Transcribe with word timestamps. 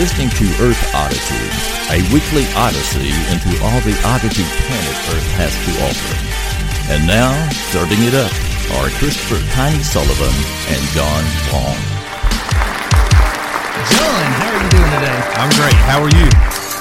listening 0.00 0.30
to 0.30 0.48
Earth 0.64 0.80
Oddity, 0.96 1.44
a 1.92 2.00
weekly 2.08 2.48
odyssey 2.56 3.12
into 3.28 3.52
all 3.60 3.80
the 3.84 3.92
oddity 4.08 4.48
planet 4.64 4.96
Earth 5.12 5.28
has 5.36 5.52
to 5.52 5.72
offer. 5.84 6.16
And 6.88 7.06
now, 7.06 7.36
starting 7.68 8.00
it 8.08 8.16
up 8.16 8.32
are 8.80 8.88
Christopher 8.96 9.36
Tiny 9.52 9.82
Sullivan 9.84 10.32
and 10.72 10.80
John 10.96 11.20
Long. 11.52 11.76
John, 13.92 14.24
how 14.40 14.48
are 14.48 14.62
you 14.64 14.70
doing 14.72 14.90
today? 14.96 15.20
I'm 15.36 15.52
great. 15.60 15.76
How 15.84 16.00
are 16.00 16.08
you? 16.16 16.28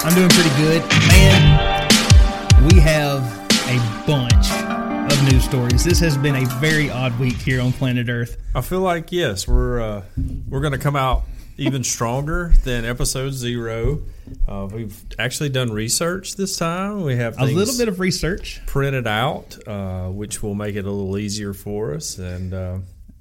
I'm 0.08 0.16
doing 0.16 0.32
pretty 0.32 0.56
good. 0.56 0.80
Man, 1.12 2.72
we 2.72 2.80
have 2.80 3.20
a 3.68 3.76
bunch 4.08 4.48
of 5.12 5.30
news 5.30 5.44
stories. 5.44 5.84
This 5.84 6.00
has 6.00 6.16
been 6.16 6.38
a 6.38 6.46
very 6.62 6.90
odd 6.90 7.20
week 7.20 7.36
here 7.36 7.60
on 7.60 7.74
planet 7.74 8.08
Earth. 8.08 8.38
I 8.56 8.62
feel 8.62 8.80
like 8.80 9.12
yes, 9.12 9.46
we're 9.46 9.82
uh, 9.82 10.04
we're 10.48 10.62
going 10.62 10.72
to 10.72 10.80
come 10.80 10.96
out 10.96 11.24
even 11.60 11.84
stronger 11.84 12.54
than 12.64 12.86
episode 12.86 13.32
zero. 13.34 14.02
Uh, 14.48 14.68
we've 14.72 14.96
actually 15.18 15.50
done 15.50 15.72
research 15.72 16.36
this 16.36 16.58
time. 16.58 17.02
We 17.04 17.16
have 17.16 17.40
A 17.40 17.46
little 17.46 17.78
bit 17.78 17.88
of 17.88 18.00
research. 18.00 18.62
printed 18.66 19.08
out, 19.08 19.58
uh, 19.68 20.08
which 20.08 20.42
will 20.42 20.56
make 20.56 20.76
it 20.76 20.86
a 20.86 20.92
little 20.92 21.18
easier 21.18 21.54
for 21.54 21.94
us. 21.94 22.18
And 22.18 22.54
uh, 22.54 22.78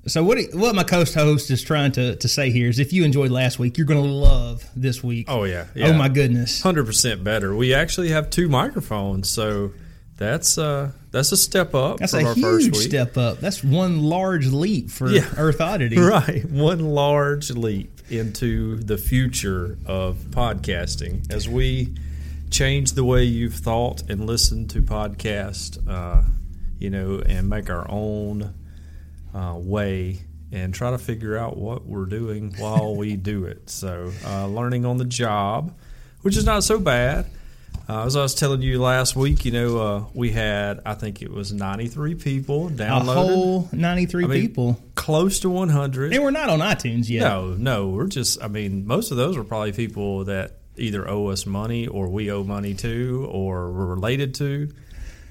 So 0.07 0.23
what 0.25 0.39
what 0.53 0.75
my 0.75 0.85
co-host 0.85 1.51
is 1.51 1.63
trying 1.63 1.93
to, 1.93 2.17
to 2.17 2.29
say 2.29 2.51
here 2.51 2.69
is 2.69 2.79
if 2.79 2.93
you 2.93 3.05
enjoyed 3.05 3.31
last 3.31 3.59
week, 3.59 3.77
you're 3.79 3.87
going 3.87 4.03
to 4.03 4.09
love 4.09 4.65
this 4.77 5.03
week. 5.03 5.27
oh 5.29 5.45
yeah, 5.45 5.67
Oh 5.83 5.93
my 5.93 6.09
goodness. 6.09 6.63
hundred 6.63 6.87
percent 6.87 7.25
better. 7.25 7.55
We 7.57 7.75
actually 7.75 8.11
have 8.11 8.31
two 8.31 8.49
microphones, 8.49 9.29
so 9.29 9.73
that's 10.19 10.59
uh, 10.59 10.91
that's 11.11 11.33
a 11.33 11.37
step 11.37 11.75
up 11.75 11.99
That's 11.99 12.13
from 12.13 12.25
a 12.27 12.29
our 12.29 12.35
first 12.35 12.67
huge 12.67 12.77
week. 12.77 12.89
step 12.89 13.17
up. 13.17 13.39
That's 13.39 13.65
one 13.65 14.03
large 14.03 14.49
leap 14.49 14.91
for 14.91 15.09
Yeah. 15.09 15.27
Earth 15.39 15.61
Oddity. 15.61 15.99
Right, 15.99 16.45
one 16.51 16.81
large 16.81 17.51
leap 17.51 18.01
into 18.11 18.77
the 18.77 18.99
future 18.99 19.79
of 19.87 20.17
podcasting 20.31 21.33
as 21.33 21.49
we 21.49 21.95
change 22.51 22.93
the 22.93 23.05
way 23.05 23.25
you've 23.25 23.55
thought 23.55 24.03
and 24.11 24.27
listened 24.27 24.71
to 24.71 24.83
podcast, 24.83 25.79
uh, 25.89 26.23
you 26.79 26.91
know, 26.91 27.23
and 27.25 27.49
make 27.49 27.71
our 27.71 27.87
own 27.91 28.55
uh, 29.35 29.55
way 29.57 30.21
and 30.51 30.73
try 30.73 30.91
to 30.91 30.97
figure 30.99 31.37
out 31.37 31.59
what 31.59 31.85
we're 31.85 32.07
doing 32.07 32.55
while 32.59 32.97
we 32.97 33.17
do 33.17 33.45
it. 33.45 33.69
So, 33.69 34.11
uh, 34.25 34.47
learning 34.47 34.87
on 34.87 34.97
the 34.97 35.05
job, 35.05 35.77
which 36.23 36.37
is 36.39 36.45
not 36.47 36.65
so 36.65 36.79
bad. 36.79 37.27
Uh, 37.89 38.05
as 38.05 38.17
I 38.17 38.23
was 38.23 38.35
telling 38.35 38.61
you 38.61 38.83
last 38.83 39.17
week, 39.17 39.47
you 39.47 39.51
know, 39.51 39.79
uh, 39.79 40.05
we 40.13 40.31
had 40.31 40.81
I 40.85 40.93
think 40.93 41.23
it 41.23 41.31
was 41.31 41.55
93 41.55 42.17
people 42.17 42.69
downloaded. 42.69 43.09
A 43.09 43.15
whole 43.15 43.69
93 43.73 44.25
I 44.25 44.27
mean, 44.27 44.41
people. 44.43 44.79
close 44.95 45.41
to 45.41 45.49
100. 45.49 46.13
And 46.13 46.23
we're 46.23 46.31
not 46.31 46.51
on 46.51 46.59
iTunes 46.59 47.09
yet. 47.09 47.21
No, 47.21 47.55
no, 47.55 47.89
we're 47.89 48.09
just. 48.09 48.43
I 48.43 48.49
mean, 48.49 48.87
most 48.87 49.11
of 49.11 49.17
those 49.17 49.39
are 49.39 49.45
probably 49.45 49.73
people 49.73 50.25
that 50.25 50.59
either 50.77 51.09
owe 51.09 51.29
us 51.29 51.47
money 51.47 51.87
or 51.87 52.09
we 52.09 52.31
owe 52.31 52.45
money 52.45 52.75
to 52.75 53.27
or 53.31 53.73
we're 53.73 53.87
related 53.87 54.35
to. 54.37 54.69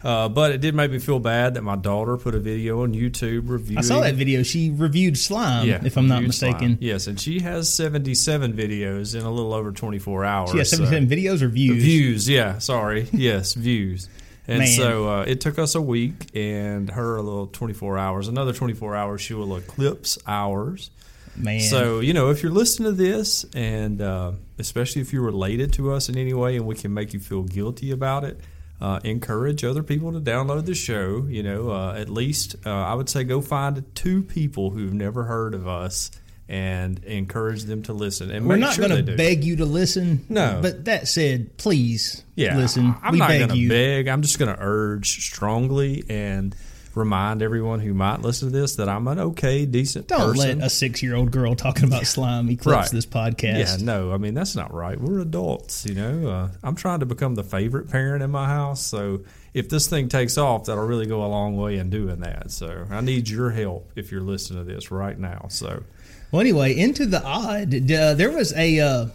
Uh, 0.04 0.30
but 0.30 0.52
it 0.52 0.62
did 0.62 0.76
make 0.76 0.92
me 0.92 1.00
feel 1.00 1.20
bad 1.20 1.56
that 1.56 1.64
my 1.64 1.76
daughter 1.76 2.18
put 2.18 2.36
a 2.36 2.40
video 2.40 2.84
on 2.84 2.94
YouTube 2.94 3.50
reviewing. 3.50 3.80
I 3.80 3.82
saw 3.82 4.02
that 4.02 4.14
video. 4.16 4.44
She 4.44 4.70
reviewed 4.70 5.18
slime, 5.18 5.68
Yeah, 5.68 5.82
if 5.84 5.98
I'm 5.98 6.08
not 6.08 6.22
mistaken. 6.24 6.60
slime. 6.60 6.78
Yes, 6.80 7.08
and 7.08 7.20
she 7.20 7.40
has 7.40 7.74
77 7.74 8.54
videos 8.54 9.16
in 9.20 9.26
a 9.26 9.32
little 9.32 9.54
over 9.54 9.72
24 9.72 10.24
hours. 10.24 10.54
Yeah, 10.54 10.64
77 10.64 11.10
so- 11.10 11.16
videos 11.16 11.42
or 11.42 11.48
views? 11.48 11.84
Views, 11.84 12.30
yeah. 12.30 12.60
Sorry, 12.60 13.08
yes, 13.14 13.54
views. 13.56 14.08
And 14.48 14.60
Man. 14.60 14.68
so 14.68 15.10
uh, 15.10 15.22
it 15.28 15.42
took 15.42 15.60
us 15.60 15.76
a 15.76 15.82
week, 15.82 16.30
and 16.36 16.90
her 16.92 17.18
a 17.18 17.22
little 17.22 17.48
24 17.48 17.98
hours. 17.98 18.28
Another 18.30 18.54
24 18.54 18.96
hours, 18.96 19.20
she 19.22 19.34
will 19.34 19.58
eclipse 19.58 20.18
ours. 20.28 20.90
Man. 21.36 21.60
So 21.60 22.00
you 22.00 22.14
know, 22.14 22.30
if 22.30 22.44
you're 22.44 22.52
listening 22.52 22.92
to 22.92 22.96
this, 22.96 23.46
and 23.54 24.02
uh, 24.02 24.32
especially 24.58 25.02
if 25.02 25.12
you're 25.12 25.24
related 25.24 25.74
to 25.74 25.92
us 25.92 26.08
in 26.08 26.18
any 26.18 26.34
way, 26.34 26.56
and 26.56 26.66
we 26.66 26.76
can 26.76 26.94
make 26.94 27.14
you 27.14 27.20
feel 27.20 27.44
guilty 27.44 27.92
about 27.92 28.24
it, 28.24 28.40
uh, 28.80 29.00
encourage 29.04 29.64
other 29.64 29.84
people 29.84 30.12
to 30.14 30.20
download 30.20 30.66
the 30.66 30.76
show. 30.76 31.26
You 31.28 31.44
know, 31.44 31.70
uh, 31.70 31.94
at 31.98 32.10
least 32.10 32.56
uh, 32.66 32.70
I 32.72 32.94
would 32.94 33.10
say 33.10 33.24
go 33.24 33.42
find 33.42 33.84
two 33.96 34.24
people 34.24 34.70
who've 34.72 34.94
never 34.94 35.24
heard 35.24 35.54
of 35.54 35.68
us 35.68 36.12
and 36.50 37.04
encourage 37.04 37.64
them 37.64 37.84
to 37.84 37.94
listen. 37.94 38.32
And 38.32 38.48
We're 38.48 38.56
not 38.56 38.76
sure 38.76 38.88
going 38.88 39.06
to 39.06 39.16
beg 39.18 39.44
you 39.44 39.58
to 39.58 39.66
listen. 39.66 40.26
No. 40.30 40.60
But 40.62 40.86
that 40.86 41.08
said, 41.08 41.58
please 41.58 42.24
Yeah, 42.36 42.56
listen. 42.56 42.96
I'm 43.02 43.14
we 43.14 43.20
not 43.20 43.30
going 43.30 43.50
to 43.50 43.68
beg. 43.70 44.08
I'm 44.08 44.22
just 44.22 44.40
going 44.40 44.56
to 44.56 44.62
urge 44.62 45.26
strongly 45.26 46.06
and 46.10 46.56
remind 46.98 47.42
everyone 47.42 47.80
who 47.80 47.94
might 47.94 48.22
listen 48.22 48.52
to 48.52 48.60
this 48.60 48.76
that 48.76 48.90
I'm 48.90 49.08
an 49.08 49.20
okay, 49.20 49.66
decent 49.66 50.08
Don't 50.08 50.34
person. 50.34 50.60
let 50.60 50.68
a 50.68 50.70
six 50.70 51.02
year 51.02 51.16
old 51.16 51.32
girl 51.32 51.56
talking 51.56 51.86
about 51.86 52.06
slime 52.06 52.50
eclipse 52.50 52.66
Right. 52.66 52.92
this 52.92 53.06
podcast. 53.06 53.80
Yeah, 53.80 53.86
no, 53.86 54.12
I 54.12 54.18
mean 54.18 54.34
that's 54.34 54.56
not 54.56 54.74
right. 54.74 55.00
We're 55.00 55.20
adults, 55.20 55.86
you 55.86 55.96
know. 55.96 56.28
Uh, 56.30 56.50
I'm 56.64 56.76
trying 56.76 57.00
to 57.00 57.06
become 57.06 57.36
the 57.36 57.44
favorite 57.44 57.90
parent 57.90 58.24
in 58.24 58.32
my 58.32 58.48
house, 58.48 58.82
so 58.86 59.22
if 59.54 59.70
this 59.70 59.88
thing 59.88 60.10
takes 60.10 60.38
off, 60.38 60.66
that'll 60.66 60.86
really 60.86 61.06
go 61.08 61.24
a 61.24 61.28
long 61.28 61.56
way 61.56 61.78
in 61.78 61.90
doing 61.90 62.20
that. 62.20 62.52
So 62.52 62.86
I 62.92 63.02
need 63.02 63.30
your 63.30 63.52
help 63.52 63.92
if 63.96 64.12
you're 64.12 64.22
listening 64.22 64.66
to 64.66 64.74
this 64.74 64.92
right 64.92 65.18
now. 65.18 65.46
So 65.50 65.84
Well, 66.32 66.42
anyway, 66.42 66.78
into 66.78 67.06
the 67.06 67.24
odd. 67.24 67.74
Uh, 67.92 68.14
there 68.14 68.32
was 68.32 68.54
a 68.54 68.80
uh, 68.80 69.06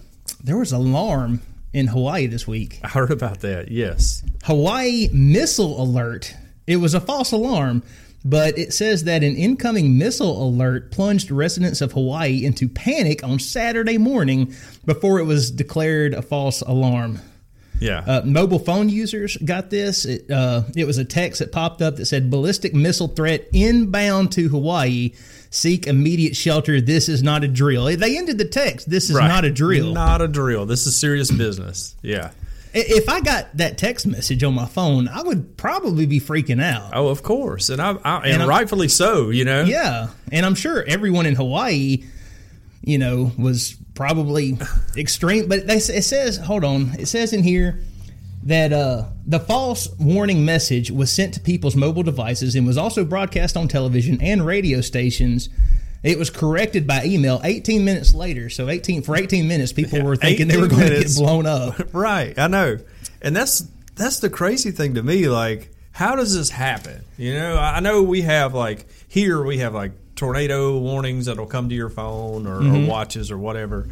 there 0.42 0.56
was 0.56 0.72
alarm 0.72 1.40
in 1.72 1.86
Hawaii 1.86 2.26
this 2.26 2.46
week. 2.46 2.80
I 2.82 2.88
heard 2.88 3.10
about 3.10 3.40
that. 3.40 3.70
Yes, 3.70 4.22
Hawaii 4.44 5.08
missile 5.12 5.80
alert. 5.82 6.34
It 6.66 6.76
was 6.76 6.94
a 6.94 7.00
false 7.00 7.32
alarm, 7.32 7.82
but 8.24 8.56
it 8.56 8.72
says 8.72 9.04
that 9.04 9.24
an 9.24 9.34
incoming 9.36 9.98
missile 9.98 10.46
alert 10.48 10.90
plunged 10.92 11.30
residents 11.30 11.80
of 11.80 11.92
Hawaii 11.92 12.44
into 12.44 12.68
panic 12.68 13.24
on 13.24 13.38
Saturday 13.40 13.98
morning 13.98 14.54
before 14.86 15.18
it 15.18 15.24
was 15.24 15.50
declared 15.50 16.14
a 16.14 16.22
false 16.22 16.60
alarm. 16.60 17.20
yeah, 17.80 18.04
Uh, 18.06 18.22
mobile 18.24 18.60
phone 18.60 18.88
users 18.88 19.36
got 19.44 19.70
this. 19.70 20.04
It, 20.04 20.30
uh, 20.30 20.62
it 20.76 20.86
was 20.86 20.98
a 20.98 21.04
text 21.04 21.40
that 21.40 21.50
popped 21.50 21.82
up 21.82 21.96
that 21.96 22.06
said 22.06 22.30
ballistic 22.30 22.74
missile 22.74 23.08
threat 23.08 23.48
inbound 23.52 24.30
to 24.32 24.48
Hawaii. 24.48 25.10
Seek 25.50 25.86
immediate 25.88 26.36
shelter. 26.36 26.80
This 26.80 27.08
is 27.08 27.24
not 27.24 27.42
a 27.42 27.48
drill. 27.48 27.84
They 27.96 28.16
ended 28.16 28.38
the 28.38 28.44
text. 28.44 28.88
This 28.88 29.10
is 29.10 29.16
Right. 29.16 29.26
not 29.26 29.44
a 29.44 29.50
drill. 29.50 29.92
Not 29.92 30.22
a 30.22 30.28
drill. 30.28 30.64
This 30.64 30.86
is 30.86 30.94
serious 30.94 31.30
business. 31.32 31.96
Yeah. 32.02 32.30
If 32.74 33.08
I 33.08 33.20
got 33.20 33.54
that 33.58 33.76
text 33.76 34.06
message 34.06 34.42
on 34.42 34.54
my 34.54 34.66
phone, 34.66 35.06
I 35.06 35.22
would 35.22 35.56
probably 35.56 36.06
be 36.06 36.20
freaking 36.20 36.62
out. 36.62 36.90
Oh, 36.94 37.08
of 37.08 37.22
course, 37.22 37.68
and 37.68 37.82
I, 37.82 37.92
I 38.04 38.28
and, 38.28 38.40
And 38.40 38.48
rightfully 38.48 38.88
so. 38.88 39.30
You 39.30 39.44
know. 39.44 39.64
Yeah, 39.64 40.08
and 40.30 40.46
I'm 40.46 40.54
sure 40.54 40.82
everyone 40.84 41.26
in 41.26 41.34
Hawaii, 41.34 42.04
you 42.82 42.98
know, 42.98 43.32
was 43.36 43.76
probably 43.94 44.58
extreme. 44.96 45.48
But 45.48 45.66
they, 45.66 45.76
it 45.76 46.04
says, 46.04 46.38
hold 46.38 46.64
on, 46.64 46.94
it 46.98 47.06
says 47.06 47.32
in 47.32 47.42
here 47.42 47.80
that 48.44 48.72
uh, 48.72 49.04
the 49.26 49.38
false 49.38 49.88
warning 49.98 50.44
message 50.44 50.90
was 50.90 51.12
sent 51.12 51.34
to 51.34 51.40
people's 51.40 51.76
mobile 51.76 52.02
devices 52.02 52.54
and 52.54 52.66
was 52.66 52.76
also 52.76 53.04
broadcast 53.04 53.56
on 53.56 53.68
television 53.68 54.20
and 54.20 54.44
radio 54.44 54.80
stations. 54.80 55.48
It 56.02 56.18
was 56.18 56.30
corrected 56.30 56.86
by 56.86 57.04
email 57.04 57.40
18 57.44 57.84
minutes 57.84 58.12
later. 58.14 58.50
So 58.50 58.68
18 58.68 59.02
for 59.02 59.16
18 59.16 59.46
minutes, 59.46 59.72
people 59.72 59.98
Yeah, 59.98 60.04
were 60.04 60.16
thinking 60.16 60.48
they 60.48 60.56
were 60.56 60.66
18 60.66 60.78
going 60.78 60.90
to 60.92 61.00
get 61.02 61.14
blown 61.16 61.46
up. 61.46 61.80
Right, 61.94 62.36
I 62.38 62.48
know, 62.48 62.78
and 63.20 63.36
that's 63.36 63.60
that's 63.94 64.18
the 64.20 64.30
crazy 64.30 64.70
thing 64.72 64.94
to 64.94 65.02
me. 65.02 65.28
Like, 65.28 65.70
how 65.92 66.16
does 66.16 66.34
this 66.34 66.50
happen? 66.50 67.04
You 67.18 67.34
know, 67.34 67.56
I 67.56 67.76
I 67.76 67.80
know 67.80 68.02
we 68.02 68.22
have 68.22 68.52
like 68.54 68.86
here 69.08 69.42
we 69.44 69.58
have 69.58 69.74
like 69.74 69.92
tornado 70.16 70.78
warnings 70.78 71.26
that'll 71.26 71.46
come 71.46 71.68
to 71.68 71.74
your 71.74 71.88
phone 71.90 72.46
or, 72.46 72.60
Mm-hmm. 72.60 72.84
or 72.84 72.88
watches 72.88 73.30
or 73.30 73.38
whatever, 73.38 73.88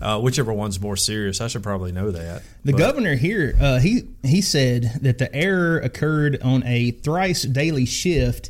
uh, 0.00 0.18
whichever 0.20 0.52
one's 0.52 0.80
more 0.80 0.96
serious. 0.96 1.40
I 1.40 1.48
should 1.48 1.62
probably 1.62 1.92
know 1.92 2.10
that. 2.10 2.42
The 2.64 2.72
But- 2.72 2.78
governor 2.78 3.16
here, 3.16 3.54
uh, 3.60 3.78
he 3.80 4.04
he 4.22 4.40
said 4.40 4.98
that 5.02 5.18
the 5.18 5.34
error 5.34 5.78
occurred 5.78 6.40
on 6.42 6.62
a 6.64 6.92
thrice 6.92 7.42
daily 7.42 7.84
shift, 7.86 8.48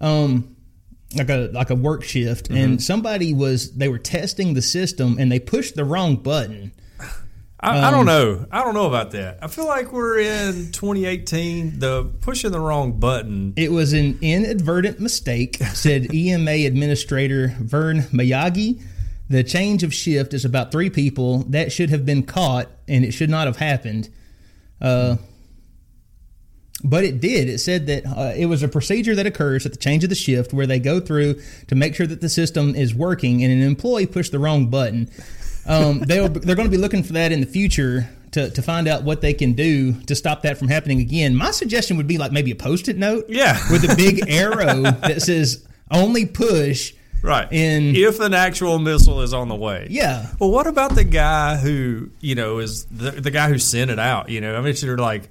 um, 0.00 0.56
like 1.16 1.28
a 1.30 1.50
like 1.52 1.70
a 1.70 1.74
work 1.74 2.02
shift, 2.04 2.48
Mm-hmm. 2.48 2.56
and 2.56 2.82
somebody 2.82 3.32
was 3.34 3.72
they 3.74 3.88
were 3.88 3.98
testing 3.98 4.54
the 4.54 4.62
system 4.62 5.16
and 5.18 5.30
they 5.30 5.38
pushed 5.40 5.74
the 5.76 5.84
wrong 5.84 6.16
button. 6.16 6.72
I, 7.60 7.78
I 7.78 7.84
Um, 7.88 7.94
don't 7.94 8.06
know. 8.06 8.46
I 8.50 8.64
don't 8.64 8.74
know 8.74 8.86
about 8.86 9.12
that. 9.12 9.38
I 9.40 9.46
feel 9.46 9.66
like 9.66 9.92
we're 9.92 10.18
in 10.18 10.72
2018. 10.72 11.78
The 11.78 12.04
pushing 12.20 12.50
the 12.50 12.58
wrong 12.58 12.98
button. 12.98 13.52
It 13.56 13.70
was 13.70 13.92
an 13.92 14.18
inadvertent 14.20 14.98
mistake, 14.98 15.56
said 15.74 16.12
EMA 16.14 16.50
Administrator 16.66 17.54
Vern 17.60 18.02
Miyagi. 18.12 18.82
The 19.30 19.44
change 19.44 19.82
of 19.84 19.94
shift 19.94 20.34
is 20.34 20.44
about 20.44 20.72
three 20.72 20.90
people 20.90 21.44
that 21.50 21.70
should 21.72 21.90
have 21.90 22.04
been 22.04 22.24
caught, 22.24 22.68
and 22.88 23.04
it 23.04 23.12
should 23.12 23.30
not 23.30 23.46
have 23.46 23.56
happened. 23.58 24.08
Uh, 24.80 25.16
but 26.84 27.04
it 27.04 27.20
did. 27.20 27.48
It 27.48 27.58
said 27.58 27.86
that 27.86 28.06
uh, 28.06 28.32
it 28.36 28.46
was 28.46 28.62
a 28.62 28.68
procedure 28.68 29.14
that 29.14 29.26
occurs 29.26 29.66
at 29.66 29.72
the 29.72 29.78
change 29.78 30.04
of 30.04 30.10
the 30.10 30.16
shift 30.16 30.52
where 30.52 30.66
they 30.66 30.78
go 30.78 31.00
through 31.00 31.40
to 31.68 31.74
make 31.74 31.94
sure 31.94 32.06
that 32.06 32.20
the 32.20 32.28
system 32.28 32.74
is 32.74 32.94
working, 32.94 33.42
and 33.42 33.52
an 33.52 33.62
employee 33.62 34.06
pushed 34.06 34.32
the 34.32 34.38
wrong 34.38 34.66
button. 34.68 35.10
Um, 35.66 36.00
they'll, 36.06 36.28
they're 36.28 36.56
going 36.56 36.68
to 36.68 36.76
be 36.76 36.80
looking 36.80 37.02
for 37.02 37.12
that 37.14 37.32
in 37.32 37.40
the 37.40 37.46
future 37.46 38.08
to, 38.32 38.50
to 38.50 38.62
find 38.62 38.88
out 38.88 39.04
what 39.04 39.20
they 39.20 39.34
can 39.34 39.52
do 39.52 39.92
to 40.02 40.14
stop 40.14 40.42
that 40.42 40.58
from 40.58 40.68
happening 40.68 41.00
again. 41.00 41.36
My 41.36 41.50
suggestion 41.50 41.96
would 41.98 42.06
be 42.06 42.18
like 42.18 42.32
maybe 42.32 42.50
a 42.50 42.56
post 42.56 42.88
it 42.88 42.96
note 42.96 43.26
Yeah. 43.28 43.58
with 43.70 43.84
a 43.90 43.94
big 43.94 44.28
arrow 44.28 44.82
that 44.82 45.22
says 45.22 45.66
only 45.90 46.26
push 46.26 46.94
Right. 47.22 47.46
And 47.52 47.96
if 47.96 48.18
an 48.18 48.34
actual 48.34 48.80
missile 48.80 49.20
is 49.22 49.32
on 49.32 49.48
the 49.48 49.54
way. 49.54 49.86
yeah, 49.90 50.26
Well, 50.40 50.50
what 50.50 50.66
about 50.66 50.96
the 50.96 51.04
guy 51.04 51.56
who 51.56 52.10
you 52.20 52.34
know 52.34 52.58
is 52.58 52.84
the, 52.86 53.12
the 53.12 53.30
guy 53.30 53.48
who 53.48 53.58
sent 53.58 53.92
it 53.92 54.00
out? 54.00 54.28
You 54.28 54.40
know, 54.40 54.56
I 54.56 54.60
mean, 54.60 54.74
you're 54.76 54.98
like, 54.98 55.30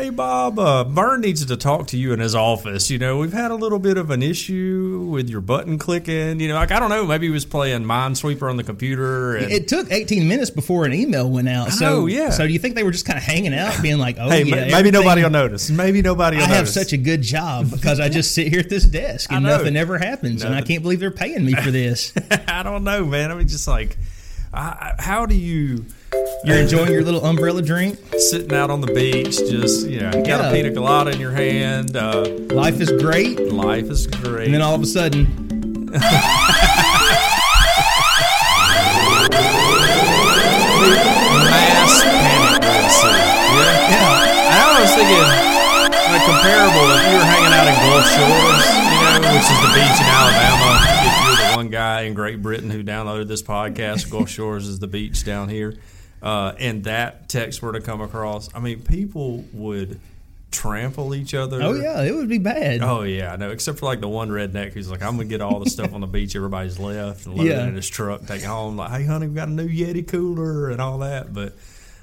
hey 0.00 0.08
Bob, 0.08 0.58
uh, 0.58 0.84
Vern 0.84 1.20
needs 1.20 1.44
to 1.44 1.56
talk 1.58 1.88
to 1.88 1.98
you 1.98 2.14
in 2.14 2.20
his 2.20 2.34
office. 2.34 2.90
You 2.90 2.98
know, 2.98 3.18
we've 3.18 3.34
had 3.34 3.50
a 3.50 3.54
little 3.54 3.78
bit 3.78 3.98
of 3.98 4.10
an 4.10 4.22
issue 4.22 5.06
with 5.10 5.28
your 5.28 5.42
button 5.42 5.76
clicking. 5.78 6.40
You 6.40 6.48
know, 6.48 6.54
like 6.54 6.70
I 6.70 6.80
don't 6.80 6.88
know, 6.88 7.04
maybe 7.06 7.26
he 7.26 7.32
was 7.32 7.44
playing 7.44 7.84
Minesweeper 7.84 8.48
on 8.48 8.56
the 8.56 8.64
computer. 8.64 9.36
And, 9.36 9.52
it 9.52 9.68
took 9.68 9.92
18 9.92 10.26
minutes 10.26 10.48
before 10.48 10.86
an 10.86 10.94
email 10.94 11.28
went 11.28 11.50
out. 11.50 11.72
so 11.72 11.84
know, 11.84 12.06
yeah. 12.06 12.30
So 12.30 12.46
do 12.46 12.52
you 12.52 12.58
think 12.58 12.76
they 12.76 12.82
were 12.82 12.92
just 12.92 13.04
kind 13.04 13.18
of 13.18 13.22
hanging 13.22 13.52
out, 13.52 13.82
being 13.82 13.98
like, 13.98 14.16
"Oh 14.18 14.30
hey, 14.30 14.44
yeah, 14.44 14.66
ma- 14.66 14.72
maybe 14.72 14.90
nobody 14.90 15.22
will 15.22 15.30
notice. 15.30 15.68
Maybe 15.68 16.00
nobody 16.00 16.38
will 16.38 16.44
notice. 16.44 16.54
I 16.54 16.58
have 16.58 16.68
such 16.68 16.94
a 16.94 16.98
good 16.98 17.20
job 17.20 17.70
because 17.74 18.00
I 18.00 18.08
just 18.08 18.34
sit 18.34 18.48
here 18.48 18.60
at 18.60 18.70
this 18.70 18.84
desk 18.84 19.30
and 19.30 19.44
nothing 19.44 19.76
ever 19.76 19.98
happens, 19.98 20.42
and 20.42 20.54
I 20.54 20.62
can't 20.62 20.82
believe 20.82 21.00
they're 21.00 21.10
paying 21.10 21.44
me 21.44 21.52
for 21.52 21.70
this. 21.70 22.14
I 22.48 22.62
don't 22.62 22.84
know, 22.84 23.04
man. 23.04 23.30
I 23.30 23.34
mean, 23.34 23.48
just 23.48 23.68
like, 23.68 23.98
I- 24.54 24.94
how 24.98 25.26
do 25.26 25.34
you? 25.34 25.84
You're 26.44 26.58
enjoying 26.58 26.92
your 26.92 27.02
little 27.02 27.24
umbrella 27.24 27.62
drink. 27.62 27.98
sitting 28.18 28.52
out 28.52 28.70
on 28.70 28.80
the 28.80 28.86
beach, 28.92 29.36
just 29.38 29.88
you 29.88 30.00
know, 30.00 30.06
you 30.08 30.24
got 30.24 30.26
Yeah. 30.40 30.50
a 30.50 30.52
pina 30.52 30.70
colada 30.72 31.10
in 31.10 31.20
your 31.20 31.30
hand. 31.32 31.96
Uh, 31.96 32.26
Life 32.50 32.80
is 32.80 32.90
great, 33.02 33.52
life 33.52 33.84
is 33.90 34.06
great. 34.06 34.46
and 34.46 34.54
then 34.54 34.62
all 34.62 34.74
of 34.74 34.82
a 34.82 34.86
sudden, 34.86 35.26
mass 40.70 42.02
panic 42.04 42.62
Yeah, 43.50 43.74
yeah, 43.90 44.62
I 44.62 44.80
was 44.80 44.90
thinking, 44.94 45.26
like 46.10 46.24
comparable, 46.28 46.86
if 46.94 47.02
you 47.10 47.16
were 47.18 47.28
hanging 47.28 47.52
out 47.54 47.66
in 47.66 47.76
Gulf 47.82 48.06
Shores, 48.14 48.66
you 48.78 48.98
know, 49.00 49.32
which 49.34 49.48
is 49.50 49.60
the 49.60 49.72
beach 49.74 49.98
in 50.00 50.06
Alabama. 50.06 50.70
If 51.02 51.14
you're 51.24 51.36
the 51.50 51.56
one 51.56 51.68
guy 51.68 52.02
in 52.02 52.14
Great 52.14 52.40
Britain 52.42 52.70
who 52.70 52.82
downloaded 52.82 53.28
this 53.28 53.42
podcast, 53.42 54.10
Gulf 54.10 54.28
Shores 54.28 54.66
is 54.68 54.78
the 54.78 54.86
beach 54.86 55.24
down 55.24 55.48
here, 55.48 55.74
uh, 56.22 56.52
and 56.58 56.84
that 56.84 57.28
text 57.28 57.62
were 57.62 57.72
to 57.72 57.80
come 57.80 58.00
across, 58.00 58.48
I 58.54 58.60
mean, 58.60 58.82
people 58.82 59.44
would 59.52 60.00
trample 60.50 61.14
each 61.14 61.32
other. 61.32 61.62
oh 61.62 61.74
yeah, 61.74 62.02
it 62.02 62.12
would 62.14 62.28
be 62.28 62.38
bad. 62.38 62.82
Oh 62.82 63.02
yeah, 63.02 63.36
no. 63.36 63.50
Except 63.50 63.78
for 63.78 63.86
like 63.86 64.00
the 64.00 64.08
one 64.08 64.30
redneck 64.30 64.72
who's 64.72 64.90
like, 64.90 65.00
I'm 65.02 65.12
gonna 65.16 65.28
get 65.28 65.40
all 65.40 65.60
the 65.60 65.70
stuff 65.70 65.94
on 65.94 66.00
the 66.00 66.06
beach 66.08 66.34
everybody's 66.34 66.78
left 66.78 67.26
and 67.26 67.36
load 67.36 67.46
Yeah. 67.46 67.64
it 67.64 67.68
in 67.68 67.76
his 67.76 67.88
truck, 67.88 68.26
take 68.26 68.42
it 68.42 68.46
home. 68.46 68.76
Like, 68.76 68.90
hey 68.90 69.04
honey, 69.04 69.28
we 69.28 69.34
got 69.34 69.48
a 69.48 69.52
new 69.52 69.68
Yeti 69.68 70.06
cooler 70.06 70.70
and 70.70 70.80
all 70.80 70.98
that. 70.98 71.32
But 71.32 71.54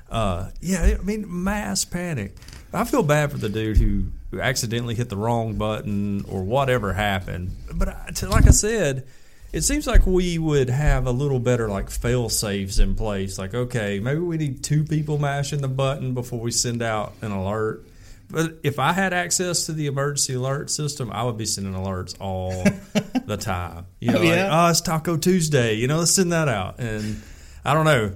uh, 0.10 0.50
yeah, 0.62 0.96
I 1.00 1.04
mean, 1.04 1.26
mass 1.44 1.84
panic. 1.84 2.36
I 2.74 2.84
feel 2.86 3.04
bad 3.04 3.32
for 3.32 3.38
the 3.38 3.50
dude 3.50 3.78
who, 3.78 4.04
who 4.32 4.40
accidentally 4.42 4.96
hit 4.96 5.10
the 5.10 5.18
wrong 5.18 5.56
button 5.56 6.24
or 6.30 6.44
whatever 6.44 6.94
happened. 6.94 7.52
But 7.74 7.90
I, 7.90 8.10
to, 8.16 8.30
like 8.30 8.48
I 8.48 8.52
said, 8.52 9.06
it 9.54 9.62
seems 9.62 9.88
like 9.88 10.06
we 10.06 10.38
would 10.38 10.70
have 10.70 11.08
a 11.08 11.12
little 11.12 11.40
better 11.40 11.70
like 11.70 11.90
fail 11.90 12.30
safes 12.30 12.80
in 12.80 12.96
place. 12.96 13.38
Like, 13.40 13.54
okay, 13.54 14.00
maybe 14.00 14.20
we 14.20 14.38
need 14.38 14.64
two 14.64 14.84
people 14.84 15.18
mashing 15.18 15.62
the 15.62 15.68
button 15.68 16.14
before 16.14 16.40
we 16.40 16.52
send 16.52 16.82
out 16.82 17.14
an 17.22 17.32
alert. 17.32 17.86
But 18.30 18.58
if 18.62 18.78
I 18.78 18.92
had 18.92 19.14
access 19.14 19.68
to 19.68 19.72
the 19.72 19.88
emergency 19.88 20.34
alert 20.34 20.70
system, 20.70 21.10
I 21.14 21.24
would 21.24 21.38
be 21.38 21.46
sending 21.46 21.74
alerts 21.74 22.14
all 22.20 22.52
the 23.26 23.38
time. 23.38 23.86
You 24.02 24.12
know, 24.12 24.18
Oh, 24.20 24.22
like, 24.24 24.36
yeah? 24.36 24.66
oh, 24.66 24.70
it's 24.70 24.82
Taco 24.82 25.16
Tuesday. 25.16 25.76
You 25.76 25.88
know, 25.88 26.00
let's 26.00 26.12
send 26.12 26.34
that 26.34 26.50
out. 26.50 26.80
And 26.80 27.22
I 27.64 27.74
don't 27.74 27.86
know. 27.86 28.14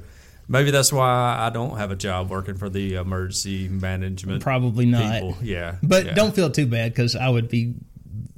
Maybe 0.50 0.69
that's 0.69 0.92
why 0.92 1.38
I 1.39 1.50
don't 1.50 1.77
have 1.77 1.92
a 1.92 1.95
job 1.95 2.30
working 2.30 2.56
for 2.57 2.68
the 2.68 2.95
emergency 2.95 3.69
management. 3.69 4.44
Probably 4.44 4.86
not. 4.86 5.13
People. 5.13 5.38
Yeah, 5.42 5.75
But 5.81 6.07
yeah. 6.07 6.13
don't 6.13 6.36
feel 6.36 6.50
too 6.51 6.66
bad 6.68 6.92
because 6.92 7.16
I 7.16 7.30
would 7.30 7.48
be 7.48 7.75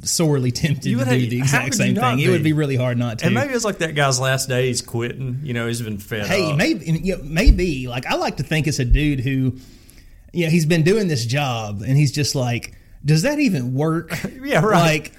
sorely 0.04 0.52
tempted 0.54 0.84
to 0.84 0.90
do 0.90 0.98
have- 1.00 1.10
the 1.10 1.38
exact 1.38 1.76
same 1.76 1.96
thing. 1.96 2.20
It 2.20 2.30
would 2.30 2.40
be? 2.44 2.52
be 2.52 2.54
really 2.54 2.76
hard 2.76 2.98
not 2.98 3.20
to. 3.20 3.26
And 3.26 3.36
maybe 3.36 3.54
it's 3.54 3.66
like 3.66 3.80
that 3.80 3.96
guy's 3.96 4.20
last 4.20 4.50
day. 4.50 4.68
He's 4.68 4.82
quitting. 4.82 5.40
You 5.44 5.54
know, 5.54 5.68
he's 5.68 5.82
been 5.82 5.98
fed 5.98 6.28
hey, 6.28 6.52
up. 6.52 6.58
maybe 6.58 6.86
you 6.86 7.18
know, 7.18 7.24
maybe 7.24 7.88
like 7.88 8.06
I 8.06 8.16
like 8.16 8.38
to 8.38 8.44
think 8.44 8.68
it's 8.68 8.80
a 8.80 8.86
dude 8.86 9.20
who, 9.20 9.58
yeah, 10.32 10.50
he's 10.50 10.66
been 10.66 10.84
doing 10.84 11.08
this 11.08 11.26
job 11.26 11.82
and 11.82 11.98
he's 11.98 12.12
just 12.12 12.36
like, 12.36 12.76
does 13.06 13.24
that 13.24 13.40
even 13.40 13.74
work? 13.74 14.12
Yeah, 14.44 14.64
right. 14.64 14.80
Like. 14.80 15.14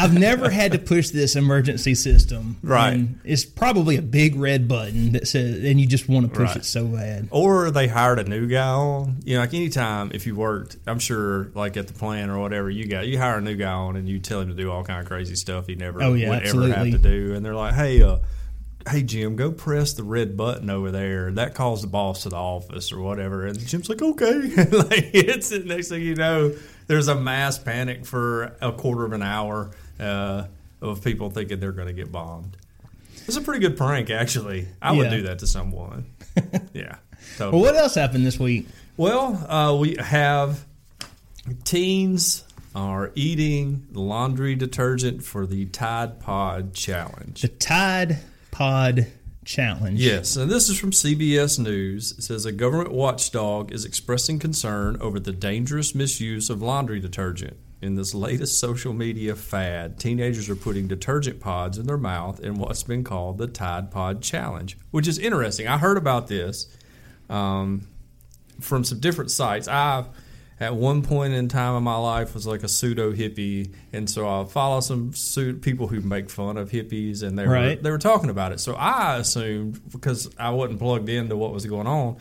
I've 0.00 0.16
never 0.18 0.48
had 0.48 0.72
to 0.72 0.78
push 0.78 1.08
this 1.10 1.34
emergency 1.34 1.94
system. 1.96 2.56
Right. 2.62 3.06
It's 3.24 3.44
probably 3.44 3.96
a 3.96 4.02
big 4.02 4.36
red 4.36 4.68
button 4.68 5.12
that 5.12 5.26
says, 5.26 5.64
and 5.64 5.80
you 5.80 5.86
just 5.88 6.08
want 6.08 6.26
to 6.26 6.30
push 6.32 6.50
Right. 6.50 6.56
it 6.58 6.64
so 6.64 6.86
bad. 6.86 7.28
or 7.32 7.70
they 7.72 7.88
hired 7.88 8.20
a 8.20 8.24
new 8.24 8.46
guy 8.46 8.68
on. 8.68 9.16
You 9.24 9.34
know, 9.34 9.40
like 9.40 9.54
anytime 9.54 10.12
if 10.14 10.26
you 10.26 10.36
worked, 10.36 10.76
I'm 10.86 11.00
sure 11.00 11.50
like 11.54 11.76
at 11.76 11.88
the 11.88 11.94
plant 11.94 12.30
or 12.30 12.38
whatever, 12.38 12.70
you 12.70 12.86
got 12.86 13.08
you 13.08 13.18
hire 13.18 13.38
a 13.38 13.40
new 13.40 13.56
guy 13.56 13.72
on 13.72 13.96
and 13.96 14.08
you 14.08 14.20
tell 14.20 14.40
him 14.40 14.48
to 14.48 14.54
do 14.54 14.70
all 14.70 14.84
kind 14.84 15.00
of 15.00 15.06
crazy 15.06 15.34
stuff 15.34 15.66
he 15.66 15.74
never 15.74 16.02
Oh, 16.02 16.14
yeah, 16.14 16.30
would 16.30 16.42
ever 16.44 16.68
have 16.72 16.90
to 16.92 16.98
do, 16.98 17.34
and 17.34 17.44
they're 17.44 17.54
like, 17.56 17.74
hey, 17.74 18.00
uh, 18.02 18.18
hey 18.88 19.02
Jim, 19.02 19.34
go 19.36 19.50
press 19.50 19.94
the 19.94 20.04
red 20.04 20.36
button 20.36 20.70
over 20.70 20.90
there. 20.92 21.32
That 21.32 21.54
calls 21.54 21.82
the 21.82 21.88
boss 21.88 22.22
to 22.22 22.28
the 22.28 22.36
office 22.36 22.92
or 22.92 23.00
whatever. 23.00 23.46
And 23.46 23.58
Jim's 23.66 23.88
like, 23.88 24.00
okay. 24.00 24.32
like 24.70 25.10
it's 25.12 25.50
it. 25.50 25.66
Next 25.66 25.88
thing 25.88 26.02
you 26.02 26.14
know, 26.14 26.54
there's 26.86 27.08
a 27.08 27.14
mass 27.14 27.58
panic 27.58 28.06
for 28.06 28.56
a 28.62 28.72
quarter 28.72 29.04
of 29.04 29.12
an 29.12 29.22
hour 29.22 29.72
uh, 30.00 30.46
of 30.80 31.02
people 31.02 31.30
thinking 31.30 31.60
they're 31.60 31.72
going 31.72 31.88
to 31.88 31.92
get 31.94 32.10
bombed. 32.12 32.56
It's 33.26 33.36
a 33.36 33.40
pretty 33.40 33.60
good 33.60 33.76
prank, 33.76 34.10
actually. 34.10 34.68
I 34.80 34.92
would 34.92 35.04
Yeah. 35.10 35.16
do 35.16 35.22
that 35.24 35.38
to 35.40 35.46
someone. 35.46 36.06
yeah. 36.72 36.96
Totally. 37.36 37.60
Well, 37.60 37.60
what 37.72 37.76
else 37.76 37.94
happened 37.94 38.24
this 38.24 38.38
week? 38.38 38.68
Well, 38.96 39.34
uh, 39.50 39.76
we 39.76 39.96
have 39.98 40.64
teens 41.64 42.44
are 42.74 43.10
eating 43.14 43.86
laundry 43.92 44.54
detergent 44.54 45.22
for 45.24 45.46
the 45.46 45.66
Tide 45.66 46.20
Pod 46.20 46.74
Challenge. 46.74 47.40
The 47.42 47.48
Tide 47.48 48.18
Pod 48.50 49.06
Challenge. 49.44 49.98
Yes, 49.98 50.36
and 50.36 50.50
this 50.50 50.68
is 50.68 50.78
from 50.78 50.92
CBS 50.92 51.58
News. 51.58 52.12
It 52.18 52.22
says 52.22 52.44
a 52.46 52.52
government 52.52 52.92
watchdog 52.92 53.72
is 53.72 53.84
expressing 53.84 54.38
concern 54.38 54.96
over 55.00 55.18
the 55.18 55.32
dangerous 55.32 55.94
misuse 55.94 56.50
of 56.50 56.62
laundry 56.62 57.00
detergent. 57.00 57.56
In 57.80 57.94
this 57.94 58.12
latest 58.12 58.58
social 58.58 58.92
media 58.92 59.36
fad, 59.36 60.00
teenagers 60.00 60.48
are 60.50 60.56
putting 60.56 60.88
detergent 60.88 61.38
pods 61.38 61.78
in 61.78 61.86
their 61.86 61.96
mouth 61.96 62.40
in 62.40 62.54
what's 62.54 62.82
been 62.82 63.04
called 63.04 63.38
the 63.38 63.46
Tide 63.46 63.92
Pod 63.92 64.20
Challenge, 64.20 64.76
which 64.90 65.06
is 65.06 65.16
interesting. 65.18 65.68
I 65.68 65.78
heard 65.78 65.96
about 65.96 66.26
this 66.26 66.66
um, 67.30 67.86
from 68.60 68.82
some 68.82 68.98
different 68.98 69.30
sites. 69.30 69.68
I, 69.68 70.06
at 70.58 70.74
one 70.74 71.02
point 71.02 71.34
in 71.34 71.46
time 71.46 71.76
in 71.76 71.84
my 71.84 71.96
life, 71.96 72.34
was 72.34 72.48
like 72.48 72.64
a 72.64 72.68
pseudo 72.68 73.12
hippie, 73.12 73.72
and 73.92 74.10
so 74.10 74.26
I 74.28 74.44
follow 74.44 74.80
some 74.80 75.12
people 75.60 75.86
who 75.86 76.00
make 76.00 76.30
fun 76.30 76.56
of 76.56 76.70
hippies, 76.70 77.22
and 77.22 77.38
they 77.38 77.46
were 77.46 77.54
they 77.76 77.90
were 77.92 77.98
talking 77.98 78.28
about 78.28 78.50
it. 78.50 78.58
So 78.58 78.74
I 78.74 79.18
assumed 79.18 79.80
because 79.92 80.28
I 80.36 80.50
wasn't 80.50 80.80
plugged 80.80 81.08
into 81.08 81.36
what 81.36 81.52
was 81.52 81.64
going 81.64 81.86
on. 81.86 82.16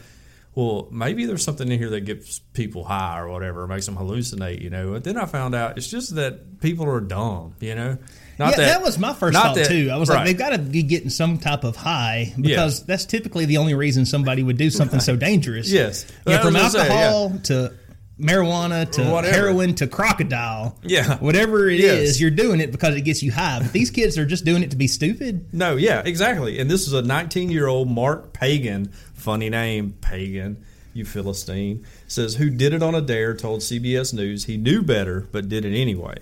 Well, 0.57 0.87
maybe 0.89 1.27
there's 1.27 1.43
something 1.43 1.71
in 1.71 1.77
here 1.77 1.91
that 1.91 2.01
gets 2.01 2.39
people 2.39 2.83
high 2.83 3.19
or 3.19 3.29
whatever, 3.29 3.67
makes 3.67 3.85
them 3.85 3.95
hallucinate, 3.95 4.59
you 4.59 4.71
know. 4.71 4.93
But 4.93 5.03
then 5.03 5.15
I 5.15 5.25
found 5.25 5.53
out 5.53 5.77
it's 5.77 5.87
just 5.87 6.15
that 6.15 6.61
people 6.61 6.89
are 6.89 6.99
dumb, 6.99 7.53
you 7.59 7.75
know. 7.75 7.99
Not 8.39 8.57
yeah, 8.57 8.65
that, 8.65 8.81
was 8.81 8.97
my 8.97 9.13
first 9.13 9.37
thought 9.37 9.53
that- 9.53 9.67
too. 9.67 9.91
I 9.93 9.97
was 9.97 10.09
right. 10.09 10.15
like, 10.15 10.25
they've 10.25 10.37
got 10.37 10.53
to 10.53 10.57
be 10.57 10.81
getting 10.81 11.11
some 11.11 11.37
type 11.37 11.63
of 11.63 11.75
high 11.75 12.33
because 12.41 12.83
that's 12.87 13.05
typically 13.05 13.45
the 13.45 13.57
only 13.57 13.75
reason 13.75 14.07
somebody 14.07 14.41
would 14.41 14.57
do 14.57 14.71
something 14.71 14.99
so 14.99 15.15
dangerous. 15.15 15.69
Yes. 15.69 16.07
yeah, 16.25 16.41
from 16.41 16.53
gonna 16.53 16.71
say, 16.71 16.89
alcohol 16.89 17.39
to 17.43 17.73
marijuana 18.19 18.89
to 18.91 19.03
Whatever. 19.11 19.33
heroin 19.35 19.75
to 19.75 19.87
crocodile. 19.87 20.77
Yeah. 20.83 21.17
whatever 21.19 21.69
it 21.69 21.79
is, 21.79 22.09
Yes. 22.09 22.19
you're 22.21 22.31
doing 22.31 22.59
it 22.59 22.71
because 22.71 22.95
it 22.95 23.01
gets 23.01 23.21
you 23.21 23.31
high. 23.31 23.59
But 23.61 23.73
these 23.73 23.91
kids 23.91 24.17
are 24.17 24.25
just 24.25 24.43
doing 24.45 24.63
it 24.63 24.71
to 24.71 24.77
be 24.77 24.87
stupid. 24.87 25.53
No, 25.53 25.75
yeah, 25.75 26.01
exactly. 26.05 26.59
And 26.59 26.69
this 26.69 26.87
is 26.87 26.93
a 26.93 27.01
19 27.01 27.49
year 27.51 27.67
old 27.67 27.89
Mark 27.89 28.33
Pagan, 28.33 28.91
funny 29.13 29.49
name, 29.49 29.93
Pagan, 30.01 30.63
you 30.93 31.05
Philistine, 31.05 31.85
says 32.07 32.35
who 32.35 32.49
did 32.49 32.73
it 32.73 32.81
on 32.81 32.95
a 32.95 33.01
dare, 33.01 33.35
told 33.35 33.61
CBS 33.61 34.13
News 34.13 34.45
he 34.45 34.57
knew 34.57 34.81
better, 34.81 35.27
but 35.31 35.47
did 35.47 35.63
it 35.65 35.79
anyway. 35.79 36.15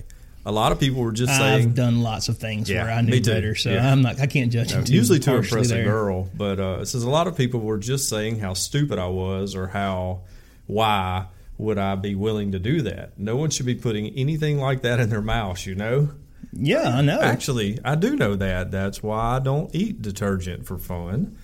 A 0.47 0.51
lot 0.51 0.71
of 0.71 0.79
people 0.79 1.01
were 1.01 1.11
just 1.11 1.35
saying, 1.35 1.69
I've 1.69 1.73
done 1.75 2.01
lots 2.03 2.29
of 2.29 2.37
things 2.37 2.69
Yeah, 2.69 2.83
where 2.83 2.91
I 2.91 3.01
knew 3.01 3.19
better, 3.19 3.55
so 3.55 3.71
Yeah. 3.71 3.91
I'm 3.91 4.03
not. 4.03 4.19
I 4.19 4.27
can't 4.27 4.51
judge. 4.51 4.71
No, 4.73 4.79
him 4.79 4.85
too 4.85 4.93
usually 4.93 5.17
to 5.19 5.35
impress 5.37 5.71
a 5.71 5.81
girl, 5.83 6.29
but 6.35 6.59
uh, 6.59 6.79
it 6.81 6.85
says 6.87 7.01
a 7.03 7.09
lot 7.09 7.25
of 7.25 7.35
people 7.35 7.61
were 7.61 7.79
just 7.79 8.09
saying 8.09 8.39
how 8.39 8.53
stupid 8.53 8.99
I 8.99 9.07
was 9.07 9.55
or 9.55 9.67
how 9.67 10.19
why 10.67 11.25
would 11.57 11.77
I 11.77 11.95
be 11.95 12.15
willing 12.15 12.51
to 12.51 12.59
do 12.59 12.81
that? 12.81 13.17
No 13.17 13.35
one 13.35 13.49
should 13.49 13.65
be 13.65 13.75
putting 13.75 14.07
anything 14.09 14.59
like 14.59 14.81
that 14.81 14.99
in 14.99 15.09
their 15.09 15.21
mouth, 15.21 15.65
you 15.65 15.75
know. 15.75 16.09
Yeah, 16.51 16.89
I 16.89 17.01
know. 17.01 17.19
Actually, 17.21 17.79
I 17.83 17.95
do 17.95 18.15
know 18.15 18.35
that. 18.35 18.71
That's 18.71 19.03
why 19.03 19.35
I 19.35 19.39
don't 19.39 19.73
eat 19.73 20.01
detergent 20.01 20.65
for 20.65 20.77
fun. 20.77 21.37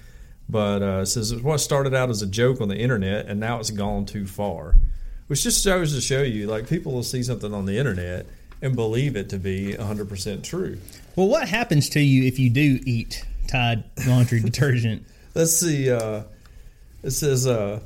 But 0.48 0.82
uh, 0.82 1.06
says 1.06 1.32
it's 1.32 1.42
what 1.42 1.60
started 1.60 1.94
out 1.94 2.10
as 2.10 2.22
a 2.22 2.28
joke 2.28 2.60
on 2.60 2.68
the 2.68 2.78
internet, 2.78 3.28
and 3.28 3.40
now 3.40 3.60
it's 3.60 3.72
gone 3.72 4.06
too 4.06 4.28
far. 4.28 4.76
Which 5.28 5.44
just 5.44 5.64
shows 5.64 5.94
to 5.96 6.02
show 6.02 6.24
you, 6.24 6.48
like 6.48 6.68
people 6.68 6.92
will 6.92 7.04
see 7.04 7.24
something 7.24 7.54
on 7.54 7.66
the 7.66 7.78
internet 7.78 8.26
and 8.62 8.76
believe 8.76 9.16
it 9.16 9.30
to 9.30 9.38
be 9.38 9.74
100% 9.74 10.44
true. 10.44 10.78
Well, 11.16 11.28
what 11.28 11.48
happens 11.48 11.90
to 11.90 12.02
you 12.02 12.24
if 12.24 12.38
you 12.38 12.50
do 12.50 12.80
eat 12.86 13.26
Tide 13.48 13.84
laundry 14.06 14.40
detergent? 14.42 15.06
Let's 15.34 15.56
see. 15.56 15.90
Uh, 15.90 16.24
it 17.04 17.12
says, 17.12 17.48
uh, 17.48 17.80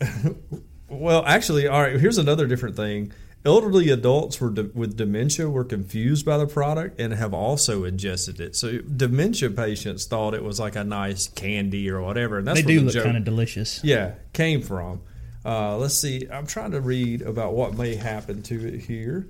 well, 0.90 1.24
actually, 1.26 1.66
all 1.66 1.80
right. 1.82 1.98
Here's 1.98 2.18
another 2.18 2.46
different 2.46 2.76
thing. 2.76 3.12
elderly 3.44 3.88
adults 3.88 4.38
were 4.40 4.50
de- 4.50 4.70
with 4.74 4.96
dementia 4.96 5.48
were 5.48 5.64
confused 5.64 6.26
by 6.26 6.36
the 6.36 6.46
product 6.46 7.00
and 7.00 7.14
have 7.14 7.32
also 7.32 7.84
ingested 7.84 8.38
it. 8.40 8.54
So 8.54 8.78
dementia 8.78 9.50
patients 9.50 10.04
thought 10.04 10.34
it 10.34 10.44
was 10.44 10.60
like 10.60 10.76
a 10.76 10.84
nice 10.84 11.28
candy 11.28 11.88
or 11.88 12.02
whatever. 12.02 12.36
And 12.38 12.46
that's 12.46 12.60
They 12.60 12.66
do 12.66 12.80
the 12.80 12.92
look 12.92 13.04
kind 13.04 13.16
of 13.16 13.24
delicious. 13.24 13.80
yeah, 13.82 14.14
came 14.34 14.60
from. 14.60 15.00
Uh, 15.44 15.76
let's 15.78 15.94
see. 15.94 16.26
I'm 16.30 16.46
trying 16.46 16.72
to 16.72 16.82
read 16.82 17.22
about 17.22 17.54
what 17.54 17.72
may 17.74 17.94
happen 17.94 18.42
to 18.42 18.66
it 18.74 18.80
here. 18.80 19.26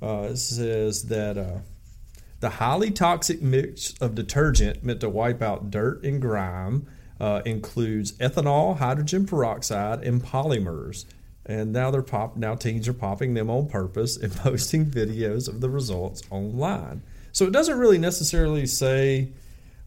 Uh, 0.00 0.28
it 0.30 0.36
says 0.36 1.04
that 1.06 1.36
uh, 1.36 1.58
the 2.38 2.50
highly 2.50 2.90
toxic 2.92 3.42
mix 3.42 3.94
of 4.00 4.14
detergent 4.14 4.84
meant 4.84 5.00
to 5.00 5.08
wipe 5.08 5.42
out 5.42 5.70
dirt 5.72 6.04
and 6.04 6.22
grime 6.22 6.86
uh, 7.20 7.42
includes 7.44 8.12
ethanol, 8.12 8.78
hydrogen 8.78 9.26
peroxide, 9.26 10.02
and 10.02 10.22
polymers. 10.22 11.04
And 11.46 11.72
now 11.72 11.90
they're 11.90 12.02
pop. 12.02 12.36
Now 12.36 12.54
teens 12.54 12.88
are 12.88 12.92
popping 12.94 13.34
them 13.34 13.50
on 13.50 13.68
purpose 13.68 14.16
and 14.16 14.32
posting 14.36 14.86
videos 14.86 15.48
of 15.48 15.60
the 15.60 15.68
results 15.70 16.22
online. 16.30 17.02
So 17.32 17.44
it 17.46 17.52
doesn't 17.52 17.78
really 17.78 17.98
necessarily 17.98 18.66
say 18.66 19.28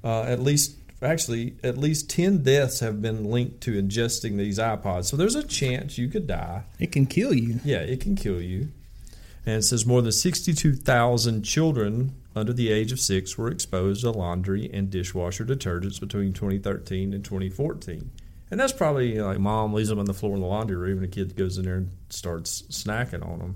uh, 0.04 0.24
at 0.24 0.40
least 0.40 0.76
actually 1.02 1.56
at 1.64 1.78
least 1.78 2.10
10 2.10 2.44
deaths 2.44 2.80
have 2.80 3.02
been 3.02 3.26
linked 3.26 3.60
to 3.60 3.72
ingesting 3.74 4.38
these 4.38 4.58
ipods 4.58 5.04
so 5.04 5.18
there's 5.18 5.36
a 5.36 5.44
chance 5.44 5.98
you 5.98 6.08
could 6.08 6.26
die 6.26 6.64
It 6.80 6.94
can 6.94 7.06
kill 7.06 7.34
you. 7.34 7.60
yeah 7.66 7.80
it 7.80 8.00
can 8.00 8.16
kill 8.16 8.42
you 8.42 8.70
and 9.46 9.58
it 9.58 9.64
says 9.64 9.86
more 9.86 10.02
than 10.02 10.14
62000 10.14 11.44
children 11.44 12.16
under 12.36 12.54
the 12.54 12.72
age 12.72 12.92
of 12.92 13.00
six 13.00 13.38
were 13.38 13.50
exposed 13.50 14.02
to 14.02 14.12
laundry 14.12 14.70
and 14.74 14.90
dishwasher 14.90 15.46
detergents 15.46 16.00
between 16.00 16.34
2013 16.34 17.14
and 17.14 17.24
2014 17.24 18.12
and 18.52 18.60
that's 18.60 18.74
probably 18.74 19.14
you 19.14 19.18
know, 19.20 19.28
like 19.28 19.40
mom 19.40 19.74
leaves 19.74 19.90
them 19.90 20.00
on 20.00 20.06
the 20.06 20.14
floor 20.14 20.36
in 20.36 20.42
the 20.42 20.48
laundry 20.48 20.78
room 20.78 20.98
and 20.98 21.06
a 21.06 21.10
kid 21.10 21.36
goes 21.36 21.58
in 21.58 21.66
there 21.66 21.76
and 21.76 21.92
starts 22.10 22.64
snacking 22.64 23.26
on 23.26 23.40
them 23.40 23.56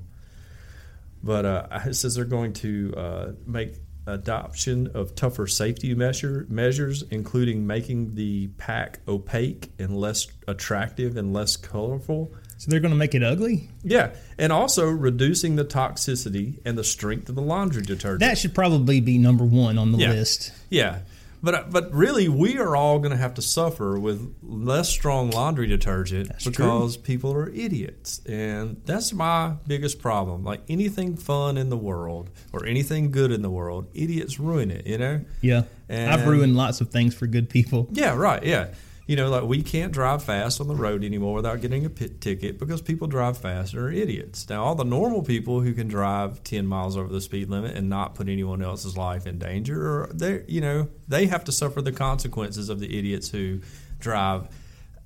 but 1.23 1.45
uh, 1.45 1.67
it 1.85 1.93
says 1.95 2.15
they're 2.15 2.25
going 2.25 2.53
to 2.53 2.93
uh, 2.95 3.31
make 3.45 3.75
adoption 4.07 4.87
of 4.93 5.13
tougher 5.15 5.47
safety 5.47 5.93
measure, 5.93 6.45
measures, 6.49 7.03
including 7.11 7.67
making 7.67 8.15
the 8.15 8.47
pack 8.57 8.99
opaque 9.07 9.71
and 9.77 9.97
less 9.97 10.27
attractive 10.47 11.17
and 11.17 11.33
less 11.33 11.57
colorful. 11.57 12.33
So 12.57 12.71
they're 12.71 12.79
going 12.79 12.91
to 12.93 12.97
make 12.97 13.13
it 13.13 13.23
ugly? 13.23 13.69
Yeah, 13.83 14.11
and 14.37 14.51
also 14.51 14.89
reducing 14.89 15.55
the 15.57 15.65
toxicity 15.65 16.59
and 16.65 16.77
the 16.77 16.83
strength 16.83 17.29
of 17.29 17.35
the 17.35 17.41
laundry 17.41 17.83
detergent. 17.83 18.19
That 18.21 18.37
should 18.37 18.55
probably 18.55 18.99
be 18.99 19.17
number 19.17 19.43
one 19.45 19.77
on 19.77 19.91
the 19.91 19.99
Yeah. 19.99 20.11
list. 20.11 20.51
yeah, 20.69 20.99
but 21.43 21.71
but 21.71 21.93
really, 21.93 22.27
we 22.27 22.57
are 22.57 22.75
all 22.75 22.97
going 22.97 23.11
to 23.11 23.17
have 23.17 23.35
to 23.35 23.43
suffer 23.43 23.99
with 23.99 24.33
less 24.41 24.89
strong 24.89 25.29
laundry 25.29 25.67
detergent 25.67 26.29
That's 26.29 26.45
true. 26.45 26.51
because 26.51 26.97
people 26.97 27.31
are 27.33 27.47
idiots, 27.49 28.21
and 28.25 28.81
that's 28.85 29.13
my 29.13 29.53
biggest 29.67 29.99
problem. 30.01 30.43
Like 30.43 30.61
anything 30.67 31.15
fun 31.15 31.57
in 31.59 31.69
the 31.69 31.77
world 31.77 32.31
or 32.53 32.65
anything 32.65 33.11
good 33.11 33.31
in 33.31 33.43
the 33.43 33.51
world, 33.51 33.85
idiots 33.93 34.39
ruin 34.39 34.71
it. 34.71 34.87
You 34.87 34.97
know. 34.97 35.21
Yeah. 35.41 35.63
And- 35.89 36.09
I've 36.11 36.25
ruined 36.27 36.57
lots 36.57 36.81
of 36.81 36.89
things 36.89 37.13
for 37.13 37.27
good 37.27 37.49
people. 37.49 37.87
Yeah, 37.91 38.15
right. 38.15 38.43
Yeah. 38.43 38.69
You 39.07 39.15
know, 39.15 39.29
like 39.29 39.43
we 39.43 39.63
can't 39.63 39.93
drive 39.93 40.21
fast 40.21 40.59
on 40.59 40.67
the 40.67 40.75
road 40.75 41.03
anymore 41.03 41.33
without 41.33 41.61
getting 41.61 41.85
a 41.85 41.89
pit 41.89 42.19
ticket 42.19 42.59
because 42.59 42.81
people 42.81 43.07
drive 43.07 43.37
fast 43.37 43.73
and 43.73 43.81
are 43.81 43.89
idiots. 43.89 44.49
Now, 44.49 44.65
all 44.65 44.75
the 44.75 44.83
normal 44.83 45.23
people 45.23 45.61
who 45.61 45.73
can 45.73 45.87
drive 45.87 46.43
10 46.43 46.67
miles 46.67 46.97
over 46.97 47.07
the 47.07 47.21
speed 47.21 47.49
limit 47.49 47.75
and 47.77 47.87
not 47.87 48.15
put 48.15 48.27
anyone 48.27 48.61
else's 48.61 48.97
life 48.97 49.25
in 49.25 49.39
danger, 49.39 50.09
they, 50.13 50.43
you 50.49 50.59
know, 50.59 50.89
they 51.07 51.27
have 51.27 51.45
to 51.45 51.53
suffer 51.53 51.81
the 51.81 51.93
consequences 51.93 52.67
of 52.67 52.81
the 52.81 52.99
idiots 52.99 53.29
who 53.29 53.61
drive 53.97 54.49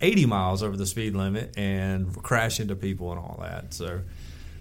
80 0.01 0.25
miles 0.25 0.63
over 0.63 0.75
the 0.75 0.87
speed 0.87 1.13
limit 1.13 1.55
and 1.55 2.11
crash 2.23 2.59
into 2.59 2.75
people 2.75 3.11
and 3.11 3.19
all 3.19 3.37
that. 3.43 3.71
So, 3.71 4.01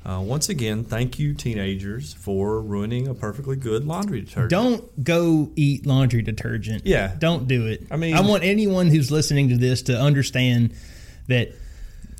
uh, 0.05 0.21
once 0.23 0.49
again, 0.49 0.83
thank 0.85 1.19
you, 1.19 1.35
teenagers, 1.35 2.15
for 2.15 2.61
ruining 2.63 3.07
a 3.09 3.15
perfectly 3.15 3.57
good 3.57 3.85
laundry 3.85 4.23
detergent. 4.23 4.51
Don't 4.51 5.05
go 5.05 5.51
eat 5.57 5.85
laundry 5.87 6.23
detergent. 6.23 6.87
Yeah. 6.87 7.15
Don't 7.19 7.47
do 7.47 7.67
it. 7.67 7.87
I 7.91 7.97
mean- 7.97 8.15
I 8.15 8.21
want 8.23 8.43
anyone 8.45 8.87
who's 8.89 9.11
listening 9.11 9.51
to 9.51 9.57
this 9.59 9.83
to 9.83 9.99
understand 10.01 10.73
that 11.29 11.53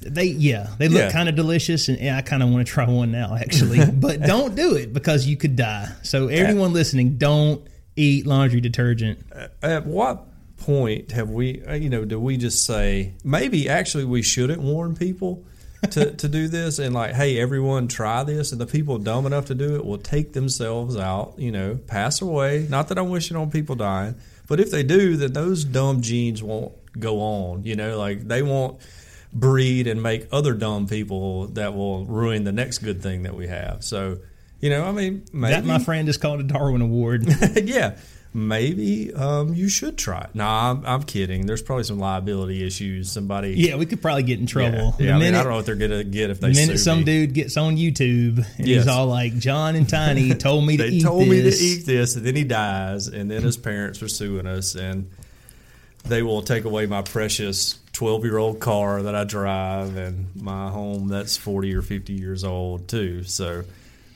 they, 0.03 0.25
yeah, 0.25 0.69
they 0.79 0.89
look 0.89 1.01
Yeah. 1.01 1.13
kind 1.13 1.29
of 1.29 1.35
delicious, 1.37 1.89
and 1.89 1.99
yeah, 1.99 2.17
I 2.17 2.23
kind 2.23 2.43
of 2.43 2.49
want 2.51 2.67
to 2.67 2.73
try 2.73 2.87
one 2.89 3.11
now, 3.13 3.35
actually. 3.35 3.85
but 3.93 4.21
don't 4.23 4.55
do 4.55 4.75
it 4.75 4.93
because 4.93 5.27
you 5.27 5.37
could 5.37 5.57
die. 5.57 5.89
So 6.03 6.29
everyone 6.29 6.73
listening, 6.73 7.17
don't 7.19 7.67
eat 7.97 8.27
laundry 8.27 8.61
detergent. 8.61 9.19
at 9.63 9.87
what 9.87 10.27
point 10.59 11.13
have 11.13 11.31
we 11.31 11.63
uh, 11.65 11.73
you 11.73 11.89
know 11.89 12.05
do 12.05 12.21
we 12.21 12.37
just 12.37 12.67
say 12.67 13.15
maybe 13.25 13.67
actually 13.67 14.05
we 14.05 14.21
shouldn't 14.21 14.61
warn 14.61 14.95
people 14.95 15.43
to, 15.91 16.11
to 16.13 16.29
do 16.29 16.49
this 16.49 16.79
and 16.79 16.95
like 16.95 17.15
hey 17.15 17.39
everyone 17.41 17.89
try 17.89 18.23
this. 18.23 18.53
And 18.53 18.61
the 18.61 18.67
people 18.67 18.99
dumb 18.99 19.27
enough 19.27 19.47
to 19.47 19.55
do 19.55 19.77
it 19.77 19.85
will 19.85 19.99
take 19.99 20.33
themselves 20.33 20.97
out 20.97 21.35
you 21.39 21.51
know 21.51 21.79
pass 21.87 22.21
away. 22.21 22.67
Not 22.69 22.89
that 22.89 22.99
i'm 22.99 23.09
wishing 23.09 23.37
on 23.37 23.51
people 23.51 23.77
dying 23.77 24.17
but 24.47 24.61
if 24.61 24.71
they 24.71 24.83
do 24.83 25.17
then 25.17 25.33
those 25.33 25.65
dumb 25.65 26.03
genes 26.03 26.43
won't 26.43 26.73
go 26.99 27.21
on 27.21 27.65
you 27.65 27.77
know? 27.77 27.99
Like 27.99 28.27
they 28.27 28.43
won't 28.43 28.81
breed 29.33 29.87
and 29.87 30.03
make 30.03 30.27
other 30.33 30.55
dumb 30.55 30.89
people 30.89 31.47
that 31.49 31.75
will 31.75 32.05
ruin 32.05 32.45
the 32.45 32.53
next 32.53 32.79
good 32.79 33.03
thing 33.03 33.23
that 33.23 33.35
we 33.35 33.47
have. 33.47 33.85
So 33.85 34.19
you 34.61 34.69
know 34.69 34.85
i 34.85 34.93
mean 34.93 35.25
maybe 35.33 35.55
That, 35.55 35.65
my 35.65 35.79
friend, 35.79 36.09
is 36.09 36.19
called 36.19 36.41
a 36.41 36.43
Darwin 36.43 36.83
Award. 36.83 37.27
yeah, 37.65 37.97
maybe 38.33 39.13
um, 39.15 39.55
you 39.55 39.69
should 39.69 39.99
try 39.99 40.21
it. 40.23 40.31
Nah, 40.35 40.71
I'm, 40.71 40.87
I'm 40.87 41.03
kidding. 41.03 41.47
There's 41.47 41.63
probably 41.63 41.85
some 41.85 41.99
liability 41.99 42.65
issues. 42.65 43.11
Somebody, 43.11 43.55
yeah, 43.55 43.77
we 43.77 43.87
could 43.87 44.01
probably 44.01 44.23
get 44.23 44.39
in 44.39 44.47
trouble. 44.47 44.95
yeah, 44.99 45.07
the 45.07 45.13
I, 45.13 45.19
mean, 45.19 45.35
I 45.35 45.43
don't 45.43 45.51
know 45.51 45.57
what 45.57 45.67
they're 45.67 45.75
gonna 45.75 46.05
get 46.05 46.31
if 46.31 46.41
they 46.41 46.49
the 46.53 46.55
minute 46.55 46.79
some 46.79 46.99
me. 47.01 47.05
dude 47.05 47.35
gets 47.35 47.57
on 47.57 47.77
YouTube 47.77 48.39
and 48.59 48.67
Yes. 48.69 48.85
he's 48.85 48.87
all 48.89 49.07
like, 49.07 49.37
"John 49.39 49.75
and 49.75 49.89
Tiny 49.89 50.35
told 50.35 50.65
me 50.67 50.77
to 50.77 50.83
They 50.85 50.89
eat 50.91 51.03
told 51.03 51.27
me 51.29 51.37
to 51.39 51.43
this." 51.43 51.63
eat 51.63 51.87
this, 51.87 52.17
and 52.17 52.25
then 52.25 52.37
he 52.37 52.45
dies, 52.45 53.09
and 53.09 53.31
then 53.31 53.43
his 53.43 53.57
parents 53.57 54.03
are 54.03 54.09
suing 54.09 54.47
us, 54.47 54.75
and 54.77 55.11
they 56.05 56.23
will 56.23 56.43
take 56.43 56.65
away 56.65 56.87
my 56.87 57.03
precious 57.03 57.79
12 57.93 58.25
year 58.25 58.39
old 58.39 58.61
car 58.61 59.03
that 59.03 59.15
I 59.15 59.25
drive 59.25 59.97
and 59.97 60.29
my 60.35 60.71
home 60.71 61.09
that's 61.09 61.37
40 61.37 61.75
or 61.75 61.83
50 61.83 62.13
years 62.13 62.45
old 62.45 62.89
too. 62.89 63.25
So. 63.25 63.65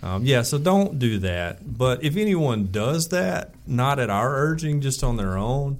Um, 0.04 0.24
yeah, 0.26 0.42
so 0.42 0.58
don't 0.58 0.98
do 0.98 1.18
that. 1.20 1.76
But 1.78 2.04
if 2.04 2.16
anyone 2.16 2.68
does 2.70 3.08
that, 3.08 3.54
not 3.66 3.98
at 3.98 4.10
our 4.10 4.36
urging, 4.36 4.80
just 4.82 5.02
on 5.02 5.16
their 5.16 5.38
own, 5.38 5.78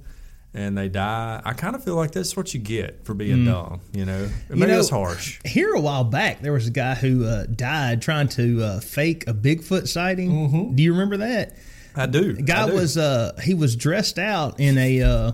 and 0.53 0.75
they 0.77 0.87
die, 0.89 1.41
I 1.45 1.53
kind 1.53 1.75
of 1.75 1.83
feel 1.83 1.95
like 1.95 2.11
that's 2.11 2.35
what 2.35 2.53
you 2.53 2.59
get 2.59 3.05
for 3.05 3.13
being 3.13 3.45
dumb. 3.45 3.81
You 3.93 4.05
know, 4.05 4.29
maybe 4.49 4.61
know, 4.61 4.67
that's 4.77 4.89
harsh. 4.89 5.39
Here 5.45 5.73
a 5.73 5.79
while 5.79 6.05
back, 6.05 6.41
there 6.41 6.53
was 6.53 6.65
a 6.65 6.71
guy 6.71 6.95
who 6.95 7.25
uh, 7.25 7.45
died 7.45 8.01
trying 8.01 8.29
to 8.29 8.63
uh, 8.63 8.79
fake 8.79 9.25
a 9.27 9.33
Bigfoot 9.33 9.87
sighting. 9.87 10.73
Do 10.75 10.81
you 10.81 10.93
remember 10.93 11.17
that? 11.17 11.55
I 11.95 12.05
do. 12.07 12.33
The 12.33 12.41
guy 12.41 12.55
Mm-hmm. 12.55 12.67
I 12.67 12.69
do. 12.71 12.75
was 12.77 12.97
uh, 12.97 13.39
he 13.43 13.53
was 13.53 13.75
dressed 13.75 14.17
out 14.17 14.59
in 14.59 14.77
a 14.77 15.01
uh, 15.03 15.31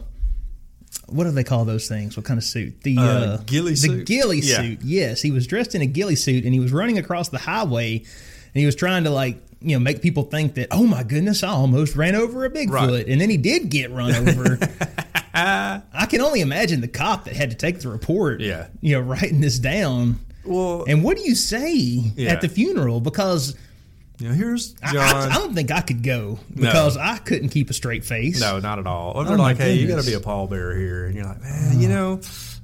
what 1.08 1.24
do 1.26 1.32
they 1.32 1.44
call 1.44 1.66
those 1.66 1.88
things? 1.88 2.18
What 2.18 2.26
kind 2.26 2.38
of 2.38 2.44
suit? 2.44 2.82
The 2.82 2.98
Uh, 2.98 3.02
uh, 3.04 3.38
ghillie 3.46 3.72
the 3.72 3.78
suit? 3.78 4.08
ghillie 4.08 4.40
Yeah. 4.42 4.58
suit. 4.58 4.80
Yes, 4.84 5.22
he 5.22 5.32
was 5.32 5.48
dressed 5.48 5.76
in 5.76 5.82
a 5.82 5.86
ghillie 5.86 6.16
suit 6.16 6.46
and 6.46 6.54
he 6.54 6.60
was 6.60 6.72
running 6.72 6.98
across 6.98 7.30
the 7.30 7.38
highway 7.40 8.04
and 8.54 8.60
he 8.60 8.66
was 8.66 8.76
trying 8.76 9.04
to 9.06 9.10
like 9.10 9.42
you 9.62 9.76
know 9.76 9.80
make 9.80 10.02
people 10.02 10.24
think 10.24 10.56
that 10.56 10.68
oh 10.72 10.86
my 10.88 11.04
goodness 11.04 11.44
I 11.44 11.50
almost 11.50 11.96
ran 11.96 12.16
over 12.16 12.46
a 12.46 12.50
Bigfoot 12.50 12.72
Right. 12.72 13.08
and 13.08 13.20
then 13.22 13.30
he 13.30 13.38
did 13.38 13.70
get 13.70 13.92
run 13.92 14.14
over. 14.16 14.58
I 15.34 16.06
can 16.10 16.22
only 16.22 16.42
imagine 16.42 16.82
the 16.82 16.88
cop 16.88 17.26
that 17.26 17.36
had 17.36 17.52
to 17.52 17.58
take 17.58 17.80
the 17.80 17.90
report. 17.90 18.42
Yeah. 18.42 18.68
you 18.82 18.94
know, 18.96 19.02
writing 19.02 19.40
this 19.42 19.60
down. 19.60 20.20
well, 20.44 20.84
And 20.88 21.04
what 21.04 21.18
do 21.18 21.24
you 21.24 21.36
say 21.36 21.74
Yeah. 21.74 22.32
at 22.32 22.42
the 22.42 22.50
funeral? 22.50 23.00
Because 23.00 23.56
you 24.20 24.28
know, 24.28 24.36
here's 24.36 24.76
I, 24.84 24.94
John. 24.94 25.16
I, 25.16 25.26
I 25.32 25.34
don't 25.36 25.56
think 25.56 25.72
I 25.72 25.82
could 25.82 26.04
go 26.04 26.38
because 26.54 26.96
I 26.96 27.18
couldn't 27.18 27.50
keep 27.50 27.70
a 27.72 27.74
straight 27.74 28.06
face. 28.06 28.40
No, 28.40 28.60
not 28.60 28.78
at 28.78 28.86
all. 28.86 29.14
Or 29.14 29.24
they're 29.24 29.34
Oh, 29.34 29.42
like, 29.42 29.58
hey, 29.58 29.74
you 29.76 29.88
got 29.88 30.00
to 30.00 30.06
be 30.06 30.14
a 30.14 30.20
pallbearer 30.20 30.78
here. 30.78 31.06
And 31.06 31.16
you're 31.16 31.26
like, 31.26 31.42
man, 31.42 31.80
you 31.80 31.88
ah. 31.88 31.92
know, 31.92 32.22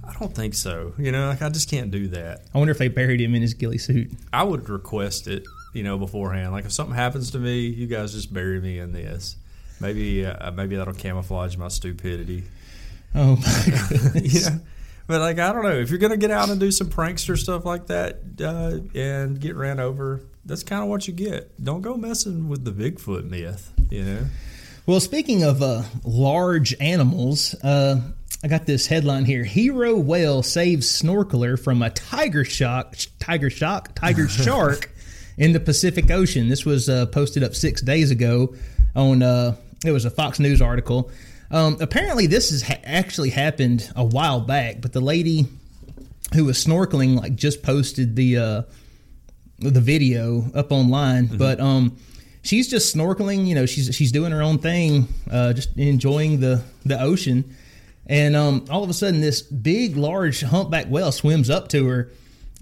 I 0.07 0.13
don't 0.19 0.35
think 0.35 0.53
so. 0.53 0.93
You 0.99 1.11
know, 1.11 1.29
like, 1.29 1.41
I 1.41 1.49
just 1.49 1.67
can't 1.69 1.89
do 1.89 2.09
that. 2.09 2.43
I 2.53 2.57
wonder 2.59 2.71
if 2.71 2.77
they 2.77 2.89
buried 2.89 3.19
him 3.21 3.33
in 3.33 3.41
his 3.41 3.55
ghillie 3.55 3.79
suit. 3.79 4.11
I 4.31 4.43
would 4.43 4.69
request 4.69 5.27
it, 5.27 5.45
you 5.73 5.83
know, 5.83 5.97
beforehand. 5.97 6.51
Like, 6.51 6.65
if 6.65 6.71
something 6.71 6.95
happens 6.95 7.31
to 7.31 7.39
me, 7.39 7.67
you 7.67 7.87
guys 7.87 8.13
just 8.13 8.33
bury 8.33 8.59
me 8.59 8.79
in 8.79 8.91
this. 8.91 9.35
Maybe, 9.79 10.25
uh, 10.25 10.51
maybe 10.51 10.75
that'll 10.75 10.93
camouflage 10.93 11.55
my 11.57 11.67
stupidity. 11.67 12.43
Oh 13.13 13.35
my 13.35 13.63
goodness. 13.89 14.33
you 14.33 14.49
know? 14.49 14.59
But 15.07 15.21
like, 15.21 15.39
I 15.39 15.53
don't 15.53 15.63
know. 15.63 15.71
If 15.71 15.89
you're 15.89 15.99
gonna 15.99 16.17
get 16.17 16.31
out 16.31 16.49
and 16.49 16.59
do 16.59 16.69
some 16.69 16.87
prankster 16.87 17.37
stuff 17.37 17.63
like 17.63 17.87
that 17.87 18.19
uh, 18.41 18.79
and 18.97 19.39
get 19.39 19.55
ran 19.55 19.79
over, 19.79 20.21
that's 20.45 20.63
kind 20.63 20.83
of 20.83 20.89
what 20.89 21.07
you 21.07 21.13
get. 21.13 21.63
Don't 21.63 21.81
go 21.81 21.95
messing 21.95 22.49
with 22.49 22.65
the 22.65 22.71
Bigfoot 22.71 23.29
myth. 23.29 23.71
You 23.89 24.03
know. 24.03 24.25
Well, 24.85 24.99
speaking 24.99 25.43
of 25.43 25.61
uh, 25.61 25.83
large 26.03 26.75
animals, 26.81 27.53
uh, 27.63 28.01
I 28.43 28.47
got 28.49 28.65
this 28.65 28.87
headline 28.87 29.23
here: 29.23 29.45
Hero 29.45 29.95
whale 29.95 30.43
saves 30.43 30.87
snorkeler 30.87 31.61
from 31.61 31.81
a 31.81 31.89
tiger 31.89 32.43
shock, 32.43 32.97
tiger 33.19 33.49
shock, 33.49 33.95
tiger 33.95 34.27
shark 34.27 34.91
in 35.37 35.53
the 35.53 35.59
Pacific 35.59 36.09
Ocean. 36.11 36.49
This 36.49 36.65
was 36.65 36.89
uh, 36.89 37.05
posted 37.07 37.43
up 37.43 37.55
six 37.55 37.81
days 37.81 38.11
ago 38.11 38.55
on. 38.95 39.21
Uh, 39.23 39.55
it 39.85 39.91
was 39.91 40.05
a 40.05 40.09
Fox 40.09 40.39
News 40.39 40.61
article. 40.61 41.11
Um, 41.51 41.77
apparently, 41.79 42.27
this 42.27 42.49
has 42.49 42.63
ha- 42.63 42.81
actually 42.83 43.29
happened 43.29 43.89
a 43.95 44.03
while 44.03 44.41
back, 44.41 44.81
but 44.81 44.91
the 44.91 44.99
lady 45.01 45.45
who 46.33 46.45
was 46.45 46.63
snorkeling 46.63 47.15
like 47.15 47.35
just 47.35 47.63
posted 47.63 48.15
the 48.15 48.37
uh, 48.37 48.61
the 49.59 49.81
video 49.81 50.51
up 50.53 50.71
online, 50.71 51.27
but 51.27 51.59
um, 51.59 51.97
she's 52.41 52.67
just 52.67 52.95
snorkeling. 52.95 53.47
You 53.47 53.55
know, 53.55 53.65
she's 53.65 53.95
she's 53.95 54.11
doing 54.11 54.31
her 54.31 54.41
own 54.41 54.57
thing, 54.59 55.07
uh, 55.31 55.53
just 55.53 55.75
enjoying 55.77 56.39
the 56.39 56.63
the 56.85 57.01
ocean. 57.01 57.55
And 58.09 58.37
um, 58.37 58.65
all 58.69 58.83
of 58.83 58.89
a 58.89 58.93
sudden, 58.93 59.19
this 59.19 59.41
big, 59.41 59.97
large 59.97 60.41
humpback 60.41 60.87
whale 60.87 61.11
swims 61.11 61.49
up 61.49 61.67
to 61.69 61.85
her 61.87 62.11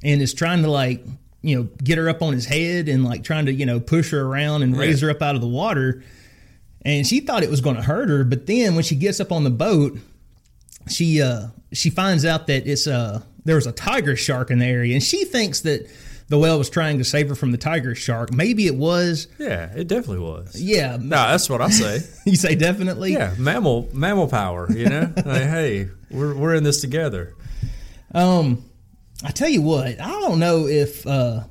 and 0.03 0.19
is 0.19 0.33
trying 0.33 0.63
to 0.63 0.71
like 0.71 1.05
you 1.45 1.55
know 1.55 1.63
get 1.83 1.97
her 1.97 2.09
up 2.09 2.21
on 2.21 2.33
his 2.33 2.45
head 2.45 2.89
and 2.89 3.03
like 3.05 3.23
trying 3.23 3.45
to 3.45 3.53
you 3.53 3.65
know 3.65 3.79
push 3.79 4.11
her 4.11 4.21
around 4.21 4.63
and 4.63 4.75
raise 4.75 5.01
her 5.01 5.09
up 5.09 5.21
out 5.21 5.35
of 5.35 5.41
the 5.41 5.47
water. 5.47 6.03
And 6.83 7.05
she 7.07 7.19
thought 7.19 7.41
it 7.41 7.49
was 7.49 7.61
going 7.61 7.77
to 7.77 7.81
hurt 7.81 8.09
her, 8.09 8.23
but 8.23 8.45
then 8.45 8.75
when 8.75 8.83
she 8.83 8.95
gets 8.95 9.19
up 9.19 9.31
on 9.31 9.43
the 9.43 9.49
boat, 9.49 9.97
she 10.87 11.21
uh 11.21 11.47
she 11.73 11.89
finds 11.89 12.25
out 12.25 12.47
that 12.47 12.67
it's 12.67 12.87
uh 12.87 13.21
there 13.43 13.55
was 13.55 13.67
a 13.67 13.71
tiger 13.71 14.15
shark 14.15 14.49
in 14.51 14.59
the 14.59 14.65
area, 14.65 14.93
and 14.93 15.03
she 15.03 15.25
thinks 15.25 15.61
that 15.61 15.87
the 16.27 16.37
whale 16.39 16.57
was 16.57 16.69
trying 16.71 16.97
to 16.97 17.03
save 17.03 17.29
her 17.29 17.35
from 17.35 17.51
the 17.51 17.57
tiger 17.57 17.93
shark. 17.93 18.33
Maybe 18.33 18.65
it 18.65 18.75
was. 18.75 19.27
Yeah, 19.37 19.71
it 19.75 19.87
definitely 19.87 20.19
was. 20.25 20.59
Yeah, 20.59 20.97
No, 20.99 21.09
that's 21.09 21.47
what 21.47 21.61
I 21.61 21.69
say. 21.69 21.99
you 22.25 22.35
say 22.35 22.55
definitely. 22.55 23.13
yeah, 23.13 23.35
mammal 23.37 23.87
mammal 23.93 24.27
power. 24.27 24.71
You 24.71 24.89
know, 24.89 25.13
like 25.17 25.43
hey, 25.43 25.89
we're 26.09 26.35
we're 26.35 26.55
in 26.55 26.63
this 26.63 26.81
together. 26.81 27.35
Um, 28.13 28.63
I 29.25 29.31
tell 29.31 29.49
you 29.49 29.61
what, 29.61 29.99
I 29.99 30.09
don't 30.21 30.39
know 30.39 30.67
if 30.67 31.05
uh, 31.07 31.41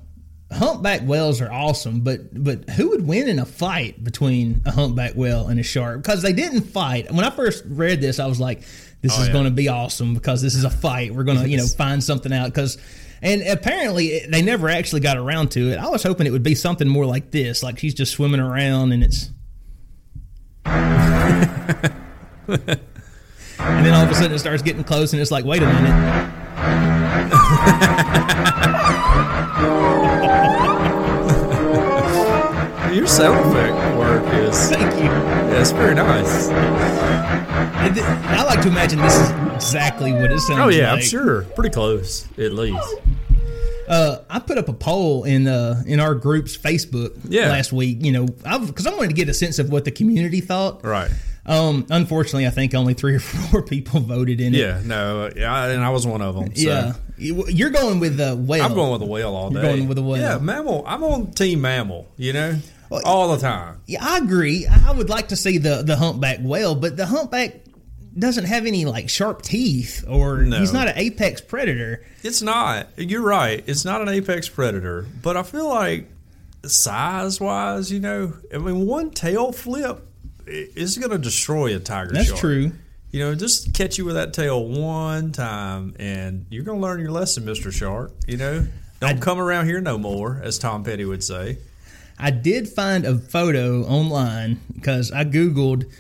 humpback 0.52 1.02
whales 1.02 1.40
are 1.40 1.52
awesome, 1.52 2.00
but 2.02 2.20
but 2.32 2.70
who 2.70 2.90
would 2.90 3.06
win 3.06 3.28
in 3.28 3.38
a 3.40 3.44
fight 3.44 4.02
between 4.04 4.62
a 4.64 4.70
humpback 4.70 5.14
whale 5.14 5.48
and 5.48 5.58
a 5.58 5.62
shark? 5.64 6.00
Because 6.02 6.22
they 6.22 6.32
didn't 6.32 6.62
fight. 6.62 7.10
When 7.12 7.24
I 7.24 7.30
first 7.30 7.64
read 7.66 8.00
this, 8.00 8.20
I 8.20 8.26
was 8.26 8.38
like, 8.38 8.60
"This 9.02 9.18
Oh, 9.18 9.22
is 9.22 9.26
yeah. 9.26 9.32
going 9.32 9.44
to 9.46 9.50
be 9.50 9.68
awesome 9.68 10.14
because 10.14 10.40
this 10.40 10.54
is 10.54 10.62
a 10.64 10.70
fight. 10.70 11.12
We're 11.14 11.24
going 11.24 11.38
to 11.38 11.48
you 11.48 11.56
know 11.56 11.66
find 11.66 12.02
something 12.02 12.32
out." 12.32 12.46
Because 12.46 12.78
and 13.20 13.42
apparently 13.42 14.20
they 14.28 14.42
never 14.42 14.68
actually 14.68 15.00
got 15.00 15.16
around 15.16 15.50
to 15.52 15.70
it. 15.72 15.78
I 15.78 15.88
was 15.88 16.02
hoping 16.04 16.26
it 16.28 16.30
would 16.30 16.42
be 16.44 16.54
something 16.54 16.86
more 16.88 17.06
like 17.06 17.32
this, 17.32 17.62
like 17.62 17.78
she's 17.80 17.94
just 17.94 18.12
swimming 18.12 18.40
around 18.40 18.92
and 18.92 19.02
it's. 19.02 19.30
And 23.56 23.86
then 23.86 23.94
all 23.94 24.02
of 24.04 24.10
a 24.10 24.14
sudden 24.14 24.32
it 24.32 24.38
starts 24.40 24.62
getting 24.62 24.84
close, 24.84 25.12
and 25.12 25.22
it's 25.22 25.30
like, 25.30 25.44
wait 25.44 25.62
a 25.62 25.66
minute. 25.66 27.03
Your 32.94 33.09
sound 33.09 33.50
effect 33.50 33.99
work 33.99 34.23
is 34.35 34.71
Thank 34.71 34.94
you. 34.97 35.11
yeah, 35.11 35.61
it's 35.61 35.73
very 35.73 35.94
nice. 35.97 36.49
I 36.49 38.44
like 38.44 38.62
to 38.62 38.68
imagine 38.68 39.00
this 39.00 39.16
is 39.16 39.30
exactly 39.54 40.12
what 40.12 40.30
it 40.30 40.38
sounds 40.38 40.61
Oh 40.61 40.68
yeah, 40.68 40.92
I'm 40.92 41.00
sure. 41.00 41.42
Pretty 41.56 41.71
close, 41.71 42.28
at 42.38 42.52
least. 42.52 42.94
Uh, 43.88 44.18
I 44.30 44.38
put 44.38 44.59
up 44.59 44.68
a 44.68 44.73
poll 44.73 45.25
in 45.25 45.49
uh, 45.49 45.83
in 45.87 45.99
our 45.99 46.14
group's 46.14 46.56
Facebook 46.56 47.18
Yeah. 47.28 47.49
last 47.49 47.73
week. 47.73 47.99
You 48.00 48.12
know, 48.12 48.26
because 48.26 48.87
I 48.87 48.90
wanted 48.94 49.09
to 49.09 49.14
get 49.14 49.28
a 49.28 49.35
sense 49.35 49.59
of 49.59 49.71
what 49.71 49.85
the 49.85 49.90
community 49.90 50.40
thought. 50.40 50.85
Right. 50.85 51.11
Um, 51.46 51.86
unfortunately, 51.90 52.46
I 52.46 52.50
think 52.50 52.74
only 52.74 52.94
three 52.94 53.14
or 53.16 53.20
four 53.20 53.62
people 53.74 54.00
voted 54.00 54.40
in 54.40 54.54
it. 54.54 54.58
Yeah. 54.58 54.80
No. 54.84 55.30
Yeah, 55.36 55.66
and 55.66 55.82
I 55.84 55.90
was 55.90 56.06
one 56.06 56.22
of 56.22 56.34
them. 56.34 56.54
So. 56.56 56.62
Yeah. 56.68 56.92
You- 57.18 57.46
You're 57.48 57.70
going 57.70 58.00
with 58.00 58.16
the 58.16 58.34
whale. 58.34 58.64
I'm 58.64 58.74
going 58.74 58.92
with 58.92 59.00
the 59.00 59.06
whale 59.06 59.34
all 59.36 59.50
day. 59.50 59.60
You're 59.60 59.62
going 59.76 59.88
with 59.88 59.96
the 59.96 60.02
whale. 60.02 60.20
Yeah, 60.20 60.38
mammal. 60.38 60.82
I'm 60.86 61.04
on 61.04 61.32
team 61.32 61.60
mammal. 61.60 62.08
You 62.16 62.32
know, 62.32 62.58
Well, 62.90 63.02
all 63.04 63.32
the 63.34 63.40
time. 63.40 63.80
Yeah, 63.86 63.98
I 64.02 64.18
agree. 64.18 64.66
I 64.66 64.90
would 64.92 65.08
like 65.10 65.28
to 65.28 65.36
see 65.36 65.58
the 65.58 65.82
the 65.82 65.96
humpback 65.96 66.38
whale, 66.42 66.74
but 66.74 66.96
the 66.96 67.06
humpback 67.06 67.60
doesn't 68.18 68.44
have 68.46 68.64
any 68.66 68.84
like 68.84 69.08
sharp 69.10 69.42
teeth, 69.42 70.04
or 70.08 70.38
No. 70.44 70.58
he's 70.60 70.72
not 70.72 70.88
an 70.88 70.94
apex 70.96 71.40
predator. 71.40 72.04
It's 72.22 72.42
not. 72.42 72.88
You're 72.96 73.22
right. 73.22 73.62
It's 73.66 73.84
not 73.84 74.00
an 74.00 74.08
apex 74.08 74.48
predator, 74.48 75.06
but 75.22 75.36
I 75.36 75.42
feel 75.44 75.68
like 75.68 76.10
size 76.64 77.40
wise, 77.40 77.92
you 77.92 78.00
know, 78.00 78.32
I 78.52 78.58
mean, 78.58 78.86
one 78.86 79.10
tail 79.10 79.52
flip 79.52 80.04
i- 80.46 80.68
is 80.76 80.98
going 80.98 81.10
to 81.10 81.18
destroy 81.18 81.74
a 81.74 81.78
tiger 81.78 82.12
That's 82.12 82.28
shark. 82.28 82.40
true. 82.40 82.72
You 83.10 83.20
know, 83.20 83.34
just 83.36 83.72
catch 83.74 83.96
you 83.96 84.04
with 84.04 84.16
that 84.16 84.32
tail 84.34 84.66
one 84.66 85.30
time, 85.32 85.94
and 86.00 86.46
you're 86.50 86.64
going 86.64 86.80
to 86.80 86.83
learn 86.83 87.00
your 87.00 87.12
lesson, 87.12 87.44
Mister 87.44 87.70
Shark. 87.70 88.11
You 88.26 88.37
know, 88.37 88.66
don't 89.00 89.20
come 89.22 89.38
around 89.38 89.66
here 89.66 89.80
no 89.80 89.98
more, 89.98 90.40
as 90.42 90.59
Tom 90.59 90.83
Petty 90.83 91.04
would 91.04 91.22
say. 91.22 91.59
I 92.18 92.30
did 92.33 92.68
find 92.68 93.04
a 93.04 93.16
photo 93.18 93.83
online 93.85 94.61
because 94.74 95.12
I 95.12 95.24
googled 95.24 95.90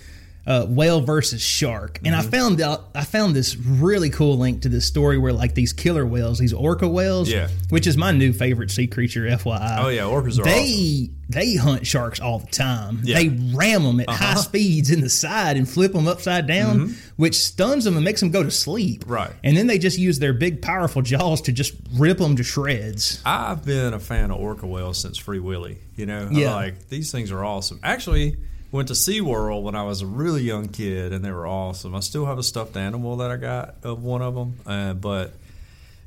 uh, 0.46 0.66
whale 0.66 1.00
versus 1.00 1.40
shark, 1.40 2.00
and 2.04 2.14
I 2.14 2.20
found 2.22 2.60
out 2.60 2.90
I 2.94 3.04
found 3.04 3.34
this 3.34 3.56
really 3.56 4.10
cool 4.10 4.36
link 4.36 4.62
to 4.62 4.68
this 4.68 4.84
story 4.86 5.16
where 5.16 5.32
like 5.32 5.54
these 5.54 5.72
killer 5.72 6.04
whales, 6.04 6.38
these 6.38 6.52
orca 6.52 6.86
whales, 6.88 7.30
Yeah. 7.30 7.48
which 7.70 7.86
is 7.86 7.96
my 7.96 8.10
new 8.12 8.32
favorite 8.32 8.70
sea 8.70 8.86
creature, 8.86 9.22
FYI. 9.26 9.78
Oh 9.84 9.88
yeah, 9.88 10.02
orcas 10.02 10.38
are 10.38 10.44
they 10.44 11.08
awesome. 11.08 11.16
they 11.30 11.54
hunt 11.54 11.86
sharks 11.86 12.20
all 12.20 12.40
the 12.40 12.46
time. 12.48 13.00
Yeah. 13.04 13.16
Uh-huh. 13.16 13.22
They 13.30 13.54
ram 13.56 13.82
them 13.84 14.00
at 14.00 14.10
high 14.10 14.34
speeds 14.34 14.90
in 14.90 15.00
the 15.00 15.08
side 15.08 15.56
and 15.56 15.66
flip 15.68 15.92
them 15.94 16.06
upside 16.06 16.46
down, 16.46 16.94
which 17.16 17.36
stuns 17.38 17.84
them 17.84 17.96
and 17.96 18.04
makes 18.04 18.20
them 18.20 18.30
go 18.30 18.42
to 18.42 18.50
sleep. 18.50 19.00
Mm-hmm. 19.04 19.12
Right. 19.12 19.32
And 19.42 19.56
then 19.56 19.66
they 19.66 19.78
just 19.78 19.98
use 19.98 20.18
their 20.18 20.34
big, 20.34 20.60
powerful 20.60 21.00
jaws 21.00 21.40
to 21.42 21.52
just 21.52 21.72
rip 21.94 22.18
them 22.18 22.36
to 22.36 22.42
shreds. 22.42 23.22
I've 23.24 23.64
been 23.64 23.94
a 23.94 23.98
fan 24.00 24.30
of 24.30 24.38
orca 24.40 24.66
whales 24.66 24.98
since 25.00 25.16
Free 25.16 25.38
Willy. 25.40 25.78
You 25.96 26.04
know, 26.06 26.28
Yeah. 26.30 26.54
like 26.54 26.88
these 26.90 27.10
things 27.10 27.30
are 27.32 27.42
awesome. 27.44 27.80
Actually, 27.82 28.36
went 28.74 28.88
to 28.88 28.94
SeaWorld 28.94 29.62
when 29.62 29.76
I 29.76 29.84
was 29.84 30.02
a 30.02 30.06
really 30.06 30.42
young 30.42 30.68
kid, 30.68 31.12
and 31.12 31.24
they 31.24 31.30
were 31.30 31.46
awesome. 31.46 31.94
I 31.94 32.00
still 32.00 32.26
have 32.26 32.38
a 32.38 32.42
stuffed 32.42 32.76
animal 32.76 33.18
that 33.18 33.30
I 33.30 33.36
got 33.36 33.76
of 33.84 34.02
one 34.02 34.20
of 34.20 34.34
them, 34.34 34.58
uh, 34.66 34.94
but 34.94 35.32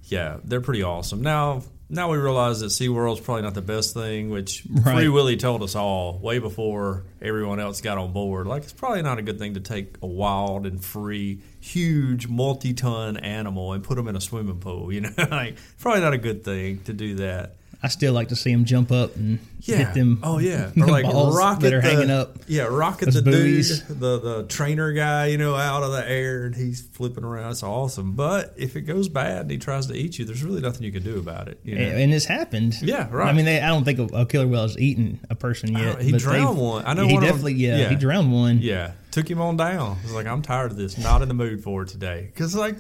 yeah, 0.04 0.38
they're 0.44 0.60
pretty 0.60 0.84
awesome. 0.84 1.22
Now, 1.22 1.64
now 1.90 2.12
we 2.12 2.18
realize 2.18 2.60
that 2.60 2.68
SeaWorld's 2.68 3.22
probably 3.22 3.44
not 3.44 3.54
the 3.54 3.62
best 3.62 3.94
thing, 3.94 4.30
which 4.30 4.64
Free 4.64 4.82
Right. 4.84 5.10
Willy 5.10 5.38
told 5.38 5.64
us 5.64 5.76
all 5.78 6.20
way 6.20 6.40
before 6.40 7.04
everyone 7.22 7.62
else 7.62 7.80
got 7.80 7.98
on 7.98 8.12
board. 8.12 8.48
Like, 8.48 8.64
it's 8.64 8.74
probably 8.74 9.02
not 9.02 9.18
a 9.18 9.22
good 9.22 9.40
thing 9.40 9.54
to 9.54 9.62
take 9.62 9.96
a 10.02 10.08
wild 10.08 10.66
and 10.66 10.84
free, 10.84 11.40
huge, 11.62 12.28
multi-ton 12.28 13.16
animal 13.16 13.72
and 13.72 13.82
put 13.82 13.96
them 13.96 14.10
in 14.10 14.18
a 14.18 14.22
swimming 14.22 14.60
pool. 14.60 14.92
You 14.98 15.02
know, 15.02 15.10
like 15.32 15.58
probably 15.80 16.02
not 16.02 16.12
a 16.12 16.18
good 16.18 16.44
thing 16.44 16.82
to 16.84 16.92
do 16.92 17.16
that. 17.16 17.56
I 17.88 17.90
still 17.90 18.12
like 18.12 18.28
to 18.28 18.36
see 18.36 18.52
them 18.52 18.66
jump 18.66 18.92
up 18.92 19.16
and 19.16 19.40
Yeah. 19.62 19.78
hit 19.78 19.94
them. 19.94 20.20
oh 20.24 20.40
yeah. 20.40 20.66
them 20.76 20.84
Or 20.84 20.88
like 20.88 21.06
balls 21.06 21.38
rocket 21.38 21.62
that 21.62 21.74
are 21.74 21.80
the, 21.82 21.88
hanging 21.90 22.12
up. 22.12 22.36
Yeah, 22.46 22.64
rocket 22.64 23.14
the 23.14 23.22
buoys. 23.22 23.80
dude, 23.80 24.00
the 24.02 24.20
the 24.20 24.44
trainer 24.50 24.92
guy, 24.92 25.28
you 25.28 25.38
know, 25.38 25.56
out 25.56 25.84
of 25.84 25.94
the 25.94 26.06
air 26.10 26.44
and 26.44 26.54
he's 26.54 26.82
flipping 26.82 27.24
around. 27.24 27.52
It's 27.52 27.64
awesome. 27.64 28.12
But 28.12 28.54
if 28.58 28.76
it 28.76 28.82
goes 28.82 29.08
bad 29.08 29.44
and 29.44 29.52
he 29.52 29.58
tries 29.58 29.88
to 29.88 29.94
eat 29.96 30.20
you, 30.20 30.26
there's 30.26 30.44
really 30.44 30.60
nothing 30.60 30.84
you 30.84 30.92
can 30.92 31.02
do 31.04 31.18
about 31.18 31.48
it. 31.48 31.62
You 31.64 31.76
know? 31.76 31.82
And 31.82 32.14
it's 32.14 32.26
happened. 32.26 32.76
Yeah, 32.82 33.08
right. 33.10 33.30
I 33.30 33.32
mean, 33.32 33.46
they, 33.46 33.62
I 33.62 33.68
don't 33.70 33.86
think 33.86 34.00
a, 34.00 34.04
a 34.14 34.26
killer 34.26 34.48
whale 34.48 34.64
has 34.64 34.78
eaten 34.78 35.22
a 35.30 35.36
person 35.36 35.72
yet. 35.72 36.02
He 36.02 36.12
drowned 36.12 36.58
one. 36.58 36.86
I 36.86 36.94
know 36.94 37.08
he 37.08 37.14
one 37.14 37.24
of 37.24 37.28
them- 37.30 37.36
definitely. 37.38 37.54
yeah, 37.54 37.78
yeah. 37.78 37.90
he 37.90 37.96
drowned 37.96 38.34
one. 38.34 38.58
Yeah, 38.62 38.92
took 39.12 39.32
him 39.32 39.40
on 39.40 39.56
down. 39.56 39.98
He's 40.02 40.12
like, 40.12 40.28
I'm 40.28 40.42
tired 40.42 40.72
of 40.72 40.78
this. 40.78 40.98
Not 40.98 41.22
in 41.22 41.30
the 41.30 41.34
mood 41.34 41.64
for 41.64 41.84
it 41.84 41.88
today. 41.88 42.30
Because 42.34 42.54
like, 42.54 42.76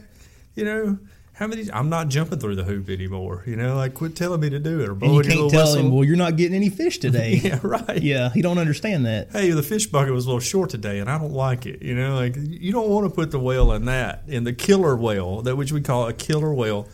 you 0.56 0.66
know, 0.66 0.98
how 1.38 1.46
many? 1.46 1.72
I'm 1.72 1.90
not 1.90 2.08
jumping 2.10 2.40
through 2.40 2.56
the 2.56 2.64
hoop 2.64 2.90
anymore. 2.90 3.44
You 3.46 3.56
know, 3.56 3.76
like 3.76 3.94
quit 3.94 4.16
telling 4.16 4.40
me 4.40 4.50
to 4.50 4.60
do 4.60 4.82
it 4.82 4.90
or 4.90 4.94
And 4.94 5.02
you 5.14 5.22
can't 5.22 5.52
tell 5.52 5.66
whistle. 5.66 5.76
him, 5.80 5.92
well, 5.92 6.04
you're 6.04 6.18
not 6.18 6.36
getting 6.36 6.56
any 6.56 6.70
fish 6.70 6.98
today. 7.00 7.36
yeah, 7.44 7.60
right. 7.62 8.02
yeah, 8.02 8.30
he 8.32 8.42
don't 8.42 8.58
understand 8.58 9.06
that. 9.06 9.32
Hey, 9.32 9.52
the 9.52 9.62
fish 9.62 9.86
bucket 9.86 10.14
was 10.14 10.26
a 10.26 10.30
little 10.30 10.40
short 10.40 10.72
today, 10.72 10.98
and 11.00 11.10
I 11.10 11.18
don't 11.20 11.34
like 11.34 11.66
it. 11.68 11.84
You 11.84 11.94
know, 11.96 12.16
like 12.16 12.36
you 12.38 12.72
don't 12.72 12.90
want 12.90 13.08
to 13.08 13.14
put 13.16 13.30
the 13.32 13.40
whale 13.40 13.72
in 13.74 13.86
that, 13.86 14.24
in 14.28 14.44
the 14.46 14.54
killer 14.54 14.96
whale, 14.96 15.44
that 15.44 15.56
which 15.56 15.72
we 15.72 15.82
call 15.82 16.08
a 16.08 16.14
killer 16.14 16.52
whale, 16.54 16.88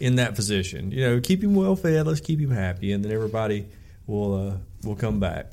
in 0.00 0.16
that 0.16 0.34
position. 0.34 0.90
You 0.90 1.02
know, 1.08 1.20
keep 1.20 1.42
him 1.42 1.54
well 1.54 1.76
fed. 1.76 2.06
Let's 2.06 2.20
keep 2.20 2.40
him 2.40 2.50
happy, 2.50 2.92
and 2.92 3.04
then 3.04 3.12
everybody 3.12 3.66
will 4.06 4.48
uh, 4.48 4.56
will 4.86 4.96
come 4.96 5.20
back. 5.20 5.46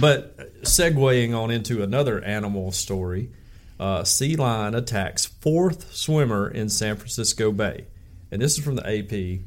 But 0.00 0.34
uh, 0.38 0.42
segueing 0.62 1.34
on 1.36 1.50
into 1.50 1.82
another 1.82 2.22
animal 2.22 2.72
story, 2.72 3.30
uh, 3.80 4.04
sea 4.04 4.36
lion 4.36 4.74
attacks 4.74 5.26
fourth 5.26 5.94
swimmer 5.94 6.48
in 6.48 6.68
San 6.68 6.96
Francisco 6.96 7.52
Bay, 7.52 7.86
and 8.30 8.40
this 8.42 8.58
is 8.58 8.64
from 8.64 8.76
the 8.76 8.86
AP. 8.86 9.46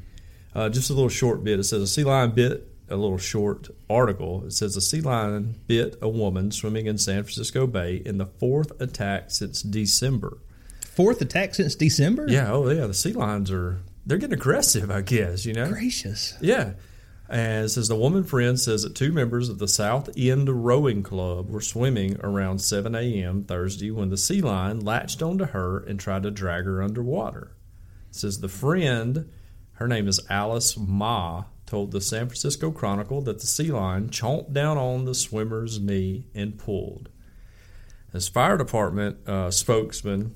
Uh, 0.54 0.68
just 0.70 0.88
a 0.88 0.94
little 0.94 1.10
short 1.10 1.44
bit. 1.44 1.58
It 1.58 1.64
says 1.64 1.82
a 1.82 1.86
sea 1.86 2.04
lion 2.04 2.30
bit 2.30 2.72
a 2.88 2.96
little 2.96 3.18
short 3.18 3.68
article. 3.90 4.44
It 4.46 4.52
says 4.52 4.76
a 4.76 4.80
sea 4.80 5.00
lion 5.00 5.56
bit 5.66 5.96
a 6.00 6.08
woman 6.08 6.50
swimming 6.50 6.86
in 6.86 6.98
San 6.98 7.22
Francisco 7.24 7.66
Bay 7.66 8.02
in 8.04 8.18
the 8.18 8.26
fourth 8.26 8.78
attack 8.80 9.30
since 9.30 9.62
December. 9.62 10.38
Fourth 10.80 11.20
attack 11.20 11.54
since 11.54 11.74
December. 11.74 12.26
Yeah, 12.28 12.52
oh 12.52 12.70
yeah, 12.70 12.86
the 12.86 12.94
sea 12.94 13.12
lions 13.12 13.50
are 13.50 13.80
they're 14.06 14.18
getting 14.18 14.38
aggressive, 14.38 14.90
I 14.90 15.02
guess. 15.02 15.44
You 15.44 15.52
know, 15.52 15.68
gracious. 15.68 16.34
yeah. 16.40 16.72
And 17.28 17.68
says 17.70 17.88
the 17.88 17.96
woman 17.96 18.22
friend 18.22 18.58
says 18.58 18.82
that 18.82 18.94
two 18.94 19.10
members 19.10 19.48
of 19.48 19.58
the 19.58 19.66
South 19.66 20.08
End 20.16 20.64
Rowing 20.64 21.02
Club 21.02 21.50
were 21.50 21.60
swimming 21.60 22.16
around 22.20 22.60
7 22.60 22.94
a.m. 22.94 23.44
Thursday 23.44 23.90
when 23.90 24.10
the 24.10 24.16
sea 24.16 24.40
lion 24.40 24.80
latched 24.80 25.22
onto 25.22 25.46
her 25.46 25.78
and 25.78 25.98
tried 25.98 26.22
to 26.22 26.30
drag 26.30 26.64
her 26.64 26.82
underwater. 26.82 27.56
Says 28.12 28.40
the 28.40 28.48
friend, 28.48 29.28
her 29.74 29.88
name 29.88 30.06
is 30.06 30.20
Alice 30.30 30.76
Ma, 30.76 31.44
told 31.66 31.90
the 31.90 32.00
San 32.00 32.26
Francisco 32.26 32.70
Chronicle 32.70 33.20
that 33.22 33.40
the 33.40 33.46
sea 33.46 33.72
lion 33.72 34.08
chomped 34.08 34.52
down 34.52 34.78
on 34.78 35.04
the 35.04 35.14
swimmer's 35.14 35.80
knee 35.80 36.28
and 36.32 36.58
pulled. 36.58 37.08
As 38.14 38.28
fire 38.28 38.56
department 38.56 39.28
uh, 39.28 39.50
spokesman 39.50 40.34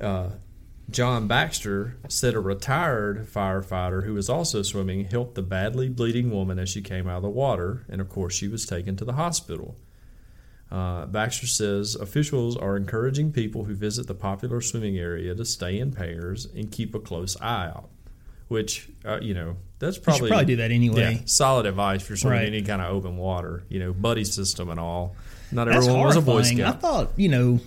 uh, 0.00 0.30
John 0.88 1.26
Baxter 1.26 1.96
said 2.08 2.34
a 2.34 2.40
retired 2.40 3.26
firefighter 3.26 4.04
who 4.04 4.14
was 4.14 4.28
also 4.30 4.62
swimming 4.62 5.04
helped 5.06 5.34
the 5.34 5.42
badly 5.42 5.88
bleeding 5.88 6.30
woman 6.30 6.58
as 6.58 6.68
she 6.68 6.80
came 6.80 7.08
out 7.08 7.16
of 7.18 7.22
the 7.22 7.28
water, 7.28 7.84
and 7.88 8.00
of 8.00 8.08
course, 8.08 8.34
she 8.34 8.46
was 8.48 8.64
taken 8.66 8.96
to 8.96 9.04
the 9.04 9.14
hospital. 9.14 9.76
Uh, 10.70 11.06
Baxter 11.06 11.46
says 11.46 11.94
officials 11.94 12.56
are 12.56 12.76
encouraging 12.76 13.32
people 13.32 13.64
who 13.64 13.74
visit 13.74 14.06
the 14.06 14.14
popular 14.14 14.60
swimming 14.60 14.96
area 14.98 15.34
to 15.34 15.44
stay 15.44 15.78
in 15.78 15.92
pairs 15.92 16.46
and 16.54 16.70
keep 16.72 16.94
a 16.94 17.00
close 17.00 17.36
eye 17.40 17.66
out. 17.66 17.88
Which, 18.48 18.88
uh, 19.04 19.18
you 19.20 19.34
know, 19.34 19.56
that's 19.80 19.98
probably 19.98 20.28
probably 20.28 20.46
do 20.46 20.56
that 20.56 20.70
anyway. 20.70 21.14
yeah, 21.14 21.20
solid 21.24 21.66
advice 21.66 22.08
you're 22.08 22.16
swimming 22.16 22.38
Right. 22.38 22.46
any 22.48 22.62
kind 22.62 22.80
of 22.80 22.94
open 22.94 23.16
water, 23.16 23.64
you 23.68 23.80
know, 23.80 23.92
buddy 23.92 24.22
system 24.24 24.70
and 24.70 24.78
all. 24.78 25.16
Not 25.50 25.64
That's 25.66 25.78
everyone 25.78 26.06
was 26.06 26.16
a 26.16 26.20
Boy 26.20 26.32
horrifying. 26.32 26.62
I 26.62 26.72
thought, 26.72 27.10
you 27.16 27.28
know, 27.28 27.60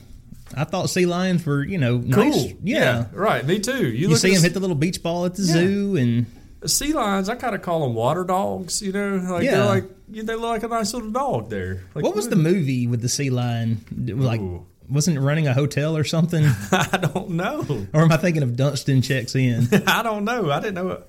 I 0.55 0.63
thought 0.63 0.89
sea 0.89 1.05
lions 1.05 1.45
were, 1.45 1.63
you 1.63 1.77
know, 1.77 1.97
nice. 1.97 2.33
Cool. 2.33 2.51
Yeah. 2.63 3.05
right. 3.13 3.45
Me 3.45 3.59
too. 3.59 3.85
You, 3.87 3.91
You 3.91 4.07
look 4.09 4.17
see 4.19 4.29
them 4.29 4.35
the- 4.37 4.41
hit 4.41 4.53
the 4.53 4.59
little 4.59 4.75
beach 4.75 5.01
ball 5.03 5.25
at 5.25 5.35
the 5.35 5.43
Yeah. 5.43 5.53
zoo, 5.53 5.95
and 5.97 6.25
sea 6.65 6.93
lions. 6.93 7.29
I 7.29 7.35
kind 7.35 7.55
of 7.55 7.61
call 7.61 7.81
them 7.81 7.93
water 7.93 8.23
dogs. 8.23 8.81
You 8.81 8.91
know, 8.91 9.15
like 9.29 9.43
Yeah. 9.43 9.51
they're 9.57 9.65
like 9.65 9.83
you- 10.11 10.23
they 10.23 10.33
look 10.33 10.43
like 10.43 10.63
a 10.63 10.67
nice 10.67 10.93
little 10.93 11.11
dog 11.11 11.49
there. 11.49 11.83
Like, 11.93 12.03
what 12.03 12.15
was 12.15 12.29
the 12.29 12.35
movie 12.35 12.87
with 12.87 13.01
the 13.01 13.09
sea 13.09 13.29
lion? 13.29 13.81
Like, 13.95 14.41
Ooh. 14.41 14.65
wasn't 14.89 15.17
it 15.17 15.21
running 15.21 15.47
a 15.47 15.53
hotel 15.53 15.95
or 15.95 16.03
something? 16.03 16.43
I 16.71 16.97
don't 17.13 17.31
know. 17.31 17.87
or 17.93 18.01
am 18.01 18.11
I 18.11 18.17
thinking 18.17 18.41
of 18.43 18.55
Dunston 18.55 19.01
checks 19.03 19.35
in? 19.35 19.67
I 19.87 20.01
don't 20.03 20.25
know. 20.25 20.49
I 20.51 20.59
didn't 20.59 20.75
know. 20.75 21.03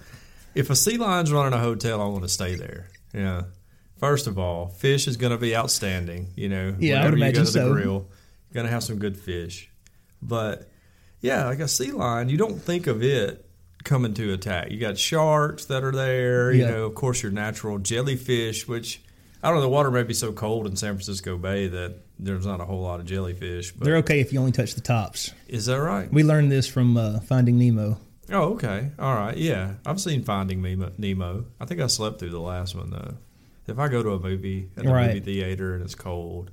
If 0.55 0.68
a 0.68 0.76
sea 0.76 0.98
lion's 0.98 1.33
running 1.33 1.53
a 1.59 1.62
hotel, 1.62 2.03
I 2.03 2.07
want 2.09 2.22
to 2.24 2.29
stay 2.29 2.57
there. 2.57 2.88
Yeah. 3.14 3.42
First 3.98 4.26
of 4.26 4.38
all, 4.38 4.68
fish 4.68 5.07
is 5.09 5.16
going 5.16 5.33
to 5.33 5.38
be 5.38 5.55
outstanding. 5.57 6.29
You 6.37 6.48
know, 6.48 6.74
Yeah, 6.79 7.03
I 7.03 7.05
would 7.05 7.14
whenever 7.14 7.16
you 7.16 7.20
go 7.20 7.26
imagine 7.40 7.46
so. 7.46 7.72
grill, 7.72 8.09
going 8.52 8.66
to 8.66 8.72
have 8.72 8.82
some 8.82 8.98
good 8.98 9.16
fish. 9.16 9.70
But 10.22 10.68
yeah, 11.20 11.46
like 11.46 11.60
a 11.60 11.68
sea 11.68 11.92
lion, 11.92 12.28
you 12.28 12.36
don't 12.36 12.60
think 12.60 12.86
of 12.86 13.02
it 13.02 13.46
coming 13.84 14.14
to 14.14 14.32
attack. 14.32 14.70
You 14.70 14.78
got 14.78 14.98
sharks 14.98 15.66
that 15.66 15.82
are 15.84 15.92
there. 15.92 16.52
You 16.52 16.66
know, 16.66 16.84
of 16.86 16.94
course, 16.94 17.22
your 17.22 17.32
natural 17.32 17.78
jellyfish, 17.78 18.68
which 18.68 19.00
I 19.42 19.48
don't 19.48 19.56
know. 19.56 19.62
The 19.62 19.68
water 19.68 19.90
may 19.90 20.02
be 20.02 20.14
so 20.14 20.32
cold 20.32 20.66
in 20.66 20.76
San 20.76 20.94
Francisco 20.94 21.38
Bay 21.38 21.68
that 21.68 21.96
there's 22.18 22.44
not 22.44 22.60
a 22.60 22.64
whole 22.64 22.82
lot 22.82 23.00
of 23.00 23.06
jellyfish. 23.06 23.72
But 23.72 23.84
They're 23.86 23.96
okay 23.98 24.20
if 24.20 24.32
you 24.32 24.38
only 24.38 24.52
touch 24.52 24.74
the 24.74 24.82
tops. 24.82 25.32
is 25.48 25.66
that 25.66 25.80
right? 25.80 26.12
We 26.12 26.22
learned 26.22 26.52
this 26.52 26.66
from 26.66 26.96
uh, 26.96 27.20
Finding 27.20 27.58
Nemo. 27.58 27.98
Oh, 28.32 28.52
okay. 28.54 28.90
All 28.98 29.14
right. 29.14 29.36
Yeah. 29.36 29.74
I've 29.86 30.00
seen 30.00 30.22
Finding 30.22 30.60
Nemo. 30.62 30.92
Nemo. 30.98 31.46
I 31.58 31.64
think 31.64 31.80
I 31.80 31.86
slept 31.86 32.18
through 32.20 32.30
the 32.30 32.40
last 32.40 32.74
one, 32.76 32.90
though. 32.90 33.14
If 33.66 33.78
I 33.78 33.88
go 33.88 34.02
to 34.02 34.10
a 34.10 34.18
movie 34.20 34.68
at 34.76 34.84
a 34.84 34.90
Right. 34.90 35.06
movie 35.08 35.20
theater 35.20 35.74
and 35.74 35.82
it's 35.82 35.94
cold, 35.94 36.50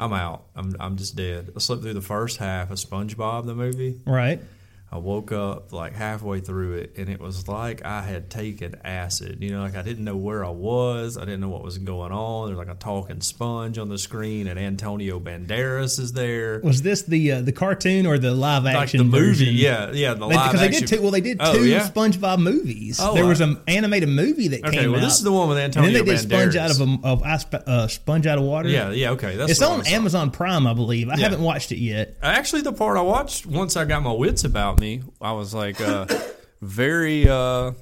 I'm 0.00 0.12
out. 0.14 0.46
I'm, 0.56 0.74
I'm 0.80 0.96
just 0.96 1.14
dead. 1.14 1.52
I 1.54 1.58
slept 1.58 1.82
through 1.82 1.94
the 1.94 2.00
first 2.00 2.38
half 2.38 2.70
of 2.70 2.78
SpongeBob, 2.78 3.44
the 3.46 3.54
movie. 3.54 4.00
Right. 4.06 4.40
I 4.92 4.98
woke 4.98 5.30
up 5.30 5.72
like 5.72 5.94
halfway 5.94 6.40
through 6.40 6.72
it, 6.78 6.94
and 6.96 7.08
it 7.08 7.20
was 7.20 7.46
like 7.46 7.84
I 7.84 8.02
had 8.02 8.28
taken 8.28 8.74
acid. 8.82 9.38
You 9.40 9.50
know, 9.50 9.60
like 9.62 9.76
I 9.76 9.82
didn't 9.82 10.04
know 10.04 10.16
where 10.16 10.44
I 10.44 10.48
was. 10.50 11.16
I 11.16 11.20
didn't 11.20 11.40
know 11.40 11.48
what 11.48 11.62
was 11.62 11.78
going 11.78 12.10
on. 12.10 12.48
There's 12.48 12.58
like 12.58 12.68
a 12.74 12.74
talking 12.78 13.20
sponge 13.20 13.78
on 13.78 13.88
the 13.88 13.98
screen, 13.98 14.48
and 14.48 14.58
Antonio 14.58 15.20
Banderas 15.20 16.00
is 16.00 16.12
there. 16.12 16.60
Was 16.64 16.82
this 16.82 17.02
the 17.02 17.30
uh, 17.32 17.40
the 17.42 17.52
cartoon 17.52 18.04
or 18.04 18.18
the 18.18 18.32
live 18.34 18.66
action? 18.66 18.98
Like 19.00 19.10
the 19.12 19.16
movie, 19.16 19.28
version? 19.44 19.54
yeah, 19.54 19.92
yeah, 19.92 20.14
the 20.14 20.26
live 20.26 20.50
Because 20.50 20.60
they 20.60 20.66
action. 20.66 20.86
did 20.86 20.96
two. 20.96 21.02
Well, 21.02 21.12
they 21.12 21.20
did 21.20 21.36
Oh, 21.40 21.52
two 21.54 21.66
yeah? 21.66 21.88
SpongeBob 21.88 22.40
movies. 22.40 22.98
Oh, 23.00 23.14
there 23.14 23.26
was 23.26 23.40
an 23.40 23.60
animated 23.68 24.08
movie 24.08 24.48
that 24.48 24.64
Okay, 24.64 24.78
came 24.78 24.90
well, 24.90 25.00
out. 25.00 25.04
this 25.04 25.18
is 25.18 25.22
the 25.22 25.30
one 25.30 25.48
with 25.48 25.58
and 25.58 25.66
Antonio 25.66 25.92
then 25.92 26.04
they 26.04 26.10
did 26.16 26.20
Sponge 26.20 26.56
out 26.56 26.70
of 26.72 26.80
a 26.80 26.98
of 27.06 27.22
ice, 27.22 27.44
uh, 27.54 27.86
Sponge 27.86 28.26
out 28.26 28.38
of 28.38 28.44
water. 28.44 28.68
Yeah, 28.68 28.90
yeah, 28.90 29.10
okay. 29.10 29.36
That's 29.36 29.52
it's 29.52 29.62
on 29.62 29.86
Amazon 29.86 30.32
Prime, 30.32 30.66
I 30.66 30.74
believe. 30.74 31.08
I 31.08 31.14
Yeah. 31.14 31.24
haven't 31.28 31.42
watched 31.42 31.70
it 31.70 31.78
yet. 31.78 32.16
Actually, 32.22 32.62
the 32.62 32.72
part 32.72 32.96
I 32.98 33.02
watched 33.02 33.46
once 33.46 33.76
I 33.76 33.84
got 33.84 34.02
my 34.02 34.10
wits 34.12 34.42
about 34.42 34.79
me, 34.80 35.02
I 35.20 35.32
was 35.32 35.54
like 35.54 35.80
uh, 35.80 36.06
very, 36.60 37.28
uh, 37.28 37.72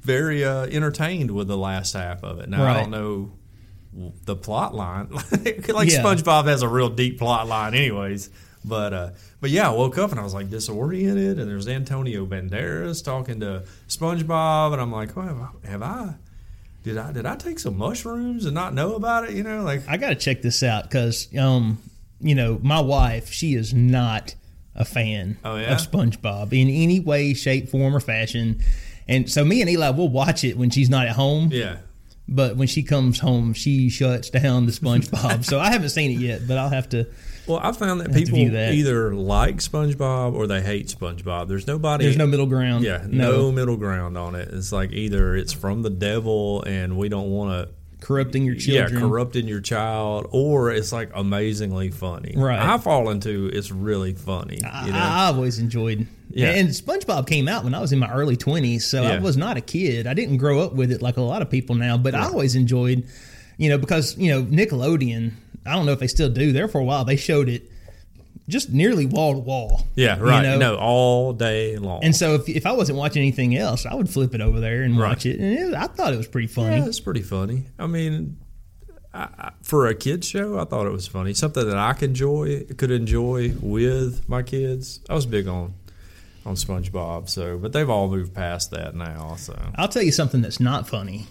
very 0.00 0.44
uh, 0.44 0.66
entertained 0.66 1.30
with 1.30 1.48
the 1.48 1.56
last 1.56 1.94
half 1.94 2.22
of 2.22 2.38
it. 2.40 2.48
Now 2.48 2.64
I 2.64 2.74
don't 2.74 2.90
know 2.90 3.32
the 4.24 4.36
plot 4.36 4.74
line. 4.74 5.08
like 5.32 5.66
Yeah. 5.90 6.02
SpongeBob 6.02 6.46
has 6.46 6.62
a 6.62 6.68
real 6.68 6.88
deep 6.90 7.18
plot 7.18 7.48
line, 7.48 7.74
anyways. 7.74 8.30
But 8.64 8.92
uh, 8.92 9.10
but 9.40 9.50
yeah, 9.50 9.70
I 9.70 9.72
woke 9.72 9.98
up 9.98 10.10
and 10.10 10.20
I 10.20 10.22
was 10.22 10.34
like 10.34 10.50
disoriented, 10.50 11.38
and 11.38 11.48
there's 11.50 11.68
Antonio 11.68 12.26
Banderas 12.26 13.04
talking 13.04 13.40
to 13.40 13.64
SpongeBob, 13.88 14.72
and 14.72 14.82
I'm 14.82 14.92
like, 14.92 15.16
oh, 15.16 15.22
have 15.22 15.40
I, 15.40 15.68
have 15.68 15.82
I 15.82 16.14
did 16.82 16.98
I 16.98 17.12
did 17.12 17.24
I 17.24 17.36
take 17.36 17.58
some 17.58 17.76
mushrooms 17.78 18.44
and 18.44 18.54
not 18.54 18.74
know 18.74 18.94
about 18.94 19.28
it? 19.28 19.30
You 19.34 19.42
know, 19.42 19.62
like 19.62 19.88
I 19.88 19.96
got 19.96 20.08
to 20.10 20.14
check 20.16 20.42
this 20.42 20.62
out 20.62 20.84
because, 20.84 21.28
um, 21.36 21.78
you 22.20 22.34
know, 22.34 22.58
my 22.62 22.80
wife, 22.80 23.30
she 23.30 23.54
is 23.54 23.72
not 23.72 24.34
a 24.78 24.84
fan 24.86 25.36
Oh, 25.44 25.56
yeah? 25.56 25.72
of 25.74 25.78
SpongeBob 25.80 26.52
in 26.54 26.68
any 26.68 27.00
way, 27.00 27.34
shape, 27.34 27.68
form, 27.68 27.94
or 27.94 28.00
fashion. 28.00 28.62
And 29.06 29.30
so 29.30 29.44
me 29.44 29.60
and 29.60 29.68
Eli 29.68 29.90
will 29.90 30.08
watch 30.08 30.44
it 30.44 30.56
when 30.56 30.70
she's 30.70 30.88
not 30.88 31.06
at 31.06 31.16
home. 31.16 31.50
yeah. 31.52 31.78
But 32.30 32.56
when 32.56 32.68
she 32.68 32.82
comes 32.82 33.18
home, 33.20 33.54
she 33.54 33.88
shuts 33.88 34.28
down 34.28 34.66
the 34.66 34.72
SpongeBob. 34.72 35.44
so 35.50 35.58
I 35.58 35.70
haven't 35.70 35.88
seen 35.88 36.10
it 36.10 36.20
yet, 36.20 36.46
but 36.46 36.58
I'll 36.58 36.68
have 36.68 36.86
to. 36.90 37.06
Well, 37.46 37.58
I 37.62 37.72
found 37.72 38.02
that 38.02 38.12
people 38.12 38.50
that. 38.50 38.74
either 38.74 39.14
like 39.14 39.56
SpongeBob 39.56 40.34
or 40.34 40.46
they 40.46 40.60
hate 40.60 40.88
SpongeBob. 40.88 41.48
There's 41.48 41.66
nobody. 41.66 42.04
There's 42.04 42.18
no 42.18 42.26
middle 42.26 42.44
ground. 42.44 42.84
yeah, 42.84 43.06
no. 43.08 43.50
middle 43.50 43.78
ground 43.78 44.18
on 44.18 44.34
it. 44.34 44.48
It's 44.52 44.72
like 44.72 44.92
either 44.92 45.34
it's 45.36 45.54
from 45.54 45.80
the 45.80 45.88
devil 45.88 46.62
and 46.64 46.98
we 46.98 47.08
don't 47.08 47.30
want 47.30 47.66
to. 47.68 47.74
Corrupting 48.00 48.44
your 48.44 48.54
children. 48.54 48.94
Yeah, 48.94 49.00
corrupting 49.00 49.48
your 49.48 49.60
child, 49.60 50.28
or 50.30 50.70
it's 50.70 50.92
like 50.92 51.10
amazingly 51.14 51.90
funny. 51.90 52.34
Right. 52.36 52.58
I 52.58 52.78
fall 52.78 53.10
into 53.10 53.50
it's 53.52 53.70
really 53.70 54.14
funny. 54.14 54.62
I, 54.64 54.86
You 54.86 54.92
know? 54.92 54.98
I 54.98 55.26
always 55.26 55.58
enjoyed. 55.58 56.06
Yeah. 56.30 56.50
And 56.50 56.68
SpongeBob 56.68 57.26
came 57.26 57.48
out 57.48 57.64
when 57.64 57.74
I 57.74 57.80
was 57.80 57.92
in 57.92 57.98
my 57.98 58.10
early 58.12 58.36
20s, 58.36 58.82
so 58.82 59.02
I 59.02 59.18
was 59.18 59.36
not 59.36 59.56
a 59.56 59.60
kid. 59.60 60.06
I 60.06 60.14
didn't 60.14 60.36
grow 60.36 60.60
up 60.60 60.74
with 60.74 60.92
it 60.92 61.02
like 61.02 61.16
a 61.16 61.22
lot 61.22 61.42
of 61.42 61.50
people 61.50 61.74
now, 61.74 61.96
but 61.96 62.14
I 62.14 62.24
always 62.26 62.54
enjoyed, 62.54 63.06
you 63.56 63.68
know, 63.70 63.78
because, 63.78 64.16
you 64.18 64.30
know, 64.30 64.42
Nickelodeon, 64.42 65.32
I 65.66 65.74
don't 65.74 65.86
know 65.86 65.92
if 65.92 65.98
they 65.98 66.06
still 66.06 66.28
do. 66.28 66.52
There 66.52 66.68
for 66.68 66.80
a 66.80 66.84
while, 66.84 67.04
they 67.04 67.16
showed 67.16 67.48
it 67.48 67.70
just 68.48 68.70
nearly 68.70 69.06
wall 69.06 69.34
to 69.34 69.38
wall. 69.38 69.86
yeah, 69.94 70.16
you 70.16 70.22
right. 70.24 70.42
know? 70.42 70.58
No, 70.58 70.76
all 70.76 71.32
day 71.32 71.76
long. 71.76 72.02
And 72.02 72.16
so 72.16 72.34
if, 72.34 72.48
if 72.48 72.66
I 72.66 72.72
wasn't 72.72 72.98
watching 72.98 73.20
anything 73.22 73.56
else, 73.56 73.84
I 73.86 73.94
would 73.94 74.08
flip 74.08 74.34
it 74.34 74.40
over 74.40 74.58
there 74.60 74.82
and 74.82 74.98
Right. 74.98 75.08
watch 75.10 75.26
it. 75.26 75.38
And 75.38 75.52
it, 75.58 75.74
I 75.74 75.86
thought 75.86 76.12
it 76.14 76.16
was 76.16 76.26
pretty 76.28 76.46
funny. 76.48 76.76
Yeah, 76.78 76.86
it's 76.86 77.00
pretty 77.00 77.22
funny. 77.22 77.64
I 77.78 77.86
mean, 77.86 78.38
I, 79.12 79.28
I, 79.38 79.50
for 79.62 79.86
a 79.86 79.94
kids 79.94 80.26
show, 80.26 80.58
I 80.58 80.64
thought 80.64 80.86
it 80.86 80.92
was 80.92 81.06
funny. 81.06 81.34
Something 81.34 81.66
that 81.66 81.76
I 81.76 81.92
could 81.92 82.10
enjoy, 82.10 82.64
could 82.76 82.90
enjoy 82.90 83.52
with 83.60 84.28
my 84.28 84.42
kids. 84.42 85.00
I 85.10 85.14
was 85.14 85.26
big 85.26 85.46
on 85.46 85.74
on 86.46 86.54
SpongeBob. 86.54 87.28
So, 87.28 87.58
but 87.58 87.72
they've 87.74 87.90
all 87.90 88.08
moved 88.08 88.34
past 88.34 88.70
that 88.70 88.94
now. 88.94 89.34
So, 89.36 89.54
I'll 89.74 89.88
tell 89.88 90.02
you 90.02 90.12
something 90.12 90.40
that's 90.40 90.60
not 90.60 90.88
funny. 90.88 91.26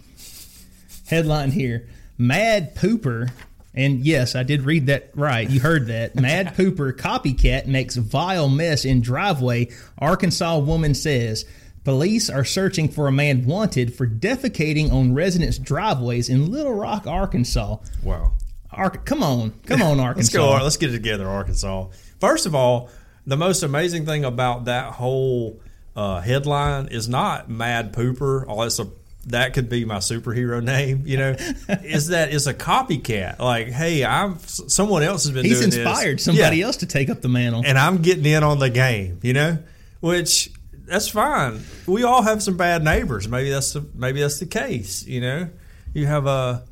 Headline 1.08 1.52
here 1.52 1.88
Mad 2.18 2.76
Pooper. 2.76 3.32
And 3.78 4.04
yes, 4.04 4.36
I 4.36 4.42
did 4.42 4.64
read 4.64 4.88
that 4.88 5.12
right. 5.14 5.48
You 5.48 5.60
heard 5.60 5.86
that. 5.88 6.16
Mad 6.20 6.56
Pooper 6.56 6.92
copycat 6.94 7.68
makes 7.68 7.96
vile 7.96 8.50
mess 8.50 8.84
in 8.86 9.02
driveway. 9.02 9.70
Arkansas 10.00 10.58
woman 10.58 10.96
says 10.96 11.46
police 11.84 12.28
are 12.30 12.44
searching 12.44 12.90
for 12.90 13.08
a 13.08 13.12
man 13.12 13.46
wanted 13.46 13.94
for 13.96 14.08
defecating 14.08 14.92
on 14.92 15.14
residents' 15.14 15.60
driveways 15.60 16.28
in 16.28 16.52
Little 16.52 16.74
Rock, 16.74 17.06
Arkansas. 17.06 17.78
wow. 18.04 18.34
Ar- 18.72 18.90
come 18.90 19.24
on, 19.24 19.52
come 19.66 19.82
on, 19.82 20.00
Arkansas. 20.00 20.38
Let's 20.40 20.58
go. 20.60 20.64
Let's 20.64 20.78
get 20.78 20.90
it 20.90 20.94
together, 20.94 21.28
Arkansas. 21.28 21.88
First 22.20 22.46
of 22.46 22.54
all, 22.56 22.90
the 23.26 23.38
most 23.38 23.62
amazing 23.64 24.06
thing 24.06 24.26
about 24.26 24.66
that 24.66 24.94
whole 24.94 25.62
uh, 25.96 26.20
headline 26.22 26.88
is 26.88 27.08
not 27.08 27.50
Mad 27.50 27.94
Pooper. 27.94 28.44
Oh, 28.48 28.62
that's 28.62 28.80
a 28.80 28.88
that 29.28 29.54
could 29.54 29.70
be 29.70 29.86
my 29.86 29.98
superhero 29.98 30.64
name. 30.64 31.04
You 31.06 31.18
know, 31.18 31.36
is 31.84 32.08
that 32.08 32.34
it's 32.34 32.48
a 32.48 32.54
copycat? 32.54 33.40
Like, 33.40 33.68
hey, 33.70 34.04
I'm 34.04 34.40
someone 34.40 35.04
else 35.04 35.24
has 35.26 35.34
been. 35.34 35.46
He's 35.46 35.60
doing 35.60 35.70
this. 35.72 35.80
inspired 35.80 36.20
somebody 36.22 36.58
Yeah. 36.58 36.66
else 36.66 36.78
to 36.78 36.86
take 36.86 37.10
up 37.10 37.22
the 37.22 37.30
mantle. 37.30 37.64
and 37.66 37.78
I'm 37.78 37.98
getting 38.02 38.26
in 38.26 38.44
on 38.44 38.60
the 38.60 38.70
game, 38.70 39.20
you 39.24 39.34
know, 39.34 39.60
which 40.00 40.52
that's 40.86 41.10
fine. 41.10 41.62
We 41.86 42.04
all 42.04 42.22
have 42.22 42.42
some 42.42 42.58
bad 42.58 42.84
neighbors. 42.84 43.28
Maybe 43.28 43.50
that's 43.50 43.74
the, 43.74 43.86
maybe 43.94 44.22
that's 44.22 44.40
the 44.40 44.46
case. 44.46 45.06
You 45.06 45.22
know, 45.22 45.50
you 45.94 46.06
have 46.06 46.26
a 46.28 46.64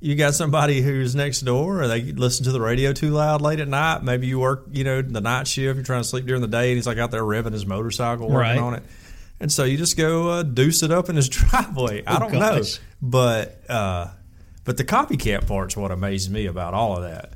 you 0.00 0.16
got 0.16 0.34
somebody 0.34 0.82
who's 0.82 1.14
next 1.14 1.40
door, 1.40 1.80
or 1.82 1.88
they 1.88 2.02
listen 2.02 2.44
to 2.44 2.52
the 2.52 2.60
radio 2.60 2.92
too 2.92 3.10
loud 3.10 3.40
late 3.40 3.58
at 3.58 3.68
night. 3.68 4.02
Maybe 4.02 4.26
you 4.26 4.38
work, 4.38 4.66
you 4.70 4.84
know, 4.84 5.00
the 5.00 5.22
night 5.22 5.48
shift. 5.48 5.76
You're 5.76 5.84
trying 5.84 6.02
to 6.02 6.08
sleep 6.08 6.26
during 6.26 6.42
the 6.42 6.46
day, 6.48 6.68
and 6.68 6.76
he's 6.76 6.86
like 6.86 6.98
out 6.98 7.10
there 7.10 7.22
revving 7.22 7.52
his 7.52 7.64
motorcycle, 7.64 8.26
working 8.28 8.36
Right. 8.36 8.58
on 8.58 8.74
it. 8.74 8.82
And 9.40 9.50
so 9.52 9.64
you 9.64 9.76
just 9.76 9.96
go 9.96 10.28
uh, 10.30 10.42
deuce 10.42 10.82
it 10.82 10.90
up 10.90 11.08
in 11.08 11.16
his 11.16 11.28
driveway. 11.30 12.02
I 12.06 12.16
Oh, 12.16 12.18
don't 12.20 12.32
know, 12.32 12.62
but 13.02 13.60
uh, 13.68 14.08
but 14.64 14.76
the 14.76 14.84
copycat 14.84 15.46
part's 15.46 15.76
what 15.76 15.90
amazes 15.90 16.30
me 16.30 16.46
about 16.46 16.72
all 16.74 16.96
of 16.96 17.02
that. 17.02 17.32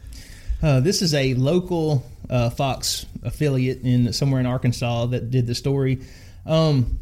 Uh, 0.62 0.80
this 0.80 1.02
is 1.02 1.14
a 1.14 1.34
local 1.34 2.04
uh, 2.30 2.50
Fox 2.50 3.06
affiliate 3.22 3.82
in 3.82 4.12
somewhere 4.12 4.40
in 4.40 4.46
Arkansas 4.46 5.06
that 5.06 5.30
did 5.30 5.46
the 5.46 5.54
story. 5.54 6.00
Um, 6.46 6.98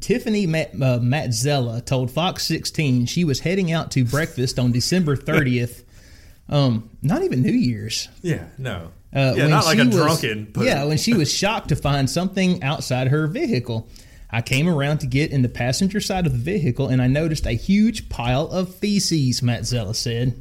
Tiffany 0.00 0.46
Mat- 0.46 0.74
uh, 0.74 0.98
Matzella 0.98 1.84
told 1.84 2.10
Fox 2.10 2.44
16 2.46 3.06
she 3.06 3.24
was 3.24 3.40
heading 3.40 3.72
out 3.72 3.90
to 3.92 4.04
breakfast 4.04 4.58
on 4.58 4.72
December 4.72 5.16
30th. 5.16 5.82
Um, 6.48 6.90
not 7.02 7.22
even 7.22 7.42
New 7.42 7.52
Year's. 7.52 8.08
Yeah, 8.20 8.44
no. 8.58 8.90
Uh, 9.14 9.32
Yeah, 9.36 9.46
not 9.46 9.64
like 9.64 9.78
a 9.78 9.84
was- 9.86 9.94
drunken 9.96 10.46
poop. 10.46 10.64
Yeah, 10.64 10.84
when 10.84 10.98
she 10.98 11.14
was 11.14 11.32
shocked 11.32 11.68
to 11.68 11.76
find 11.76 12.10
something 12.10 12.62
outside 12.62 13.08
her 13.08 13.26
vehicle. 13.26 13.88
I 14.34 14.42
came 14.42 14.68
around 14.68 14.98
to 14.98 15.06
get 15.06 15.30
in 15.30 15.42
the 15.42 15.48
passenger 15.48 16.00
side 16.00 16.26
of 16.26 16.32
the 16.32 16.38
vehicle 16.38 16.88
and 16.88 17.00
I 17.00 17.06
noticed 17.06 17.46
a 17.46 17.52
huge 17.52 18.08
pile 18.08 18.48
of 18.48 18.74
feces, 18.74 19.40
Matzella 19.42 19.94
said. 19.94 20.34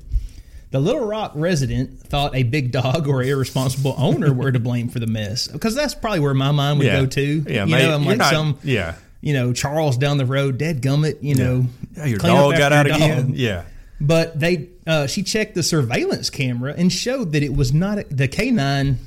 The 0.71 0.79
Little 0.79 1.05
Rock 1.05 1.33
resident 1.35 1.99
thought 1.99 2.35
a 2.35 2.41
big 2.41 2.71
dog 2.71 3.07
or 3.07 3.21
irresponsible 3.21 3.93
owner 3.95 4.33
were 4.33 4.51
to 4.51 4.59
blame 4.59 4.89
for 4.89 4.97
the 4.97 5.05
mess 5.05 5.47
because 5.47 5.75
that's 5.75 5.93
probably 5.93 6.21
where 6.21 6.33
my 6.33 6.49
mind 6.49 6.79
would 6.79 6.87
Yeah. 6.87 7.01
go 7.01 7.05
to. 7.05 7.45
Yeah, 7.47 7.65
you 7.65 7.71
mate, 7.75 7.83
know, 7.83 7.93
I'm 7.93 8.05
like 8.05 8.17
not- 8.17 8.33
some, 8.33 8.57
yeah. 8.63 8.95
you 9.21 9.33
know, 9.33 9.53
Charles 9.53 9.95
down 9.97 10.17
the 10.17 10.25
road, 10.25 10.57
dead 10.57 10.81
gummit, 10.81 11.17
you 11.21 11.35
know, 11.35 11.67
Yeah, 11.95 12.05
your 12.05 12.17
dog 12.17 12.57
got 12.57 12.73
out 12.73 12.87
your 12.87 12.95
again. 12.95 13.33
Yeah. 13.35 13.61
But 14.01 14.39
they, 14.39 14.69
uh, 14.87 15.05
she 15.05 15.21
checked 15.21 15.53
the 15.53 15.61
surveillance 15.61 16.31
camera 16.31 16.73
and 16.75 16.91
showed 16.91 17.33
that 17.33 17.43
it 17.43 17.55
was 17.55 17.71
not 17.71 17.99
the 18.09 18.27
canine, 18.27 18.97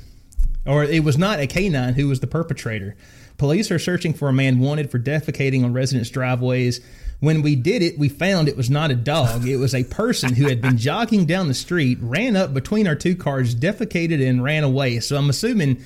or 0.65 0.85
it 0.85 1.03
was 1.03 1.17
not 1.17 1.41
a 1.41 1.47
canine 1.47 1.95
who 1.95 2.07
was 2.07 2.21
the 2.21 2.27
perpetrator. 2.27 2.95
Police 3.37 3.69
are 3.71 3.79
searching 3.79 4.13
for 4.13 4.29
a 4.29 4.33
man 4.33 4.59
wanted 4.59 4.89
for 4.89 4.99
defecating 4.99 5.63
on 5.63 5.73
residents' 5.73 6.09
driveways. 6.09 6.81
When 7.19 7.41
we 7.41 7.55
did 7.55 7.81
it, 7.81 7.97
we 7.97 8.09
found 8.09 8.47
it 8.47 8.55
was 8.57 8.69
not 8.69 8.91
a 8.91 8.95
dog. 8.95 9.47
It 9.47 9.57
was 9.57 9.73
a 9.73 9.83
person 9.83 10.33
who 10.35 10.47
had 10.47 10.61
been 10.61 10.77
jogging 10.77 11.25
down 11.25 11.47
the 11.47 11.53
street, 11.53 11.97
ran 12.01 12.35
up 12.35 12.53
between 12.53 12.87
our 12.87 12.95
two 12.95 13.15
cars, 13.15 13.55
defecated, 13.55 14.27
and 14.27 14.43
ran 14.43 14.63
away. 14.63 14.99
So 14.99 15.17
I'm 15.17 15.29
assuming 15.29 15.81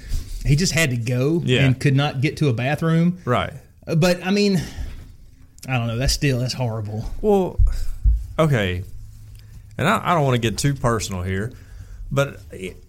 he 0.46 0.56
just 0.56 0.74
had 0.74 0.90
to 0.90 0.98
go 0.98 1.42
Yeah. 1.46 1.66
and 1.66 1.80
could 1.80 1.96
not 1.96 2.20
get 2.22 2.38
to 2.38 2.50
a 2.50 2.54
bathroom. 2.54 3.20
Right. 3.26 3.54
But 3.86 4.26
I 4.26 4.32
mean, 4.32 4.62
I 5.68 5.78
don't 5.78 5.88
know. 5.88 5.98
That's 5.98 6.14
still 6.14 6.40
that's 6.40 6.54
horrible. 6.54 7.06
Well, 7.22 7.60
okay, 8.40 8.84
and 9.78 9.88
I, 9.88 10.02
I 10.12 10.14
don't 10.14 10.24
want 10.24 10.36
to 10.42 10.50
get 10.50 10.58
too 10.58 10.74
personal 10.74 11.22
here, 11.22 11.52
but 12.12 12.40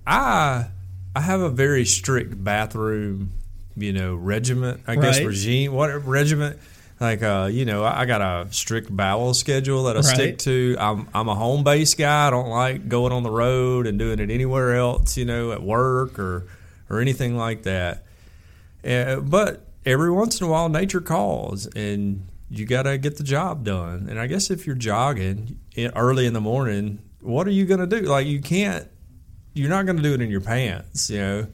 I 0.06 0.66
I 1.14 1.20
have 1.20 1.40
a 1.40 1.50
very 1.50 1.84
strict 1.84 2.42
bathroom, 2.42 3.32
you 3.76 3.92
know, 3.92 4.14
regiment. 4.14 4.80
I 4.86 4.96
guess 4.96 5.20
regime, 5.20 5.72
whatever 5.72 6.10
regiment. 6.10 6.58
Like, 7.00 7.22
uh, 7.22 7.48
you 7.50 7.64
know, 7.64 7.84
I 7.84 8.04
got 8.04 8.20
a 8.20 8.52
strict 8.52 8.94
bowel 8.94 9.34
schedule 9.34 9.84
that 9.84 9.96
I 9.96 10.02
stick 10.02 10.38
to. 10.38 10.76
I'm 10.78 11.08
I'm 11.12 11.28
a 11.28 11.34
home 11.34 11.64
base 11.64 11.94
guy. 11.94 12.28
I 12.28 12.30
don't 12.30 12.48
like 12.48 12.88
going 12.88 13.12
on 13.12 13.24
the 13.24 13.30
road 13.30 13.88
and 13.88 13.98
doing 13.98 14.20
it 14.20 14.30
anywhere 14.30 14.76
else. 14.76 15.16
You 15.16 15.24
know, 15.24 15.50
at 15.50 15.62
work 15.62 16.18
or 16.18 16.46
or 16.88 17.00
anything 17.00 17.36
like 17.36 17.64
that. 17.64 18.04
Uh, 18.86 19.16
but 19.16 19.66
every 19.84 20.10
once 20.10 20.40
in 20.40 20.46
a 20.46 20.50
while, 20.50 20.68
nature 20.68 21.00
calls, 21.00 21.66
and 21.66 22.26
you 22.50 22.66
got 22.66 22.82
to 22.82 22.98
get 22.98 23.16
the 23.16 23.24
job 23.24 23.64
done. 23.64 24.06
And 24.08 24.18
I 24.18 24.26
guess 24.26 24.50
if 24.50 24.66
you're 24.66 24.76
jogging 24.76 25.58
in, 25.74 25.90
early 25.96 26.26
in 26.26 26.34
the 26.34 26.40
morning, 26.40 27.00
what 27.20 27.46
are 27.46 27.52
you 27.52 27.64
going 27.64 27.80
to 27.80 27.86
do? 27.86 28.06
Like 28.06 28.26
you 28.26 28.40
can't, 28.40 28.86
you're 29.54 29.70
not 29.70 29.86
going 29.86 29.96
to 29.96 30.02
do 30.02 30.12
it 30.14 30.20
in 30.20 30.30
your 30.30 30.40
pants, 30.40 31.08
you 31.10 31.18
know. 31.18 31.46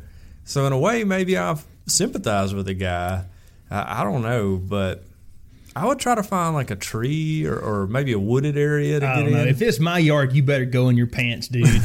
So 0.45 0.67
in 0.67 0.73
a 0.73 0.79
way, 0.79 1.05
maybe 1.05 1.39
I 1.39 1.57
sympathize 1.88 2.55
with 2.55 2.66
the 2.66 2.74
guy. 2.74 3.24
I, 3.70 4.01
I 4.01 4.05
don't 4.05 4.22
know, 4.22 4.57
but 4.57 5.05
I 5.77 5.87
would 5.87 5.98
try 5.98 6.14
to 6.14 6.22
find 6.22 6.55
like 6.55 6.70
a 6.70 6.77
tree 6.77 7.46
or, 7.46 7.59
or 7.59 7.87
maybe 7.87 8.12
a 8.12 8.18
wooded 8.18 8.57
area 8.57 8.98
to 9.01 9.07
I 9.07 9.22
get 9.22 9.31
know. 9.31 9.38
in. 9.42 9.48
If 9.48 9.62
it's 9.62 9.79
my 9.79 9.98
yard, 9.98 10.33
you 10.33 10.42
better 10.42 10.64
go 10.64 10.88
in 10.88 10.96
your 10.96 11.07
pants, 11.07 11.48
dude. 11.48 11.66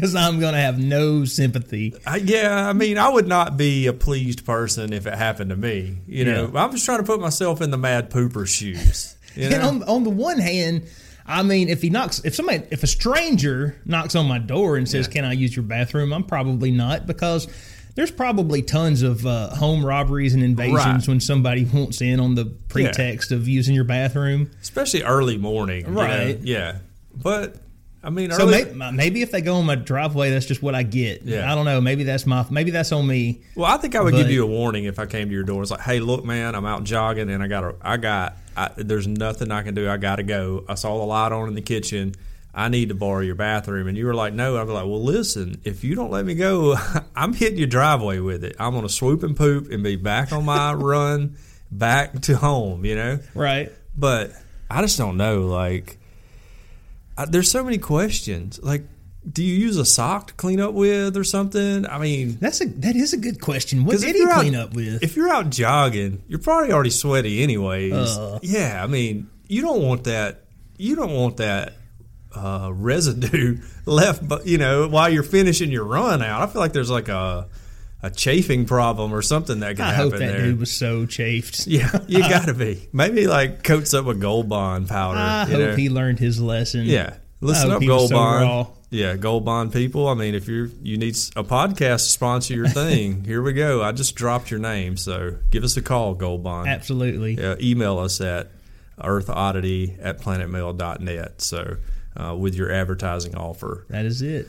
Because 0.00 0.14
I'm 0.14 0.40
going 0.40 0.54
to 0.54 0.58
have 0.60 0.78
no 0.78 1.26
sympathy. 1.26 1.94
I, 2.06 2.16
yeah, 2.16 2.66
I 2.68 2.72
mean, 2.72 2.96
I 2.96 3.10
would 3.10 3.26
not 3.26 3.58
be 3.58 3.86
a 3.86 3.92
pleased 3.92 4.46
person 4.46 4.94
if 4.94 5.06
it 5.06 5.12
happened 5.14 5.50
to 5.50 5.56
me. 5.56 5.98
You 6.06 6.24
know, 6.24 6.50
I'm 6.54 6.70
just 6.70 6.86
trying 6.86 6.98
to 7.00 7.04
put 7.04 7.20
myself 7.20 7.60
in 7.60 7.70
the 7.70 7.76
mad 7.76 8.10
pooper 8.10 8.46
shoes. 8.48 9.16
You 9.34 9.44
And 9.48 9.52
know? 9.60 9.68
on, 9.68 9.82
on 9.82 10.04
the 10.04 10.10
one 10.10 10.38
hand, 10.38 10.86
I 11.26 11.42
mean, 11.42 11.68
if 11.68 11.82
he 11.82 11.90
knocks, 11.90 12.24
if 12.24 12.34
somebody, 12.34 12.64
if 12.70 12.82
a 12.82 12.86
stranger 12.86 13.76
knocks 13.84 14.14
on 14.14 14.26
my 14.26 14.38
door 14.38 14.76
and 14.76 14.88
says, 14.88 15.06
Yeah. 15.06 15.12
"Can 15.12 15.24
I 15.26 15.32
use 15.34 15.54
your 15.54 15.64
bathroom?" 15.64 16.12
I'm 16.14 16.24
probably 16.24 16.70
not 16.70 17.06
because 17.06 17.46
there's 17.94 18.10
probably 18.10 18.62
tons 18.62 19.02
of 19.02 19.26
uh, 19.26 19.50
home 19.50 19.84
robberies 19.84 20.34
and 20.34 20.42
invasions 20.42 20.76
Right. 20.76 21.08
when 21.08 21.20
somebody 21.20 21.64
wants 21.64 22.00
in 22.00 22.20
on 22.20 22.34
the 22.34 22.46
pretext 22.68 23.32
of 23.32 23.48
using 23.48 23.74
your 23.74 23.84
bathroom. 23.84 24.50
especially 24.62 25.02
early 25.02 25.36
morning. 25.38 25.84
you 25.86 25.90
know? 25.92 26.00
Right. 26.02 26.38
Yeah. 26.40 26.78
But 27.14 27.56
I 28.02 28.08
mean, 28.08 28.30
So 28.30 28.44
early, 28.48 28.64
maybe, 28.72 28.96
maybe 28.96 29.22
if 29.22 29.30
they 29.30 29.42
go 29.42 29.56
on 29.56 29.66
my 29.66 29.74
driveway, 29.74 30.30
that's 30.30 30.46
just 30.46 30.62
what 30.62 30.74
I 30.74 30.82
get. 30.84 31.22
Yeah. 31.22 31.50
I 31.52 31.54
don't 31.54 31.66
know. 31.66 31.80
Maybe 31.82 32.04
that's 32.04 32.24
my. 32.24 32.46
Maybe 32.50 32.70
that's 32.70 32.92
on 32.92 33.06
me. 33.06 33.42
well, 33.56 33.70
I 33.70 33.76
think 33.76 33.94
I 33.94 34.00
would 34.00 34.12
but- 34.12 34.18
give 34.18 34.30
you 34.30 34.42
a 34.42 34.46
warning 34.46 34.84
if 34.84 34.98
I 34.98 35.04
came 35.06 35.28
to 35.28 35.34
your 35.34 35.42
door. 35.44 35.60
It's 35.60 35.70
like, 35.70 35.80
hey, 35.80 36.00
look, 36.00 36.24
man, 36.24 36.54
I'm 36.54 36.64
out 36.64 36.84
jogging 36.84 37.28
and 37.28 37.42
I 37.42 37.46
got, 37.48 37.60
to 37.60 37.74
I 37.82 37.96
got, 37.98 38.36
I, 38.56 38.70
there's 38.76 39.06
nothing 39.06 39.50
I 39.50 39.62
can 39.62 39.74
do. 39.74 39.88
I 39.90 39.98
got 39.98 40.16
to 40.16 40.22
go. 40.22 40.64
I 40.68 40.74
saw 40.76 40.96
the 40.98 41.04
light 41.04 41.32
on 41.32 41.48
in 41.48 41.54
the 41.54 41.60
kitchen. 41.60 42.14
I 42.52 42.68
need 42.68 42.88
to 42.88 42.94
borrow 42.94 43.20
your 43.20 43.36
bathroom. 43.36 43.86
And 43.86 43.96
you 43.96 44.06
were 44.06 44.14
like, 44.14 44.34
no. 44.34 44.60
I'd 44.60 44.66
be 44.66 44.72
like, 44.72 44.84
well, 44.84 45.02
listen, 45.02 45.60
if 45.64 45.84
you 45.84 45.94
don't 45.94 46.10
let 46.10 46.24
me 46.24 46.34
go, 46.34 46.76
I'm 47.16 47.32
hitting 47.32 47.58
your 47.58 47.68
driveway 47.68 48.18
with 48.18 48.44
it. 48.44 48.56
I'm 48.58 48.72
going 48.72 48.82
to 48.82 48.88
swoop 48.92 49.22
and 49.22 49.36
poop 49.36 49.70
and 49.70 49.82
be 49.82 49.96
back 49.96 50.32
on 50.32 50.44
my 50.44 50.72
run 50.74 51.36
back 51.70 52.20
to 52.22 52.36
home, 52.36 52.84
you 52.84 52.96
know? 52.96 53.20
Right. 53.34 53.70
But 53.96 54.32
I 54.68 54.82
just 54.82 54.98
don't 54.98 55.16
know. 55.16 55.42
Like, 55.42 55.98
I, 57.16 57.26
there's 57.26 57.50
so 57.50 57.62
many 57.62 57.78
questions. 57.78 58.60
Like, 58.62 58.84
do 59.30 59.44
you 59.44 59.54
use 59.54 59.76
a 59.76 59.84
sock 59.84 60.28
to 60.28 60.34
clean 60.34 60.60
up 60.60 60.72
with 60.72 61.16
or 61.16 61.24
something? 61.24 61.86
I 61.86 61.98
mean, 61.98 62.38
That's 62.40 62.60
a 62.62 62.66
that 62.66 62.96
is 62.96 63.12
a 63.12 63.18
good 63.18 63.40
question. 63.40 63.84
What 63.84 64.00
did 64.00 64.16
he 64.16 64.24
out- 64.24 64.40
clean 64.40 64.54
up 64.54 64.74
with? 64.74 65.02
If 65.02 65.14
you're 65.14 65.28
out 65.28 65.50
jogging, 65.50 66.22
you're 66.26 66.38
probably 66.38 66.72
already 66.72 66.90
sweaty 66.90 67.42
anyways. 67.42 67.92
Uh. 67.92 68.38
yeah, 68.42 68.82
I 68.82 68.86
mean, 68.86 69.28
you 69.46 69.60
don't 69.62 69.82
want 69.82 70.04
that. 70.04 70.44
You 70.78 70.96
don't 70.96 71.12
want 71.12 71.36
that 71.36 71.74
uh, 72.34 72.70
residue 72.72 73.58
left, 73.86 74.26
but 74.26 74.46
you 74.46 74.58
know, 74.58 74.88
while 74.88 75.08
you're 75.08 75.22
finishing 75.22 75.70
your 75.70 75.84
run 75.84 76.22
out. 76.22 76.42
I 76.42 76.46
feel 76.52 76.60
like 76.60 76.72
there's 76.72 76.90
like 76.90 77.08
a 77.08 77.48
a 78.02 78.10
chafing 78.10 78.64
problem 78.64 79.12
or 79.12 79.20
something 79.20 79.60
that 79.60 79.76
could 79.76 79.84
I 79.84 79.92
happen 79.92 80.10
hope 80.10 80.20
that 80.20 80.26
there. 80.32 80.38
dude 80.46 80.60
was 80.60 80.72
so 80.72 81.06
chafed. 81.06 81.66
yeah, 81.66 81.98
you 82.06 82.20
gotta 82.28 82.54
be. 82.54 82.88
Maybe 82.92 83.26
like 83.26 83.62
coats 83.62 83.92
up 83.94 84.04
with 84.04 84.20
Gold 84.20 84.48
Bond 84.48 84.88
powder. 84.88 85.18
I 85.18 85.44
hope 85.44 85.58
know? 85.58 85.76
he 85.76 85.90
learned 85.90 86.18
his 86.18 86.40
lesson. 86.40 86.86
Yeah, 86.86 87.16
listen 87.40 87.70
up, 87.70 87.82
Gold 87.82 88.08
so 88.10 88.16
Bond. 88.16 88.44
raw. 88.44 88.66
Yeah, 88.92 89.16
Gold 89.16 89.44
Bond 89.44 89.72
people. 89.72 90.08
I 90.08 90.14
mean, 90.14 90.34
if 90.34 90.48
you're 90.48 90.68
you 90.82 90.96
need 90.96 91.14
a 91.36 91.44
podcast 91.44 92.04
to 92.04 92.10
sponsor 92.10 92.54
your 92.54 92.68
thing, 92.68 93.24
here 93.24 93.42
we 93.42 93.52
go. 93.52 93.82
I 93.82 93.92
just 93.92 94.14
dropped 94.16 94.50
your 94.50 94.60
name, 94.60 94.96
so 94.96 95.36
give 95.50 95.62
us 95.62 95.76
a 95.76 95.82
call, 95.82 96.14
Gold 96.14 96.42
Bond. 96.42 96.68
Absolutely. 96.68 97.34
Yeah, 97.34 97.54
email 97.60 97.98
us 97.98 98.20
at 98.20 98.50
earthoddity 98.98 99.98
at 100.00 100.20
planetmail.net. 100.20 101.40
So 101.40 101.76
uh, 102.16 102.34
with 102.36 102.54
your 102.54 102.70
advertising 102.72 103.34
offer. 103.36 103.86
That 103.90 104.04
is 104.04 104.22
it. 104.22 104.46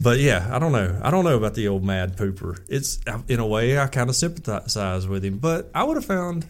But 0.00 0.20
yeah, 0.20 0.48
I 0.52 0.58
don't 0.60 0.72
know. 0.72 1.00
I 1.02 1.10
don't 1.10 1.24
know 1.24 1.36
about 1.36 1.54
the 1.54 1.66
old 1.68 1.84
mad 1.84 2.16
pooper. 2.16 2.60
It's 2.68 3.00
in 3.26 3.40
a 3.40 3.46
way 3.46 3.78
I 3.78 3.88
kind 3.88 4.08
of 4.08 4.14
sympathize 4.16 5.08
with 5.08 5.24
him, 5.24 5.38
but 5.38 5.70
I 5.74 5.82
would 5.84 5.96
have 5.96 6.04
found. 6.06 6.46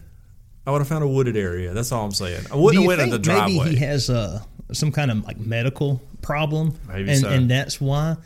I 0.67 0.71
would 0.71 0.79
have 0.81 0.87
found 0.87 1.03
a 1.03 1.07
wooded 1.07 1.35
area. 1.35 1.73
That's 1.73 1.91
all 1.91 2.05
I'm 2.05 2.11
saying. 2.11 2.45
I 2.51 2.55
wouldn't 2.55 2.83
have 2.83 2.87
went 2.87 3.01
in 3.01 3.09
the 3.09 3.17
driveway. 3.17 3.57
maybe 3.57 3.69
he 3.71 3.75
has 3.85 4.07
uh, 4.11 4.43
some 4.71 4.91
kind 4.91 5.09
of 5.09 5.23
like 5.25 5.39
medical 5.39 5.99
problem, 6.21 6.75
Maybe 6.87 7.09
and 7.09 7.21
so. 7.21 7.29
and 7.29 7.49
that's 7.49 7.81
why? 7.81 8.17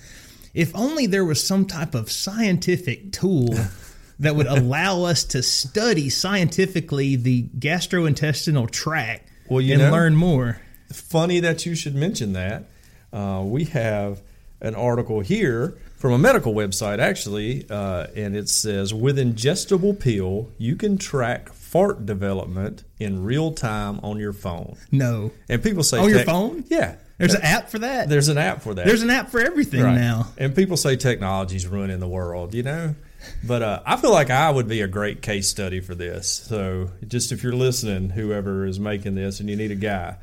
If 0.53 0.75
only 0.75 1.05
there 1.07 1.23
was 1.23 1.41
some 1.41 1.65
type 1.65 1.95
of 1.95 2.11
scientific 2.11 3.13
tool 3.13 3.55
that 4.19 4.35
would 4.35 4.47
allow 4.47 5.03
us 5.03 5.23
to 5.25 5.41
study 5.41 6.09
scientifically 6.09 7.15
the 7.15 7.43
gastrointestinal 7.59 8.69
tract 8.69 9.29
Well, 9.49 9.61
you 9.61 9.73
and 9.75 9.83
know- 9.83 9.91
learn 9.91 10.15
more. 10.15 10.59
Funny 10.93 11.39
that 11.41 11.65
you 11.65 11.75
should 11.75 11.95
mention 11.95 12.33
that. 12.33 12.65
Uh, 13.11 13.43
we 13.45 13.65
have 13.65 14.21
an 14.61 14.75
article 14.75 15.19
here 15.19 15.75
from 15.97 16.13
a 16.13 16.17
medical 16.17 16.53
website, 16.53 16.99
actually, 16.99 17.65
uh, 17.69 18.07
and 18.15 18.35
it 18.35 18.49
says 18.49 18.93
with 18.93 19.17
ingestible 19.17 19.97
pill, 19.99 20.49
you 20.57 20.75
can 20.75 20.97
track 20.97 21.51
fart 21.53 22.05
development 22.05 22.83
in 22.99 23.23
real 23.23 23.51
time 23.51 23.99
on 24.03 24.17
your 24.19 24.33
phone. 24.33 24.75
No, 24.91 25.31
And 25.49 25.61
people 25.63 25.83
say 25.83 25.99
On 25.99 26.09
your 26.09 26.23
phone? 26.23 26.63
yeah. 26.69 26.95
there's 27.17 27.33
an 27.33 27.41
app 27.43 27.69
for 27.69 27.79
that. 27.79 28.09
There's 28.09 28.27
an 28.29 28.37
app 28.37 28.61
for 28.61 28.73
that. 28.73 28.85
There's 28.85 29.01
an 29.03 29.09
app 29.09 29.29
for 29.31 29.39
everything 29.39 29.81
Right. 29.83 29.95
now. 29.95 30.27
And 30.37 30.55
people 30.55 30.75
say 30.77 30.95
technology's 30.97 31.67
ruining 31.67 31.99
the 31.99 32.07
world, 32.07 32.53
you 32.53 32.63
know? 32.63 32.95
But 33.43 33.61
uh, 33.61 33.81
I 33.85 33.95
feel 33.95 34.11
like 34.11 34.29
I 34.29 34.49
would 34.49 34.67
be 34.67 34.81
a 34.81 34.87
great 34.87 35.21
case 35.21 35.47
study 35.47 35.79
for 35.79 35.95
this. 35.95 36.29
So 36.29 36.89
just 37.07 37.31
if 37.31 37.41
you're 37.43 37.53
listening, 37.55 38.09
whoever 38.09 38.65
is 38.65 38.79
making 38.79 39.15
this, 39.15 39.39
and 39.39 39.49
you 39.49 39.55
need 39.55 39.71
a 39.71 39.75
guy. 39.75 40.17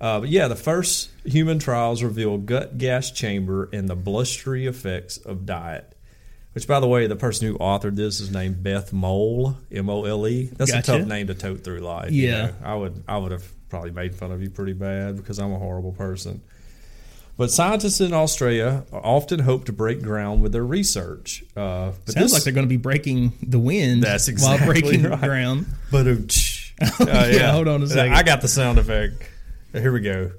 Uh, 0.00 0.20
but 0.20 0.28
yeah, 0.30 0.48
the 0.48 0.56
first 0.56 1.10
human 1.24 1.58
trials 1.58 2.02
reveal 2.02 2.38
gut 2.38 2.78
gas 2.78 3.10
chamber 3.10 3.68
and 3.72 3.88
the 3.88 3.94
blustery 3.96 4.66
effects 4.66 5.16
of 5.18 5.44
diet. 5.44 5.94
Which, 6.52 6.66
by 6.66 6.80
the 6.80 6.88
way, 6.88 7.06
the 7.06 7.14
person 7.16 7.46
who 7.46 7.56
authored 7.58 7.94
this 7.94 8.18
is 8.18 8.30
named 8.32 8.62
Beth 8.62 8.92
Mole, 8.92 9.56
M 9.70 9.88
O 9.88 10.04
L 10.04 10.26
E. 10.26 10.46
That's 10.56 10.72
Gotcha. 10.72 10.94
a 10.94 10.98
tough 10.98 11.06
name 11.08 11.28
to 11.28 11.34
tote 11.34 11.62
through 11.62 11.78
life. 11.80 12.10
you 12.10 12.26
Yeah. 12.28 12.46
know. 12.46 12.54
I 12.64 12.74
would, 12.74 13.04
I 13.06 13.18
would 13.18 13.30
have 13.30 13.44
probably 13.68 13.92
made 13.92 14.16
fun 14.16 14.32
of 14.32 14.42
you 14.42 14.50
pretty 14.50 14.72
bad 14.72 15.16
because 15.16 15.38
I'm 15.38 15.52
a 15.52 15.58
horrible 15.58 15.92
person. 15.92 16.40
But 17.36 17.50
scientists 17.52 18.00
in 18.00 18.12
Australia 18.12 18.84
often 18.92 19.38
hope 19.40 19.66
to 19.66 19.72
break 19.72 20.02
ground 20.02 20.42
with 20.42 20.50
their 20.52 20.64
research. 20.64 21.44
Uh, 21.56 21.92
but 22.04 22.14
Sounds 22.14 22.14
this, 22.14 22.32
like 22.32 22.42
they're 22.42 22.52
going 22.52 22.66
to 22.66 22.68
be 22.68 22.76
breaking 22.76 23.32
the 23.42 23.58
wind 23.60 24.02
That's 24.02 24.26
exactly 24.28 24.66
while 24.66 24.74
breaking 24.74 25.02
right. 25.04 25.20
ground. 25.20 25.66
But 25.92 26.06
uh, 26.08 26.14
yeah, 27.30 27.52
hold 27.52 27.68
on 27.68 27.82
a 27.82 27.86
second. 27.86 28.12
I 28.12 28.24
got 28.24 28.40
the 28.40 28.48
sound 28.48 28.78
effect. 28.78 29.22
Here 29.72 29.92
we 29.92 30.00
go. 30.00 30.32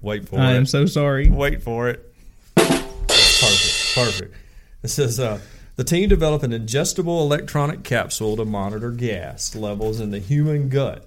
Wait 0.00 0.28
for 0.28 0.38
I 0.38 0.50
it. 0.50 0.54
I 0.54 0.56
am 0.56 0.66
so 0.66 0.86
sorry. 0.86 1.28
Wait 1.28 1.62
for 1.62 1.88
it. 1.88 2.12
Perfect. 2.56 3.94
Perfect. 3.94 4.34
It 4.82 4.88
says 4.88 5.18
uh, 5.20 5.40
the 5.76 5.84
team 5.84 6.08
developed 6.08 6.44
an 6.44 6.52
ingestible 6.52 7.20
electronic 7.20 7.82
capsule 7.82 8.36
to 8.36 8.44
monitor 8.44 8.90
gas 8.90 9.54
levels 9.54 10.00
in 10.00 10.10
the 10.10 10.18
human 10.18 10.68
gut. 10.68 11.06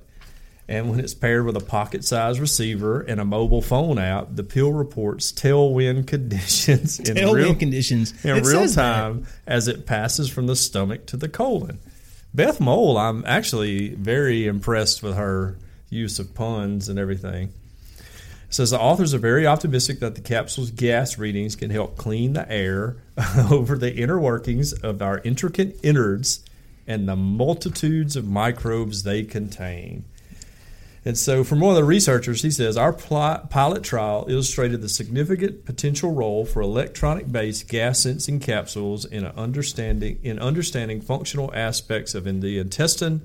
And 0.68 0.92
when 0.92 1.00
it's 1.00 1.16
paired 1.16 1.46
with 1.46 1.58
a 1.58 1.62
pocket 1.62 2.04
sized 2.06 2.40
receiver 2.40 3.02
and 3.02 3.20
a 3.20 3.26
mobile 3.26 3.64
phone 3.64 3.98
app, 3.98 4.28
the 4.36 4.44
pill 4.44 4.72
reports 4.72 5.32
tailwind 5.32 6.06
conditions 6.06 7.00
in 7.10 7.16
Tailwind 7.16 7.34
real, 7.34 7.56
conditions. 7.56 8.14
in 8.24 8.32
It 8.38 8.46
real 8.46 8.62
says 8.62 8.76
that. 8.76 8.84
time 9.02 9.26
as 9.48 9.68
it 9.68 9.88
passes 9.88 10.30
from 10.30 10.46
the 10.46 10.56
stomach 10.56 11.08
to 11.08 11.18
the 11.18 11.28
colon. 11.30 11.80
Beth 12.36 12.60
Mole, 12.60 13.00
I'm 13.00 13.24
actually 13.26 13.96
very 13.96 14.46
impressed 14.46 15.02
with 15.02 15.16
her 15.16 15.58
use 15.90 16.20
of 16.20 16.34
puns 16.34 16.90
and 16.90 17.00
everything. 17.00 17.54
It 18.50 18.56
says 18.56 18.72
the 18.72 18.80
authors 18.80 19.14
are 19.14 19.20
very 19.20 19.46
optimistic 19.46 20.00
that 20.00 20.16
the 20.16 20.22
capsule's 20.22 20.72
gas 20.72 21.20
readings 21.20 21.56
can 21.56 21.70
help 21.70 21.98
clean 21.98 22.34
the 22.34 22.52
air 22.52 22.98
over 23.52 23.78
the 23.78 23.96
inner 23.96 24.20
workings 24.20 24.74
of 24.74 25.02
our 25.02 25.20
intricate 25.24 25.80
innards 25.84 26.44
and 26.88 27.08
the 27.08 27.16
multitudes 27.16 28.16
of 28.16 28.28
microbes 28.28 29.04
they 29.04 29.24
contain. 29.24 30.04
And 31.06 31.18
so, 31.18 31.44
from 31.44 31.62
one 31.62 31.72
of 31.72 31.76
the 31.78 31.86
researchers, 31.86 32.42
he 32.42 32.52
says 32.52 32.76
our 32.76 32.92
pilot 32.92 33.84
trial 33.84 34.26
illustrated 34.28 34.82
the 34.82 34.90
significant 34.90 35.66
potential 35.66 36.12
role 36.12 36.46
for 36.46 36.62
electronic-based 36.62 37.70
gas 37.70 38.00
sensing 38.00 38.40
capsules 38.40 39.06
in 39.06 39.26
understanding 39.26 40.20
in 40.24 40.40
understanding 40.40 41.00
functional 41.00 41.54
aspects 41.54 42.16
of 42.16 42.28
in 42.28 42.42
the 42.42 42.60
intestine 42.60 43.22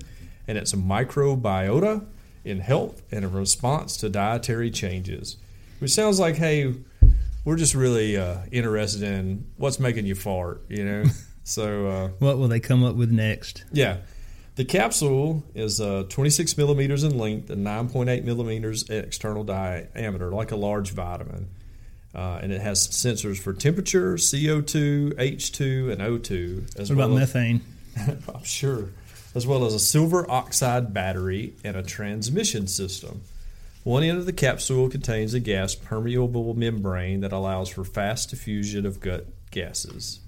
and 0.47 0.57
its 0.57 0.73
microbiota 0.73 2.05
in 2.45 2.59
health 2.59 3.01
and 3.11 3.25
a 3.25 3.27
response 3.27 3.97
to 3.97 4.09
dietary 4.09 4.71
changes. 4.71 5.37
Which 5.79 5.91
sounds 5.91 6.19
like, 6.19 6.35
hey, 6.35 6.73
we're 7.43 7.57
just 7.57 7.75
really 7.75 8.15
uh, 8.17 8.37
interested 8.51 9.03
in 9.03 9.45
what's 9.57 9.79
making 9.79 10.05
you 10.05 10.15
fart, 10.15 10.61
you 10.69 10.85
know. 10.85 11.03
so. 11.43 11.87
Uh, 11.87 12.07
What 12.19 12.37
will 12.37 12.47
they 12.47 12.59
come 12.59 12.83
up 12.83 12.95
with 12.95 13.11
next? 13.11 13.63
yeah. 13.71 13.97
The 14.55 14.63
capsule 14.63 15.43
is 15.53 15.81
uh, 15.81 16.05
26 16.07 16.57
millimeters 16.57 17.03
in 17.03 17.17
length 17.17 17.49
and 17.49 17.67
9.8 17.67 18.23
millimeters 18.23 18.89
external 18.89 19.43
diameter, 19.43 20.31
like 20.31 20.51
a 20.51 20.55
large 20.55 20.91
vitamin. 20.91 21.49
Uh, 22.15 22.39
and 22.41 22.53
it 22.53 22.61
has 22.61 22.87
sensors 22.87 23.37
for 23.37 23.51
temperature, 23.51 24.13
CO2, 24.15 25.15
H2, 25.15 25.91
and 25.91 25.99
O2. 26.01 26.79
As 26.79 26.89
What 26.89 26.95
about 26.95 27.09
well 27.09 27.19
methane? 27.19 27.59
I'm 28.33 28.43
sure. 28.45 28.91
As 29.35 29.45
well 29.45 29.65
as 29.65 29.73
a 29.73 29.79
silver 29.79 30.29
oxide 30.31 30.93
battery 30.93 31.53
and 31.63 31.75
a 31.75 31.83
transmission 31.83 32.67
system. 32.67 33.21
One 33.83 34.01
end 34.01 34.17
of 34.17 34.25
the 34.25 34.33
capsule 34.33 34.89
contains 34.89 35.35
a 35.35 35.39
gas 35.39 35.75
permeable 35.75 36.55
membrane 36.55 37.19
that 37.19 37.31
allows 37.31 37.69
for 37.69 37.83
fast 37.83 38.31
diffusion 38.31 38.85
of 38.85 38.99
gut 38.99 39.27
gases. 39.51 40.21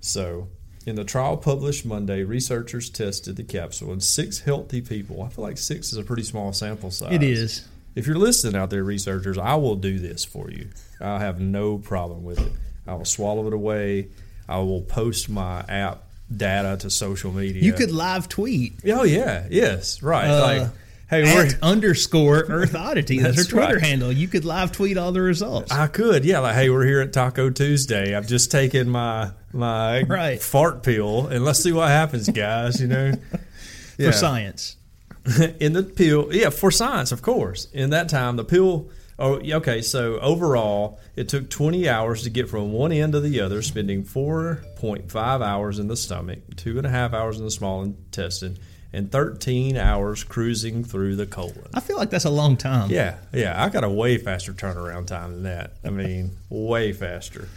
So, 0.00 0.48
in 0.86 0.96
the 0.96 1.04
trial 1.04 1.36
published 1.36 1.84
Monday, 1.84 2.22
researchers 2.22 2.90
tested 2.90 3.36
the 3.36 3.42
capsule 3.42 3.92
in 3.92 4.00
six 4.00 4.40
healthy 4.40 4.80
people. 4.80 5.22
I 5.22 5.30
feel 5.30 5.44
like 5.44 5.58
six 5.58 5.92
is 5.92 5.98
a 5.98 6.04
pretty 6.04 6.22
small 6.22 6.52
sample 6.52 6.90
size. 6.90 7.12
It 7.12 7.22
is. 7.22 7.66
If 7.94 8.06
you're 8.06 8.18
listening 8.18 8.54
out 8.54 8.70
there, 8.70 8.84
researchers, 8.84 9.36
I 9.36 9.54
will 9.56 9.76
do 9.76 9.98
this 9.98 10.24
for 10.24 10.50
you. 10.50 10.68
I'll 11.00 11.18
have 11.18 11.40
no 11.40 11.78
problem 11.78 12.22
with 12.22 12.38
it. 12.38 12.52
I 12.86 12.94
will 12.94 13.04
swallow 13.04 13.46
it 13.46 13.52
away. 13.52 14.08
I 14.48 14.58
will 14.58 14.82
post 14.82 15.28
my 15.28 15.60
app 15.68 16.04
data 16.36 16.76
to 16.80 16.90
social 16.90 17.32
media. 17.32 17.62
You 17.62 17.72
could 17.72 17.90
live 17.90 18.28
tweet 18.28 18.74
Oh 18.86 19.04
yeah, 19.04 19.46
yes, 19.50 20.02
right. 20.02 20.28
Uh, 20.28 20.40
like, 20.40 20.68
hey, 21.10 21.22
we're, 21.34 21.50
underscore 21.62 22.38
Earth 22.48 22.74
Oddity. 22.74 23.18
That's, 23.18 23.36
That's 23.36 23.48
her 23.50 23.56
Twitter 23.56 23.74
right. 23.76 23.82
handle. 23.84 24.10
You 24.12 24.28
could 24.28 24.44
live 24.44 24.72
tweet 24.72 24.96
all 24.98 25.12
the 25.12 25.20
results. 25.20 25.70
I 25.72 25.86
could, 25.86 26.24
yeah. 26.24 26.38
Like, 26.40 26.54
hey, 26.54 26.70
we're 26.70 26.86
here 26.86 27.00
at 27.00 27.12
Taco 27.12 27.50
Tuesday. 27.50 28.14
I've 28.14 28.26
just 28.26 28.50
taken 28.50 28.88
my 28.88 29.30
my 29.52 30.02
Right. 30.02 30.40
fart 30.42 30.82
pill, 30.82 31.26
and 31.26 31.44
let's 31.44 31.62
see 31.62 31.72
what 31.72 31.88
happens, 31.88 32.28
guys. 32.28 32.80
You 32.80 32.86
know, 32.88 33.12
For 33.96 34.12
science. 34.12 34.76
in 35.60 35.72
the 35.72 35.84
pill, 35.84 36.34
yeah, 36.34 36.50
for 36.50 36.72
science, 36.72 37.12
of 37.12 37.22
course. 37.22 37.68
In 37.72 37.90
that 37.90 38.08
time, 38.08 38.36
the 38.36 38.44
pill. 38.44 38.88
Oh, 39.22 39.34
okay. 39.34 39.82
So 39.82 40.18
overall, 40.18 40.98
it 41.14 41.28
took 41.28 41.48
20 41.48 41.88
hours 41.88 42.24
to 42.24 42.30
get 42.30 42.48
from 42.48 42.72
one 42.72 42.90
end 42.90 43.12
to 43.12 43.20
the 43.20 43.40
other, 43.40 43.62
spending 43.62 44.02
4.5 44.02 45.14
hours 45.40 45.78
in 45.78 45.86
the 45.86 45.96
stomach, 45.96 46.40
two 46.56 46.76
and 46.76 46.84
a 46.84 46.90
half 46.90 47.14
hours 47.14 47.38
in 47.38 47.44
the 47.44 47.50
small 47.52 47.82
intestine, 47.82 48.58
and 48.92 49.12
13 49.12 49.76
hours 49.76 50.24
cruising 50.24 50.82
through 50.82 51.14
the 51.14 51.26
colon. 51.26 51.68
I 51.72 51.78
feel 51.78 51.96
like 51.96 52.10
that's 52.10 52.24
a 52.24 52.30
long 52.30 52.56
time. 52.56 52.90
Yeah, 52.90 53.18
yeah, 53.32 53.62
I 53.64 53.68
got 53.68 53.84
a 53.84 53.88
way 53.88 54.18
faster 54.18 54.52
turnaround 54.52 55.06
time 55.06 55.34
than 55.34 55.42
that. 55.44 55.74
I 55.84 55.90
mean, 55.90 56.32
way 56.48 56.92
faster. 56.92 57.48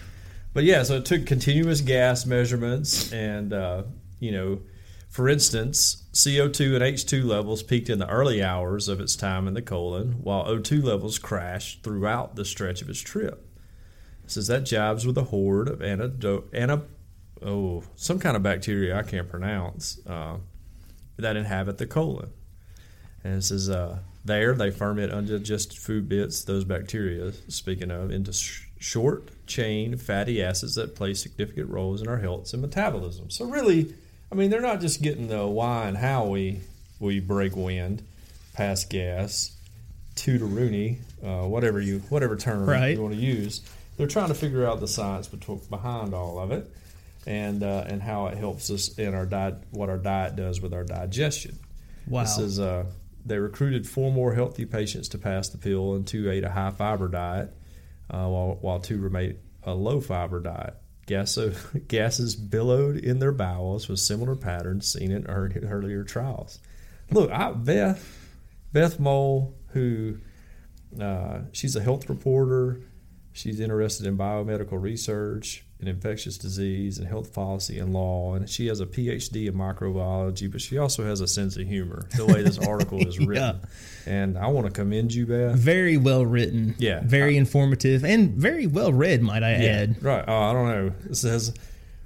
But 0.54 0.66
yeah, 0.66 0.84
so 0.84 0.98
it 0.98 1.06
took 1.06 1.26
continuous 1.26 1.82
gas 1.82 2.28
measurements, 2.28 3.12
and 3.12 3.52
uh, 3.52 3.84
you 4.20 4.32
know, 4.32 4.60
for 5.16 5.30
instance, 5.30 6.04
CO2 6.12 6.76
and 6.76 6.84
H2 6.84 7.24
levels 7.24 7.64
peaked 7.64 7.90
in 7.90 8.00
the 8.00 8.10
early 8.10 8.44
hours 8.44 8.90
of 8.90 9.00
its 9.00 9.16
time 9.16 9.48
in 9.48 9.54
the 9.54 9.62
colon, 9.62 10.18
while 10.22 10.44
O2 10.44 10.84
levels 10.84 11.20
crashed 11.20 11.84
throughout 11.84 12.36
the 12.36 12.44
stretch 12.44 12.82
of 12.82 12.90
its 12.90 13.00
trip. 13.00 13.48
It 14.26 14.32
says 14.32 14.48
that 14.48 14.66
jibes 14.66 15.08
with 15.08 15.18
a 15.18 15.24
horde 15.24 15.70
of 15.70 15.82
ana, 15.82 16.82
oh, 17.42 17.84
some 17.96 18.20
kind 18.20 18.36
of 18.36 18.44
bacteria 18.44 19.00
I 19.00 19.04
can't 19.04 19.30
pronounce 19.30 20.06
uh, 20.06 20.40
that 21.16 21.38
inhabit 21.38 21.78
the 21.78 21.88
colon. 21.88 22.32
And 23.24 23.36
it 23.36 23.44
says 23.44 23.70
uh, 23.70 24.00
there 24.26 24.54
they 24.54 24.70
ferment 24.70 25.14
undigested 25.14 25.78
food 25.78 26.10
bits, 26.10 26.44
those 26.44 26.66
bacteria, 26.66 27.32
speaking 27.48 27.90
of, 27.90 28.12
into 28.12 28.34
sh- 28.34 28.68
short 28.80 29.30
chain 29.48 29.96
fatty 29.96 30.44
acids 30.44 30.76
that 30.76 30.94
play 30.94 31.14
significant 31.14 31.70
roles 31.70 32.02
in 32.02 32.10
our 32.10 32.18
health 32.18 32.52
and 32.52 32.62
metabolism. 32.62 33.30
So 33.30 33.46
really, 33.46 33.96
I 34.36 34.38
mean, 34.38 34.50
they're 34.50 34.60
not 34.60 34.82
just 34.82 35.02
getting 35.02 35.30
the 35.30 35.48
why 35.48 35.88
and 35.88 35.96
how 35.96 36.26
we 36.26 36.60
we 37.00 37.22
break 37.22 37.56
wind, 37.56 38.04
pass 38.54 38.84
gas, 38.84 39.56
to 40.16 40.38
to 40.38 40.44
Rooney, 40.44 40.98
uh, 41.24 41.44
whatever 41.44 41.80
you 41.80 42.00
whatever 42.10 42.36
term 42.36 42.66
Right. 42.66 42.98
you 42.98 43.02
want 43.02 43.14
to 43.14 43.20
use. 43.20 43.62
They're 43.96 44.08
trying 44.08 44.28
to 44.28 44.34
figure 44.34 44.68
out 44.68 44.82
the 44.82 44.90
science 44.90 45.30
behind 45.30 46.14
all 46.14 46.38
of 46.38 46.52
it, 46.52 46.70
and 47.26 47.64
uh, 47.64 47.86
and 47.88 48.02
how 48.02 48.28
it 48.28 48.38
helps 48.38 48.70
us 48.70 48.98
in 48.98 49.14
our 49.14 49.26
diet, 49.26 49.56
what 49.72 49.88
our 49.88 49.98
diet 49.98 50.36
does 50.36 50.60
with 50.60 50.74
our 50.74 50.84
digestion. 50.84 51.58
Wow. 52.06 52.24
This 52.24 52.38
is 52.38 52.60
uh, 52.60 52.88
they 53.26 53.40
recruited 53.40 53.88
four 53.88 54.12
more 54.12 54.34
healthy 54.34 54.66
patients 54.66 55.08
to 55.10 55.18
pass 55.18 55.48
the 55.48 55.58
pill, 55.58 55.94
and 55.96 56.06
two 56.06 56.30
ate 56.30 56.44
a 56.44 56.50
high 56.50 56.72
fiber 56.72 57.08
diet, 57.08 57.54
uh, 58.10 58.28
while 58.28 58.58
while 58.60 58.80
two 58.82 58.98
remained 58.98 59.38
a 59.64 59.74
low 59.74 60.02
fiber 60.02 60.42
diet. 60.42 60.76
Gas, 61.06 61.38
gases 61.88 62.36
billowed 62.36 62.98
in 62.98 63.20
their 63.20 63.32
bowels 63.32 63.88
with 63.88 64.00
similar 64.00 64.36
patterns 64.36 64.92
seen 64.92 65.12
in 65.12 65.26
earlier 65.28 66.04
trials. 66.04 66.60
Look, 67.12 67.32
I, 67.32 67.52
Beth 67.52 68.26
Beth 68.74 69.00
Mole, 69.00 69.56
who 69.70 70.18
uh, 71.00 71.42
she's 71.52 71.76
a 71.76 71.82
health 71.82 72.10
reporter. 72.10 72.82
She's 73.36 73.60
interested 73.60 74.06
in 74.06 74.18
biomedical 74.18 74.82
research 74.82 75.66
and 75.82 75.90
infectious 75.90 76.38
disease 76.38 77.00
and 77.00 77.06
health 77.06 77.34
policy 77.34 77.80
and 77.80 77.94
law. 77.94 78.34
And 78.34 78.50
she 78.50 78.68
has 78.68 78.80
a 78.80 78.86
PhD 78.86 79.48
in 79.48 79.56
microbiology, 79.56 80.50
but 80.50 80.62
she 80.62 80.78
also 80.78 81.04
has 81.04 81.20
a 81.20 81.28
sense 81.28 81.58
of 81.58 81.68
humor, 81.68 82.08
the 82.16 82.26
way 82.26 82.44
this 82.44 82.58
article 82.68 83.06
is 83.06 83.20
written. 83.20 83.60
And 84.06 84.38
I 84.38 84.48
want 84.48 84.68
to 84.68 84.72
commend 84.72 85.14
you, 85.14 85.26
Beth. 85.26 85.54
Very 85.58 85.98
well 85.98 86.26
written. 86.26 86.76
Yeah. 86.78 87.02
Very 87.04 87.36
informative 87.36 88.06
and 88.06 88.32
very 88.36 88.68
well 88.68 88.94
read, 88.94 89.22
might 89.22 89.44
I 89.44 89.52
add. 89.52 90.02
Right. 90.02 90.24
Oh, 90.26 90.42
I 90.42 90.54
don't 90.54 90.70
know. 90.70 90.94
It 91.10 91.16
says, 91.16 91.54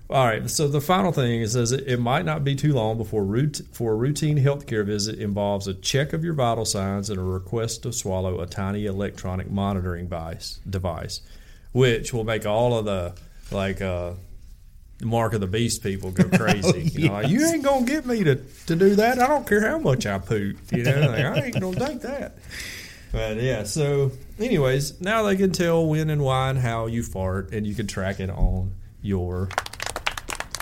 all 0.10 0.26
right. 0.26 0.50
So 0.50 0.68
the 0.68 0.82
final 0.82 1.12
thing 1.12 1.42
it 1.42 1.50
says 1.50 1.72
it, 1.72 2.00
might 2.00 2.26
not 2.26 2.44
be 2.44 2.56
too 2.56 2.74
long 2.74 2.98
before 2.98 3.24
root, 3.24 3.62
for 3.72 3.92
a 3.92 3.96
routine 3.96 4.40
healthcare 4.40 4.84
visit 4.84 5.20
involves 5.20 5.68
a 5.68 5.74
check 5.76 6.14
of 6.14 6.24
your 6.24 6.34
vital 6.34 6.66
signs 6.66 7.12
and 7.12 7.20
a 7.20 7.24
request 7.24 7.84
to 7.84 7.94
swallow 7.94 8.42
a 8.42 8.48
tiny 8.48 8.88
electronic 8.88 9.52
monitoring 9.52 10.06
device, 10.06 10.60
device, 10.68 11.22
which 11.74 12.12
will 12.12 12.24
make 12.24 12.48
all 12.48 12.76
of 12.76 12.86
the 12.86 13.14
like 13.52 13.82
uh, 13.82 14.14
mark 15.04 15.34
of 15.34 15.42
the 15.42 15.48
beast 15.48 15.84
people 15.84 16.10
go 16.10 16.28
crazy. 16.38 16.90
you, 16.94 17.08
know, 17.08 17.14
like, 17.14 17.28
you 17.28 17.46
ain't 17.46 17.64
gonna 17.64 17.86
get 17.86 18.08
me 18.08 18.24
to, 18.24 18.36
to 18.66 18.76
do 18.76 18.96
that. 18.96 19.20
I 19.20 19.28
don't 19.28 19.46
care 19.46 19.68
how 19.68 19.78
much 19.78 20.08
I 20.08 20.18
poop. 20.18 20.58
You 20.72 20.84
know, 20.84 21.02
like, 21.02 21.26
I 21.26 21.46
ain't 21.46 21.60
gonna 21.60 21.88
take 21.88 22.02
that. 22.02 22.36
But 23.12 23.38
yeah, 23.38 23.64
so 23.64 24.12
anyways, 24.40 25.02
now 25.02 25.24
they 25.24 25.36
can 25.36 25.52
tell 25.52 25.86
when 25.86 26.10
and 26.10 26.24
why 26.24 26.50
and 26.50 26.58
how 26.58 26.88
you 26.88 27.04
fart, 27.04 27.54
and 27.54 27.68
you 27.68 27.76
can 27.76 27.86
track 27.86 28.20
it 28.20 28.30
on 28.30 28.74
your 29.02 29.50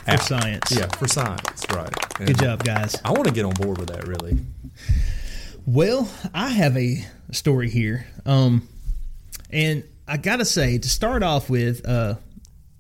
For 0.08 0.18
science. 0.24 0.72
Yeah, 0.72 0.88
for 0.98 1.08
science, 1.08 1.66
right? 1.72 1.94
And 2.20 2.28
Good 2.28 2.40
job, 2.40 2.64
guys. 2.64 2.96
I 3.04 3.12
want 3.12 3.26
to 3.26 3.34
get 3.34 3.46
on 3.46 3.54
board 3.54 3.78
with 3.78 3.90
that. 3.90 4.08
Really, 4.08 4.38
Well, 5.66 6.10
I 6.34 6.50
have 6.50 6.78
a 6.78 7.06
story 7.32 7.70
here. 7.70 8.08
Um, 8.26 8.68
and 9.50 9.84
I 10.08 10.18
got 10.18 10.38
to 10.38 10.46
say, 10.46 10.78
to 10.78 10.90
start 10.90 11.24
off 11.24 11.50
with, 11.50 11.88
uh, 11.88 12.16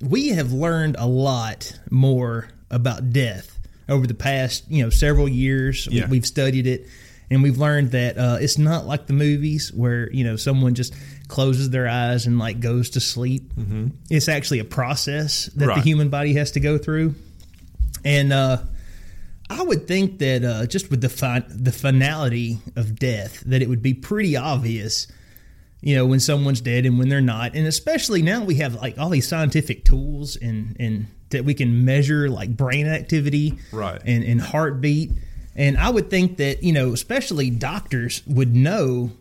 we 0.01 0.29
have 0.29 0.53
learned 0.53 0.95
a 0.97 1.05
lot 1.07 1.77
more 1.89 2.47
about 2.71 3.11
death 3.11 3.59
over 3.89 4.07
the 4.07 4.13
past, 4.13 4.63
you 4.69 4.83
know, 4.83 4.89
several 4.89 5.27
years. 5.27 5.87
Yeah. 5.91 6.07
We've 6.07 6.25
studied 6.25 6.67
it, 6.67 6.87
and 7.29 7.43
we've 7.43 7.57
learned 7.57 7.91
that 7.91 8.17
uh, 8.17 8.37
it's 8.39 8.57
not 8.57 8.85
like 8.85 9.07
the 9.07 9.13
movies 9.13 9.71
where 9.73 10.11
you 10.11 10.23
know 10.23 10.35
someone 10.35 10.75
just 10.75 10.93
closes 11.27 11.69
their 11.69 11.87
eyes 11.87 12.25
and 12.25 12.39
like 12.39 12.59
goes 12.59 12.89
to 12.91 12.99
sleep. 12.99 13.53
Mm-hmm. 13.55 13.87
It's 14.09 14.27
actually 14.29 14.59
a 14.59 14.65
process 14.65 15.47
that 15.55 15.65
the 15.75 15.81
human 15.81 16.09
body 16.09 16.33
has 16.35 16.51
to 16.51 16.59
go 16.59 16.77
through, 16.77 17.15
and 18.05 18.31
uh, 18.33 18.57
I 19.49 19.61
would 19.63 19.87
think 19.87 20.19
that 20.19 20.43
uh, 20.43 20.65
just 20.65 20.89
with 20.89 21.01
the 21.01 21.09
fi- 21.09 21.43
the 21.47 21.71
finality 21.71 22.59
of 22.75 22.95
death, 22.97 23.41
that 23.45 23.61
it 23.61 23.69
would 23.69 23.81
be 23.81 23.93
pretty 23.93 24.35
obvious, 24.37 25.07
you 25.81 25.95
know, 25.95 26.05
when 26.05 26.19
someone's 26.19 26.61
dead 26.61 26.85
and 26.85 26.97
when 26.99 27.09
they're 27.09 27.21
not, 27.21 27.55
and 27.55 27.65
especially 27.67 28.21
now 28.21 28.43
we 28.43 28.55
have 28.55 28.75
like 28.75 28.97
all 28.97 29.09
these 29.09 29.27
scientific 29.27 29.85
tools 29.85 30.35
and 30.35 30.75
and 30.79 31.07
that 31.29 31.43
we 31.43 31.53
can 31.53 31.83
measure 31.85 32.29
like 32.29 32.55
brain 32.55 32.87
activity, 32.87 33.57
Right. 33.71 34.01
and 34.05 34.23
and 34.23 34.39
heartbeat, 34.41 35.11
and 35.55 35.77
I 35.77 35.89
would 35.89 36.09
think 36.09 36.37
that 36.37 36.63
you 36.63 36.71
know, 36.73 36.93
especially 36.93 37.49
doctors 37.49 38.21
would 38.27 38.55
know 38.55 39.11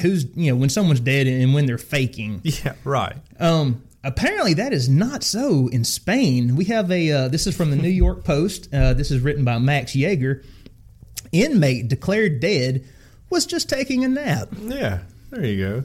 who's 0.00 0.24
you 0.36 0.52
know 0.52 0.56
when 0.56 0.68
someone's 0.68 1.00
dead 1.00 1.26
and 1.26 1.54
when 1.54 1.66
they're 1.66 1.78
faking. 1.78 2.40
Yeah, 2.44 2.74
right. 2.84 3.16
Um, 3.38 3.82
apparently, 4.04 4.54
that 4.54 4.72
is 4.72 4.88
not 4.88 5.22
so 5.22 5.68
in 5.68 5.84
Spain. 5.84 6.56
We 6.56 6.66
have 6.66 6.90
a. 6.90 7.10
Uh, 7.10 7.28
this 7.28 7.46
is 7.46 7.56
from 7.56 7.70
the 7.70 7.76
New 7.76 7.88
York 7.88 8.24
Post. 8.24 8.72
Uh, 8.72 8.94
this 8.94 9.10
is 9.10 9.20
written 9.20 9.44
by 9.44 9.58
Max 9.58 9.94
Jaeger. 9.94 10.42
Inmate 11.32 11.88
declared 11.88 12.40
dead 12.40 12.84
was 13.30 13.46
just 13.46 13.68
taking 13.68 14.04
a 14.04 14.08
nap. 14.08 14.48
Yeah, 14.58 15.00
there 15.30 15.44
you 15.44 15.64
go. 15.64 15.84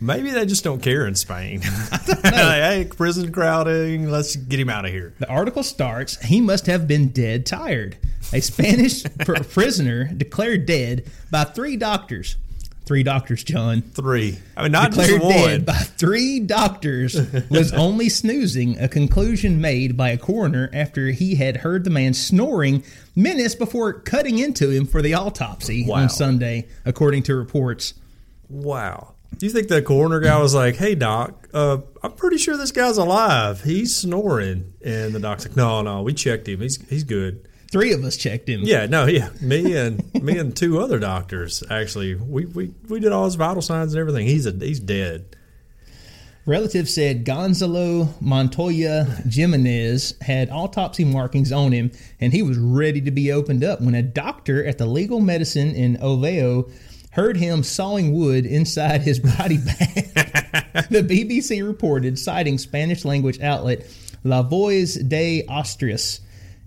Maybe 0.00 0.30
they 0.30 0.44
just 0.44 0.62
don't 0.62 0.82
care 0.82 1.06
in 1.06 1.14
Spain. 1.14 1.60
hey, 2.22 2.86
prison 2.94 3.32
crowding. 3.32 4.10
Let's 4.10 4.36
get 4.36 4.60
him 4.60 4.68
out 4.68 4.84
of 4.84 4.90
here. 4.90 5.14
The 5.18 5.28
article 5.28 5.62
starts. 5.62 6.22
He 6.22 6.40
must 6.40 6.66
have 6.66 6.86
been 6.86 7.08
dead 7.08 7.46
tired. 7.46 7.96
A 8.32 8.40
Spanish 8.40 9.04
pr- 9.20 9.42
prisoner 9.44 10.04
declared 10.04 10.66
dead 10.66 11.10
by 11.30 11.44
three 11.44 11.76
doctors. 11.76 12.36
Three 12.86 13.02
doctors, 13.02 13.42
John. 13.42 13.82
Three. 13.82 14.38
I 14.56 14.62
mean, 14.62 14.72
not 14.72 14.92
declared 14.92 15.10
just 15.10 15.24
one. 15.24 15.32
dead 15.34 15.66
by 15.66 15.74
three 15.74 16.38
doctors 16.40 17.16
was 17.50 17.72
only 17.74 18.08
snoozing, 18.08 18.78
a 18.78 18.86
conclusion 18.88 19.60
made 19.60 19.96
by 19.96 20.10
a 20.10 20.16
coroner 20.16 20.70
after 20.72 21.08
he 21.08 21.34
had 21.34 21.58
heard 21.58 21.82
the 21.82 21.90
man 21.90 22.14
snoring 22.14 22.84
minutes 23.16 23.56
before 23.56 23.92
cutting 23.92 24.38
into 24.38 24.70
him 24.70 24.86
for 24.86 25.02
the 25.02 25.14
autopsy 25.14 25.84
Wow. 25.86 25.96
on 25.96 26.08
Sunday, 26.08 26.68
according 26.84 27.24
to 27.24 27.34
reports. 27.34 27.94
Wow. 28.48 29.14
Do 29.36 29.46
you 29.46 29.52
think 29.52 29.66
the 29.68 29.82
coroner 29.82 30.20
guy 30.20 30.40
was 30.40 30.54
like, 30.54 30.76
"Hey, 30.76 30.94
doc, 30.94 31.48
uh, 31.52 31.78
I'm 32.04 32.12
pretty 32.12 32.38
sure 32.38 32.56
this 32.56 32.70
guy's 32.70 32.96
alive. 32.96 33.62
He's 33.64 33.94
snoring." 33.96 34.72
And 34.84 35.12
the 35.12 35.18
doc's 35.18 35.46
like, 35.46 35.56
"No, 35.56 35.82
no, 35.82 36.02
we 36.02 36.14
checked 36.14 36.48
him. 36.48 36.60
He's 36.60 36.78
he's 36.88 37.02
good." 37.04 37.48
Three 37.70 37.92
of 37.92 38.04
us 38.04 38.16
checked 38.16 38.48
him. 38.48 38.60
Yeah, 38.62 38.86
no, 38.86 39.06
yeah. 39.06 39.30
Me 39.40 39.76
and 39.76 40.02
me 40.14 40.38
and 40.38 40.56
two 40.56 40.78
other 40.80 40.98
doctors 40.98 41.62
actually, 41.70 42.14
we, 42.14 42.46
we, 42.46 42.74
we 42.88 43.00
did 43.00 43.12
all 43.12 43.24
his 43.24 43.34
vital 43.34 43.62
signs 43.62 43.92
and 43.92 44.00
everything. 44.00 44.26
He's 44.26 44.46
a 44.46 44.52
he's 44.52 44.80
dead. 44.80 45.36
Relatives 46.46 46.94
said 46.94 47.24
Gonzalo 47.24 48.14
Montoya 48.20 49.04
Jimenez 49.28 50.14
had 50.20 50.48
autopsy 50.50 51.04
markings 51.04 51.50
on 51.50 51.72
him 51.72 51.90
and 52.20 52.32
he 52.32 52.40
was 52.42 52.56
ready 52.56 53.00
to 53.00 53.10
be 53.10 53.32
opened 53.32 53.64
up 53.64 53.80
when 53.80 53.96
a 53.96 54.02
doctor 54.02 54.64
at 54.64 54.78
the 54.78 54.86
legal 54.86 55.18
medicine 55.18 55.74
in 55.74 56.00
Oviedo 56.00 56.70
heard 57.10 57.36
him 57.36 57.64
sawing 57.64 58.12
wood 58.12 58.46
inside 58.46 59.00
his 59.00 59.18
body 59.18 59.56
bag. 59.56 60.12
the 60.90 61.02
BBC 61.02 61.66
reported, 61.66 62.16
citing 62.16 62.58
Spanish 62.58 63.04
language 63.04 63.40
outlet 63.40 63.84
La 64.22 64.42
Voz 64.42 64.94
de 64.94 65.44
Asturias. 65.48 66.20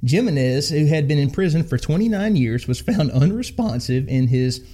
Jimenez, 0.05 0.69
who 0.69 0.85
had 0.85 1.07
been 1.07 1.17
in 1.17 1.31
prison 1.31 1.63
for 1.63 1.77
29 1.77 2.35
years, 2.35 2.67
was 2.67 2.79
found 2.79 3.11
unresponsive 3.11 4.07
in 4.07 4.27
his 4.27 4.65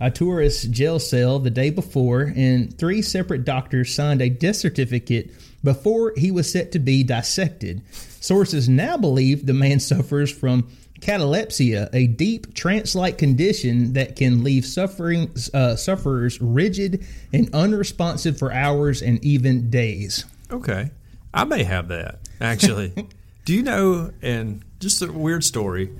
Aturas 0.00 0.70
jail 0.70 0.98
cell 0.98 1.38
the 1.38 1.50
day 1.50 1.68
before, 1.70 2.32
and 2.34 2.76
three 2.78 3.02
separate 3.02 3.44
doctors 3.44 3.94
signed 3.94 4.22
a 4.22 4.30
death 4.30 4.56
certificate 4.56 5.30
before 5.62 6.14
he 6.16 6.30
was 6.30 6.50
set 6.50 6.72
to 6.72 6.78
be 6.78 7.02
dissected. 7.02 7.82
Sources 7.92 8.68
now 8.68 8.96
believe 8.96 9.44
the 9.44 9.52
man 9.52 9.78
suffers 9.80 10.32
from 10.32 10.70
catalepsia, 11.00 11.88
a 11.92 12.06
deep 12.06 12.54
trance-like 12.54 13.18
condition 13.18 13.92
that 13.94 14.16
can 14.16 14.42
leave 14.44 14.64
suffering 14.64 15.30
uh, 15.52 15.76
sufferers 15.76 16.40
rigid 16.40 17.04
and 17.32 17.52
unresponsive 17.54 18.38
for 18.38 18.52
hours 18.52 19.02
and 19.02 19.22
even 19.24 19.70
days. 19.70 20.24
Okay, 20.50 20.90
I 21.32 21.44
may 21.44 21.62
have 21.64 21.88
that 21.88 22.20
actually. 22.40 22.92
Do 23.44 23.54
you 23.54 23.62
know? 23.62 24.12
And 24.22 24.64
just 24.80 25.00
a 25.02 25.12
weird 25.12 25.44
story. 25.44 25.90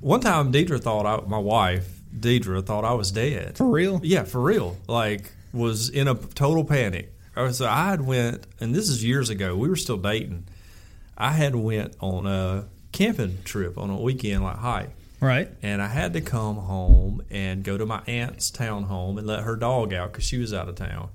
One 0.00 0.20
time, 0.20 0.52
Deidre 0.52 0.80
thought 0.80 1.06
I, 1.06 1.26
my 1.26 1.38
wife 1.38 1.88
Deidre 2.16 2.64
thought 2.64 2.84
I 2.84 2.92
was 2.94 3.10
dead. 3.10 3.56
For 3.56 3.66
real? 3.66 4.00
Yeah, 4.02 4.24
for 4.24 4.40
real. 4.40 4.76
Like 4.86 5.32
was 5.52 5.88
in 5.88 6.08
a 6.08 6.14
total 6.14 6.64
panic. 6.64 7.12
So 7.52 7.66
I 7.66 7.90
had 7.90 8.00
went, 8.00 8.46
and 8.60 8.74
this 8.74 8.88
is 8.88 9.04
years 9.04 9.30
ago. 9.30 9.56
We 9.56 9.68
were 9.68 9.76
still 9.76 9.96
dating. 9.96 10.46
I 11.16 11.30
had 11.32 11.54
went 11.54 11.94
on 12.00 12.26
a 12.26 12.66
camping 12.92 13.38
trip 13.44 13.78
on 13.78 13.90
a 13.90 13.96
weekend, 14.00 14.42
like 14.42 14.56
hike, 14.56 14.90
Right. 15.20 15.48
and 15.62 15.80
I 15.80 15.86
had 15.88 16.12
to 16.14 16.20
come 16.20 16.56
home 16.56 17.22
and 17.30 17.62
go 17.62 17.78
to 17.78 17.86
my 17.86 18.02
aunt's 18.08 18.50
town 18.50 18.84
home 18.84 19.18
and 19.18 19.26
let 19.26 19.44
her 19.44 19.54
dog 19.54 19.92
out 19.92 20.10
because 20.12 20.24
she 20.24 20.38
was 20.38 20.52
out 20.52 20.68
of 20.68 20.74
town. 20.74 21.10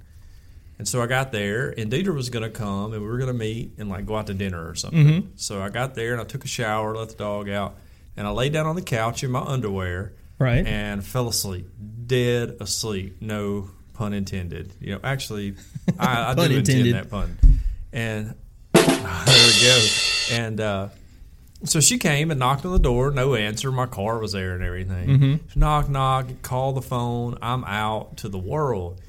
And 0.83 0.87
so 0.89 1.01
I 1.01 1.07
got 1.07 1.31
there, 1.31 1.69
and 1.77 1.89
Deidre 1.89 2.13
was 2.13 2.29
going 2.29 2.43
to 2.43 2.49
come, 2.49 2.91
and 2.91 3.01
we 3.01 3.07
were 3.07 3.17
going 3.17 3.29
to 3.31 3.33
meet 3.33 3.71
and 3.77 3.87
like 3.87 4.05
go 4.05 4.17
out 4.17 4.27
to 4.27 4.33
dinner 4.33 4.67
or 4.69 4.75
something. 4.75 5.31
So 5.37 5.61
I 5.61 5.69
got 5.69 5.95
there, 5.95 6.11
and 6.11 6.19
I 6.19 6.25
took 6.25 6.43
a 6.43 6.47
shower, 6.49 6.93
let 6.93 7.07
the 7.07 7.15
dog 7.15 7.47
out, 7.47 7.77
and 8.17 8.27
I 8.27 8.31
laid 8.31 8.51
down 8.51 8.65
on 8.65 8.75
the 8.75 8.81
couch 8.81 9.23
in 9.23 9.31
my 9.31 9.39
underwear, 9.39 10.11
Right. 10.39 10.67
and 10.67 11.01
fell 11.01 11.29
asleep, 11.29 11.69
dead 12.05 12.57
asleep. 12.59 13.15
No 13.21 13.69
pun 13.93 14.11
intended. 14.11 14.73
You 14.81 14.95
know, 14.95 14.99
actually, 15.05 15.55
I, 15.97 16.31
I 16.31 16.33
do 16.35 16.41
intended. 16.41 16.87
intend 16.87 16.93
that 16.95 17.09
pun. 17.09 17.37
And 17.93 18.35
there 18.73 18.83
we 18.83 19.63
go. 19.63 19.87
And 20.31 20.59
uh, 20.59 20.89
so 21.63 21.79
she 21.79 21.97
came 21.97 22.29
and 22.29 22.41
knocked 22.41 22.65
on 22.65 22.73
the 22.73 22.77
door. 22.79 23.09
No 23.11 23.35
answer. 23.35 23.71
My 23.71 23.85
car 23.85 24.19
was 24.19 24.33
there 24.33 24.53
and 24.53 24.61
everything. 24.65 25.07
Mm-hmm. 25.07 25.57
Knock, 25.57 25.87
knock. 25.87 26.27
Call 26.41 26.73
the 26.73 26.81
phone. 26.81 27.37
I'm 27.41 27.63
out 27.63 28.17
to 28.17 28.27
the 28.27 28.37
world. 28.37 28.99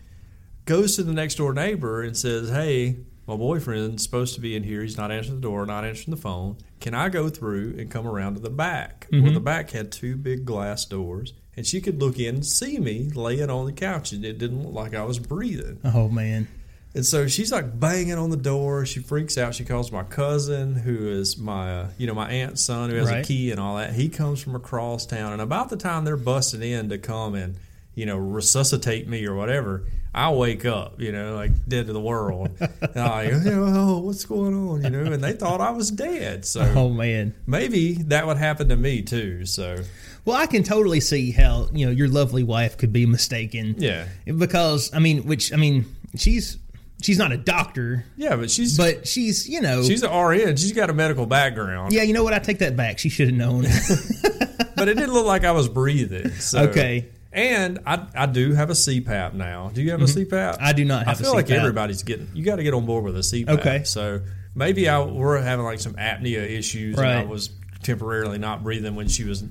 Goes 0.67 0.97
to 0.97 1.03
the 1.03 1.13
next 1.13 1.35
door 1.37 1.53
neighbor 1.53 2.03
and 2.03 2.17
says, 2.17 2.49
"Hey, 2.49 2.97
my 3.27 3.37
boyfriend's 3.37 4.03
supposed 4.03 4.35
to 4.35 4.41
be 4.41 4.57
in 4.57 4.63
here. 4.63 4.83
He's 4.83 4.97
not 4.97 5.11
answering 5.13 5.37
the 5.37 5.43
door. 5.43 5.67
Not 5.67 5.85
answering 5.85 6.15
the 6.15 6.21
phone. 6.21 6.57
Can 6.81 6.95
I 6.95 7.09
go 7.11 7.29
through 7.29 7.77
and 7.79 7.91
come 7.91 8.07
around 8.07 8.35
to 8.35 8.41
the 8.41 8.51
back? 8.51 9.07
Mm-hmm. 9.13 9.35
the 9.35 9.41
back 9.41 9.71
had 9.71 9.93
two 9.93 10.17
big 10.17 10.45
glass 10.45 10.85
doors." 10.85 11.35
And 11.57 11.65
she 11.65 11.81
could 11.81 12.01
look 12.01 12.19
in 12.19 12.37
and 12.37 12.47
see 12.47 12.79
me 12.79 13.11
laying 13.15 13.49
on 13.51 13.67
the 13.67 13.73
couch, 13.73 14.11
and 14.13 14.25
it 14.25 14.39
didn't 14.39 14.65
look 14.65 14.75
like 14.75 14.95
I 14.95 15.05
was 15.05 15.19
breathing. 15.21 15.79
Oh 15.85 16.09
man. 16.09 16.49
And 16.97 17.05
so 17.07 17.27
she's 17.29 17.53
like 17.53 17.79
banging 17.79 18.15
on 18.19 18.31
the 18.31 18.37
door. 18.37 18.87
She 18.87 19.01
freaks 19.01 19.37
out. 19.37 19.55
She 19.55 19.65
calls 19.65 19.91
my 19.93 20.03
cousin, 20.05 20.75
who 20.77 21.09
is 21.09 21.37
my, 21.39 21.73
uh, 21.81 21.89
you 21.99 22.07
know, 22.07 22.15
my 22.15 22.31
aunt's 22.31 22.63
son, 22.63 22.91
who 22.91 22.97
has 22.97 23.09
Right. 23.11 23.25
a 23.25 23.27
key 23.27 23.51
and 23.51 23.59
all 23.61 23.77
that. 23.77 23.95
He 23.95 24.09
comes 24.09 24.41
from 24.41 24.55
across 24.55 25.05
town, 25.07 25.33
and 25.33 25.43
about 25.43 25.69
the 25.71 25.77
time 25.77 26.05
they're 26.05 26.17
busting 26.17 26.63
in 26.63 26.89
to 26.91 26.99
come 26.99 27.35
and, 27.35 27.57
you 27.95 28.07
know, 28.07 28.17
resuscitate 28.17 29.09
me 29.09 29.25
or 29.27 29.35
whatever, 29.35 29.85
I 30.17 30.31
wake 30.31 30.65
up, 30.65 31.01
you 31.01 31.11
know, 31.11 31.35
like 31.35 31.51
dead 31.69 31.87
to 31.89 31.93
the 31.93 32.01
world. 32.01 32.51
and 32.61 32.97
I, 32.97 33.25
you 33.25 33.39
know, 33.41 33.65
oh, 33.67 33.99
what's 33.99 34.25
going 34.25 34.55
on, 34.55 34.85
you 34.85 34.91
know? 34.91 35.13
And 35.13 35.23
they 35.23 35.33
thought 35.33 35.61
I 35.61 35.71
was 35.71 35.91
dead. 35.91 36.45
So 36.45 36.61
Oh 36.77 36.89
man. 36.89 37.35
maybe 37.47 37.95
that 38.05 38.27
would 38.27 38.37
happen 38.37 38.69
to 38.69 38.77
me 38.77 39.03
too. 39.03 39.45
So 39.47 39.77
Well, 40.25 40.37
I 40.37 40.47
can 40.47 40.63
totally 40.63 41.01
see 41.01 41.33
how 41.33 41.69
you 41.73 41.87
know 41.87 41.93
your 41.93 42.09
lovely 42.09 42.45
wife 42.45 42.77
could 42.79 42.93
be 42.93 43.07
mistaken. 43.07 43.75
yeah, 43.79 44.07
Because 44.25 44.93
I 44.95 44.99
mean, 45.01 45.25
which 45.27 45.53
I 45.53 45.57
mean, 45.57 45.85
she's 46.17 46.59
she's 47.03 47.19
not 47.19 47.33
a 47.33 47.37
doctor, 47.37 48.05
yeah, 48.17 48.37
but 48.37 48.51
she's 48.53 48.77
but 48.77 49.09
she's 49.09 49.49
you 49.49 49.61
know 49.61 49.83
she's 49.83 50.05
an 50.05 50.17
RN. 50.17 50.57
She's 50.57 50.73
got 50.73 50.91
a 50.91 50.95
medical 50.95 51.27
background. 51.27 51.93
yeah. 51.93 52.03
You 52.03 52.13
know 52.13 52.23
what? 52.23 52.35
I 52.35 52.39
take 52.39 52.61
that 52.61 52.77
back. 52.77 53.01
She 53.01 53.09
should 53.09 53.29
have 53.29 53.37
known. 53.37 53.63
but 54.77 54.89
it 54.89 54.95
didn't 54.95 55.13
look 55.13 55.27
like 55.27 55.45
I 55.45 55.51
was 55.53 55.69
breathing. 55.69 56.31
So. 56.35 56.61
Okay. 56.69 57.09
And 57.35 57.81
I, 57.85 58.07
I 58.15 58.27
do 58.27 58.53
have 58.53 58.71
a 58.71 58.75
CPAP 58.75 59.35
now. 59.35 59.71
Do 59.75 59.83
you 59.83 59.91
have 59.91 60.01
a 60.01 60.05
CPAP? 60.05 60.29
Mm-hmm. 60.31 60.65
I 60.65 60.73
do 60.73 60.85
not 60.85 61.05
I 61.05 61.11
have 61.11 61.21
a 61.21 61.25
feel 61.25 61.35
like 61.35 61.51
everybody's 61.51 62.05
getting. 62.05 62.29
You 62.33 62.45
got 62.45 62.57
to 62.57 62.63
get 62.63 62.75
on 62.75 62.87
board 62.87 63.03
with 63.03 63.17
a 63.17 63.21
CPAP. 63.21 63.59
Okay. 63.59 63.83
So 63.83 64.21
maybe 64.55 64.89
I 64.89 65.03
we're 65.03 65.41
having 65.41 65.65
like 65.65 65.81
some 65.81 65.95
apnea 65.95 66.49
issues, 66.49 66.97
and 66.97 67.07
I 67.07 67.25
was 67.25 67.51
temporarily 67.83 68.39
not 68.39 68.63
breathing 68.63 68.95
when 68.95 69.09
she 69.09 69.25
was, 69.25 69.43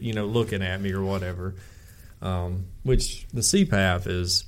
you 0.00 0.14
know, 0.14 0.26
looking 0.26 0.62
at 0.62 0.80
me 0.80 0.92
or 0.92 1.02
whatever. 1.02 1.54
Um, 2.20 2.66
which 2.82 3.26
the 3.32 3.40
CPAP 3.40 4.08
is. 4.08 4.44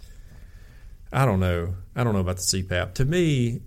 I 1.13 1.25
don't 1.25 1.41
know. 1.41 1.75
I 1.95 2.03
don't 2.03 2.15
know 2.15 2.21
about 2.21 2.37
the 2.37 2.43
CPAP. 2.43 2.95
To 2.95 3.05
me, 3.05 3.61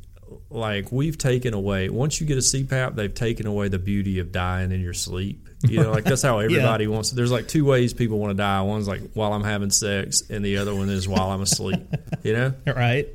like 0.50 0.92
we've 0.92 1.18
taken 1.18 1.54
away 1.54 1.90
once 1.90 2.20
you 2.20 2.28
get 2.28 2.38
a 2.38 2.42
CPAP, 2.42 2.96
they've 2.96 3.14
taken 3.14 3.48
away 3.48 3.70
the 3.70 3.80
beauty 3.80 4.20
of 4.20 4.34
dying 4.34 4.74
in 4.74 4.82
your 4.82 4.94
sleep. 4.94 5.48
You 5.64 5.82
know, 5.82 5.92
like 5.92 6.04
that's 6.04 6.22
how 6.22 6.40
everybody 6.40 6.88
wants. 6.88 7.12
There's 7.12 7.32
like 7.32 7.48
two 7.48 7.66
ways 7.66 7.94
people 7.94 8.20
want 8.20 8.32
to 8.32 8.38
die. 8.38 8.62
One's 8.62 8.88
like 8.88 9.14
while 9.14 9.34
I'm 9.34 9.44
having 9.44 9.70
sex, 9.70 10.24
and 10.30 10.44
the 10.44 10.58
other 10.58 10.76
one 10.76 10.90
is 10.90 11.08
while 11.08 11.32
I'm 11.32 11.42
asleep. 11.42 11.82
You 12.24 12.34
know. 12.34 12.54
right? 12.68 13.08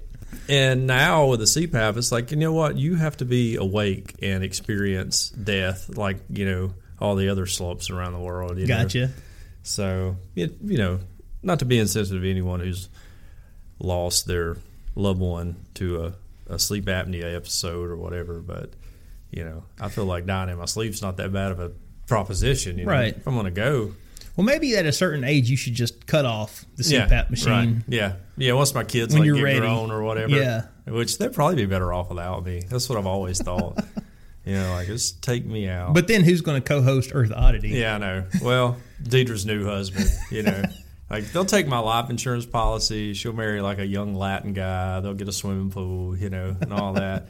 And 0.49 0.87
now 0.87 1.27
with 1.27 1.41
the 1.41 1.47
CPAP, 1.47 1.97
it's 1.97 2.13
like 2.13 2.31
you 2.31 2.37
know 2.37 2.53
what? 2.53 2.77
You 2.77 2.95
have 2.97 3.17
to 3.19 3.25
be 3.25 3.57
awake 3.57 4.15
and 4.23 4.43
experience 4.43 5.31
death, 5.31 5.97
like 5.97 6.19
you 6.31 6.47
know 6.47 6.75
all 7.01 7.15
the 7.15 7.29
other 7.29 7.47
slopes 7.47 7.91
around 7.91 8.13
the 8.13 8.19
world. 8.19 8.59
You 8.59 8.67
know? 8.67 8.83
Gotcha. 8.83 9.11
So 9.63 10.17
it, 10.35 10.55
you 10.65 10.79
know, 10.79 11.01
not 11.43 11.59
to 11.61 11.65
be 11.65 11.79
insensitive 11.79 12.23
to 12.23 12.31
anyone 12.31 12.61
who's 12.61 12.89
lost 13.79 14.27
their 14.27 14.57
loved 14.95 15.21
one 15.21 15.57
to 15.75 16.05
a, 16.05 16.55
a 16.55 16.59
sleep 16.59 16.87
apnea 16.87 17.35
episode 17.35 17.91
or 17.91 17.97
whatever. 17.97 18.41
But 18.41 18.71
you 19.31 19.45
know, 19.45 19.65
I 19.81 19.89
feel 19.89 20.07
like 20.07 20.27
dying 20.27 20.49
in 20.51 20.59
my 20.59 20.65
sleep's 20.65 21.03
not 21.03 21.17
that 21.19 21.33
bad 21.33 21.53
of 21.53 21.61
a 21.61 21.73
proposition. 22.09 22.79
You 22.79 22.87
know? 22.87 22.93
Right. 22.93 23.17
If 23.17 23.27
I'm 23.27 23.37
gonna 23.37 23.51
go, 23.51 23.95
Well, 24.37 24.45
maybe 24.45 24.77
at 24.77 24.87
a 24.87 24.93
certain 24.93 25.25
age 25.25 25.49
you 25.51 25.57
should 25.57 25.75
just 25.75 26.07
cut 26.07 26.25
off 26.25 26.65
the 26.77 26.83
CPAP 26.83 27.11
yeah, 27.11 27.27
machine. 27.31 27.75
Right. 27.75 27.85
Yeah, 27.89 28.13
yeah. 28.37 28.53
Once 28.55 28.75
my 28.75 28.85
kids 28.85 29.15
When 29.15 29.21
like 29.21 29.27
you're 29.27 29.37
get 29.37 29.43
ready. 29.43 29.59
grown 29.61 29.91
or 29.91 30.03
whatever, 30.03 30.35
Yeah. 30.35 30.67
Which 30.87 31.19
they'd 31.19 31.33
probably 31.33 31.57
be 31.57 31.67
better 31.67 31.93
off 31.93 32.09
without 32.09 32.45
me. 32.45 32.63
That's 32.69 32.89
what 32.89 32.99
I've 32.99 33.07
always 33.07 33.41
thought. 33.43 33.79
you 34.45 34.55
know, 34.55 34.73
like 34.73 34.87
just 34.87 35.23
take 35.23 35.45
me 35.45 35.69
out. 35.69 35.93
But 35.93 36.09
then 36.09 36.25
who's 36.25 36.41
going 36.41 36.61
to 36.61 36.67
co-host 36.67 37.11
Earth 37.13 37.31
Oddity? 37.31 37.69
Yeah, 37.71 37.97
I 37.97 37.99
know. 37.99 38.25
Well, 38.43 38.79
Deidre's 39.03 39.45
new 39.45 39.65
husband, 39.67 40.09
you 40.31 40.43
know. 40.43 40.63
Like 41.11 41.33
they'll 41.33 41.47
take 41.47 41.67
my 41.67 41.79
life 41.79 42.11
insurance 42.11 42.45
policy. 42.45 43.15
She'll 43.15 43.33
marry 43.33 43.63
like 43.63 43.79
a 43.79 43.87
young 43.87 44.15
Latin 44.15 44.53
guy. 44.53 45.01
They'll 45.01 45.15
get 45.15 45.27
a 45.27 45.33
swimming 45.33 45.71
pool, 45.71 46.15
you 46.15 46.29
know, 46.29 46.55
and 46.61 46.71
all 46.71 46.93
that. 46.93 47.29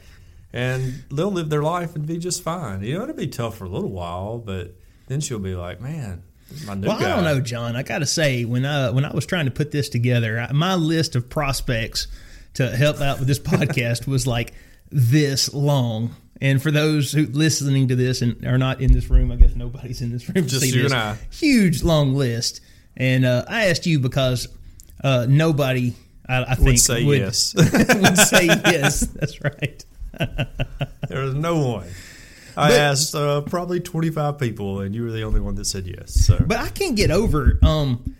And 0.51 1.03
they'll 1.11 1.31
live 1.31 1.49
their 1.49 1.61
life 1.61 1.95
and 1.95 2.05
be 2.07 2.17
just 2.17 2.41
fine. 2.41 2.81
You 2.83 2.97
know, 2.97 3.03
it'll 3.03 3.15
be 3.15 3.27
tough 3.27 3.57
for 3.57 3.65
a 3.65 3.69
little 3.69 3.91
while, 3.91 4.39
but 4.39 4.73
then 5.07 5.21
she'll 5.21 5.37
be 5.39 5.53
like, 5.55 5.79
"Man, 5.79 6.23
my 6.65 6.73
new 6.73 6.87
Well, 6.87 6.99
guy." 6.99 7.11
I 7.11 7.15
don't 7.15 7.23
know, 7.23 7.39
John. 7.39 7.75
I 7.75 7.83
got 7.83 7.99
to 7.99 8.05
say, 8.07 8.45
when 8.45 8.65
I 8.65 8.89
when 8.89 9.05
I 9.05 9.13
was 9.13 9.25
trying 9.27 9.45
to 9.45 9.51
put 9.51 9.71
this 9.71 9.89
together, 9.89 10.39
I, 10.39 10.51
my 10.51 10.73
list 10.75 11.15
of 11.15 11.29
prospects 11.29 12.07
to 12.55 12.67
help 12.75 12.99
out 12.99 13.19
with 13.19 13.27
this 13.27 13.39
podcast 13.53 14.07
was 14.07 14.25
like 14.25 14.53
this 14.91 15.53
long. 15.53 16.15
And 16.41 16.61
for 16.61 16.71
those 16.71 17.11
who 17.11 17.25
listening 17.27 17.89
to 17.89 17.95
this 17.95 18.21
and 18.21 18.43
are 18.45 18.57
not 18.57 18.81
in 18.81 18.93
this 18.93 19.09
room, 19.09 19.31
I 19.31 19.35
guess 19.35 19.55
nobody's 19.55 20.01
in 20.01 20.09
this 20.11 20.27
room. 20.29 20.35
to 20.35 20.41
Just 20.49 20.61
see 20.61 20.69
you 20.75 20.83
this 20.83 20.93
and 20.93 21.01
I. 21.01 21.17
Huge 21.31 21.83
long 21.83 22.15
list. 22.15 22.61
And 22.95 23.25
uh, 23.25 23.43
I 23.47 23.65
asked 23.65 23.85
you 23.85 23.99
because 23.99 24.47
uh, 25.03 25.25
nobody, 25.29 25.93
I, 26.27 26.43
I 26.43 26.55
think, 26.55 26.67
Would 26.67 26.79
say 26.79 27.03
would, 27.05 27.19
yes. 27.19 27.53
would 27.57 28.17
say 28.17 28.45
yes. 28.47 29.01
That's 29.01 29.41
right. 29.43 29.83
There 30.19 31.21
was 31.23 31.33
no 31.33 31.57
one. 31.65 31.87
I 32.57 32.73
asked 32.73 33.15
uh, 33.15 33.41
probably 33.41 33.79
twenty 33.79 34.09
five 34.09 34.37
people, 34.37 34.81
and 34.81 34.93
you 34.93 35.03
were 35.03 35.11
the 35.11 35.23
only 35.23 35.39
one 35.39 35.55
that 35.55 35.65
said 35.65 35.87
yes. 35.87 36.13
So 36.13 36.43
But 36.45 36.57
I 36.57 36.69
can't 36.69 36.95
get 36.97 37.09
over 37.09 37.57
um, 37.63 38.15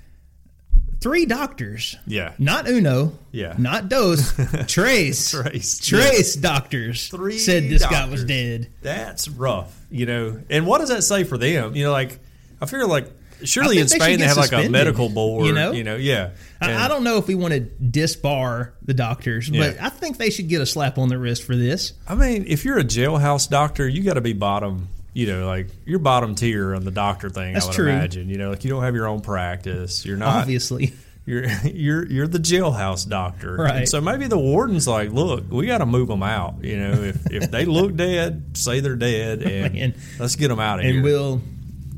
three 1.02 1.26
doctors. 1.26 1.97
yeah, 2.08 2.34
Not 2.39 2.68
Uno. 2.70 3.14
Yeah. 3.32 3.56
Not 3.58 3.89
Dos. 3.89 4.34
Trace. 4.68 5.32
Trace. 5.32 5.80
Trace 5.80 6.36
doctors 6.36 7.10
Three 7.10 7.38
said 7.38 7.64
this 7.70 7.86
guy 7.86 8.08
was 8.10 8.24
dead. 8.24 8.70
That's 8.82 9.28
rough, 9.28 9.78
you 9.91 10.06
know. 10.06 10.41
And 10.50 10.66
what 10.66 10.80
does 10.80 10.89
that 10.89 11.02
say 11.04 11.24
for 11.26 11.38
them? 11.38 11.76
You 11.76 11.86
know, 11.86 11.91
like 11.91 12.20
I 12.62 12.66
feel 12.66 12.88
like 12.88 13.12
surely 13.43 13.79
in 13.79 13.87
Spain 13.87 14.19
they 14.19 14.25
have 14.27 14.37
like 14.37 14.51
a 14.51 14.69
medical 14.69 15.09
board. 15.09 15.45
you 15.47 15.53
know? 15.53 15.71
you 15.71 15.83
know, 15.83 15.95
yeah. 15.95 16.31
And- 16.61 16.71
I, 16.73 16.85
I 16.85 16.87
don't 16.87 17.03
know 17.03 17.17
if 17.17 17.27
we 17.27 17.35
want 17.35 17.53
to 17.53 17.61
disbar 17.61 18.71
the 18.83 18.93
doctors, 18.93 19.49
but 19.49 19.75
Yeah. 19.75 19.77
I 19.85 19.89
think 19.89 20.17
they 20.17 20.29
should 20.29 20.49
get 20.49 20.61
a 20.61 20.65
slap 20.65 20.97
on 20.97 21.09
the 21.09 21.17
wrist 21.17 21.43
for 21.43 21.55
this. 21.55 21.93
I 22.07 22.15
mean, 22.15 22.45
if 22.47 22.65
you're 22.65 22.77
a 22.79 22.83
jailhouse 22.83 23.49
doctor, 23.49 23.87
you 23.87 24.03
got 24.03 24.15
to 24.15 24.21
be 24.21 24.33
bottom. 24.33 24.87
You 25.13 25.25
know, 25.27 25.47
like 25.47 25.67
you're 25.85 25.99
bottom 25.99 26.35
tier 26.35 26.75
on 26.75 26.85
the 26.85 26.91
doctor 26.91 27.29
thing. 27.29 27.53
That's 27.53 27.65
I 27.65 27.69
would 27.69 27.75
true. 27.75 27.89
imagine. 27.89 28.29
You 28.29 28.37
know, 28.37 28.51
like 28.51 28.63
you 28.63 28.69
don't 28.69 28.83
have 28.83 28.93
your 28.95 29.07
own 29.07 29.21
practice. 29.21 30.05
You're 30.05 30.17
not. 30.17 30.35
Obviously. 30.41 30.93
You're 31.25 31.45
you're 31.65 32.05
you're 32.07 32.27
the 32.27 32.37
jailhouse 32.39 33.07
doctor. 33.09 33.55
Right. 33.55 33.75
And 33.77 33.89
so 33.89 34.01
maybe 34.01 34.27
the 34.27 34.37
warden's 34.37 34.87
like, 34.87 35.11
look, 35.11 35.45
we 35.51 35.65
got 35.67 35.79
to 35.79 35.85
move 35.85 36.07
them 36.07 36.23
out. 36.23 36.63
You 36.63 36.77
know, 36.77 36.91
if 37.03 37.31
if 37.31 37.51
they 37.51 37.65
look 37.65 37.95
dead, 37.95 38.55
say 38.57 38.79
they're 38.81 38.95
dead, 38.95 39.43
oh, 39.45 39.49
and 39.49 39.73
Man. 39.73 39.93
let's 40.19 40.35
get 40.35 40.47
them 40.49 40.59
out 40.59 40.79
of 40.79 40.85
And 40.85 40.89
here. 40.89 40.97
And 40.99 41.03
we'll 41.03 41.41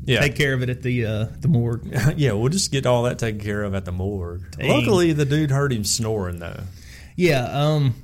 yeah. 0.04 0.20
take 0.20 0.36
care 0.36 0.54
of 0.54 0.62
it 0.62 0.70
at 0.70 0.82
the 0.82 1.06
uh, 1.06 1.26
the 1.40 1.48
morgue. 1.48 1.86
yeah, 2.16 2.32
we'll 2.32 2.48
just 2.48 2.72
get 2.72 2.86
all 2.86 3.04
that 3.04 3.18
taken 3.18 3.40
care 3.40 3.62
of 3.62 3.74
at 3.74 3.84
the 3.84 3.92
morgue. 3.92 4.56
Dang. 4.56 4.70
Luckily, 4.70 5.12
the 5.12 5.24
dude 5.24 5.50
heard 5.50 5.72
him 5.72 5.84
snoring 5.84 6.38
though. 6.38 6.60
Yeah, 7.16 7.44
um, 7.44 7.94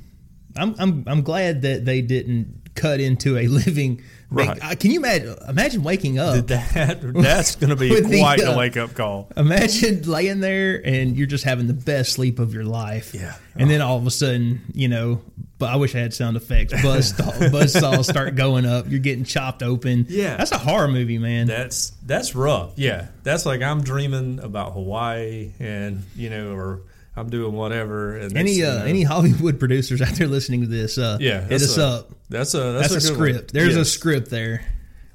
I'm 0.57 0.75
I'm 0.79 1.05
I'm 1.07 1.23
glad 1.23 1.63
that 1.63 1.85
they 1.85 2.03
didn't 2.03 2.68
cut 2.79 3.01
into 3.01 3.37
a 3.37 3.47
living. 3.49 4.03
Right. 4.31 4.59
Uh, 4.63 4.75
can 4.75 4.91
you 4.91 5.01
imagine? 5.01 5.37
Imagine 5.49 5.83
waking 5.83 6.19
up. 6.19 6.47
That 6.49 7.01
that's 7.15 7.57
going 7.57 7.71
to 7.71 7.77
be 7.77 7.91
With 7.95 8.11
the, 8.11 8.21
quite 8.21 8.43
uh, 8.43 8.53
a 8.53 8.59
wake 8.59 8.77
up 8.77 8.95
call. 8.95 9.31
Imagine 9.37 10.03
laying 10.03 10.41
there 10.41 10.85
and 10.85 11.17
you're 11.17 11.27
just 11.27 11.45
having 11.45 11.67
the 11.67 11.75
best 11.75 12.13
sleep 12.13 12.39
of 12.39 12.53
your 12.53 12.65
life. 12.65 13.15
Yeah. 13.15 13.35
And 13.57 13.71
then 13.71 13.81
all 13.81 13.97
of 13.97 14.07
a 14.07 14.11
sudden, 14.11 14.61
you 14.73 14.89
know, 14.89 15.23
but 15.59 15.71
I 15.71 15.77
wish 15.77 15.95
I 15.95 15.99
had 15.99 16.15
sound 16.15 16.37
effects. 16.37 16.81
Buzz 16.83 17.13
buzz 17.13 17.73
saws 17.73 18.07
start 18.07 18.37
going 18.37 18.65
up. 18.65 18.89
You're 18.89 19.01
getting 19.01 19.25
chopped 19.25 19.63
open. 19.63 20.07
Yeah. 20.09 20.37
That's 20.37 20.53
a 20.53 20.59
horror 20.59 20.89
movie, 20.89 21.19
man. 21.19 21.49
That's 21.49 21.91
that's 22.07 22.35
rough. 22.35 22.73
Yeah, 22.77 23.09
that's 23.25 23.45
like 23.45 23.61
I'm 23.61 23.83
dreaming 23.83 24.39
about 24.39 24.73
Hawaii, 24.75 25.53
and 25.59 26.05
you 26.15 26.31
know, 26.31 26.53
or 26.55 26.83
I'm 27.19 27.31
doing 27.31 27.53
whatever. 27.55 28.17
And 28.17 28.37
any 28.37 28.63
uh, 28.63 28.73
you 28.73 28.79
know, 28.79 28.85
any 28.85 29.03
Hollywood 29.15 29.59
producers 29.59 30.01
out 30.03 30.15
there 30.15 30.27
listening 30.29 30.61
to 30.63 30.67
this, 30.69 30.99
uh, 30.99 31.19
yeah, 31.21 31.43
hit 31.43 31.63
us 31.63 31.77
a- 31.77 31.85
up. 31.87 32.11
That's 32.29 32.55
a 32.55 32.73
that's, 32.73 32.93
That's, 32.93 33.07
a, 33.07 33.09
good 33.13 33.19
one. 33.19 33.29
script. 33.31 33.53
There's 33.53 33.77
a 33.77 33.85
script 33.85 34.31
there. 34.31 34.65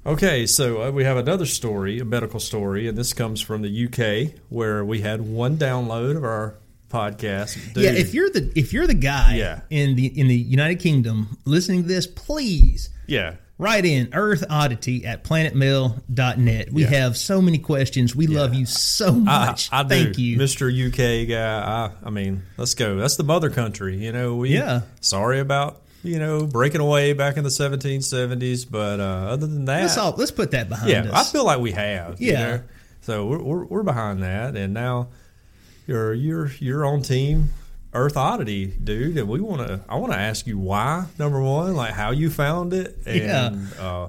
Okay, 0.05 0.45
so 0.45 0.81
uh, 0.83 0.91
we 0.91 1.05
have 1.05 1.15
another 1.15 1.45
story, 1.45 1.99
a 1.99 2.05
medical 2.05 2.39
story, 2.41 2.87
and 2.89 2.97
this 2.97 3.13
comes 3.13 3.39
from 3.39 3.61
the 3.61 3.85
UK, 3.87 4.33
where 4.49 4.83
we 4.83 4.99
had 4.99 5.21
one 5.21 5.55
download 5.57 6.17
of 6.17 6.25
our 6.25 6.55
podcast. 6.89 7.73
Dude, 7.73 7.83
Yeah, 7.85 7.91
if 7.91 8.13
you're 8.13 8.29
the 8.29 8.51
if 8.55 8.73
you're 8.73 8.85
the 8.87 8.93
guy 8.93 9.35
Yeah. 9.37 9.61
in 9.69 9.95
the 9.95 10.07
in 10.19 10.27
the 10.27 10.35
United 10.37 10.79
Kingdom 10.79 11.37
listening 11.45 11.83
to 11.83 11.87
this, 11.87 12.05
please 12.05 12.89
yeah, 13.07 13.35
write 13.63 13.85
in 13.85 14.09
Earth 14.13 14.43
Oddity 14.49 15.05
at 15.05 15.23
planetmail.net. 15.23 16.71
We 16.73 16.83
Yeah. 16.83 16.89
have 16.89 17.17
so 17.17 17.41
many 17.41 17.57
questions. 17.57 18.15
We 18.15 18.27
love 18.27 18.53
you 18.53 18.65
so 18.65 19.11
much. 19.13 19.69
I 19.71 19.83
do, 19.83 19.89
Thank 19.89 20.17
you. 20.17 20.37
Mr. 20.37 20.69
UK 20.69 21.27
guy. 21.27 21.59
I, 21.61 21.91
I 22.05 22.09
mean, 22.09 22.43
let's 22.57 22.73
go. 22.75 22.97
That's 22.97 23.15
the 23.15 23.23
mother 23.23 23.49
country. 23.49 23.97
You 23.97 24.11
know, 24.11 24.35
we 24.35 24.49
Yeah. 24.49 24.81
sorry 25.01 25.39
about 25.39 25.79
you 26.03 26.19
know 26.19 26.45
breaking 26.45 26.81
away 26.81 27.13
back 27.13 27.37
in 27.37 27.43
the 27.45 27.49
1770s, 27.49 28.65
but 28.69 28.99
uh, 28.99 29.03
other 29.31 29.47
than 29.47 29.65
that, 29.65 29.83
Let's 29.83 29.97
all 29.97 30.13
let's 30.17 30.31
put 30.31 30.51
that 30.51 30.67
behind 30.69 30.89
yeah, 30.91 31.09
I 31.13 31.23
feel 31.23 31.45
like 31.45 31.59
we 31.59 31.71
have. 31.71 32.19
you 32.21 32.31
Yeah. 32.33 32.39
know? 32.47 32.61
So 33.01 33.25
we're, 33.25 33.41
we're 33.41 33.63
we're 33.65 33.83
behind 33.83 34.21
that, 34.23 34.55
and 34.57 34.73
now 34.73 35.07
you're 35.87 36.13
you're 36.13 36.51
you're 36.59 36.85
on 36.85 37.01
team 37.01 37.49
Earth 37.93 38.17
Oddity, 38.17 38.65
dude, 38.67 39.17
and 39.17 39.27
we 39.27 39.39
want 39.39 39.67
to. 39.67 39.81
I 39.87 39.95
want 39.95 40.13
to 40.13 40.19
ask 40.19 40.47
you 40.47 40.57
why. 40.57 41.05
Number 41.19 41.41
one, 41.41 41.75
like 41.75 41.93
how 41.93 42.11
you 42.11 42.29
found 42.29 42.73
it, 42.73 42.97
and 43.05 43.71
uh, 43.79 44.07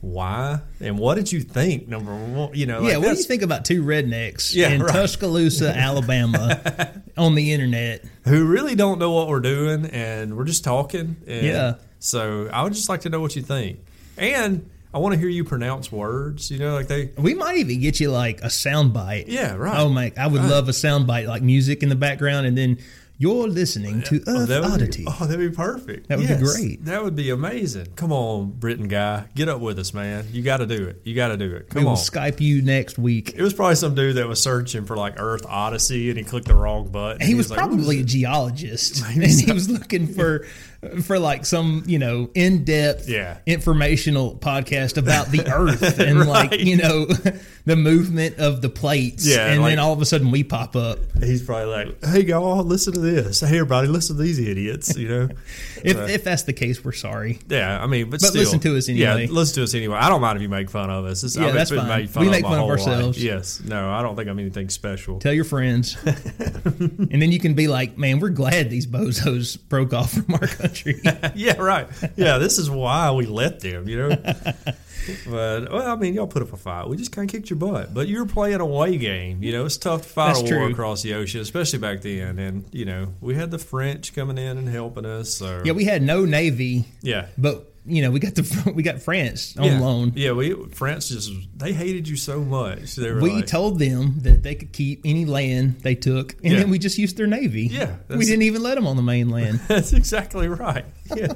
why, 0.00 0.60
and 0.80 0.98
what 0.98 1.16
did 1.16 1.32
you 1.32 1.40
think? 1.40 1.88
Number 1.88 2.14
one, 2.14 2.54
you 2.54 2.66
know, 2.66 2.80
like 2.80 2.92
yeah, 2.92 2.96
what 2.98 3.10
do 3.12 3.16
you 3.18 3.22
think 3.24 3.42
about 3.42 3.64
two 3.64 3.82
rednecks 3.82 4.54
Yeah, 4.54 4.68
in 4.70 4.82
right. 4.82 4.92
Tuscaloosa, 4.92 5.68
Alabama, 5.76 6.92
on 7.16 7.34
the 7.34 7.52
internet? 7.52 8.04
who 8.24 8.46
really 8.46 8.74
don't 8.74 8.98
know 8.98 9.12
what 9.12 9.28
we're 9.28 9.40
doing, 9.40 9.86
and 9.86 10.36
we're 10.36 10.44
just 10.44 10.64
talking. 10.64 11.16
And 11.26 11.46
Yeah. 11.46 11.74
So 11.98 12.48
I 12.52 12.62
would 12.62 12.72
just 12.72 12.88
like 12.88 13.00
to 13.02 13.08
know 13.08 13.20
what 13.20 13.34
you 13.36 13.42
think, 13.42 13.78
and 14.16 14.68
I 14.94 14.98
want 14.98 15.14
to 15.14 15.18
hear 15.18 15.28
you 15.28 15.44
pronounce 15.44 15.90
words. 15.90 16.50
You 16.50 16.58
know, 16.58 16.74
like 16.74 16.86
they. 16.88 17.10
We 17.18 17.34
might 17.34 17.58
even 17.58 17.80
get 17.80 18.00
you 18.00 18.10
like 18.10 18.40
a 18.42 18.50
sound 18.50 18.92
bite. 18.92 19.28
Yeah, 19.28 19.54
right. 19.54 19.78
Oh 19.78 19.88
my! 19.88 20.12
I 20.16 20.26
would 20.26 20.40
Right. 20.42 20.50
love 20.50 20.68
a 20.68 20.72
sound 20.72 21.06
bite, 21.06 21.26
like 21.26 21.42
music 21.42 21.82
in 21.82 21.88
the 21.88 21.96
background, 21.96 22.46
and 22.46 22.56
then 22.56 22.78
you're 23.18 23.48
listening 23.48 24.02
to 24.02 24.22
Oh, 24.26 24.40
Earth 24.42 24.48
that 24.48 24.62
would 24.62 24.72
Oddity. 24.72 25.04
Be, 25.04 25.08
oh, 25.10 25.26
that'd 25.26 25.50
be 25.50 25.54
perfect. 25.54 26.08
That 26.08 26.18
would 26.18 26.28
be 26.28 26.36
great. 26.36 26.84
That 26.84 27.02
would 27.02 27.16
be 27.16 27.30
amazing. 27.30 27.86
Come 27.96 28.12
on, 28.12 28.50
Britain 28.52 28.88
guy, 28.88 29.24
get 29.34 29.48
up 29.48 29.60
with 29.60 29.78
us, 29.78 29.94
man. 29.94 30.26
You 30.32 30.42
got 30.42 30.58
to 30.58 30.66
do 30.66 30.84
it. 30.88 31.00
You 31.04 31.14
got 31.14 31.28
to 31.28 31.36
do 31.36 31.54
it. 31.54 31.64
we 31.70 31.80
Come 31.80 31.84
will 31.84 31.90
on. 31.90 31.96
Skype 31.96 32.40
you 32.40 32.62
next 32.62 32.98
week. 32.98 33.32
It 33.34 33.42
was 33.42 33.54
probably 33.54 33.76
some 33.76 33.94
dude 33.94 34.16
that 34.16 34.28
was 34.28 34.42
searching 34.42 34.84
for 34.84 34.96
like 34.96 35.14
Earth 35.18 35.46
Odyssey, 35.48 36.10
and 36.10 36.18
he 36.18 36.24
clicked 36.24 36.48
the 36.48 36.54
wrong 36.54 36.88
button. 36.88 37.26
He 37.26 37.34
was 37.34 37.50
like, 37.50 37.58
probably 37.58 38.00
a 38.00 38.04
geologist, 38.04 39.02
and 39.06 39.22
he 39.24 39.50
was 39.52 39.70
looking 39.70 40.06
for 40.06 40.46
for 41.04 41.18
like 41.18 41.44
some 41.46 41.82
you 41.86 41.98
know 41.98 42.30
in 42.34 42.64
depth, 42.64 43.08
Yeah. 43.08 43.38
informational 43.46 44.36
podcast 44.36 44.96
about 44.96 45.28
the 45.28 45.46
Earth 45.52 45.98
and 46.00 46.26
like 46.28 46.52
you 46.60 46.76
know 46.76 47.06
the 47.64 47.76
movement 47.76 48.38
of 48.38 48.62
the 48.62 48.68
plates. 48.68 49.26
Yeah, 49.26 49.46
and 49.50 49.62
like- 49.62 49.72
then 49.72 49.78
all 49.78 49.92
of 49.92 50.00
a 50.00 50.06
sudden 50.06 50.30
we 50.30 50.44
pop 50.44 50.76
up. 50.76 50.98
He's 51.20 51.42
probably 51.42 51.66
like, 51.66 52.04
"Hey, 52.04 52.24
y'all, 52.24 52.62
listen 52.64 52.92
to 52.94 53.00
this. 53.00 53.40
Hey, 53.40 53.56
everybody, 53.56 53.88
listen 53.88 54.16
to 54.16 54.22
these 54.22 54.38
idiots." 54.38 54.96
You 54.96 55.08
know. 55.08 55.28
If 55.84 55.96
So- 55.96 56.06
if 56.06 56.24
that's 56.24 56.42
the 56.44 56.52
case, 56.52 56.82
we're 56.84 56.92
sorry. 56.92 57.38
Yeah, 57.48 57.80
I 57.82 57.86
mean, 57.86 58.06
but, 58.10 58.20
But 58.20 58.28
still, 58.28 58.40
listen 58.42 58.58
to 58.60 58.76
us 58.76 58.88
anyway. 58.88 59.26
Yeah, 59.26 59.30
listen 59.30 59.56
to 59.56 59.62
us 59.64 59.74
anyway. 59.74 59.96
I 59.98 60.08
don't 60.08 60.20
mind 60.20 60.36
if 60.36 60.42
you 60.42 60.48
make 60.48 60.68
fun 60.70 60.90
of 60.90 61.04
us. 61.04 61.22
It's, 61.22 61.36
Yeah, 61.36 61.46
I've 61.48 61.54
that's 61.54 61.70
fine. 61.70 61.86
made 61.86 62.10
fun 62.10 62.22
We 62.22 62.26
of 62.28 62.32
make 62.32 62.42
fun 62.42 62.54
of 62.54 62.58
whole 62.60 62.68
life. 62.70 62.80
ourselves. 62.86 63.22
Yes, 63.22 63.60
no, 63.64 63.90
I 63.90 64.02
don't 64.02 64.16
think 64.16 64.28
I'm 64.28 64.38
anything 64.38 64.68
special. 64.70 65.18
Tell 65.20 65.32
your 65.34 65.44
friends, 65.44 65.96
and 66.04 67.22
then 67.22 67.30
you 67.30 67.38
can 67.38 67.54
be 67.54 67.68
like, 67.68 67.98
"Man, 67.98 68.18
we're 68.20 68.30
glad 68.30 68.70
these 68.70 68.86
bozos 68.86 69.58
broke 69.68 69.92
off 69.92 70.12
from 70.12 70.34
our 70.34 70.46
country." 70.46 70.65
yeah, 71.34 71.56
right. 71.58 71.88
Yeah, 72.16 72.38
this 72.38 72.58
is 72.58 72.70
why 72.70 73.10
we 73.10 73.26
let 73.26 73.60
them, 73.60 73.88
you 73.88 73.96
know. 73.96 74.08
but 75.26 75.72
well, 75.72 75.82
I 75.82 75.96
mean, 75.96 76.14
y'all 76.14 76.26
put 76.26 76.42
up 76.42 76.52
a 76.52 76.56
fight. 76.56 76.88
We 76.88 76.96
just 76.96 77.12
kind 77.12 77.28
of 77.28 77.32
kicked 77.32 77.50
your 77.50 77.58
butt. 77.58 77.94
But 77.94 78.08
you 78.08 78.18
were 78.18 78.26
playing 78.26 78.60
a 78.60 78.64
away 78.64 78.96
game. 78.96 79.42
You 79.42 79.52
know, 79.52 79.64
it's 79.64 79.76
tough 79.76 80.02
to 80.02 80.08
fight 80.08 80.34
That's 80.34 80.40
a 80.40 80.54
war 80.54 80.64
true. 80.64 80.72
across 80.72 81.02
the 81.02 81.14
ocean, 81.14 81.40
especially 81.40 81.78
back 81.78 82.02
then. 82.02 82.38
And 82.38 82.64
you 82.72 82.84
know, 82.84 83.14
we 83.20 83.34
had 83.34 83.50
the 83.50 83.58
French 83.58 84.14
coming 84.14 84.38
in 84.38 84.58
and 84.58 84.68
helping 84.68 85.06
us. 85.06 85.34
So 85.34 85.62
yeah, 85.64 85.72
we 85.72 85.84
had 85.84 86.02
no 86.02 86.24
navy, 86.24 86.86
yeah, 87.02 87.28
but 87.38 87.72
you 87.86 88.02
know 88.02 88.10
we 88.10 88.18
got 88.20 88.34
the 88.34 88.72
we 88.74 88.82
got 88.82 89.00
France 89.00 89.56
on 89.56 89.64
yeah. 89.64 89.80
loan. 89.80 90.12
Yeah, 90.16 90.32
we 90.32 90.54
France 90.70 91.08
just 91.08 91.30
they 91.56 91.72
hated 91.72 92.08
you 92.08 92.16
so 92.16 92.40
much. 92.40 92.96
They 92.96 93.10
were 93.12 93.20
We 93.20 93.30
like, 93.36 93.46
told 93.46 93.78
them 93.78 94.20
that 94.22 94.42
they 94.42 94.54
could 94.54 94.72
keep 94.72 95.02
any 95.04 95.24
land 95.24 95.80
they 95.82 95.94
took, 95.94 96.32
and 96.42 96.52
Yeah. 96.52 96.58
then 96.60 96.70
we 96.70 96.78
just 96.78 96.98
used 96.98 97.16
their 97.16 97.26
navy. 97.26 97.68
Yeah, 97.68 97.96
we 98.08 98.24
didn't 98.24 98.42
even 98.42 98.62
let 98.62 98.74
them 98.74 98.86
on 98.86 98.96
the 98.96 99.02
mainland. 99.02 99.60
That's 99.68 99.92
exactly 99.92 100.48
right. 100.48 100.84
Yeah, 101.14 101.32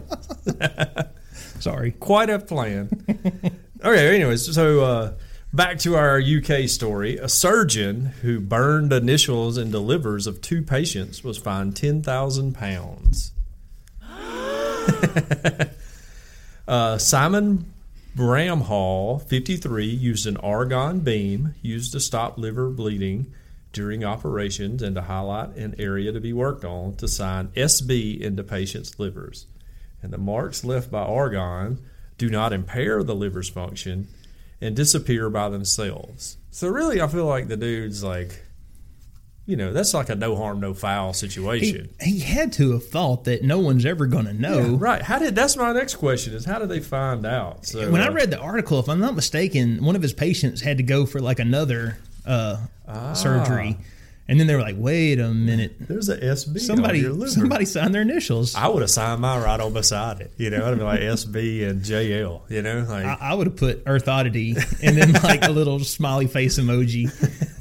Sorry. 1.61 1.93
quite 1.93 2.31
a 2.31 2.39
plan. 2.39 2.89
okay, 3.85 4.15
anyways, 4.15 4.55
so 4.55 4.81
uh, 4.85 5.13
back 5.53 5.79
to 5.81 5.95
our 5.97 6.21
UK 6.21 6.69
story. 6.69 7.17
A 7.19 7.29
surgeon 7.29 8.07
who 8.23 8.41
burned 8.41 8.93
initials 8.93 9.57
into 9.59 9.79
livers 9.79 10.27
of 10.27 10.41
two 10.41 10.63
patients 10.63 11.23
was 11.23 11.39
fined 11.39 11.77
ten 11.77 12.03
thousand 12.03 12.55
pounds. 12.55 13.33
uh, 16.71 16.99
Simon 16.99 17.73
Bramhall, 18.17 19.29
53, 19.29 19.87
used 19.87 20.27
an 20.27 20.37
argon 20.37 21.01
beam 21.01 21.57
used 21.63 21.93
to 21.93 22.01
stop 22.01 22.39
liver 22.39 22.71
bleeding 22.71 23.35
during 23.73 24.05
operations 24.05 24.81
and 24.81 24.95
to 24.95 25.03
highlight 25.03 25.57
an 25.57 25.75
area 25.79 26.13
to 26.13 26.21
be 26.21 26.33
worked 26.33 26.65
on 26.65 26.95
to 26.95 27.09
sign 27.09 27.49
SB 27.49 28.21
into 28.21 28.45
patients' 28.45 29.01
livers. 29.01 29.47
And 30.01 30.13
the 30.13 30.19
marks 30.19 30.63
left 30.63 30.93
by 30.93 31.03
argon 31.03 31.79
do 32.19 32.31
not 32.31 32.53
impair 32.53 33.03
the 33.03 33.17
liver's 33.17 33.49
function 33.49 34.07
and 34.61 34.77
disappear 34.77 35.29
by 35.29 35.49
themselves. 35.49 36.37
So, 36.53 36.69
really, 36.69 37.01
I 37.01 37.09
feel 37.09 37.27
like 37.27 37.49
the 37.49 37.57
dude's 37.57 38.05
like, 38.05 38.45
you 39.51 39.57
know, 39.57 39.73
that's 39.73 39.93
like 39.93 40.09
a 40.09 40.15
no 40.15 40.37
harm, 40.37 40.61
no 40.61 40.73
foul 40.75 41.13
situation. 41.13 41.89
he 42.01 42.21
had 42.21 42.53
to 42.55 42.73
have 42.73 42.89
thought 42.89 43.25
that 43.25 43.43
no 43.43 43.59
one's 43.59 43.85
ever 43.85 44.07
going 44.07 44.27
to 44.27 44.33
know. 44.33 44.59
Yeah, 44.61 44.77
right. 44.79 45.03
How 45.03 45.19
did 45.19 45.35
that's 45.35 45.57
my 45.57 45.73
next 45.73 45.97
question 45.97 46.35
is 46.35 46.45
how 46.45 46.59
did 46.61 46.69
they 46.69 46.81
find 46.81 47.27
out? 47.27 47.67
So 47.67 47.91
When 47.91 48.01
I 48.01 48.09
read 48.09 48.31
the 48.31 48.39
article, 48.39 48.79
if 48.79 48.89
I'm 48.89 49.01
not 49.01 49.15
mistaken, 49.17 49.85
one 49.85 49.97
of 49.97 50.03
his 50.03 50.13
patients 50.13 50.61
had 50.61 50.77
to 50.77 50.83
go 50.85 51.05
for 51.07 51.21
like 51.21 51.39
another 51.41 51.99
uh, 52.25 52.59
Ah. 52.89 53.13
surgery, 53.13 53.77
and 54.29 54.39
then 54.39 54.47
they 54.47 54.55
were 54.55 54.61
like, 54.63 54.77
"Wait 54.79 55.19
a 55.19 55.29
minute, 55.33 55.77
there's 55.81 56.09
a 56.09 56.17
SB 56.17 56.55
on 56.55 56.59
somebody, 56.61 56.99
your 57.01 57.13
liver. 57.13 57.31
somebody 57.31 57.65
signed 57.65 57.95
their 57.95 58.03
initials." 58.03 58.55
I, 58.55 58.67
I 58.67 58.69
would 58.69 58.83
have 58.83 58.91
signed 58.91 59.21
mine 59.21 59.43
right 59.43 59.59
on 59.61 59.73
beside 59.73 60.21
it. 60.21 60.33
You 60.37 60.51
know, 60.51 60.65
I'd 60.71 60.77
be 60.79 60.85
like 60.85 61.01
SB 61.01 61.69
and 61.69 61.83
JL. 61.83 62.43
You 62.49 62.63
know, 62.63 62.85
like 62.89 63.05
I, 63.07 63.35
would 63.35 63.47
have 63.49 63.57
put 63.57 63.83
Earth 63.87 64.07
Oddity 64.09 64.57
and 64.83 64.97
then 64.97 65.13
like 65.23 65.45
a 65.45 65.51
little 65.51 65.79
smiley 65.81 66.27
face 66.29 66.59
emoji. 66.59 67.11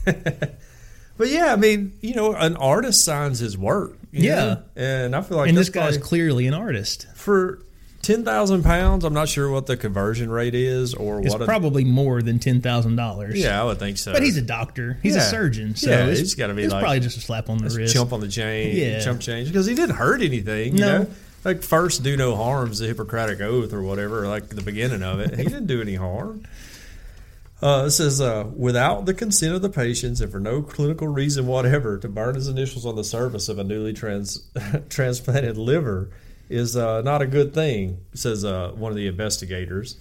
But 1.20 1.28
yeah, 1.30 1.54
I 1.54 1.56
mean, 1.58 1.94
you 2.02 2.16
know, 2.16 2.34
an 2.34 2.56
artist 2.58 3.06
signs 3.06 3.38
his 3.40 3.56
work. 3.58 3.96
Yeah. 4.12 4.36
know? 4.36 4.64
and 4.76 5.16
I 5.16 5.22
feel 5.22 5.38
like 5.38 5.50
And 5.50 5.58
this 5.58 5.70
guy's 5.70 5.98
clearly 6.00 6.48
an 6.48 6.56
artist. 6.56 7.06
for 7.14 7.60
ten 8.02 8.24
thousand 8.24 8.64
pounds. 8.64 9.04
I'm 9.04 9.14
not 9.14 9.28
sure 9.30 9.52
what 9.52 9.66
the 9.68 9.76
conversion 9.78 10.32
rate 10.32 10.56
is 10.56 10.94
or 10.96 11.20
It's 11.22 11.32
what. 11.34 11.42
a, 11.42 11.46
probably 11.46 11.84
more 11.84 12.22
than 12.24 12.40
ten 12.40 12.62
thousand 12.62 12.96
dollars. 12.96 13.38
yeah, 13.38 13.62
I 13.62 13.66
would 13.66 13.78
think 13.78 13.98
so. 14.00 14.14
But 14.14 14.24
he's 14.24 14.38
a 14.38 14.42
doctor. 14.42 14.98
He's 15.04 15.16
a 15.18 15.22
surgeon. 15.22 15.76
So 15.76 15.90
Yeah, 15.92 16.06
it's, 16.06 16.20
he's 16.22 16.36
gotta 16.36 16.54
be 16.56 16.64
it's 16.64 16.74
like- 16.74 16.82
probably 16.82 17.02
just 17.02 17.18
a 17.18 17.22
slap 17.22 17.50
on 17.50 17.58
the 17.60 17.70
wrist. 17.70 17.94
chump 17.94 18.14
on 18.14 18.22
the 18.22 18.30
chain, 18.30 18.76
Yeah. 18.76 19.00
chump 19.02 19.20
change 19.20 19.50
because 19.50 19.66
he 19.68 19.76
didn't 19.76 19.98
hurt 19.98 20.22
anything. 20.22 20.74
You 20.78 20.80
No. 20.80 20.98
know, 21.04 21.08
like 21.44 21.62
first 21.62 22.02
do 22.02 22.16
no 22.18 22.36
harm's 22.38 22.80
the 22.80 22.88
Hippocratic 22.88 23.42
oath 23.42 23.74
or 23.74 23.84
whatever, 23.84 24.26
like 24.28 24.48
the 24.50 24.62
beginning 24.64 25.04
of 25.04 25.20
it. 25.20 25.38
He 25.38 25.44
didn't 25.44 25.68
do 25.68 25.82
any 25.82 25.96
harm. 25.96 26.44
Uh, 27.62 27.84
it 27.88 27.92
says, 27.92 28.22
uh, 28.22 28.46
without 28.56 29.06
the 29.06 29.14
consent 29.14 29.54
of 29.54 29.62
the 29.62 29.70
patients 29.70 30.22
and 30.22 30.32
for 30.32 30.40
no 30.40 30.62
clinical 30.62 31.08
reason 31.08 31.46
whatever, 31.46 31.98
to 31.98 32.08
burn 32.08 32.36
his 32.36 32.48
initials 32.48 32.86
on 32.86 32.96
the 32.96 33.04
surface 33.04 33.50
of 33.50 33.60
a 33.60 33.64
newly 33.64 33.92
trans- 33.92 34.50
transplanted 34.90 35.58
liver 35.58 36.10
is 36.50 36.78
uh, 36.78 37.02
not 37.02 37.22
a 37.22 37.28
good 37.28 37.54
thing, 37.54 38.00
says 38.14 38.46
uh, 38.46 38.72
one 38.76 38.92
of 38.92 38.96
the 38.96 39.08
investigators. 39.08 39.98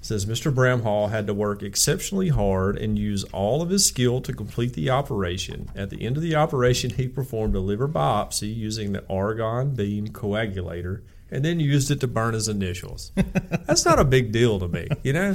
says 0.00 0.24
Mr. 0.24 0.54
Bramhall 0.54 1.10
had 1.10 1.26
to 1.26 1.34
work 1.34 1.62
exceptionally 1.62 2.28
hard 2.28 2.78
and 2.78 2.96
use 2.96 3.24
all 3.32 3.60
of 3.60 3.70
his 3.70 3.84
skill 3.84 4.20
to 4.20 4.32
complete 4.32 4.74
the 4.74 4.88
operation. 4.88 5.70
At 5.74 5.90
the 5.90 6.02
end 6.02 6.16
of 6.16 6.22
the 6.22 6.36
operation, 6.36 6.90
he 6.90 7.08
performed 7.08 7.56
a 7.56 7.60
liver 7.60 7.88
biopsy 7.88 8.54
using 8.54 8.92
the 8.92 9.04
argon 9.10 9.74
beam 9.74 10.08
coagulator 10.08 11.02
and 11.30 11.44
then 11.44 11.58
used 11.58 11.90
it 11.90 12.00
to 12.00 12.06
burn 12.06 12.34
his 12.34 12.46
initials. 12.46 13.10
That's 13.66 13.84
not 13.84 13.98
a 13.98 14.04
big 14.04 14.30
deal 14.30 14.60
to 14.60 14.68
me, 14.68 14.86
you 15.02 15.12
know? 15.12 15.34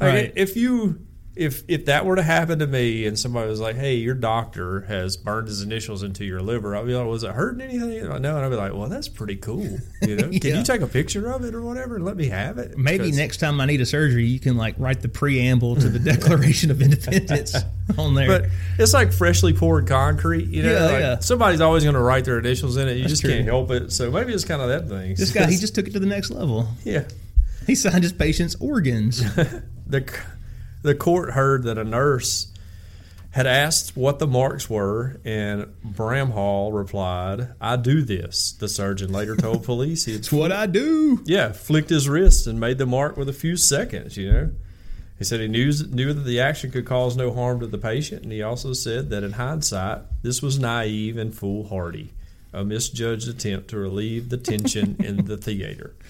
Like, 0.00 0.12
Right. 0.14 0.32
If 0.36 0.56
you 0.56 1.00
if 1.36 1.62
if 1.68 1.86
that 1.86 2.04
were 2.04 2.16
to 2.16 2.22
happen 2.24 2.58
to 2.58 2.66
me 2.66 3.06
and 3.06 3.16
somebody 3.18 3.48
was 3.48 3.60
like, 3.60 3.76
"Hey, 3.76 3.94
your 3.94 4.14
doctor 4.16 4.80
has 4.82 5.16
burned 5.16 5.46
his 5.46 5.62
initials 5.62 6.02
into 6.02 6.24
your 6.24 6.42
liver," 6.42 6.74
I'd 6.74 6.86
be 6.86 6.94
like, 6.94 7.06
"Was 7.06 7.22
it 7.22 7.30
hurting 7.30 7.60
anything?" 7.60 8.02
No, 8.08 8.14
and 8.14 8.26
I'd 8.26 8.48
be 8.50 8.56
like, 8.56 8.74
"Well, 8.74 8.88
that's 8.88 9.08
pretty 9.08 9.36
cool." 9.36 9.78
You 10.02 10.16
know, 10.16 10.28
can 10.40 10.56
you 10.56 10.64
take 10.64 10.80
a 10.80 10.88
picture 10.88 11.30
of 11.30 11.44
it 11.44 11.54
or 11.54 11.62
whatever 11.62 11.94
and 11.96 12.04
let 12.04 12.16
me 12.16 12.26
have 12.26 12.58
it? 12.58 12.76
Maybe 12.76 13.04
Because- 13.04 13.16
next 13.16 13.36
time 13.38 13.60
I 13.60 13.66
need 13.66 13.80
a 13.80 13.86
surgery, 13.86 14.24
you 14.26 14.40
can 14.40 14.56
like 14.56 14.74
write 14.76 15.02
the 15.02 15.08
preamble 15.08 15.76
to 15.76 15.88
the 15.88 15.98
Declaration 16.12 16.70
of 16.72 16.82
Independence 16.82 17.54
on 17.96 18.14
there. 18.16 18.26
But 18.26 18.50
it's 18.78 18.92
like 18.92 19.12
freshly 19.12 19.52
poured 19.52 19.86
concrete, 19.86 20.48
you 20.48 20.64
know. 20.64 20.72
Yeah, 20.72 20.84
like 20.86 21.00
yeah. 21.00 21.18
Somebody's 21.20 21.60
always 21.60 21.84
going 21.84 21.94
to 21.94 22.02
write 22.02 22.24
their 22.24 22.40
initials 22.40 22.76
in 22.76 22.88
it. 22.88 22.96
You 22.96 23.04
just 23.06 23.22
true. 23.22 23.30
can't 23.32 23.46
help 23.46 23.70
it. 23.70 23.92
So 23.92 24.10
maybe 24.10 24.32
it's 24.34 24.44
kind 24.44 24.60
of 24.62 24.68
that 24.68 24.88
thing. 24.88 25.14
this 25.14 25.30
guy, 25.32 25.48
he 25.48 25.56
just 25.56 25.76
took 25.76 25.86
it 25.86 25.92
to 25.92 26.00
the 26.00 26.06
next 26.06 26.30
level. 26.30 26.68
yeah. 26.84 27.04
He 27.66 27.74
signed 27.76 28.02
his 28.02 28.12
patient's 28.12 28.56
organs. 28.58 29.22
The 29.90 30.10
the 30.82 30.94
court 30.94 31.32
heard 31.32 31.64
that 31.64 31.76
a 31.78 31.84
nurse 31.84 32.46
had 33.32 33.46
asked 33.46 33.96
what 33.96 34.18
the 34.18 34.26
marks 34.26 34.68
were, 34.68 35.20
and 35.24 35.66
Bramhall 35.84 36.72
replied, 36.72 37.48
"I 37.60 37.76
do 37.76 38.02
this." 38.02 38.52
The 38.52 38.68
surgeon 38.68 39.12
later 39.12 39.36
told 39.36 39.62
police 39.72 40.08
It's 40.08 40.32
what 40.32 40.50
I 40.52 40.66
do. 40.66 41.22
yeah, 41.26 41.52
flicked 41.52 41.90
his 41.90 42.08
wrist 42.08 42.46
and 42.46 42.58
made 42.58 42.78
the 42.78 42.86
mark 42.86 43.16
with 43.16 43.28
a 43.28 43.32
few 43.34 43.56
seconds, 43.56 44.16
you 44.16 44.32
know. 44.32 44.50
He 45.18 45.24
said 45.24 45.40
he 45.40 45.48
knew, 45.48 45.70
knew 45.90 46.14
that 46.14 46.22
the 46.22 46.40
action 46.40 46.70
could 46.70 46.86
cause 46.86 47.14
no 47.14 47.30
harm 47.32 47.60
to 47.60 47.66
the 47.66 47.76
patient, 47.76 48.22
and 48.22 48.32
he 48.32 48.42
also 48.42 48.72
said 48.72 49.10
that 49.10 49.22
in 49.22 49.32
hindsight, 49.32 49.98
this 50.22 50.40
was 50.40 50.58
naive 50.58 51.18
and 51.18 51.34
foolhardy, 51.34 52.14
a 52.54 52.64
misjudged 52.64 53.28
attempt 53.28 53.68
to 53.68 53.76
relieve 53.76 54.30
the 54.30 54.38
tension 54.38 54.96
in 54.98 55.26
the 55.26 55.36
theater. 55.36 55.94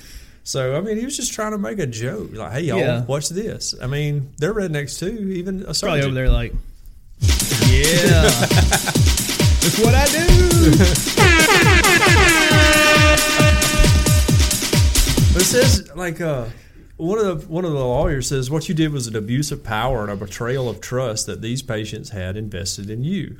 So, 0.51 0.76
I 0.76 0.80
mean, 0.80 0.96
he 0.98 1.05
was 1.05 1.16
just 1.16 1.32
trying 1.32 1.53
to 1.53 1.59
make 1.59 1.78
a 1.78 1.86
joke. 1.86 2.30
Like, 2.34 2.51
hey, 2.55 2.61
y'all, 2.62 2.78
Yeah. 2.80 3.05
watch 3.05 3.28
this. 3.28 3.72
I 3.80 3.86
mean, 3.86 4.32
they're 4.38 4.53
rednecks 4.53 4.98
too, 4.98 5.28
even 5.30 5.61
a 5.61 5.66
Probably 5.66 5.74
surgeon. 5.74 6.05
over 6.07 6.14
there 6.14 6.28
like, 6.28 6.53
yeah, 7.20 8.24
it's 9.62 9.78
what 9.78 9.94
I 9.94 10.07
do. 10.07 10.26
But 15.32 15.42
it 15.42 15.46
says 15.46 15.88
like 15.94 16.20
uh, 16.20 16.46
one 16.96 17.20
of 17.20 17.42
the 17.42 17.46
one 17.46 17.64
of 17.64 17.70
the 17.70 17.78
lawyers 17.78 18.26
says 18.26 18.51
what 18.51 18.68
you 18.68 18.74
did 18.74 18.92
was 18.92 19.07
an 19.07 19.14
abuse 19.14 19.53
of 19.53 19.62
power 19.62 20.03
and 20.03 20.11
a 20.11 20.16
betrayal 20.16 20.68
of 20.68 20.80
trust 20.80 21.26
that 21.26 21.42
these 21.42 21.62
patients 21.62 22.11
had 22.11 22.36
invested 22.36 22.90
in 22.90 23.05
you. 23.05 23.38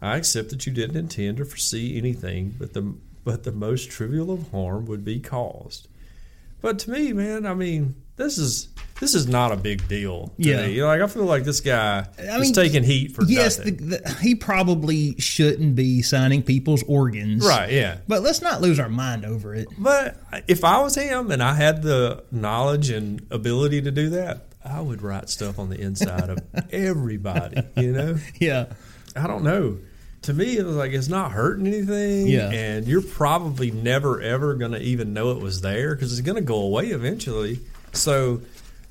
I 0.00 0.16
accept 0.18 0.50
that 0.50 0.66
you 0.66 0.72
didn't 0.72 0.94
intend 0.96 1.38
to 1.38 1.44
foresee 1.44 1.98
anything, 1.98 2.54
but 2.56 2.74
the 2.74 2.94
but 3.24 3.42
the 3.42 3.50
most 3.50 3.90
trivial 3.90 4.30
of 4.30 4.52
harm 4.52 4.86
would 4.86 5.04
be 5.04 5.18
caused. 5.18 5.88
But 6.64 6.78
to 6.80 6.90
me, 6.90 7.12
man, 7.12 7.44
I 7.44 7.52
mean, 7.52 7.94
this 8.16 8.38
is 8.38 8.68
this 9.00 9.14
is 9.14 9.28
not 9.28 9.52
a 9.52 9.56
big 9.56 9.86
deal. 9.86 10.28
To 10.28 10.32
Yeah. 10.38 10.66
me. 10.66 10.72
You 10.72 10.80
know, 10.82 10.86
like 10.86 11.02
I 11.02 11.06
feel 11.08 11.26
like 11.26 11.44
this 11.44 11.60
guy 11.60 12.06
I 12.18 12.22
is 12.36 12.40
mean, 12.40 12.52
taking 12.54 12.82
heat 12.84 13.14
for 13.14 13.22
Yes, 13.24 13.56
the, 13.56 13.72
the, 13.72 14.16
he 14.22 14.34
probably 14.34 15.14
shouldn't 15.18 15.74
be 15.76 16.00
signing 16.00 16.42
people's 16.42 16.82
organs. 16.84 17.44
right? 17.46 17.70
Yeah. 17.70 17.98
But 18.08 18.22
let's 18.22 18.40
not 18.40 18.62
lose 18.62 18.80
our 18.80 18.88
mind 18.88 19.26
over 19.26 19.54
it. 19.54 19.68
But 19.76 20.16
if 20.48 20.64
I 20.64 20.80
was 20.80 20.94
him 20.94 21.30
and 21.30 21.42
I 21.42 21.52
had 21.54 21.82
the 21.82 22.24
knowledge 22.30 22.88
and 22.88 23.26
ability 23.30 23.82
to 23.82 23.90
do 23.90 24.08
that, 24.10 24.46
I 24.64 24.80
would 24.80 25.02
write 25.02 25.28
stuff 25.28 25.58
on 25.58 25.68
the 25.68 25.78
inside 25.78 26.30
of 26.30 26.38
everybody. 26.72 27.62
You 27.76 27.92
know, 27.92 28.16
Yeah. 28.40 28.66
I 29.14 29.26
don't 29.26 29.44
know. 29.44 29.78
To 30.24 30.32
me, 30.34 30.56
it 30.56 30.64
was 30.64 30.76
like 30.76 30.92
it's 30.92 31.08
not 31.08 31.32
hurting 31.32 31.66
anything, 31.66 32.26
Yeah. 32.28 32.50
and 32.50 32.86
you're 32.86 33.02
probably 33.02 33.70
never 33.70 34.20
ever 34.22 34.54
going 34.54 34.72
to 34.72 34.80
even 34.80 35.12
know 35.12 35.32
it 35.32 35.38
was 35.42 35.60
there 35.60 35.94
because 35.94 36.12
it's 36.12 36.22
going 36.22 36.36
to 36.36 36.42
go 36.42 36.56
away 36.56 36.88
eventually. 36.88 37.60
So, 37.92 38.40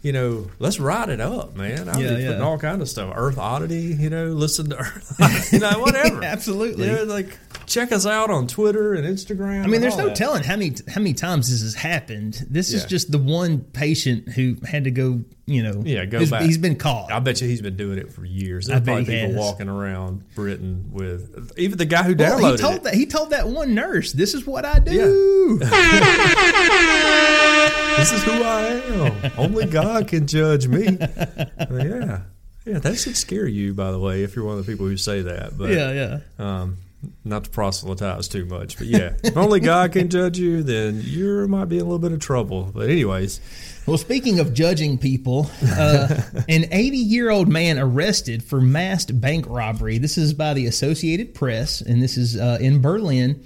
you 0.03 0.11
know, 0.11 0.47
let's 0.59 0.79
ride 0.79 1.09
it 1.09 1.19
up, 1.21 1.55
man. 1.55 1.89
I'll 1.89 1.99
Yeah, 1.99 2.13
be 2.15 2.21
yeah. 2.21 2.27
putting 2.27 2.41
all 2.43 2.59
kind 2.59 2.81
of 2.81 2.87
stuff. 2.89 3.11
Earth 3.15 3.37
Oddity, 3.39 3.95
you 3.99 4.09
know, 4.11 4.27
listen 4.27 4.69
to 4.69 4.77
Earth, 4.77 5.17
you 5.53 5.59
know, 5.59 5.79
whatever. 5.79 6.23
Absolutely. 6.23 6.87
You 6.87 6.91
know, 6.97 7.03
like 7.05 7.39
check 7.65 7.91
us 7.93 8.05
out 8.05 8.29
on 8.29 8.45
Twitter 8.47 8.93
and 8.93 9.07
Instagram. 9.07 9.63
I 9.63 9.67
mean, 9.67 9.79
there's 9.81 9.97
no 9.97 10.07
that. 10.07 10.15
telling 10.17 10.43
how 10.43 10.57
many 10.57 10.75
how 10.89 10.99
many 11.01 11.13
times 11.13 11.49
this 11.49 11.61
has 11.63 11.73
happened. 11.73 12.45
This 12.49 12.71
is 12.73 12.85
just 12.85 13.11
the 13.11 13.17
one 13.17 13.61
patient 13.61 14.27
who 14.29 14.57
had 14.67 14.83
to 14.83 14.91
go. 14.91 15.23
You 15.45 15.61
know, 15.61 15.81
Yeah, 15.85 16.05
go 16.05 16.25
back. 16.29 16.43
He's 16.43 16.57
been 16.57 16.77
caught. 16.77 17.11
I 17.11 17.19
bet 17.19 17.41
you 17.41 17.49
he's 17.49 17.61
been 17.61 17.75
doing 17.75 17.97
it 17.97 18.13
for 18.13 18.23
years. 18.23 18.69
I 18.69 18.79
There's 18.79 18.85
bet 18.85 18.95
probably 18.95 19.05
people 19.13 19.27
has. 19.27 19.35
walking 19.35 19.67
around 19.67 20.23
Britain 20.35 20.85
with 20.93 21.51
even 21.57 21.77
the 21.77 21.83
guy 21.85 22.03
who 22.03 22.15
Well, 22.15 22.39
downloaded 22.39 22.51
he 22.51 22.57
told 22.57 22.75
it. 22.75 22.83
that 22.83 22.93
he 22.93 23.05
told 23.05 23.29
that 23.31 23.49
one 23.49 23.73
nurse, 23.75 24.13
"This 24.13 24.33
is 24.35 24.45
what 24.47 24.63
I 24.63 24.79
do." 24.79 25.59
This 27.97 28.11
is 28.11 28.23
who 28.23 28.43
I 28.43 28.61
am. 28.63 29.31
Only 29.37 29.65
God 29.65 30.07
can 30.07 30.27
judge 30.27 30.67
me. 30.67 30.97
yeah, 30.99 32.21
yeah, 32.65 32.79
that 32.79 32.97
should 32.97 33.15
scare 33.15 33.47
you. 33.47 33.73
By 33.73 33.91
the 33.91 33.99
way, 33.99 34.23
if 34.23 34.35
you're 34.35 34.43
one 34.45 34.57
of 34.57 34.65
the 34.65 34.71
people 34.71 34.85
who 34.87 34.97
say 34.97 35.21
that, 35.21 35.57
but 35.57 35.69
yeah, 35.69 35.91
yeah. 35.91 36.19
um, 36.39 36.77
not 37.23 37.45
to 37.45 37.49
proselytize 37.49 38.27
too 38.27 38.45
much, 38.45 38.77
but 38.77 38.87
yeah, 38.87 39.13
if 39.23 39.37
only 39.37 39.59
God 39.59 39.93
can 39.93 40.09
judge 40.09 40.37
you, 40.37 40.63
then 40.63 41.01
you 41.03 41.47
might 41.47 41.65
be 41.65 41.77
in 41.77 41.81
a 41.81 41.85
little 41.85 41.99
bit 41.99 42.11
of 42.11 42.19
trouble. 42.19 42.71
But 42.73 42.89
anyways, 42.89 43.39
Well, 43.85 43.97
speaking 43.97 44.39
of 44.39 44.53
judging 44.53 44.97
people, 44.97 45.49
uh, 45.63 46.21
an 46.49 46.65
80 46.71 46.97
year 46.97 47.29
old 47.29 47.47
man 47.47 47.77
arrested 47.77 48.43
for 48.43 48.59
masked 48.59 49.19
bank 49.21 49.45
robbery. 49.47 49.97
This 49.97 50.17
is 50.17 50.33
by 50.33 50.53
the 50.53 50.65
Associated 50.65 51.33
Press, 51.35 51.79
and 51.81 52.01
this 52.01 52.17
is 52.17 52.35
uh, 52.37 52.57
in 52.59 52.81
Berlin. 52.81 53.43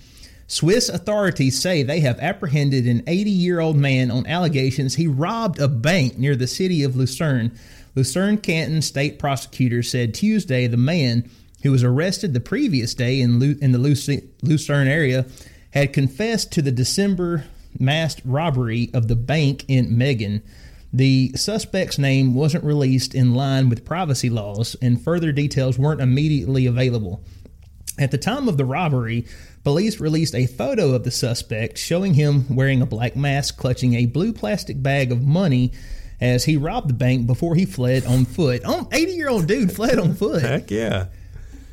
Swiss 0.47 0.87
authorities 0.87 1.59
say 1.59 1.83
they 1.83 1.99
have 1.99 2.19
apprehended 2.19 2.87
an 2.87 3.03
80 3.05 3.29
year 3.29 3.59
old 3.59 3.75
man 3.75 4.09
on 4.09 4.25
allegations 4.27 4.95
he 4.95 5.05
robbed 5.05 5.59
a 5.59 5.67
bank 5.67 6.17
near 6.17 6.37
the 6.37 6.47
city 6.47 6.83
of 6.83 6.95
Lucerne. 6.95 7.51
Lucerne 7.95 8.37
Canton 8.37 8.81
state 8.81 9.19
prosecutors 9.19 9.89
said 9.89 10.13
Tuesday 10.13 10.65
the 10.65 10.77
man, 10.77 11.29
who 11.63 11.71
was 11.71 11.83
arrested 11.83 12.33
the 12.33 12.39
previous 12.39 12.93
day 12.93 13.19
in, 13.19 13.39
Lu- 13.39 13.57
in 13.61 13.73
the 13.73 13.77
Luc- 13.77 14.23
Lucerne 14.41 14.87
area, 14.87 15.25
had 15.71 15.91
confessed 15.91 16.51
to 16.53 16.61
the 16.61 16.71
December 16.71 17.43
masked 17.77 18.21
robbery 18.23 18.89
of 18.93 19.09
the 19.09 19.15
bank 19.15 19.65
in 19.67 19.97
Meggen. 19.97 20.41
The 20.93 21.33
suspect's 21.35 21.99
name 21.99 22.33
wasn't 22.33 22.63
released 22.63 23.13
in 23.13 23.33
line 23.35 23.67
with 23.67 23.83
privacy 23.83 24.29
laws, 24.29 24.75
and 24.81 25.01
further 25.01 25.33
details 25.33 25.77
weren't 25.77 26.01
immediately 26.01 26.65
available. 26.65 27.21
At 27.99 28.11
the 28.11 28.17
time 28.17 28.47
of 28.47 28.57
the 28.57 28.65
robbery, 28.65 29.25
police 29.63 29.99
released 29.99 30.35
a 30.35 30.45
photo 30.45 30.93
of 30.93 31.03
the 31.03 31.11
suspect 31.11 31.77
showing 31.77 32.13
him 32.13 32.55
wearing 32.55 32.81
a 32.81 32.85
black 32.85 33.15
mask, 33.15 33.57
clutching 33.57 33.95
a 33.95 34.05
blue 34.05 34.33
plastic 34.33 34.81
bag 34.81 35.11
of 35.11 35.23
money 35.23 35.71
as 36.21 36.45
he 36.45 36.57
robbed 36.57 36.89
the 36.89 36.93
bank 36.93 37.25
before 37.27 37.55
he 37.55 37.65
fled 37.65 38.05
on 38.05 38.25
foot. 38.25 38.61
Oh, 38.65 38.87
80 38.91 39.11
year 39.13 39.29
old 39.29 39.47
dude 39.47 39.71
fled 39.71 39.97
on 39.97 40.13
foot. 40.13 40.41
heck 40.41 40.69
yeah. 40.71 41.07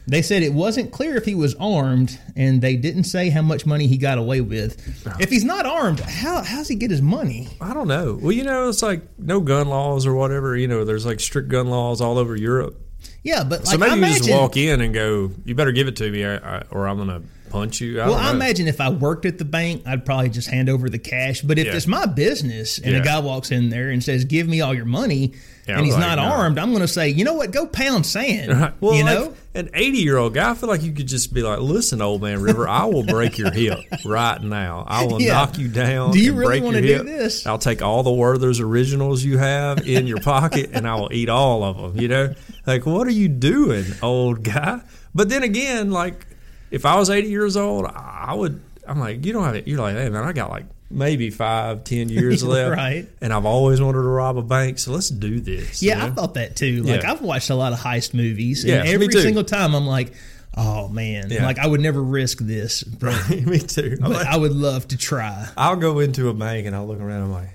They 0.07 0.21
said 0.21 0.43
it 0.43 0.53
wasn't 0.53 0.93
clear 0.93 1.17
if 1.17 1.25
he 1.25 1.35
was 1.35 1.55
armed, 1.55 2.19
and 2.37 2.61
they 2.61 2.77
didn't 2.77 3.05
say 3.05 3.31
how 3.31 3.41
much 3.41 3.65
money 3.65 3.87
he 3.87 3.97
got 3.97 4.19
away 4.19 4.43
with. 4.43 4.77
If 5.19 5.31
he's 5.31 5.45
not 5.45 5.65
armed, 5.65 6.01
how 6.01 6.43
how's 6.43 6.69
he 6.69 6.75
get 6.75 6.91
his 6.91 7.01
money? 7.01 7.49
I 7.59 7.73
don't 7.73 7.89
know. 7.89 8.19
Well, 8.21 8.33
you 8.33 8.45
know, 8.45 8.69
it's 8.69 8.83
like 8.83 9.03
no 9.19 9.41
gun 9.41 9.69
laws 9.69 10.05
or 10.05 10.15
whatever. 10.15 10.57
You 10.57 10.69
know, 10.69 10.85
there's 10.85 11.07
like 11.07 11.21
strict 11.21 11.49
gun 11.49 11.69
laws 11.69 12.03
all 12.03 12.19
over 12.19 12.37
Europe. 12.37 12.79
Yeah, 13.23 13.45
but 13.45 13.61
like, 13.61 13.67
So 13.69 13.79
maybe 13.79 13.91
I 13.91 13.95
you 13.95 13.99
imagine, 14.03 14.19
just 14.19 14.31
walk 14.31 14.57
in 14.57 14.81
and 14.81 14.93
go, 14.93 15.31
"You 15.45 15.55
better 15.55 15.73
give 15.73 15.89
it 15.89 15.97
to 15.97 16.11
me, 16.11 16.25
I, 16.25 16.63
or 16.71 16.87
I'm 16.87 16.99
gonna 16.99 17.23
punch 17.55 17.81
you." 17.81 18.01
I 18.01 18.07
Well, 18.09 18.17
I 18.17 18.31
imagine 18.33 18.67
if 18.69 18.81
I 18.81 18.91
worked 18.91 19.25
at 19.27 19.39
the 19.39 19.45
bank, 19.45 19.83
I'd 19.87 20.05
probably 20.05 20.29
just 20.29 20.49
hand 20.51 20.69
over 20.69 20.89
the 20.91 20.99
cash. 20.99 21.41
But 21.41 21.59
if 21.59 21.67
Yeah. 21.67 21.77
it's 21.77 21.87
my 21.87 22.07
business 22.07 22.79
and 22.79 22.93
Yeah. 22.93 23.01
a 23.01 23.05
guy 23.05 23.19
walks 23.21 23.51
in 23.51 23.71
there 23.71 23.91
and 23.91 24.03
says, 24.03 24.25
"Give 24.25 24.49
me 24.49 24.61
all 24.61 24.75
your 24.75 24.85
money," 24.85 25.33
Yeah, 25.69 25.77
and 25.79 25.85
he's 25.87 25.95
like, 25.95 26.03
not 26.03 26.17
no. 26.19 26.25
armed, 26.25 26.59
I'm 26.59 26.71
going 26.71 26.83
to 26.83 26.89
say, 26.89 27.09
"You 27.09 27.25
know 27.25 27.35
what? 27.35 27.51
Go 27.53 27.65
pound 27.67 28.05
sand." 28.07 28.73
Well, 28.81 28.95
you 28.95 29.05
like, 29.05 29.15
know, 29.19 29.33
an 29.55 29.71
80 29.73 29.99
year 29.99 30.17
old 30.19 30.35
guy, 30.35 30.51
I 30.51 30.55
feel 30.55 30.69
like 30.69 30.83
you 30.83 30.93
could 30.93 31.07
just 31.07 31.33
be 31.33 31.43
like, 31.43 31.61
"Listen, 31.61 32.03
old 32.03 32.21
man 32.23 32.41
River, 32.41 32.69
I 32.69 32.85
will 32.87 33.05
break 33.05 33.39
your 33.39 33.51
hip 33.53 33.79
right 34.05 34.43
now. 34.43 34.85
I 34.89 35.05
will 35.07 35.21
knock 35.21 35.57
you 35.59 35.69
down. 35.69 36.11
Do 36.11 36.19
you 36.19 36.31
and 36.31 36.39
really 36.41 36.61
wanna 36.61 36.83
do 36.83 37.03
this? 37.05 37.47
I'll 37.47 37.59
take 37.59 37.81
all 37.83 38.03
the 38.03 38.13
Werther's 38.13 38.59
originals 38.61 39.23
you 39.25 39.39
have 39.39 39.87
in 39.87 40.07
your 40.09 40.21
pocket, 40.21 40.71
and 40.73 40.87
I 40.89 40.97
will 40.97 41.11
eat 41.13 41.29
all 41.29 41.63
of 41.63 41.77
them. 41.95 42.03
You 42.03 42.09
know, 42.09 42.35
like 42.67 42.85
what 42.85 43.07
are 43.07 43.13
you 43.13 43.29
doing, 43.29 43.85
old 44.03 44.43
guy? 44.43 44.81
But 45.15 45.29
then 45.29 45.45
again, 45.45 45.93
like 45.93 46.27
if 46.75 46.85
I 46.85 46.97
was 46.99 47.09
80 47.11 47.29
years 47.29 47.57
old, 47.57 47.87
I 47.87 48.35
would. 48.35 48.61
I'm 48.87 48.99
like, 49.01 49.25
you 49.25 49.33
don't 49.33 49.45
have 49.45 49.55
it. 49.55 49.67
You're 49.67 49.79
like, 49.81 49.97
hey 49.97 50.09
man, 50.11 50.25
I 50.25 50.33
got 50.33 50.51
like 50.51 50.67
maybe 50.91 51.31
five, 51.31 51.85
ten 51.85 52.09
years 52.11 52.45
left, 52.55 52.77
Right. 52.77 53.09
And 53.23 53.33
I've 53.33 53.47
always 53.47 53.81
wanted 53.81 54.03
to 54.03 54.09
rob 54.09 54.37
a 54.37 54.43
bank, 54.43 54.79
so 54.79 54.93
let's 54.93 55.09
do 55.09 55.41
this. 55.41 55.83
you 55.83 55.91
yeah, 55.91 56.05
I 56.05 56.11
thought 56.11 56.35
that 56.35 56.55
too. 56.57 56.83
Like 56.83 57.03
Yeah. 57.03 57.13
I've 57.13 57.23
watched 57.23 57.49
a 57.51 57.55
lot 57.55 57.73
of 57.73 57.79
heist 57.79 58.13
movies, 58.15 58.65
Yeah, 58.65 58.81
and 58.81 58.89
every 58.89 59.09
single 59.11 59.43
time 59.45 59.75
I'm 59.75 59.87
like, 59.87 60.13
"Oh 60.57 60.89
man, 60.89 61.31
Yeah. 61.31 61.47
like 61.47 61.59
I 61.59 61.67
would 61.67 61.81
never 61.81 62.03
risk 62.03 62.39
this, 62.39 62.83
but, 62.85 63.31
me 63.47 63.59
too. 63.59 63.97
But 64.01 64.11
like- 64.11 64.27
I 64.27 64.37
would 64.37 64.53
love 64.53 64.87
to 64.89 64.97
try." 64.99 65.49
I'll 65.57 65.77
go 65.77 66.01
into 66.01 66.29
a 66.29 66.35
bank 66.35 66.67
and 66.67 66.77
I'll 66.77 66.87
look 66.87 67.01
around. 67.01 67.23
And 67.23 67.25
I'm 67.25 67.33
like, 67.33 67.51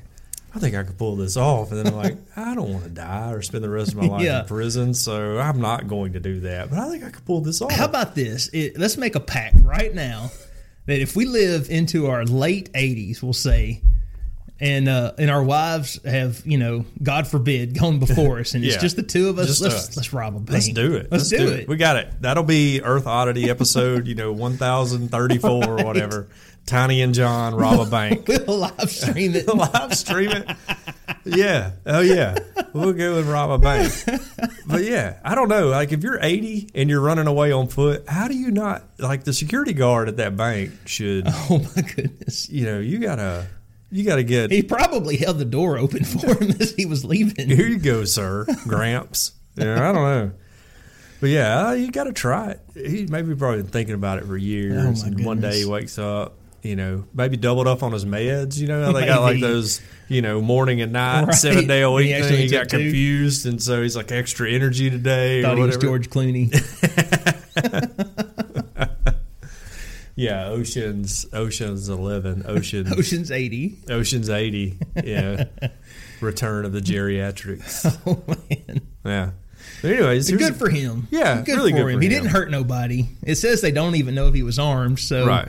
I 0.56 0.60
think 0.60 0.76
I 0.76 0.84
could 0.84 0.97
pull 0.97 1.16
this 1.16 1.38
off. 1.38 1.72
And 1.72 1.80
then 1.80 1.88
I'm 1.93 1.95
like, 1.95 2.18
I 2.36 2.56
don't 2.56 2.72
want 2.72 2.84
to 2.84 2.89
die 2.89 3.32
or 3.32 3.41
spend 3.41 3.64
the 3.64 3.70
rest 3.70 3.91
of 3.91 3.97
my 3.97 4.08
life 4.08 4.24
Yeah. 4.24 4.41
in 4.41 4.47
prison, 4.47 4.93
so 4.93 5.38
I'm 5.39 5.62
not 5.62 5.88
going 5.88 6.14
to 6.14 6.20
do 6.20 6.39
that. 6.41 6.70
But 6.70 6.80
I 6.80 6.89
think 6.89 7.04
I 7.04 7.10
could 7.12 7.26
pull 7.26 7.41
this 7.41 7.62
off. 7.62 7.72
How 7.72 7.86
about 7.86 8.16
this? 8.16 8.50
It, 8.54 8.78
let's 8.80 8.97
make 8.97 9.16
a 9.16 9.20
pact 9.20 9.58
right 9.62 9.93
now 9.93 10.32
that 10.88 11.00
if 11.02 11.16
we 11.16 11.26
live 11.26 11.70
into 11.70 12.08
our 12.08 12.26
late 12.26 12.74
80s, 12.74 13.22
we'll 13.22 13.34
say, 13.34 13.82
and 14.62 14.89
uh, 14.89 15.14
and 15.18 15.30
our 15.30 15.41
wives 15.43 16.04
have, 16.04 16.41
you 16.45 16.58
know, 16.58 16.84
God 17.02 17.28
forbid, 17.28 17.80
gone 17.80 18.00
before 18.00 18.39
us, 18.39 18.56
and 18.56 18.66
it's 18.66 18.76
just 18.76 18.97
the 18.97 19.04
two 19.04 19.30
of 19.30 19.39
us. 19.39 19.47
Just 19.47 19.62
let's 19.62 19.76
us. 19.76 19.95
let's 19.97 20.12
rob 20.12 20.36
a 20.36 20.39
bank. 20.39 20.50
Let's 20.52 20.68
do 20.70 20.95
it. 20.95 21.12
Let's, 21.12 21.30
do, 21.30 21.47
it. 21.47 21.68
We 21.70 21.78
got 21.78 21.95
it. 21.95 22.12
That'll 22.22 22.43
be 22.43 22.82
Earth 22.82 23.08
Oddity 23.08 23.50
episode, 23.50 24.06
you 24.06 24.16
know, 24.16 24.34
1034 24.34 25.50
or 25.64 25.76
whatever. 25.86 26.28
Tiny 26.70 27.01
and 27.01 27.13
John 27.15 27.55
rob 27.55 27.80
a 27.80 27.86
bank. 27.89 28.28
We'll 28.28 28.57
live 28.59 28.91
stream 28.91 29.36
it. 29.36 29.47
Live 29.53 29.93
stream 29.95 30.30
it. 30.32 30.47
Yeah. 31.26 31.72
Oh, 31.86 32.01
yeah. 32.01 32.38
We'll 32.74 32.93
go 32.93 33.17
and 33.17 33.26
rob 33.28 33.49
a 33.49 33.57
bank. 33.57 33.91
But 34.67 34.84
yeah, 34.84 35.17
I 35.26 35.34
don't 35.34 35.47
know. 35.49 35.70
Like, 35.70 35.91
if 35.91 36.03
you're 36.03 36.20
80 36.22 36.70
and 36.76 36.88
you're 36.89 37.01
running 37.01 37.26
away 37.26 37.51
on 37.51 37.67
foot, 37.70 38.07
how 38.07 38.28
do 38.28 38.36
you 38.38 38.51
not, 38.51 38.84
like, 38.99 39.24
the 39.24 39.34
security 39.34 39.74
guard 39.74 40.09
at 40.09 40.17
that 40.17 40.38
bank 40.38 40.72
should, 40.86 41.24
oh 41.28 41.65
my 41.76 41.82
goodness! 41.82 42.47
you 42.49 42.65
know, 42.65 42.80
you 42.80 42.99
gotta, 42.99 43.47
you 43.91 44.03
gotta 44.05 44.24
get, 44.24 44.51
He 44.51 44.61
probably 44.61 45.17
held 45.17 45.39
the 45.39 45.45
door 45.45 45.78
open 45.80 46.03
for 46.05 46.36
him 46.41 46.51
as 46.59 46.76
he 46.76 46.86
was 46.86 47.03
leaving. 47.03 47.49
here 47.49 47.67
you 47.67 47.80
go, 47.80 48.05
sir, 48.05 48.45
Gramps. 48.67 49.32
Yeah, 49.55 49.89
I 49.89 49.91
don't 49.91 50.03
know. 50.03 50.32
But 51.20 51.32
yeah, 51.32 51.74
you 51.74 51.91
got 51.91 52.05
to 52.05 52.13
try 52.13 52.51
it. 52.51 52.61
He 52.89 53.05
maybe 53.05 53.36
probably 53.36 53.63
been 53.63 53.72
thinking 53.72 53.95
about 53.95 54.20
it 54.20 54.26
for 54.26 54.38
years. 54.38 55.03
Oh, 55.03 55.05
my 55.05 55.07
and 55.11 55.26
one 55.26 55.41
day 55.41 55.59
he 55.59 55.65
wakes 55.65 55.99
up, 55.99 56.38
you 56.64 56.76
know, 56.76 57.05
maybe 57.14 57.38
doubled 57.38 57.68
up 57.68 57.84
on 57.84 57.91
his 57.91 58.05
meds. 58.05 58.57
You 58.57 58.68
know, 58.68 58.91
they 58.93 59.05
got 59.05 59.22
like 59.22 59.39
those, 59.39 59.82
you 60.07 60.22
know, 60.22 60.41
morning 60.41 60.82
and 60.82 60.93
night, 60.93 61.26
Right. 61.26 61.36
seven 61.36 61.68
day 61.68 61.82
a 61.82 61.91
week 61.91 62.14
he 62.16 62.22
thing. 62.22 62.38
He 62.38 62.49
got 62.49 62.70
two. 62.70 62.78
confused, 62.78 63.45
and 63.45 63.62
so 63.62 63.82
he's 63.82 63.95
like 63.95 64.12
extra 64.12 64.49
energy 64.49 64.89
today 64.89 65.41
Thought 65.41 65.53
or 65.53 65.57
he 65.57 65.62
was 65.64 65.78
whatever. 65.78 65.99
George 65.99 66.10
Clooney. 66.10 66.51
Yeah, 70.16 70.47
Ocean's 70.47 71.26
Ocean's 71.32 71.88
Eleven, 71.88 72.43
Ocean 72.45 72.91
Ocean's 72.91 73.32
80. 73.32 73.78
Ocean's 73.89 74.30
Eighty. 74.30 74.78
Yeah, 75.01 75.45
Return 76.22 76.66
of 76.66 76.74
the 76.74 76.82
Geriatrics. 76.82 77.86
Oh 78.05 78.22
man. 78.28 78.82
Yeah. 79.05 79.32
But 79.82 79.91
anyways, 79.91 80.30
Good 80.32 80.57
for 80.57 80.68
him. 80.70 81.07
Yeah, 81.10 81.41
good 81.41 81.55
really 81.55 81.72
for 81.72 81.78
good 81.78 81.88
him. 81.88 81.99
for 81.99 82.01
he 82.01 82.10
didn't 82.10 82.30
hurt 82.32 82.51
nobody. 82.51 83.07
It 83.24 83.36
says 83.36 83.62
they 83.62 83.72
don't 83.72 83.95
even 83.95 84.14
know 84.14 84.28
if 84.28 84.34
he 84.34 84.43
was 84.43 84.60
armed. 84.60 84.99
So, 84.99 85.26
right. 85.26 85.47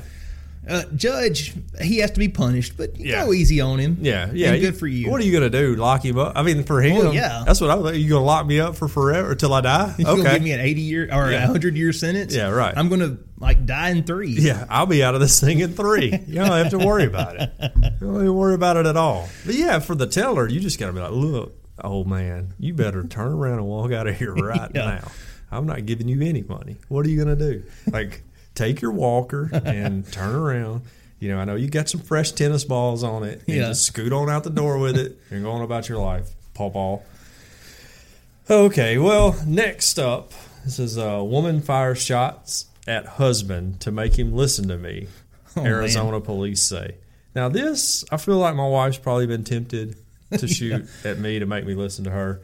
Uh, 0.68 0.82
judge, 0.94 1.54
he 1.80 1.98
has 1.98 2.10
to 2.12 2.18
be 2.18 2.28
punished, 2.28 2.76
but 2.76 2.96
Yeah. 2.98 3.24
go 3.24 3.32
easy 3.32 3.60
on 3.60 3.78
him. 3.78 3.96
Yeah, 4.02 4.30
yeah. 4.32 4.52
You- 4.52 4.60
good 4.60 4.76
for 4.76 4.86
you. 4.86 5.10
What 5.10 5.20
are 5.20 5.24
you 5.24 5.32
going 5.32 5.50
to 5.50 5.58
do? 5.58 5.74
Lock 5.76 6.04
him 6.04 6.18
up? 6.18 6.32
I 6.36 6.42
mean, 6.42 6.64
for 6.64 6.80
him, 6.82 6.96
Well, 6.98 7.14
yeah. 7.14 7.42
That's 7.46 7.60
what 7.60 7.70
I 7.70 7.74
was. 7.76 7.96
You 7.98 8.08
going 8.10 8.20
to 8.20 8.26
lock 8.26 8.46
me 8.46 8.60
up 8.60 8.76
for 8.76 8.86
forever 8.86 9.34
till 9.34 9.52
I 9.54 9.62
die? 9.62 9.94
You 9.98 10.04
gonna 10.04 10.20
Okay. 10.22 10.34
give 10.34 10.42
me 10.42 10.52
an 10.52 10.60
eighty 10.60 10.82
year 10.82 11.08
or 11.12 11.28
a 11.28 11.32
Yeah. 11.32 11.46
hundred 11.46 11.76
year 11.76 11.92
sentence? 11.92 12.34
Yeah, 12.34 12.50
right. 12.50 12.74
I'm 12.76 12.88
gonna 12.88 13.16
like 13.38 13.64
die 13.64 13.88
in 13.90 14.02
three. 14.04 14.32
yeah, 14.38 14.66
I'll 14.68 14.86
be 14.86 15.02
out 15.02 15.14
of 15.14 15.20
this 15.22 15.40
thing 15.40 15.60
in 15.60 15.72
three. 15.72 16.10
You 16.26 16.34
don't 16.36 16.46
have 16.46 16.70
to 16.70 16.78
worry 16.78 17.04
about 17.04 17.40
it. 17.40 17.50
You 17.60 18.06
don't 18.06 18.16
even 18.16 18.34
worry 18.34 18.54
about 18.54 18.76
it 18.76 18.86
at 18.86 18.96
all. 18.96 19.28
But 19.46 19.54
yeah, 19.54 19.78
for 19.78 19.94
the 19.94 20.06
teller, 20.06 20.46
you 20.48 20.60
just 20.60 20.78
got 20.78 20.88
to 20.88 20.92
be 20.92 21.00
like, 21.00 21.10
look, 21.12 21.56
old 21.82 22.06
man, 22.06 22.52
you 22.58 22.74
better 22.74 23.02
turn 23.04 23.32
around 23.32 23.54
and 23.58 23.66
walk 23.66 23.92
out 23.92 24.06
of 24.06 24.16
here 24.16 24.34
right 24.34 24.70
Yeah. 24.74 24.98
now. 25.00 25.08
I'm 25.50 25.66
not 25.66 25.84
giving 25.86 26.06
you 26.06 26.20
any 26.22 26.42
money. 26.42 26.76
What 26.88 27.04
are 27.06 27.08
you 27.08 27.24
going 27.24 27.36
to 27.36 27.52
do? 27.52 27.62
Like, 27.90 28.22
take 28.54 28.80
your 28.80 28.92
walker 28.92 29.50
and 29.52 30.10
turn 30.12 30.34
around. 30.34 30.82
You 31.18 31.28
know, 31.30 31.38
I 31.38 31.44
know 31.44 31.54
you 31.54 31.68
got 31.68 31.88
some 31.88 32.00
fresh 32.00 32.32
tennis 32.32 32.64
balls 32.64 33.02
on 33.04 33.24
it. 33.24 33.42
And 33.46 33.56
Yeah. 33.56 33.62
just 33.68 33.84
scoot 33.84 34.12
on 34.12 34.30
out 34.30 34.44
the 34.44 34.50
door 34.50 34.78
with 34.78 34.96
it 34.96 35.18
and 35.30 35.42
go 35.42 35.50
on 35.50 35.62
about 35.62 35.88
your 35.88 35.98
life, 35.98 36.30
paw 36.54 36.70
paw. 36.70 37.00
Okay, 38.48 38.98
well, 38.98 39.36
next 39.46 39.98
up, 39.98 40.32
this 40.64 40.78
is 40.78 40.96
a 40.96 41.22
woman 41.22 41.60
fires 41.60 42.02
shots 42.02 42.66
at 42.86 43.06
husband 43.06 43.80
to 43.80 43.90
make 43.92 44.18
him 44.18 44.32
listen 44.32 44.68
to 44.68 44.76
me. 44.78 45.08
Oh, 45.56 45.64
Arizona 45.64 46.20
police 46.20 46.62
say. 46.62 46.94
Now, 47.34 47.48
this, 47.48 48.04
I 48.12 48.18
feel 48.18 48.36
like 48.38 48.54
my 48.54 48.68
wife's 48.68 48.98
probably 48.98 49.26
been 49.26 49.42
tempted 49.42 49.96
to 50.38 50.46
shoot 50.46 50.86
at 51.04 51.18
me 51.18 51.40
to 51.40 51.44
make 51.46 51.66
me 51.66 51.74
listen 51.74 52.04
to 52.04 52.10
her. 52.12 52.40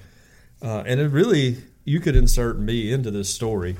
Uh, 0.61 0.83
and 0.85 0.99
it 0.99 1.07
really, 1.13 1.59
you 1.85 2.01
could 2.01 2.17
insert 2.17 2.59
me 2.59 2.91
into 2.93 3.13
this 3.13 3.33
story. 3.33 3.77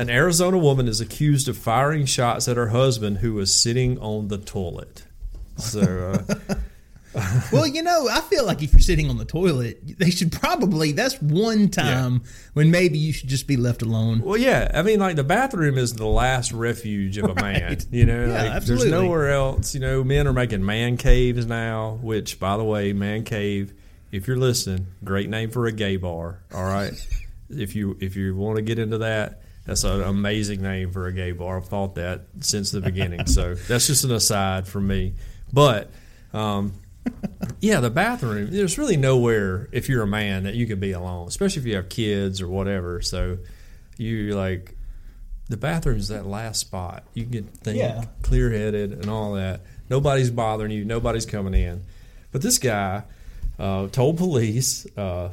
An 0.00 0.08
Arizona 0.08 0.56
woman 0.56 0.88
is 0.88 1.02
accused 1.02 1.46
of 1.46 1.58
firing 1.58 2.06
shots 2.06 2.48
at 2.48 2.56
her 2.56 2.68
husband 2.68 3.18
who 3.18 3.34
was 3.34 3.54
sitting 3.54 3.98
on 3.98 4.28
the 4.28 4.38
toilet. 4.38 5.04
So, 5.58 6.24
uh, 6.26 6.54
Well, 7.52 7.66
you 7.66 7.82
know, 7.82 8.08
I 8.08 8.20
feel 8.20 8.46
like 8.46 8.62
if 8.62 8.72
you're 8.72 8.80
sitting 8.80 9.10
on 9.10 9.18
the 9.18 9.24
toilet, 9.24 9.98
they 9.98 10.10
should 10.10 10.32
probably. 10.32 10.92
That's 10.92 11.20
one 11.20 11.68
time 11.68 12.22
when 12.54 12.70
maybe 12.70 12.98
you 12.98 13.12
should 13.12 13.28
just 13.28 13.46
be 13.46 13.56
left 13.56 13.82
alone. 13.82 14.20
Well, 14.20 14.36
yeah. 14.36 14.70
I 14.72 14.82
mean, 14.82 15.00
like 15.00 15.16
the 15.16 15.24
bathroom 15.24 15.76
is 15.76 15.92
the 15.92 16.06
last 16.06 16.52
refuge 16.52 17.18
of 17.18 17.28
a 17.28 17.34
man. 17.42 17.78
You 17.90 18.06
know, 18.06 18.26
Yeah, 18.26 18.54
like, 18.54 18.64
there's 18.64 18.86
nowhere 18.86 19.32
else. 19.32 19.74
You 19.74 19.80
know, 19.80 20.04
men 20.04 20.28
are 20.28 20.32
making 20.32 20.64
man 20.64 20.96
caves 20.96 21.44
now. 21.46 21.98
Which, 22.00 22.38
by 22.38 22.56
the 22.56 22.64
way, 22.64 22.92
man 22.92 23.24
cave. 23.24 23.74
If 24.12 24.26
you're 24.28 24.38
listening, 24.38 24.86
great 25.04 25.28
name 25.28 25.50
for 25.50 25.66
a 25.66 25.72
gay 25.72 25.96
bar. 25.96 26.40
All 26.54 26.64
right. 26.64 26.92
if 27.50 27.74
you 27.74 27.96
if 28.00 28.16
you 28.16 28.36
want 28.36 28.56
to 28.56 28.62
get 28.62 28.78
into 28.78 28.98
that, 28.98 29.39
That's 29.66 29.84
an 29.84 30.02
amazing 30.02 30.62
name 30.62 30.90
for 30.90 31.06
a 31.06 31.12
gay 31.12 31.32
bar. 31.32 31.58
I've 31.58 31.66
thought 31.68 31.94
that 31.96 32.26
since 32.40 32.70
the 32.70 32.80
beginning. 32.80 33.26
so 33.26 33.54
that's 33.68 33.86
just 33.86 34.04
an 34.04 34.12
aside 34.12 34.66
from 34.66 34.86
me. 34.86 35.14
But 35.52 35.90
um, 36.32 36.72
yeah, 37.60 37.80
the 37.80 37.90
bathroom. 37.90 38.50
There's 38.50 38.78
really 38.78 38.96
nowhere 38.96 39.68
if 39.72 39.88
you're 39.88 40.02
a 40.02 40.06
man 40.06 40.44
that 40.44 40.54
you 40.54 40.66
can 40.66 40.80
be 40.80 40.92
alone, 40.92 41.28
especially 41.28 41.60
if 41.62 41.66
you 41.66 41.76
have 41.76 41.88
kids 41.88 42.40
or 42.40 42.48
whatever. 42.48 43.00
So 43.02 43.38
you 43.96 44.34
like 44.34 44.74
the 45.48 45.56
bathroom's 45.56 46.08
that 46.08 46.26
last 46.26 46.60
spot. 46.60 47.04
You 47.14 47.26
can 47.26 47.44
think 47.44 47.78
Yeah. 47.78 48.04
clear 48.22 48.50
headed 48.50 48.92
and 48.92 49.08
all 49.10 49.32
that. 49.34 49.62
Nobody's 49.88 50.30
bothering 50.30 50.70
you. 50.70 50.84
Nobody's 50.84 51.26
coming 51.26 51.54
in. 51.54 51.82
But 52.32 52.42
this 52.42 52.58
guy 52.58 53.02
uh, 53.58 53.88
told 53.88 54.16
police 54.16 54.86
uh, 54.96 55.30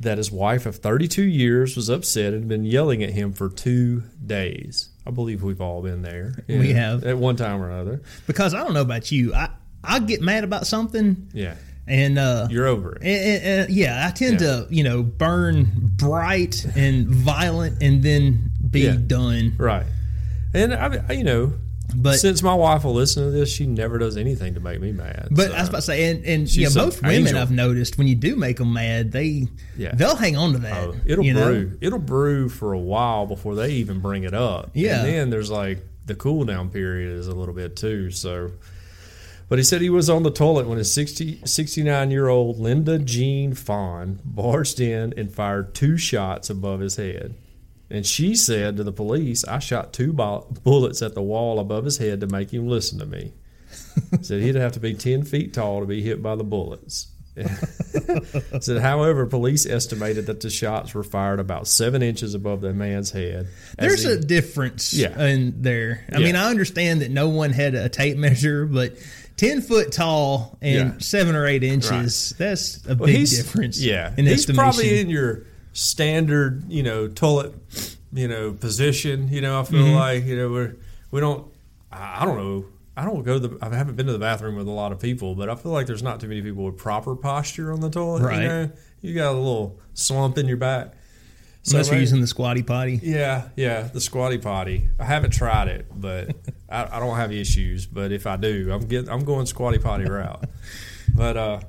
that 0.00 0.16
his 0.18 0.32
wife 0.32 0.64
of 0.66 0.76
32 0.76 1.22
years 1.22 1.76
was 1.76 1.88
upset 1.90 2.32
and 2.32 2.48
been 2.48 2.64
yelling 2.64 3.02
at 3.02 3.10
him 3.10 3.32
for 3.32 3.48
two 3.50 4.02
days. 4.24 4.88
I 5.06 5.10
believe 5.10 5.42
we've 5.42 5.60
all 5.60 5.82
been 5.82 6.02
there. 6.02 6.34
We 6.48 6.72
have. 6.72 7.04
at 7.04 7.16
one 7.18 7.36
time 7.36 7.60
or 7.62 7.68
another. 7.70 8.02
because 8.26 8.54
I 8.54 8.62
don't 8.64 8.74
know 8.74 8.80
about 8.82 9.10
you. 9.12 9.34
I 9.34 9.50
I 9.82 9.98
get 9.98 10.20
mad 10.20 10.44
about 10.44 10.66
something 10.66 11.28
Yeah, 11.32 11.54
and 11.86 12.18
uh 12.18 12.48
you're 12.50 12.66
over 12.66 12.92
it. 12.96 13.02
and- 13.02 13.24
and- 13.44 13.44
and, 13.68 13.70
yeah, 13.70 14.06
I 14.06 14.10
tend 14.10 14.40
Yeah. 14.40 14.46
to, 14.46 14.66
you 14.70 14.84
know, 14.84 15.02
burn 15.02 15.68
bright 15.96 16.64
and 16.76 17.08
violent 17.08 17.82
and 17.82 18.02
then 18.02 18.50
be 18.70 18.80
Yeah. 18.80 18.96
done. 19.06 19.54
Right. 19.56 19.86
And 20.52 20.74
I- 20.74 21.12
you 21.14 21.24
know, 21.24 21.54
But 21.94 22.18
since 22.18 22.42
my 22.42 22.54
wife 22.54 22.84
will 22.84 22.94
listen 22.94 23.24
to 23.24 23.30
this, 23.30 23.50
she 23.52 23.66
never 23.66 23.98
does 23.98 24.16
anything 24.16 24.54
to 24.54 24.60
make 24.60 24.80
me 24.80 24.92
mad. 24.92 25.28
But 25.30 25.48
so. 25.48 25.54
I 25.54 25.60
was 25.60 25.68
about 25.68 25.78
to 25.78 25.82
say, 25.82 26.10
and, 26.10 26.24
and 26.24 26.48
She's 26.48 26.74
yeah, 26.74 26.80
an 26.82 26.86
most 26.86 27.02
women 27.02 27.16
angel. 27.16 27.38
I've 27.38 27.50
noticed 27.50 27.98
when 27.98 28.06
you 28.06 28.14
do 28.14 28.36
make 28.36 28.58
them 28.58 28.72
mad, 28.72 29.12
they 29.12 29.48
Yeah. 29.76 29.94
they'll 29.94 30.16
hang 30.16 30.36
on 30.36 30.52
to 30.52 30.58
that. 30.58 30.88
Oh, 30.88 30.96
it'll 31.04 31.24
you 31.24 31.34
know? 31.34 31.46
brew. 31.46 31.78
It'll 31.80 31.98
brew 31.98 32.48
for 32.48 32.72
a 32.72 32.78
while 32.78 33.26
before 33.26 33.54
they 33.54 33.72
even 33.72 34.00
bring 34.00 34.24
it 34.24 34.34
up. 34.34 34.70
Yeah. 34.74 35.00
And 35.00 35.08
then 35.08 35.30
there's 35.30 35.50
like 35.50 35.80
the 36.06 36.14
cool 36.14 36.44
down 36.44 36.70
period 36.70 37.16
is 37.16 37.26
a 37.26 37.34
little 37.34 37.54
bit 37.54 37.76
too. 37.76 38.10
So, 38.10 38.52
but 39.48 39.58
he 39.58 39.64
said 39.64 39.80
he 39.80 39.90
was 39.90 40.08
on 40.08 40.22
the 40.22 40.30
toilet 40.30 40.66
when 40.68 40.78
his 40.78 40.92
60, 40.92 41.40
69 41.44 42.10
year 42.10 42.28
old 42.28 42.58
Linda 42.58 42.98
Jean 42.98 43.54
Fawn 43.54 44.20
barged 44.24 44.80
in 44.80 45.12
and 45.16 45.32
fired 45.32 45.74
two 45.74 45.96
shots 45.96 46.50
above 46.50 46.80
his 46.80 46.96
head. 46.96 47.34
And 47.90 48.06
she 48.06 48.36
said 48.36 48.76
to 48.76 48.84
the 48.84 48.92
police, 48.92 49.44
I 49.44 49.58
shot 49.58 49.92
two 49.92 50.12
bullets 50.12 51.02
at 51.02 51.14
the 51.14 51.22
wall 51.22 51.58
above 51.58 51.84
his 51.84 51.98
head 51.98 52.20
to 52.20 52.26
make 52.26 52.52
him 52.52 52.68
listen 52.68 52.98
to 53.00 53.06
me. 53.06 53.32
said 54.22 54.40
he'd 54.42 54.54
have 54.54 54.72
to 54.72 54.80
be 54.80 54.94
10 54.94 55.24
feet 55.24 55.52
tall 55.54 55.80
to 55.80 55.86
be 55.86 56.02
hit 56.02 56.22
by 56.22 56.36
the 56.36 56.44
bullets. 56.44 57.08
said, 58.60 58.82
however, 58.82 59.26
police 59.26 59.66
estimated 59.66 60.26
that 60.26 60.40
the 60.40 60.50
shots 60.50 60.94
were 60.94 61.02
fired 61.02 61.40
about 61.40 61.66
seven 61.66 62.02
inches 62.02 62.34
above 62.34 62.60
the 62.60 62.72
man's 62.72 63.10
head. 63.10 63.48
There's 63.78 64.04
he- 64.04 64.12
a 64.12 64.16
difference 64.18 64.92
Yeah. 64.92 65.20
in 65.24 65.62
there. 65.62 66.04
I 66.12 66.18
Yeah. 66.18 66.26
mean, 66.26 66.36
I 66.36 66.50
understand 66.50 67.02
that 67.02 67.10
no 67.10 67.28
one 67.28 67.50
had 67.52 67.74
a 67.74 67.88
tape 67.88 68.16
measure, 68.16 68.66
but 68.66 68.96
ten 69.36 69.62
foot 69.62 69.92
tall 69.92 70.58
and 70.60 70.74
Yeah. 70.94 70.98
seven 70.98 71.34
or 71.34 71.46
eight 71.46 71.62
inches, 71.64 72.34
that's 72.36 72.80
a 72.86 72.94
Well, 72.94 73.06
big 73.06 73.28
difference. 73.28 73.80
Yeah, 73.80 74.12
in 74.16 74.26
he's 74.26 74.46
probably 74.46 75.00
in 75.00 75.08
your 75.08 75.44
standard, 75.72 76.64
you 76.68 76.82
know, 76.82 77.08
toilet, 77.08 77.54
you 78.12 78.28
know, 78.28 78.52
position. 78.52 79.28
You 79.28 79.40
know, 79.40 79.60
I 79.60 79.64
feel 79.64 79.80
Mm-hmm. 79.84 79.94
like 79.94 80.24
you 80.24 80.36
know 80.36 80.50
we're 80.50 80.76
we 81.10 81.20
don't. 81.20 81.46
I 81.92 82.24
don't 82.24 82.36
know. 82.36 82.66
I 82.96 83.04
don't 83.04 83.22
go 83.22 83.38
to 83.38 83.48
the. 83.48 83.58
I 83.64 83.74
haven't 83.74 83.96
been 83.96 84.06
to 84.06 84.12
the 84.12 84.18
bathroom 84.18 84.56
with 84.56 84.68
a 84.68 84.70
lot 84.72 84.92
of 84.92 85.00
people, 85.00 85.34
but 85.34 85.48
I 85.48 85.54
feel 85.54 85.72
like 85.72 85.86
there's 85.86 86.02
not 86.02 86.20
too 86.20 86.28
many 86.28 86.42
people 86.42 86.64
with 86.64 86.76
proper 86.76 87.16
posture 87.16 87.72
on 87.72 87.80
the 87.80 87.90
toilet. 87.90 88.22
Right. 88.22 88.42
You, 88.42 88.48
know? 88.48 88.70
you 89.00 89.14
got 89.14 89.30
a 89.32 89.38
little 89.38 89.78
slump 89.94 90.38
in 90.38 90.46
your 90.46 90.56
back. 90.56 90.94
So 91.62 91.76
unless 91.76 91.90
you're 91.90 92.00
using 92.00 92.22
the 92.22 92.26
squatty 92.26 92.62
potty. 92.62 93.00
yeah, 93.02 93.48
yeah, 93.54 93.82
the 93.82 94.00
squatty 94.00 94.38
potty. 94.38 94.88
I 94.98 95.04
haven't 95.04 95.32
tried 95.32 95.68
it, 95.68 95.86
but 95.94 96.34
I, 96.70 96.96
I 96.96 97.00
don't 97.00 97.16
have 97.16 97.32
issues. 97.32 97.84
But 97.86 98.12
if 98.12 98.26
I 98.26 98.36
do, 98.36 98.70
I'm 98.72 98.86
get 98.86 99.08
I'm 99.08 99.24
going 99.24 99.46
squatty 99.46 99.78
potty 99.78 100.04
route. 100.04 100.44
But 101.12 101.36
uh, 101.36 101.60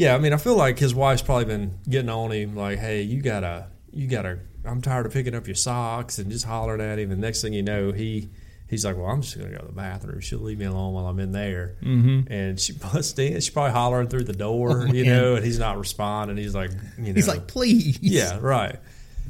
yeah, 0.00 0.14
I 0.14 0.18
mean, 0.18 0.32
I 0.32 0.38
feel 0.38 0.56
like 0.56 0.78
his 0.78 0.94
wife's 0.94 1.20
probably 1.20 1.44
been 1.44 1.78
getting 1.86 2.08
on 2.08 2.32
him, 2.32 2.56
like, 2.56 2.78
"Hey, 2.78 3.02
you 3.02 3.20
gotta, 3.20 3.66
you 3.92 4.08
gotta." 4.08 4.38
I'm 4.64 4.80
tired 4.80 5.04
of 5.04 5.12
picking 5.12 5.34
up 5.34 5.46
your 5.46 5.56
socks 5.56 6.18
and 6.18 6.30
just 6.30 6.46
hollering 6.46 6.80
at 6.80 6.98
him. 6.98 7.10
And 7.12 7.20
next 7.20 7.42
thing 7.42 7.52
you 7.52 7.62
know, 7.62 7.92
he 7.92 8.30
he's 8.66 8.82
like, 8.82 8.96
"Well, 8.96 9.06
I'm 9.08 9.20
just 9.20 9.36
gonna 9.36 9.50
go 9.50 9.58
to 9.58 9.66
the 9.66 9.72
bathroom. 9.72 10.20
She'll 10.20 10.38
leave 10.38 10.58
me 10.58 10.64
alone 10.64 10.94
while 10.94 11.06
I'm 11.06 11.20
in 11.20 11.32
there." 11.32 11.76
Mm-hmm. 11.82 12.32
And 12.32 12.58
she 12.58 12.72
busts 12.92 13.18
in. 13.18 13.34
She's 13.34 13.50
probably 13.50 13.72
hollering 13.72 14.08
through 14.08 14.24
the 14.24 14.32
door, 14.32 14.86
you 14.86 15.04
man. 15.04 15.16
know, 15.16 15.34
and 15.36 15.44
he's 15.44 15.58
not 15.58 15.76
responding. 15.78 16.38
He's 16.38 16.54
like, 16.54 16.70
you 16.96 17.08
know, 17.08 17.12
He's 17.12 17.28
like, 17.28 17.46
please. 17.46 17.98
yeah, 18.00 18.38
right. 18.40 18.76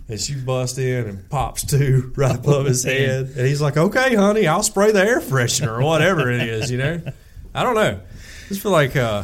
And 0.09 0.21
she 0.21 0.35
busts 0.37 0.79
in 0.79 1.07
and 1.09 1.29
pops 1.31 1.64
two 1.64 2.12
right 2.16 2.37
above 2.37 2.66
his 2.66 2.85
head. 2.85 3.33
And 3.37 3.47
he's 3.47 3.61
like, 3.61 3.77
okay, 3.77 4.14
honey, 4.14 4.47
I'll 4.47 4.62
spray 4.62 4.93
the 4.93 5.01
air 5.05 5.21
freshener 5.21 5.81
or 5.81 5.85
whatever 5.85 6.31
it 6.31 6.43
is, 6.43 6.71
you 6.71 6.79
know? 6.79 7.01
I 7.55 7.62
don't 7.64 7.75
know. 7.77 8.01
Just 8.49 8.61
feel 8.61 8.73
like, 8.73 8.97
uh, 8.97 9.23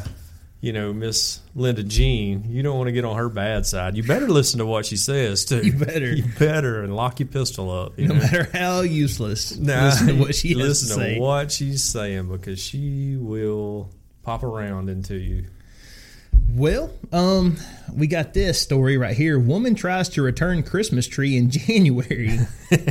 you 0.61 0.73
know, 0.73 0.93
Miss 0.93 1.41
Linda 1.55 1.83
Jean, 1.83 2.45
you 2.49 2.63
don't 2.63 2.77
want 2.77 2.89
to 2.89 2.93
get 2.93 3.05
on 3.05 3.17
her 3.17 3.29
bad 3.29 3.67
side. 3.67 3.97
You 3.97 4.03
better 4.03 4.29
listen 4.29 4.59
to 4.59 4.67
what 4.67 4.87
she 4.87 4.97
says, 4.97 5.45
too. 5.45 5.61
You 5.65 5.73
better. 5.73 6.15
You 6.15 6.25
better 6.39 6.83
and 6.83 6.95
lock 6.97 7.21
your 7.21 7.29
pistol 7.29 7.71
up. 7.71 7.99
You 7.99 8.09
No 8.09 8.15
know? 8.15 8.21
matter 8.21 8.49
how 8.53 8.81
useless, 8.81 9.57
Nah, 9.57 9.85
listen 9.87 10.07
to 10.09 10.13
what 10.15 10.35
she 10.35 10.55
listen 10.55 10.89
to 10.89 10.95
to 10.95 11.01
say. 11.15 11.19
what 11.21 11.53
she's 11.53 11.85
saying 11.85 12.29
because 12.31 12.59
she 12.61 13.17
will 13.17 13.91
pop 14.23 14.43
around 14.43 14.89
into 14.89 15.15
you. 15.17 15.45
Well, 16.49 16.91
um, 17.13 17.57
we 17.93 18.07
got 18.07 18.33
this 18.33 18.61
story 18.61 18.97
right 18.97 19.17
here. 19.17 19.39
Woman 19.39 19.75
tries 19.75 20.09
to 20.11 20.23
return 20.23 20.63
Christmas 20.63 21.07
tree 21.07 21.37
in 21.37 21.51
January, 21.51 22.39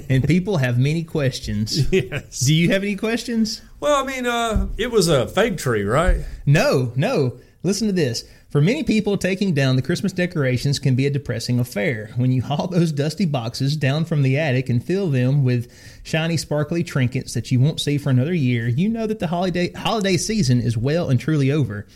and 0.09 0.24
people 0.28 0.57
have 0.57 0.78
many 0.78 1.03
questions. 1.03 1.88
Yes. 1.91 2.41
Do 2.41 2.53
you 2.53 2.70
have 2.72 2.84
any 2.84 2.95
questions? 2.95 3.61
Well, 3.80 4.03
I 4.03 4.05
mean, 4.05 4.26
uh, 4.28 4.68
it 4.78 4.91
was 4.91 5.07
a 5.07 5.28
fake 5.28 5.57
tree, 5.57 5.84
right? 5.84 6.18
No, 6.45 6.91
no. 6.95 7.39
Listen 7.66 7.88
to 7.88 7.93
this. 7.93 8.26
For 8.51 8.61
many 8.61 8.84
people, 8.84 9.18
taking 9.18 9.55
down 9.55 9.76
the 9.76 9.82
Christmas 9.82 10.13
decorations 10.13 10.78
can 10.78 10.93
be 10.93 11.07
a 11.07 11.09
depressing 11.09 11.59
affair. 11.59 12.11
When 12.16 12.32
you 12.32 12.43
haul 12.43 12.68
those 12.68 12.91
dusty 12.91 13.26
boxes 13.26 13.76
down 13.76 14.05
from 14.05 14.22
the 14.22 14.38
attic 14.38 14.70
and 14.70 14.86
fill 14.86 15.09
them 15.09 15.43
with 15.43 15.72
shiny, 16.03 16.38
sparkly 16.38 16.84
trinkets 16.84 17.34
that 17.34 17.51
you 17.51 17.59
won't 17.59 17.82
see 17.82 17.97
for 17.97 18.11
another 18.11 18.36
year, 18.36 18.68
you 18.68 18.88
know 18.88 19.07
that 19.07 19.18
the 19.18 19.26
holiday 19.26 19.72
holiday 19.72 20.16
season 20.16 20.61
is 20.61 20.78
well 20.78 21.09
and 21.09 21.20
truly 21.20 21.51
over, 21.51 21.88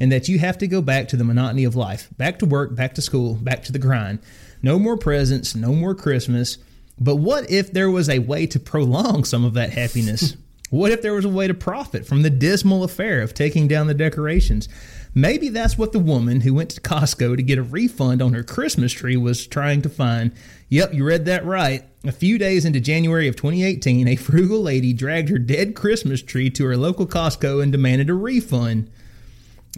and 0.00 0.10
that 0.10 0.28
you 0.28 0.40
have 0.40 0.58
to 0.58 0.66
go 0.66 0.82
back 0.82 1.06
to 1.06 1.16
the 1.16 1.22
monotony 1.22 1.62
of 1.62 1.76
life, 1.76 2.08
back 2.18 2.40
to 2.40 2.46
work, 2.46 2.74
back 2.74 2.94
to 2.94 3.00
school, 3.00 3.34
back 3.34 3.62
to 3.62 3.70
the 3.70 3.78
grind. 3.78 4.18
No 4.60 4.76
more 4.76 4.96
presents, 4.96 5.54
no 5.54 5.72
more 5.72 5.94
Christmas. 5.94 6.58
But 6.98 7.16
what 7.16 7.48
if 7.48 7.72
there 7.72 7.92
was 7.92 8.08
a 8.08 8.18
way 8.18 8.48
to 8.48 8.58
prolong 8.58 9.22
some 9.22 9.44
of 9.44 9.54
that 9.54 9.70
happiness? 9.70 10.36
What 10.72 10.90
if 10.90 11.02
there 11.02 11.12
was 11.12 11.26
a 11.26 11.28
way 11.28 11.48
to 11.48 11.52
profit 11.52 12.06
from 12.06 12.22
the 12.22 12.30
dismal 12.30 12.82
affair 12.82 13.20
of 13.20 13.34
taking 13.34 13.68
down 13.68 13.88
the 13.88 13.94
decorations? 13.94 14.70
Maybe 15.14 15.50
that's 15.50 15.76
what 15.76 15.92
the 15.92 15.98
woman 15.98 16.40
who 16.40 16.54
went 16.54 16.70
to 16.70 16.80
Costco 16.80 17.36
to 17.36 17.42
get 17.42 17.58
a 17.58 17.62
refund 17.62 18.22
on 18.22 18.32
her 18.32 18.42
Christmas 18.42 18.92
tree 18.92 19.16
was 19.16 19.46
trying 19.46 19.82
to 19.82 19.90
find. 19.90 20.32
Yep, 20.70 20.94
you 20.94 21.04
read 21.04 21.26
that 21.26 21.44
right. 21.44 21.84
A 22.04 22.12
few 22.12 22.38
days 22.38 22.64
into 22.64 22.80
January 22.80 23.28
of 23.28 23.36
2018, 23.36 24.08
a 24.08 24.16
frugal 24.16 24.62
lady 24.62 24.94
dragged 24.94 25.28
her 25.28 25.38
dead 25.38 25.74
Christmas 25.74 26.22
tree 26.22 26.48
to 26.50 26.64
her 26.64 26.78
local 26.78 27.06
Costco 27.06 27.62
and 27.62 27.70
demanded 27.70 28.08
a 28.08 28.14
refund. 28.14 28.90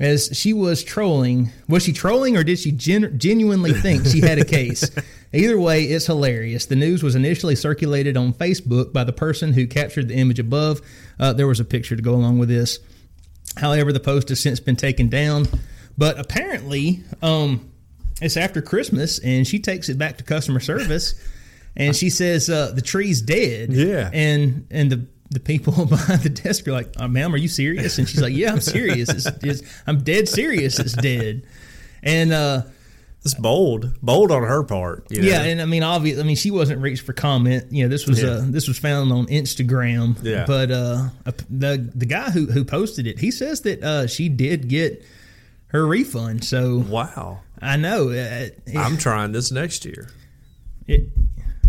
As 0.00 0.30
she 0.32 0.52
was 0.52 0.82
trolling, 0.82 1.50
was 1.68 1.84
she 1.84 1.92
trolling 1.92 2.36
or 2.36 2.44
did 2.44 2.58
she 2.58 2.72
gen- 2.72 3.16
genuinely 3.18 3.72
think 3.72 4.06
she 4.06 4.20
had 4.20 4.38
a 4.38 4.44
case? 4.44 4.88
Either 5.32 5.58
way, 5.58 5.84
it's 5.84 6.06
hilarious. 6.06 6.66
The 6.66 6.76
news 6.76 7.02
was 7.02 7.16
initially 7.16 7.56
circulated 7.56 8.16
on 8.16 8.32
Facebook 8.32 8.92
by 8.92 9.02
the 9.02 9.12
person 9.12 9.52
who 9.52 9.66
captured 9.66 10.08
the 10.08 10.14
image 10.14 10.38
above. 10.38 10.80
Uh, 11.18 11.32
there 11.32 11.46
was 11.46 11.60
a 11.60 11.64
picture 11.64 11.96
to 11.96 12.02
go 12.02 12.14
along 12.14 12.38
with 12.38 12.48
this. 12.48 12.78
However, 13.56 13.92
the 13.92 14.00
post 14.00 14.28
has 14.30 14.40
since 14.40 14.60
been 14.60 14.76
taken 14.76 15.08
down. 15.08 15.46
But 15.96 16.18
apparently, 16.18 17.02
um, 17.22 17.70
it's 18.20 18.36
after 18.36 18.60
Christmas, 18.60 19.18
and 19.20 19.46
she 19.46 19.58
takes 19.60 19.88
it 19.88 19.98
back 19.98 20.18
to 20.18 20.24
customer 20.24 20.60
service, 20.60 21.14
and 21.76 21.94
she 21.94 22.10
says 22.10 22.50
uh, 22.50 22.72
the 22.72 22.82
tree's 22.82 23.22
dead. 23.22 23.72
Yeah. 23.72 24.10
and 24.12 24.66
and 24.70 24.90
the 24.90 25.06
the 25.30 25.40
people 25.40 25.84
behind 25.86 26.22
the 26.22 26.30
desk 26.30 26.66
are 26.68 26.72
like, 26.72 26.88
oh, 26.98 27.08
"Ma'am, 27.08 27.34
are 27.34 27.38
you 27.38 27.48
serious?" 27.48 27.98
And 27.98 28.08
she's 28.08 28.20
like, 28.20 28.34
"Yeah, 28.34 28.52
I'm 28.52 28.60
serious. 28.60 29.08
It's, 29.08 29.26
it's, 29.42 29.62
I'm 29.86 30.02
dead 30.02 30.28
serious. 30.28 30.78
It's 30.78 30.94
dead." 30.94 31.46
And 32.02 32.32
uh, 32.32 32.62
It's 33.24 33.32
bold, 33.34 33.98
bold 34.02 34.30
on 34.30 34.42
her 34.42 34.62
part. 34.64 35.06
you 35.10 35.22
know? 35.22 35.28
yeah, 35.28 35.42
and 35.44 35.62
I 35.62 35.64
mean, 35.64 35.82
obvious. 35.82 36.20
I 36.20 36.24
mean, 36.24 36.36
she 36.36 36.50
wasn't 36.50 36.82
reached 36.82 37.04
for 37.06 37.14
comment. 37.14 37.72
You 37.72 37.84
know, 37.84 37.88
this 37.88 38.06
was 38.06 38.22
Yeah. 38.22 38.28
uh, 38.28 38.42
this 38.44 38.68
was 38.68 38.78
found 38.78 39.10
on 39.12 39.26
Instagram. 39.28 40.16
Yeah. 40.22 40.44
But 40.46 40.70
uh, 40.70 41.08
the 41.48 41.90
the 41.94 42.04
guy 42.04 42.30
who 42.30 42.46
who 42.46 42.64
posted 42.66 43.06
it, 43.06 43.18
he 43.18 43.30
says 43.30 43.62
that 43.62 43.82
uh, 43.82 44.06
she 44.06 44.28
did 44.28 44.68
get 44.68 45.02
her 45.68 45.86
refund. 45.86 46.44
So 46.44 46.84
wow. 46.86 47.40
I 47.62 47.76
know. 47.78 48.08
Uh, 48.10 48.12
it, 48.12 48.60
I'm 48.76 48.98
trying 48.98 49.32
this 49.32 49.50
next 49.50 49.86
year. 49.86 50.10
it, 50.86 51.08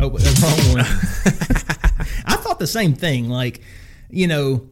oh, 0.01 0.09
the 0.09 0.41
wrong 0.43 0.75
one. 0.75 0.85
I 2.25 2.35
thought 2.35 2.59
the 2.59 2.67
same 2.67 2.95
thing. 2.95 3.29
Like, 3.29 3.61
you 4.09 4.27
know, 4.27 4.69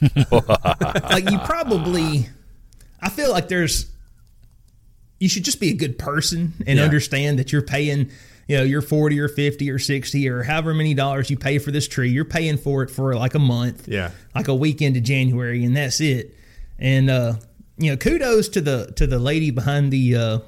like 0.32 1.30
you 1.30 1.38
probably. 1.40 2.28
I 3.00 3.10
feel 3.10 3.30
like 3.30 3.48
there's 3.48 3.90
you 5.18 5.28
should 5.28 5.44
just 5.44 5.60
be 5.60 5.70
a 5.70 5.74
good 5.74 5.98
person 5.98 6.52
and 6.66 6.78
Yeah. 6.78 6.84
understand 6.84 7.38
that 7.38 7.52
you're 7.52 7.62
paying, 7.62 8.10
you 8.48 8.56
know, 8.58 8.62
you're 8.62 8.82
40 8.82 9.18
or 9.20 9.28
50 9.28 9.70
or 9.70 9.78
60 9.78 10.28
or 10.28 10.42
however 10.42 10.74
many 10.74 10.92
dollars 10.94 11.30
you 11.30 11.36
pay 11.38 11.58
for 11.58 11.70
this 11.70 11.88
tree. 11.88 12.10
You're 12.10 12.24
paying 12.26 12.58
for 12.58 12.82
it 12.82 12.90
for 12.90 13.14
like 13.16 13.34
a 13.34 13.38
month, 13.38 13.88
Yeah. 13.88 14.10
like 14.34 14.48
a 14.48 14.54
weekend 14.54 14.96
of 14.96 15.02
January, 15.04 15.64
and 15.64 15.76
that's 15.76 16.00
it. 16.00 16.36
And 16.78 17.08
uh, 17.10 17.34
you 17.78 17.90
know, 17.90 17.96
kudos 17.96 18.48
to 18.50 18.60
the 18.60 18.92
to 18.96 19.06
the 19.06 19.18
lady 19.18 19.50
behind 19.50 19.90
the 19.92 20.14
uh, 20.16 20.38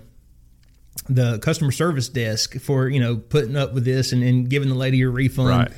the 1.09 1.39
customer 1.39 1.71
service 1.73 2.09
desk 2.09 2.59
for 2.61 2.89
you 2.89 3.01
know 3.01 3.17
putting 3.17 3.57
up 3.57 3.73
with 3.73 3.85
this 3.85 4.13
and, 4.13 4.23
and 4.23 4.49
giving 4.51 4.69
the 4.69 4.75
lady 4.75 5.01
a 5.03 5.09
refund. 5.09 5.49
Right. 5.49 5.71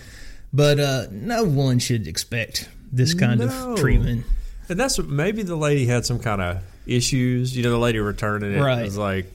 But 0.53 0.80
uh, 0.80 1.07
no 1.12 1.45
one 1.45 1.78
should 1.78 2.09
expect 2.09 2.68
this 2.91 3.14
kind 3.14 3.38
No. 3.41 3.74
of 3.74 3.78
treatment. 3.78 4.24
And 4.68 4.78
that's 4.80 4.99
what 4.99 5.09
maybe 5.09 5.43
the 5.45 5.55
lady 5.57 5.86
had 5.86 6.05
some 6.05 6.18
kind 6.18 6.41
of 6.43 6.62
issues. 6.87 7.57
You 7.57 7.62
know, 7.62 7.70
the 7.70 7.78
lady 7.78 7.99
returning 7.99 8.53
it 8.55 8.61
Right. 8.61 8.85
was 8.85 8.97
like, 8.99 9.26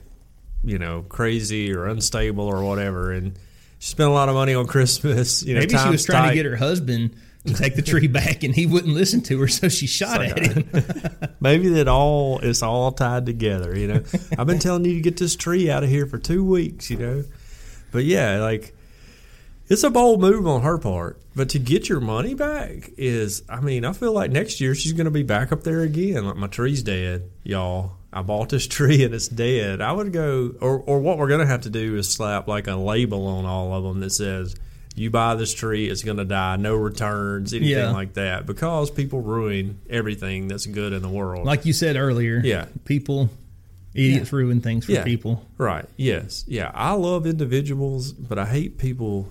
you 0.64 0.78
know, 0.78 1.04
crazy 1.08 1.72
or 1.72 1.86
unstable 1.86 2.44
or 2.46 2.64
whatever. 2.64 3.12
And 3.12 3.38
she 3.78 3.90
spent 3.90 4.08
a 4.08 4.12
lot 4.12 4.28
of 4.28 4.34
money 4.34 4.54
on 4.54 4.66
Christmas. 4.68 5.42
You 5.42 5.54
know, 5.54 5.60
Maybe 5.60 5.76
she 5.76 5.88
was 5.88 6.04
trying 6.04 6.22
tight. 6.24 6.28
to 6.30 6.34
get 6.34 6.46
her 6.46 6.56
husband 6.56 7.14
to 7.46 7.54
take 7.54 7.76
the 7.76 7.82
tree 7.82 8.08
back, 8.08 8.42
and 8.42 8.52
he 8.52 8.66
wouldn't 8.66 8.92
listen 8.92 9.20
to 9.22 9.38
her, 9.38 9.46
so 9.46 9.68
she 9.68 9.86
shot 9.86 10.20
It's 10.20 10.32
at 10.32 10.56
him. 10.56 11.28
Maybe 11.40 11.68
that 11.68 11.86
all 11.86 12.40
it's 12.40 12.60
all 12.62 12.90
tied 12.90 13.24
together. 13.26 13.78
You 13.78 13.86
know, 13.88 14.02
I've 14.36 14.48
been 14.48 14.58
telling 14.58 14.84
you 14.84 14.94
to 14.94 15.00
get 15.00 15.16
this 15.16 15.36
tree 15.36 15.70
out 15.70 15.84
of 15.84 15.88
here 15.88 16.06
for 16.06 16.18
two 16.18 16.44
weeks. 16.44 16.90
You 16.90 16.96
know, 16.96 17.24
but 17.92 18.04
yeah, 18.04 18.40
like 18.40 18.75
it's 19.68 19.82
a 19.82 19.90
bold 19.90 20.20
move 20.20 20.46
on 20.46 20.62
her 20.62 20.78
part. 20.78 21.20
But 21.34 21.48
to 21.50 21.58
get 21.58 21.88
your 21.88 22.00
money 22.00 22.34
back 22.34 22.90
is, 22.96 23.42
I 23.48 23.60
mean, 23.60 23.84
I 23.84 23.92
feel 23.92 24.12
like 24.12 24.30
next 24.30 24.60
year 24.60 24.74
she's 24.74 24.92
going 24.92 25.04
to 25.06 25.10
be 25.10 25.22
back 25.22 25.52
up 25.52 25.62
there 25.64 25.80
again. 25.82 26.24
Like 26.26 26.36
my 26.36 26.46
tree's 26.46 26.82
dead, 26.82 27.30
y'all. 27.44 27.92
I 28.12 28.22
bought 28.22 28.48
this 28.48 28.66
tree 28.76 29.04
and 29.04 29.14
it's 29.14 29.28
dead. 29.28 29.80
I 29.80 29.92
would 29.92 30.12
go, 30.12 30.54
or 30.60 30.78
or 30.80 31.00
what 31.00 31.18
we're 31.18 31.28
going 31.28 31.40
to 31.40 31.46
have 31.46 31.62
to 31.62 31.70
do 31.70 31.96
is 31.96 32.08
slap 32.08 32.48
like 32.48 32.66
a 32.68 32.74
label 32.76 33.26
on 33.26 33.44
all 33.44 33.74
of 33.74 33.84
them 33.84 34.00
that 34.00 34.10
says. 34.10 34.54
You 34.98 35.10
buy 35.10 35.34
this 35.34 35.52
tree, 35.52 35.90
it's 35.90 36.02
going 36.02 36.16
to 36.16 36.24
die. 36.24 36.56
No 36.56 36.74
returns, 36.74 37.52
anything 37.52 37.70
Yeah. 37.76 37.90
like 37.90 38.14
that, 38.14 38.46
because 38.46 38.90
people 38.90 39.20
ruin 39.20 39.78
everything 39.90 40.48
that's 40.48 40.64
good 40.64 40.94
in 40.94 41.02
the 41.02 41.10
world. 41.10 41.44
Like 41.44 41.66
you 41.66 41.74
said 41.74 41.96
earlier, 41.96 42.40
Yeah. 42.42 42.64
people, 42.86 43.28
idiots 43.94 44.32
ruin 44.32 44.62
things 44.62 44.86
for 44.86 44.92
Yeah. 44.92 45.04
people. 45.04 45.44
Right. 45.58 45.84
Yes. 45.98 46.46
Yeah. 46.48 46.70
I 46.72 46.92
love 46.94 47.26
individuals, 47.26 48.12
but 48.14 48.38
I 48.38 48.46
hate 48.46 48.78
people 48.78 49.28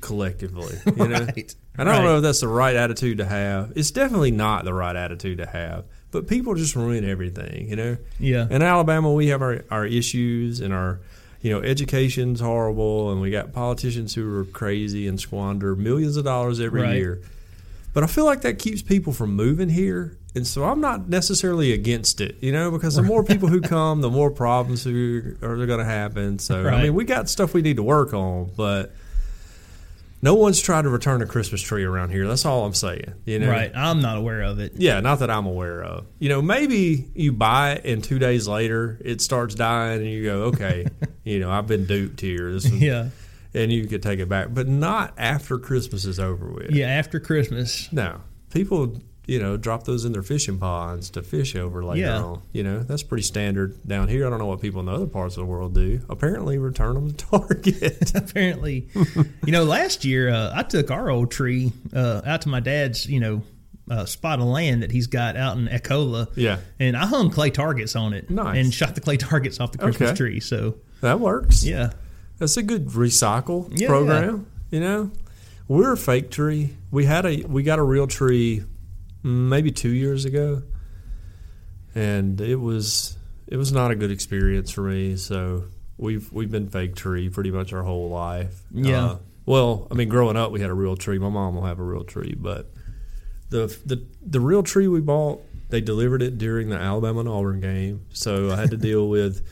collectively. 0.00 0.76
You 0.96 1.08
know. 1.08 1.20
Right. 1.20 1.54
And 1.78 1.88
I 1.88 1.92
don't 1.94 2.04
Right. 2.04 2.10
know 2.10 2.16
if 2.18 2.22
that's 2.22 2.40
the 2.40 2.48
right 2.48 2.76
attitude 2.76 3.18
to 3.18 3.24
have. 3.24 3.72
It's 3.76 3.90
definitely 3.90 4.30
not 4.32 4.64
the 4.64 4.74
right 4.74 4.94
attitude 4.96 5.38
to 5.38 5.46
have. 5.46 5.84
But 6.10 6.26
people 6.26 6.54
just 6.54 6.74
ruin 6.76 7.04
everything. 7.08 7.68
You 7.68 7.76
know. 7.76 7.96
Yeah. 8.18 8.46
In 8.50 8.62
Alabama, 8.62 9.12
we 9.12 9.28
have 9.28 9.42
our 9.42 9.64
our 9.70 9.86
issues 9.86 10.60
and 10.60 10.72
our. 10.74 11.00
You 11.42 11.50
know, 11.52 11.62
education's 11.62 12.38
horrible, 12.40 13.10
and 13.12 13.18
we 13.22 13.30
got 13.30 13.54
politicians 13.54 14.14
who 14.14 14.40
are 14.40 14.44
crazy 14.44 15.08
and 15.08 15.18
squander 15.18 15.74
millions 15.74 16.18
of 16.18 16.24
dollars 16.24 16.60
every 16.60 16.82
Right. 16.82 16.96
year. 16.96 17.22
But 17.94 18.04
I 18.04 18.08
feel 18.08 18.26
like 18.26 18.42
that 18.42 18.58
keeps 18.58 18.82
people 18.82 19.14
from 19.14 19.34
moving 19.36 19.70
here. 19.70 20.18
And 20.34 20.46
so 20.46 20.64
I'm 20.64 20.82
not 20.82 21.08
necessarily 21.08 21.72
against 21.72 22.20
it, 22.20 22.36
you 22.42 22.52
know, 22.52 22.70
because 22.70 22.94
the 22.96 23.02
more 23.02 23.24
people 23.24 23.48
who 23.48 23.60
come, 23.76 24.02
the 24.02 24.10
more 24.10 24.30
problems 24.30 24.84
who 24.84 25.34
are 25.40 25.56
going 25.64 25.78
to 25.78 25.84
happen. 25.86 26.38
So, 26.38 26.66
I 26.68 26.82
mean, 26.82 26.92
we 26.92 27.06
got 27.06 27.26
stuff 27.30 27.54
we 27.54 27.62
need 27.62 27.76
to 27.76 27.82
work 27.82 28.12
on, 28.12 28.50
but 28.54 28.94
no 30.22 30.34
one's 30.34 30.60
tried 30.60 30.82
to 30.82 30.90
return 30.90 31.22
a 31.22 31.26
Christmas 31.26 31.62
tree 31.62 31.84
around 31.84 32.10
here. 32.10 32.26
That's 32.26 32.44
all 32.44 32.64
I'm 32.66 32.74
saying, 32.74 33.14
you 33.24 33.38
know. 33.38 33.50
Right. 33.50 33.72
I'm 33.74 34.02
not 34.02 34.18
aware 34.18 34.42
of 34.42 34.58
it. 34.58 34.74
Yeah, 34.76 35.00
not 35.00 35.20
that 35.20 35.30
I'm 35.30 35.46
aware 35.46 35.82
of. 35.82 36.06
You 36.18 36.28
know, 36.28 36.42
maybe 36.42 37.08
you 37.14 37.32
buy 37.32 37.72
it 37.72 37.84
and 37.84 38.04
two 38.04 38.18
days 38.18 38.46
later 38.46 38.98
it 39.02 39.20
starts 39.20 39.54
dying 39.54 40.00
and 40.02 40.10
you 40.10 40.24
go, 40.24 40.42
okay, 40.44 40.86
you 41.24 41.40
know, 41.40 41.50
I've 41.50 41.66
been 41.66 41.86
duped 41.86 42.20
here. 42.20 42.52
This 42.52 42.66
is, 42.66 42.72
Yeah. 42.72 43.08
And 43.52 43.72
you 43.72 43.86
could 43.88 44.02
take 44.02 44.20
it 44.20 44.28
back, 44.28 44.48
but 44.50 44.68
not 44.68 45.12
after 45.18 45.58
Christmas 45.58 46.04
is 46.04 46.20
over 46.20 46.52
with. 46.52 46.70
Yeah. 46.70 46.86
After 46.86 47.18
Christmas. 47.18 47.92
No, 47.92 48.20
people, 48.52 49.00
you 49.30 49.38
know, 49.38 49.56
drop 49.56 49.84
those 49.84 50.04
in 50.04 50.12
their 50.12 50.22
fishing 50.24 50.58
ponds 50.58 51.08
to 51.10 51.22
fish 51.22 51.54
over 51.54 51.84
later 51.84 52.00
Yeah. 52.06 52.22
on. 52.22 52.42
You 52.52 52.64
know, 52.64 52.80
that's 52.80 53.04
pretty 53.04 53.22
standard 53.22 53.78
down 53.86 54.08
here. 54.08 54.26
I 54.26 54.30
don't 54.30 54.40
know 54.40 54.46
what 54.46 54.60
people 54.60 54.80
in 54.80 54.86
the 54.86 54.92
other 54.92 55.06
parts 55.06 55.36
of 55.36 55.42
the 55.42 55.46
world 55.46 55.72
do. 55.72 56.00
Apparently, 56.08 56.58
return 56.58 56.94
them 56.94 57.12
to 57.12 57.26
Target. 57.30 58.10
Apparently, 58.16 58.88
you 59.46 59.52
know, 59.52 59.62
last 59.64 60.04
year 60.04 60.30
uh, 60.30 60.50
I 60.54 60.64
took 60.64 60.90
our 60.90 61.10
old 61.10 61.30
tree 61.30 61.72
uh, 61.94 62.22
out 62.26 62.42
to 62.42 62.48
my 62.48 62.58
dad's, 62.58 63.06
you 63.06 63.20
know, 63.20 63.42
uh, 63.88 64.04
spot 64.04 64.40
of 64.40 64.46
land 64.46 64.82
that 64.82 64.90
he's 64.90 65.06
got 65.06 65.36
out 65.36 65.56
in 65.56 65.66
Echola. 65.68 66.28
Yeah. 66.36 66.58
And 66.78 66.96
I 66.96 67.06
hung 67.06 67.30
clay 67.30 67.50
targets 67.50 67.94
on 67.96 68.12
it. 68.12 68.30
Nice. 68.30 68.56
And 68.56 68.74
shot 68.74 68.94
the 68.96 69.00
clay 69.00 69.16
targets 69.16 69.60
off 69.60 69.72
the 69.72 69.78
Christmas 69.78 70.10
Okay. 70.10 70.16
tree. 70.16 70.40
So, 70.40 70.76
that 71.02 71.20
works. 71.20 71.64
yeah. 71.64 71.90
That's 72.38 72.56
a 72.56 72.62
good 72.62 72.86
recycle 72.88 73.68
Yeah, 73.78 73.86
program. 73.88 74.46
You 74.70 74.80
know, 74.80 75.10
we're 75.68 75.92
a 75.92 75.96
fake 75.96 76.30
tree. 76.30 76.76
We 76.90 77.04
had 77.04 77.24
a 77.26 77.42
we 77.42 77.62
got 77.62 77.78
a 77.78 77.82
real 77.82 78.06
tree 78.08 78.64
maybe 79.22 79.70
two 79.70 79.90
years 79.90 80.24
ago, 80.24 80.62
and 81.94 82.40
it 82.40 82.56
was 82.56 83.16
it 83.46 83.56
was 83.56 83.72
not 83.72 83.90
a 83.90 83.94
good 83.94 84.10
experience 84.10 84.70
for 84.70 84.82
me. 84.82 85.16
So 85.16 85.64
we've 85.98 86.30
we've 86.32 86.50
been 86.50 86.68
fake 86.68 86.94
tree 86.96 87.28
pretty 87.28 87.50
much 87.50 87.72
our 87.72 87.82
whole 87.82 88.08
life. 88.10 88.62
Yeah. 88.72 89.04
Uh, 89.04 89.18
well, 89.46 89.88
I 89.90 89.94
mean, 89.94 90.08
growing 90.08 90.36
up, 90.36 90.52
we 90.52 90.60
had 90.60 90.70
a 90.70 90.74
real 90.74 90.96
tree. 90.96 91.18
My 91.18 91.28
mom 91.28 91.54
will 91.56 91.64
have 91.64 91.80
a 91.80 91.82
real 91.84 92.04
tree, 92.04 92.34
but 92.38 92.70
the 93.48 93.66
the 93.84 94.06
the 94.24 94.40
real 94.40 94.62
tree 94.62 94.86
we 94.86 95.00
bought, 95.00 95.42
they 95.70 95.80
delivered 95.80 96.22
it 96.22 96.38
during 96.38 96.68
the 96.68 96.76
Alabama 96.76 97.20
and 97.20 97.28
Auburn 97.28 97.60
game, 97.60 98.06
so 98.12 98.50
I 98.50 98.56
had 98.56 98.70
to 98.70 98.76
deal 98.90 99.08
with 99.08 99.44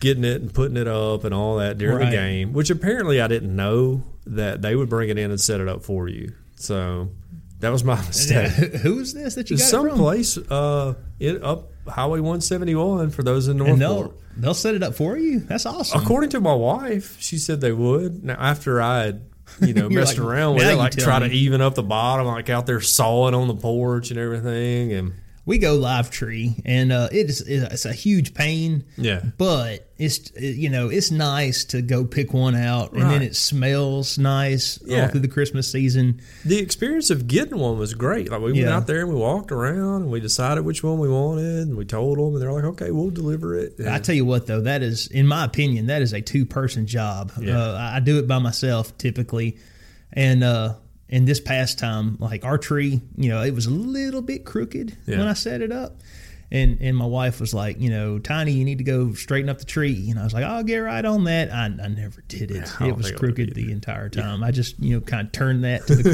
getting 0.00 0.24
it 0.24 0.42
and 0.42 0.52
putting 0.52 0.76
it 0.76 0.88
up 0.88 1.22
and 1.22 1.32
all 1.32 1.58
that 1.58 1.78
during 1.78 1.98
Right. 1.98 2.10
the 2.10 2.16
game. 2.16 2.52
Which 2.52 2.70
apparently 2.70 3.20
I 3.20 3.28
didn't 3.28 3.54
know 3.54 4.02
that 4.26 4.60
they 4.60 4.74
would 4.74 4.88
bring 4.88 5.08
it 5.10 5.18
in 5.18 5.30
and 5.30 5.40
set 5.40 5.60
it 5.60 5.68
up 5.68 5.84
for 5.84 6.08
you. 6.08 6.32
So 6.56 7.10
that 7.62 7.70
was 7.70 7.84
my 7.84 7.94
mistake. 7.94 8.50
Who 8.82 8.98
is 8.98 9.14
this 9.14 9.36
that 9.36 9.48
you 9.48 9.56
got 9.56 9.62
it 9.62 9.66
Some 9.66 9.90
place 9.90 10.36
uh, 10.36 10.94
it, 11.20 11.42
up 11.44 11.70
Highway 11.86 12.18
171 12.18 13.10
for 13.10 13.22
those 13.22 13.46
in 13.46 13.60
and 13.60 13.78
Northport. 13.78 13.78
they'll 13.78 14.14
they'll 14.36 14.54
set 14.54 14.74
it 14.74 14.82
up 14.82 14.96
for 14.96 15.16
you. 15.16 15.38
That's 15.38 15.64
awesome. 15.64 16.02
According 16.02 16.30
to 16.30 16.40
my 16.40 16.54
wife, 16.54 17.20
she 17.20 17.38
said 17.38 17.60
they 17.60 17.70
would. 17.70 18.24
Now, 18.24 18.34
after 18.34 18.82
I 18.82 19.04
had, 19.04 19.22
you 19.60 19.74
know, 19.74 19.88
messed 19.90 20.18
like, 20.18 20.26
around 20.26 20.56
with 20.56 20.66
it, 20.66 20.74
like 20.74 20.96
try 20.96 21.20
to 21.20 21.26
even 21.26 21.60
up 21.60 21.76
the 21.76 21.84
bottom, 21.84 22.26
like 22.26 22.50
out 22.50 22.66
there 22.66 22.80
sawing 22.80 23.32
on 23.32 23.46
the 23.46 23.54
porch 23.54 24.10
and 24.10 24.18
everything. 24.18 24.92
And 24.92 25.14
we 25.44 25.58
go 25.58 25.74
live 25.74 26.10
tree, 26.10 26.54
and 26.64 26.92
uh, 26.92 27.08
it 27.10 27.28
is 27.28 27.40
it's 27.40 27.84
a 27.84 27.92
huge 27.92 28.32
pain. 28.34 28.84
Yeah. 28.96 29.22
but 29.38 29.88
it's 29.98 30.30
you 30.40 30.70
know 30.70 30.88
it's 30.88 31.10
nice 31.10 31.64
to 31.66 31.82
go 31.82 32.04
pick 32.04 32.32
one 32.32 32.54
out, 32.54 32.92
and 32.92 33.02
then 33.10 33.22
it 33.22 33.34
smells 33.34 34.18
nice 34.18 34.78
Yeah. 34.84 35.02
all 35.02 35.08
through 35.08 35.20
the 35.20 35.28
Christmas 35.28 35.70
season. 35.70 36.20
the 36.44 36.58
experience 36.58 37.10
of 37.10 37.26
getting 37.26 37.58
one 37.58 37.76
was 37.78 37.94
great. 37.94 38.30
Like 38.30 38.40
we 38.40 38.52
went 38.52 38.68
out 38.68 38.86
there 38.86 39.00
and 39.00 39.08
we 39.08 39.16
walked 39.16 39.50
around 39.52 40.02
and 40.02 40.10
we 40.12 40.20
decided 40.20 40.64
which 40.64 40.82
one 40.84 40.98
we 41.00 41.08
wanted 41.08 41.66
and 41.68 41.76
we 41.76 41.84
told 41.84 42.18
them 42.18 42.34
and 42.34 42.40
they're 42.42 42.52
like, 42.52 42.64
okay, 42.64 42.90
we'll 42.90 43.10
deliver 43.10 43.56
it. 43.56 43.74
I 43.86 43.98
tell 43.98 44.14
you 44.14 44.24
what, 44.24 44.46
though, 44.46 44.60
that 44.62 44.82
is, 44.82 45.08
in 45.08 45.26
my 45.26 45.44
opinion, 45.44 45.86
that 45.86 46.02
is 46.02 46.12
a 46.12 46.20
two 46.20 46.46
person 46.46 46.86
job. 46.86 47.32
Yeah. 47.40 47.58
Uh, 47.60 47.74
I 47.74 47.96
I 47.96 48.00
do 48.00 48.18
it 48.18 48.26
by 48.28 48.38
myself 48.38 48.96
typically, 48.96 49.58
and 50.12 50.42
uh, 50.44 50.74
in 51.12 51.26
this 51.26 51.38
past 51.38 51.78
time, 51.78 52.16
like 52.18 52.44
our 52.44 52.58
tree, 52.58 53.00
you 53.16 53.28
know, 53.28 53.42
it 53.42 53.54
was 53.54 53.66
a 53.66 53.70
little 53.70 54.22
bit 54.22 54.44
crooked 54.44 54.96
Yeah. 55.06 55.18
when 55.18 55.28
I 55.28 55.34
set 55.34 55.60
it 55.62 55.70
up, 55.70 56.00
and 56.50 56.78
and 56.80 56.96
my 56.96 57.04
wife 57.06 57.38
was 57.38 57.52
like, 57.54 57.78
you 57.78 57.90
know, 57.90 58.18
Tiny, 58.18 58.52
you 58.52 58.64
need 58.64 58.78
to 58.78 58.84
go 58.84 59.12
straighten 59.12 59.48
up 59.50 59.58
the 59.58 59.64
tree, 59.66 60.08
and 60.10 60.18
I 60.18 60.24
was 60.24 60.32
like, 60.34 60.44
I'll 60.44 60.62
get 60.64 60.78
right 60.78 61.04
on 61.04 61.24
that. 61.24 61.52
I, 61.52 61.66
I 61.66 61.88
never 61.88 62.22
did 62.28 62.50
it. 62.50 62.56
It 62.56 62.60
was 62.62 62.70
think 62.70 62.80
I 62.80 62.92
would've 62.92 63.16
crooked 63.18 63.54
the 63.54 63.70
entire 63.70 64.08
time. 64.08 64.42
I 64.42 64.50
just 64.50 64.80
you 64.80 64.94
know 64.96 65.00
kind 65.00 65.26
of 65.26 65.32
turned 65.32 65.62
that 65.64 65.86
to 65.86 65.94
the 65.94 66.10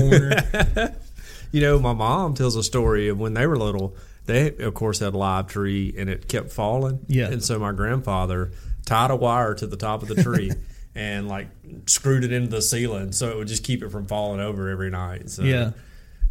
corner. 0.68 0.94
You 1.50 1.62
know, 1.62 1.78
my 1.78 1.94
mom 1.94 2.34
tells 2.34 2.56
a 2.56 2.62
story 2.62 3.08
of 3.08 3.18
when 3.18 3.32
they 3.32 3.46
were 3.46 3.56
little. 3.56 3.96
They, 4.26 4.54
of 4.58 4.74
course, 4.74 4.98
had 4.98 5.14
a 5.14 5.16
live 5.16 5.46
tree 5.46 5.94
and 5.96 6.10
it 6.10 6.28
kept 6.28 6.52
falling. 6.52 7.06
Yeah. 7.08 7.28
And 7.28 7.42
so 7.42 7.58
my 7.58 7.72
grandfather 7.72 8.50
tied 8.84 9.10
a 9.10 9.16
wire 9.16 9.54
to 9.54 9.66
the 9.66 9.78
top 9.78 10.02
of 10.02 10.08
the 10.08 10.22
tree 10.22 10.52
and 10.98 11.28
like 11.28 11.46
screwed 11.86 12.24
it 12.24 12.32
into 12.32 12.48
the 12.48 12.60
ceiling 12.60 13.12
so 13.12 13.30
it 13.30 13.36
would 13.36 13.46
just 13.46 13.62
keep 13.62 13.82
it 13.84 13.90
from 13.90 14.06
falling 14.06 14.40
over 14.40 14.68
every 14.68 14.90
night. 14.90 15.30
So 15.30 15.44
yeah. 15.44 15.70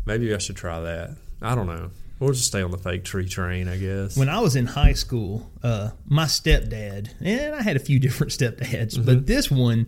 maybe 0.06 0.34
I 0.36 0.38
should 0.40 0.58
try 0.58 0.82
that. 0.82 1.16
I 1.42 1.56
don't 1.56 1.68
know. 1.68 1.90
We'll 2.20 2.34
just 2.34 2.48
stay 2.48 2.62
on 2.64 2.72
the 2.72 2.78
fake 2.80 3.04
tree 3.06 3.28
train, 3.30 3.68
I 3.70 3.78
guess. 3.78 4.18
When 4.18 4.28
I 4.28 4.40
was 4.40 4.56
in 4.56 4.66
high 4.66 4.94
school, 4.94 5.50
uh, 5.64 5.92
my 6.06 6.26
stepdad, 6.26 7.10
and 7.22 7.56
I 7.56 7.62
had 7.62 7.76
a 7.76 7.80
few 7.80 8.00
different 8.06 8.34
stepdads, 8.34 8.96
Mm-hmm. 8.96 9.06
but 9.06 9.26
this 9.28 9.50
one, 9.52 9.88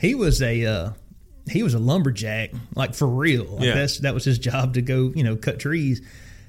he 0.00 0.14
was 0.14 0.40
a 0.40 0.64
uh, 0.64 0.90
he 1.50 1.62
was 1.62 1.74
a 1.74 1.78
lumberjack, 1.78 2.52
like 2.74 2.94
for 2.94 3.06
real. 3.08 3.44
Like 3.44 3.64
Yeah. 3.64 3.74
that's 3.74 3.98
that 3.98 4.14
was 4.14 4.24
his 4.24 4.38
job 4.38 4.74
to 4.74 4.82
go, 4.82 5.12
you 5.14 5.24
know, 5.24 5.36
cut 5.36 5.58
trees, 5.58 6.00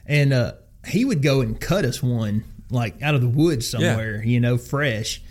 and 0.06 0.32
uh, 0.32 0.54
he 0.88 1.04
would 1.04 1.22
go 1.24 1.42
and 1.42 1.60
cut 1.60 1.84
us 1.86 2.02
one 2.04 2.44
like 2.70 3.02
out 3.02 3.16
of 3.16 3.22
the 3.22 3.28
woods 3.30 3.68
somewhere, 3.70 4.24
you 4.24 4.40
know, 4.40 4.58
fresh. 4.58 5.22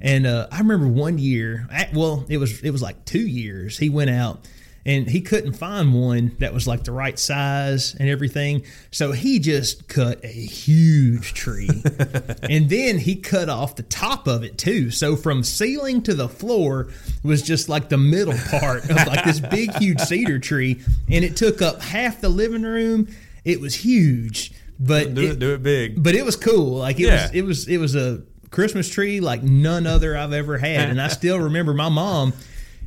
And 0.00 0.26
uh, 0.26 0.48
I 0.50 0.58
remember 0.58 0.88
one 0.88 1.18
year, 1.18 1.68
well, 1.92 2.24
it 2.28 2.38
was 2.38 2.60
it 2.62 2.70
was 2.70 2.82
like 2.82 3.04
two 3.04 3.26
years. 3.26 3.76
He 3.78 3.88
went 3.90 4.10
out 4.10 4.48
and 4.86 5.06
he 5.10 5.20
couldn't 5.20 5.52
find 5.52 5.92
one 5.92 6.34
that 6.38 6.54
was 6.54 6.66
like 6.66 6.84
the 6.84 6.92
right 6.92 7.18
size 7.18 7.94
and 8.00 8.08
everything. 8.08 8.64
So 8.90 9.12
he 9.12 9.38
just 9.38 9.88
cut 9.88 10.24
a 10.24 10.28
huge 10.28 11.34
tree. 11.34 11.68
and 12.42 12.70
then 12.70 12.98
he 12.98 13.16
cut 13.16 13.50
off 13.50 13.76
the 13.76 13.82
top 13.82 14.26
of 14.26 14.42
it 14.42 14.56
too. 14.56 14.90
So 14.90 15.16
from 15.16 15.42
ceiling 15.42 16.00
to 16.04 16.14
the 16.14 16.30
floor 16.30 16.88
was 17.22 17.42
just 17.42 17.68
like 17.68 17.90
the 17.90 17.98
middle 17.98 18.32
part 18.58 18.84
of 18.84 18.96
like 19.06 19.24
this 19.24 19.38
big, 19.40 19.74
huge 19.78 20.00
cedar 20.00 20.38
tree. 20.38 20.80
And 21.10 21.24
it 21.26 21.36
took 21.36 21.60
up 21.60 21.82
half 21.82 22.22
the 22.22 22.30
living 22.30 22.62
room. 22.62 23.08
It 23.44 23.60
was 23.60 23.74
huge. 23.74 24.52
But 24.82 25.14
Do 25.14 25.32
it, 25.32 25.38
do 25.38 25.52
it 25.52 25.62
big. 25.62 26.02
but 26.02 26.14
it 26.14 26.24
was 26.24 26.36
cool. 26.36 26.78
Like 26.78 26.98
it 26.98 27.02
Yeah. 27.02 27.24
was 27.24 27.30
it 27.34 27.42
was 27.42 27.68
it 27.68 27.76
was 27.76 27.94
a 27.94 28.22
Christmas 28.50 28.88
tree 28.88 29.20
like 29.20 29.42
none 29.42 29.86
other 29.86 30.16
I've 30.16 30.32
ever 30.32 30.58
had. 30.58 30.90
And 30.90 31.00
I 31.00 31.08
still 31.20 31.38
remember 31.38 31.72
my 31.74 31.88
mom, 31.88 32.32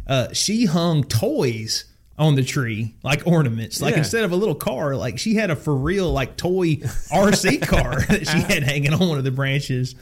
uh, 0.07 0.33
she 0.33 0.65
hung 0.65 1.03
toys 1.03 1.85
on 2.17 2.35
the 2.35 2.43
tree 2.43 2.93
like 3.03 3.25
ornaments. 3.25 3.81
Like 3.81 3.93
Yeah. 3.93 3.99
instead 3.99 4.23
of 4.23 4.31
a 4.31 4.35
little 4.35 4.55
car, 4.55 4.95
like 4.95 5.17
she 5.19 5.35
had 5.35 5.49
a 5.49 5.55
for 5.55 5.75
real 5.75 6.11
like 6.11 6.37
toy 6.37 6.75
RC 6.75 7.65
car 7.67 8.01
that 8.09 8.27
she 8.27 8.39
had 8.39 8.63
hanging 8.63 8.93
on 8.93 9.07
one 9.09 9.17
of 9.17 9.23
the 9.23 9.31
branches. 9.31 9.95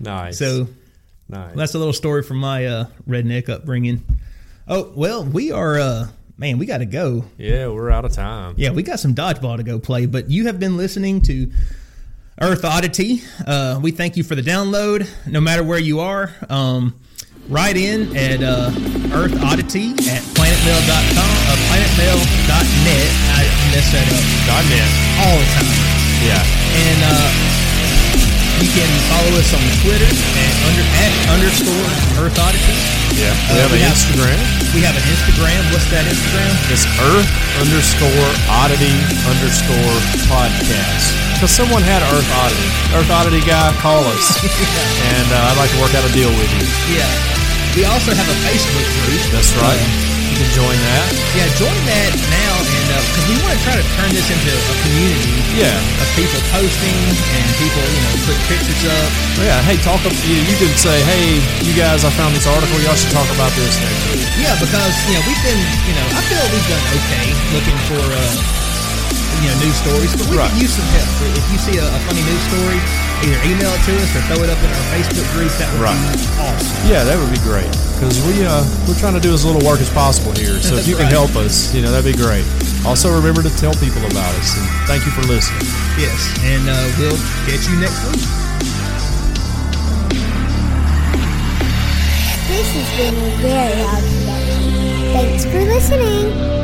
Nice. 0.00 0.38
So 0.38 0.66
nice. 1.28 1.54
that's 1.54 1.74
a 1.74 1.78
little 1.78 1.92
story 1.92 2.22
from 2.22 2.38
my 2.38 2.66
uh, 2.66 2.86
redneck 3.08 3.48
upbringing. 3.48 4.02
Oh 4.66 4.92
well, 4.96 5.24
we 5.24 5.52
are 5.52 5.78
uh, 5.78 6.08
man, 6.38 6.58
we 6.58 6.66
got 6.66 6.78
to 6.78 6.86
go. 6.86 7.24
yeah, 7.38 7.68
we're 7.68 7.90
out 7.90 8.04
of 8.04 8.12
time. 8.12 8.54
Yeah, 8.56 8.70
we 8.70 8.82
got 8.82 8.98
some 8.98 9.14
dodgeball 9.14 9.58
to 9.58 9.62
go 9.62 9.78
play, 9.78 10.06
but 10.06 10.30
you 10.30 10.46
have 10.46 10.58
been 10.58 10.76
listening 10.76 11.20
to 11.22 11.52
Earth 12.40 12.64
Oddity. 12.64 13.22
Uh, 13.46 13.78
we 13.82 13.90
thank 13.90 14.16
you 14.16 14.22
for 14.24 14.34
the 14.34 14.42
download, 14.42 15.08
no 15.26 15.40
matter 15.40 15.62
where 15.62 15.78
you 15.78 16.00
are. 16.00 16.30
Um, 16.48 16.98
write 17.48 17.76
in 17.76 18.16
at 18.16 18.42
uh, 18.42 18.70
Earth 19.12 19.36
Oddity 19.42 19.92
at 20.08 20.22
planetmail.com, 20.34 21.18
uh, 21.18 21.56
planetmail.net. 21.68 23.10
I 23.36 23.42
mess 23.70 23.92
that 23.92 24.08
up 24.08 24.64
net. 24.68 24.88
all 25.20 25.38
the 25.38 25.48
time. 25.54 25.68
Yeah. 26.24 26.42
And 26.42 27.00
uh, 27.04 27.51
you 28.62 28.70
can 28.70 28.86
follow 29.10 29.32
us 29.42 29.50
on 29.52 29.62
Twitter 29.82 30.06
at, 30.06 30.54
under, 30.70 30.84
at 31.02 31.12
underscore 31.34 31.88
Earth 32.22 32.38
Oddity. 32.38 32.78
Yeah. 33.18 33.34
We 33.50 33.58
Uh, 33.58 33.66
have 33.66 33.72
we 33.74 33.82
an 33.82 33.90
have- 33.90 33.98
Instagram. 33.98 34.38
We 34.72 34.80
have 34.86 34.96
an 34.96 35.04
Instagram. 35.10 35.60
What's 35.74 35.88
that 35.90 36.06
Instagram? 36.06 36.48
It's 36.70 36.86
Earth 37.12 37.28
underscore 37.60 38.30
oddity 38.48 38.94
underscore 39.28 39.96
podcast. 40.30 41.12
Because 41.36 41.50
someone 41.52 41.82
had 41.82 42.00
Earth 42.14 42.30
Oddity. 42.38 42.68
Earth 42.94 43.10
Oddity 43.10 43.42
guy, 43.44 43.74
call 43.82 44.06
us. 44.14 44.24
and 45.18 45.26
uh, 45.34 45.48
I'd 45.50 45.58
like 45.58 45.70
to 45.74 45.80
work 45.82 45.92
out 45.98 46.06
a 46.06 46.12
deal 46.14 46.30
with 46.30 46.50
you. 46.56 46.64
Yeah. 46.96 47.10
We 47.74 47.84
also 47.84 48.14
have 48.14 48.28
a 48.30 48.38
Facebook 48.46 48.86
group. 49.04 49.20
That's 49.34 49.52
right. 49.58 49.74
Uh, 49.76 50.11
Join 50.50 50.74
that. 50.74 51.08
Yeah, 51.38 51.48
join 51.56 51.80
that 51.88 52.12
now, 52.28 52.54
and 52.60 52.84
because 52.92 53.24
we 53.30 53.36
want 53.40 53.56
to 53.56 53.62
try 53.64 53.72
to 53.78 53.86
turn 53.96 54.10
this 54.12 54.28
into 54.28 54.52
a 54.52 54.74
community 54.84 55.32
Yeah. 55.56 56.02
of 56.02 56.08
people 56.12 56.36
posting 56.52 56.98
and 57.08 57.46
people, 57.56 57.80
you 57.80 58.00
know, 58.04 58.14
put 58.28 58.36
pictures 58.52 58.84
up. 58.84 59.08
Yeah. 59.40 59.62
Hey, 59.64 59.80
talk. 59.80 60.02
Up, 60.04 60.12
you, 60.26 60.36
you 60.44 60.56
can 60.60 60.68
say, 60.76 60.98
hey, 61.08 61.38
you 61.64 61.72
guys, 61.72 62.04
I 62.04 62.10
found 62.18 62.34
this 62.36 62.44
article. 62.44 62.74
Y'all 62.84 62.98
should 62.98 63.14
talk 63.14 63.30
about 63.32 63.54
this 63.56 63.80
next 63.80 64.02
week. 64.12 64.26
Yeah, 64.36 64.52
because 64.60 64.92
you 65.08 65.14
know 65.16 65.22
we've 65.24 65.40
been, 65.46 65.62
you 65.88 65.94
know, 65.96 66.06
I 66.10 66.20
feel 66.26 66.42
we've 66.52 66.68
done 66.68 66.84
okay 67.00 67.26
looking 67.56 67.78
for, 67.88 68.02
uh, 68.02 68.61
you 69.40 69.48
know, 69.48 69.56
news 69.64 69.76
stories, 69.80 70.12
but 70.18 70.26
we 70.28 70.36
Right. 70.36 70.50
could 70.52 70.60
use 70.62 70.74
some 70.76 70.88
help. 70.92 71.08
If 71.32 71.46
you 71.52 71.58
see 71.58 71.76
a, 71.80 71.86
a 71.88 71.98
funny 72.04 72.22
news 72.26 72.42
story, 72.52 72.78
either 73.24 73.38
email 73.48 73.72
it 73.72 73.82
to 73.88 73.92
us 73.96 74.10
or 74.16 74.22
throw 74.28 74.40
it 74.44 74.50
up 74.50 74.60
in 74.60 74.70
our 74.70 74.84
Facebook 74.92 75.26
group. 75.32 75.50
That 75.58 75.70
would 75.72 75.82
Right. 75.82 75.96
be 76.18 76.26
awesome. 76.42 76.90
Yeah, 76.90 77.04
that 77.04 77.16
would 77.18 77.30
be 77.32 77.40
great. 77.46 77.70
Because 77.96 78.18
we 78.26 78.42
uh, 78.44 78.66
we're 78.90 78.98
trying 78.98 79.14
to 79.14 79.22
do 79.22 79.32
as 79.32 79.44
little 79.46 79.62
work 79.62 79.80
as 79.80 79.88
possible 79.90 80.32
here. 80.32 80.58
So 80.60 80.74
if 80.74 80.82
That's 80.82 80.88
you 80.88 80.96
can 80.96 81.06
help 81.06 81.34
us, 81.36 81.72
you 81.74 81.80
know, 81.82 81.90
that'd 81.94 82.04
be 82.04 82.18
great. 82.18 82.44
Also, 82.84 83.08
remember 83.14 83.42
to 83.42 83.52
tell 83.56 83.72
people 83.78 84.02
about 84.10 84.34
us. 84.42 84.58
And 84.58 84.66
thank 84.90 85.06
you 85.06 85.12
for 85.14 85.22
listening. 85.30 85.62
Yes, 85.96 86.18
and 86.42 86.66
uh, 86.68 86.74
we'll 86.98 87.16
catch 87.46 87.64
you 87.70 87.78
next 87.78 88.02
week. 88.10 88.26
This 92.50 92.68
has 92.74 92.88
been 92.98 93.14
a 93.14 93.30
very 93.40 93.82
odd 93.82 94.02
production. 94.02 95.12
Thanks 95.14 95.44
for 95.44 95.60
listening. 95.62 96.61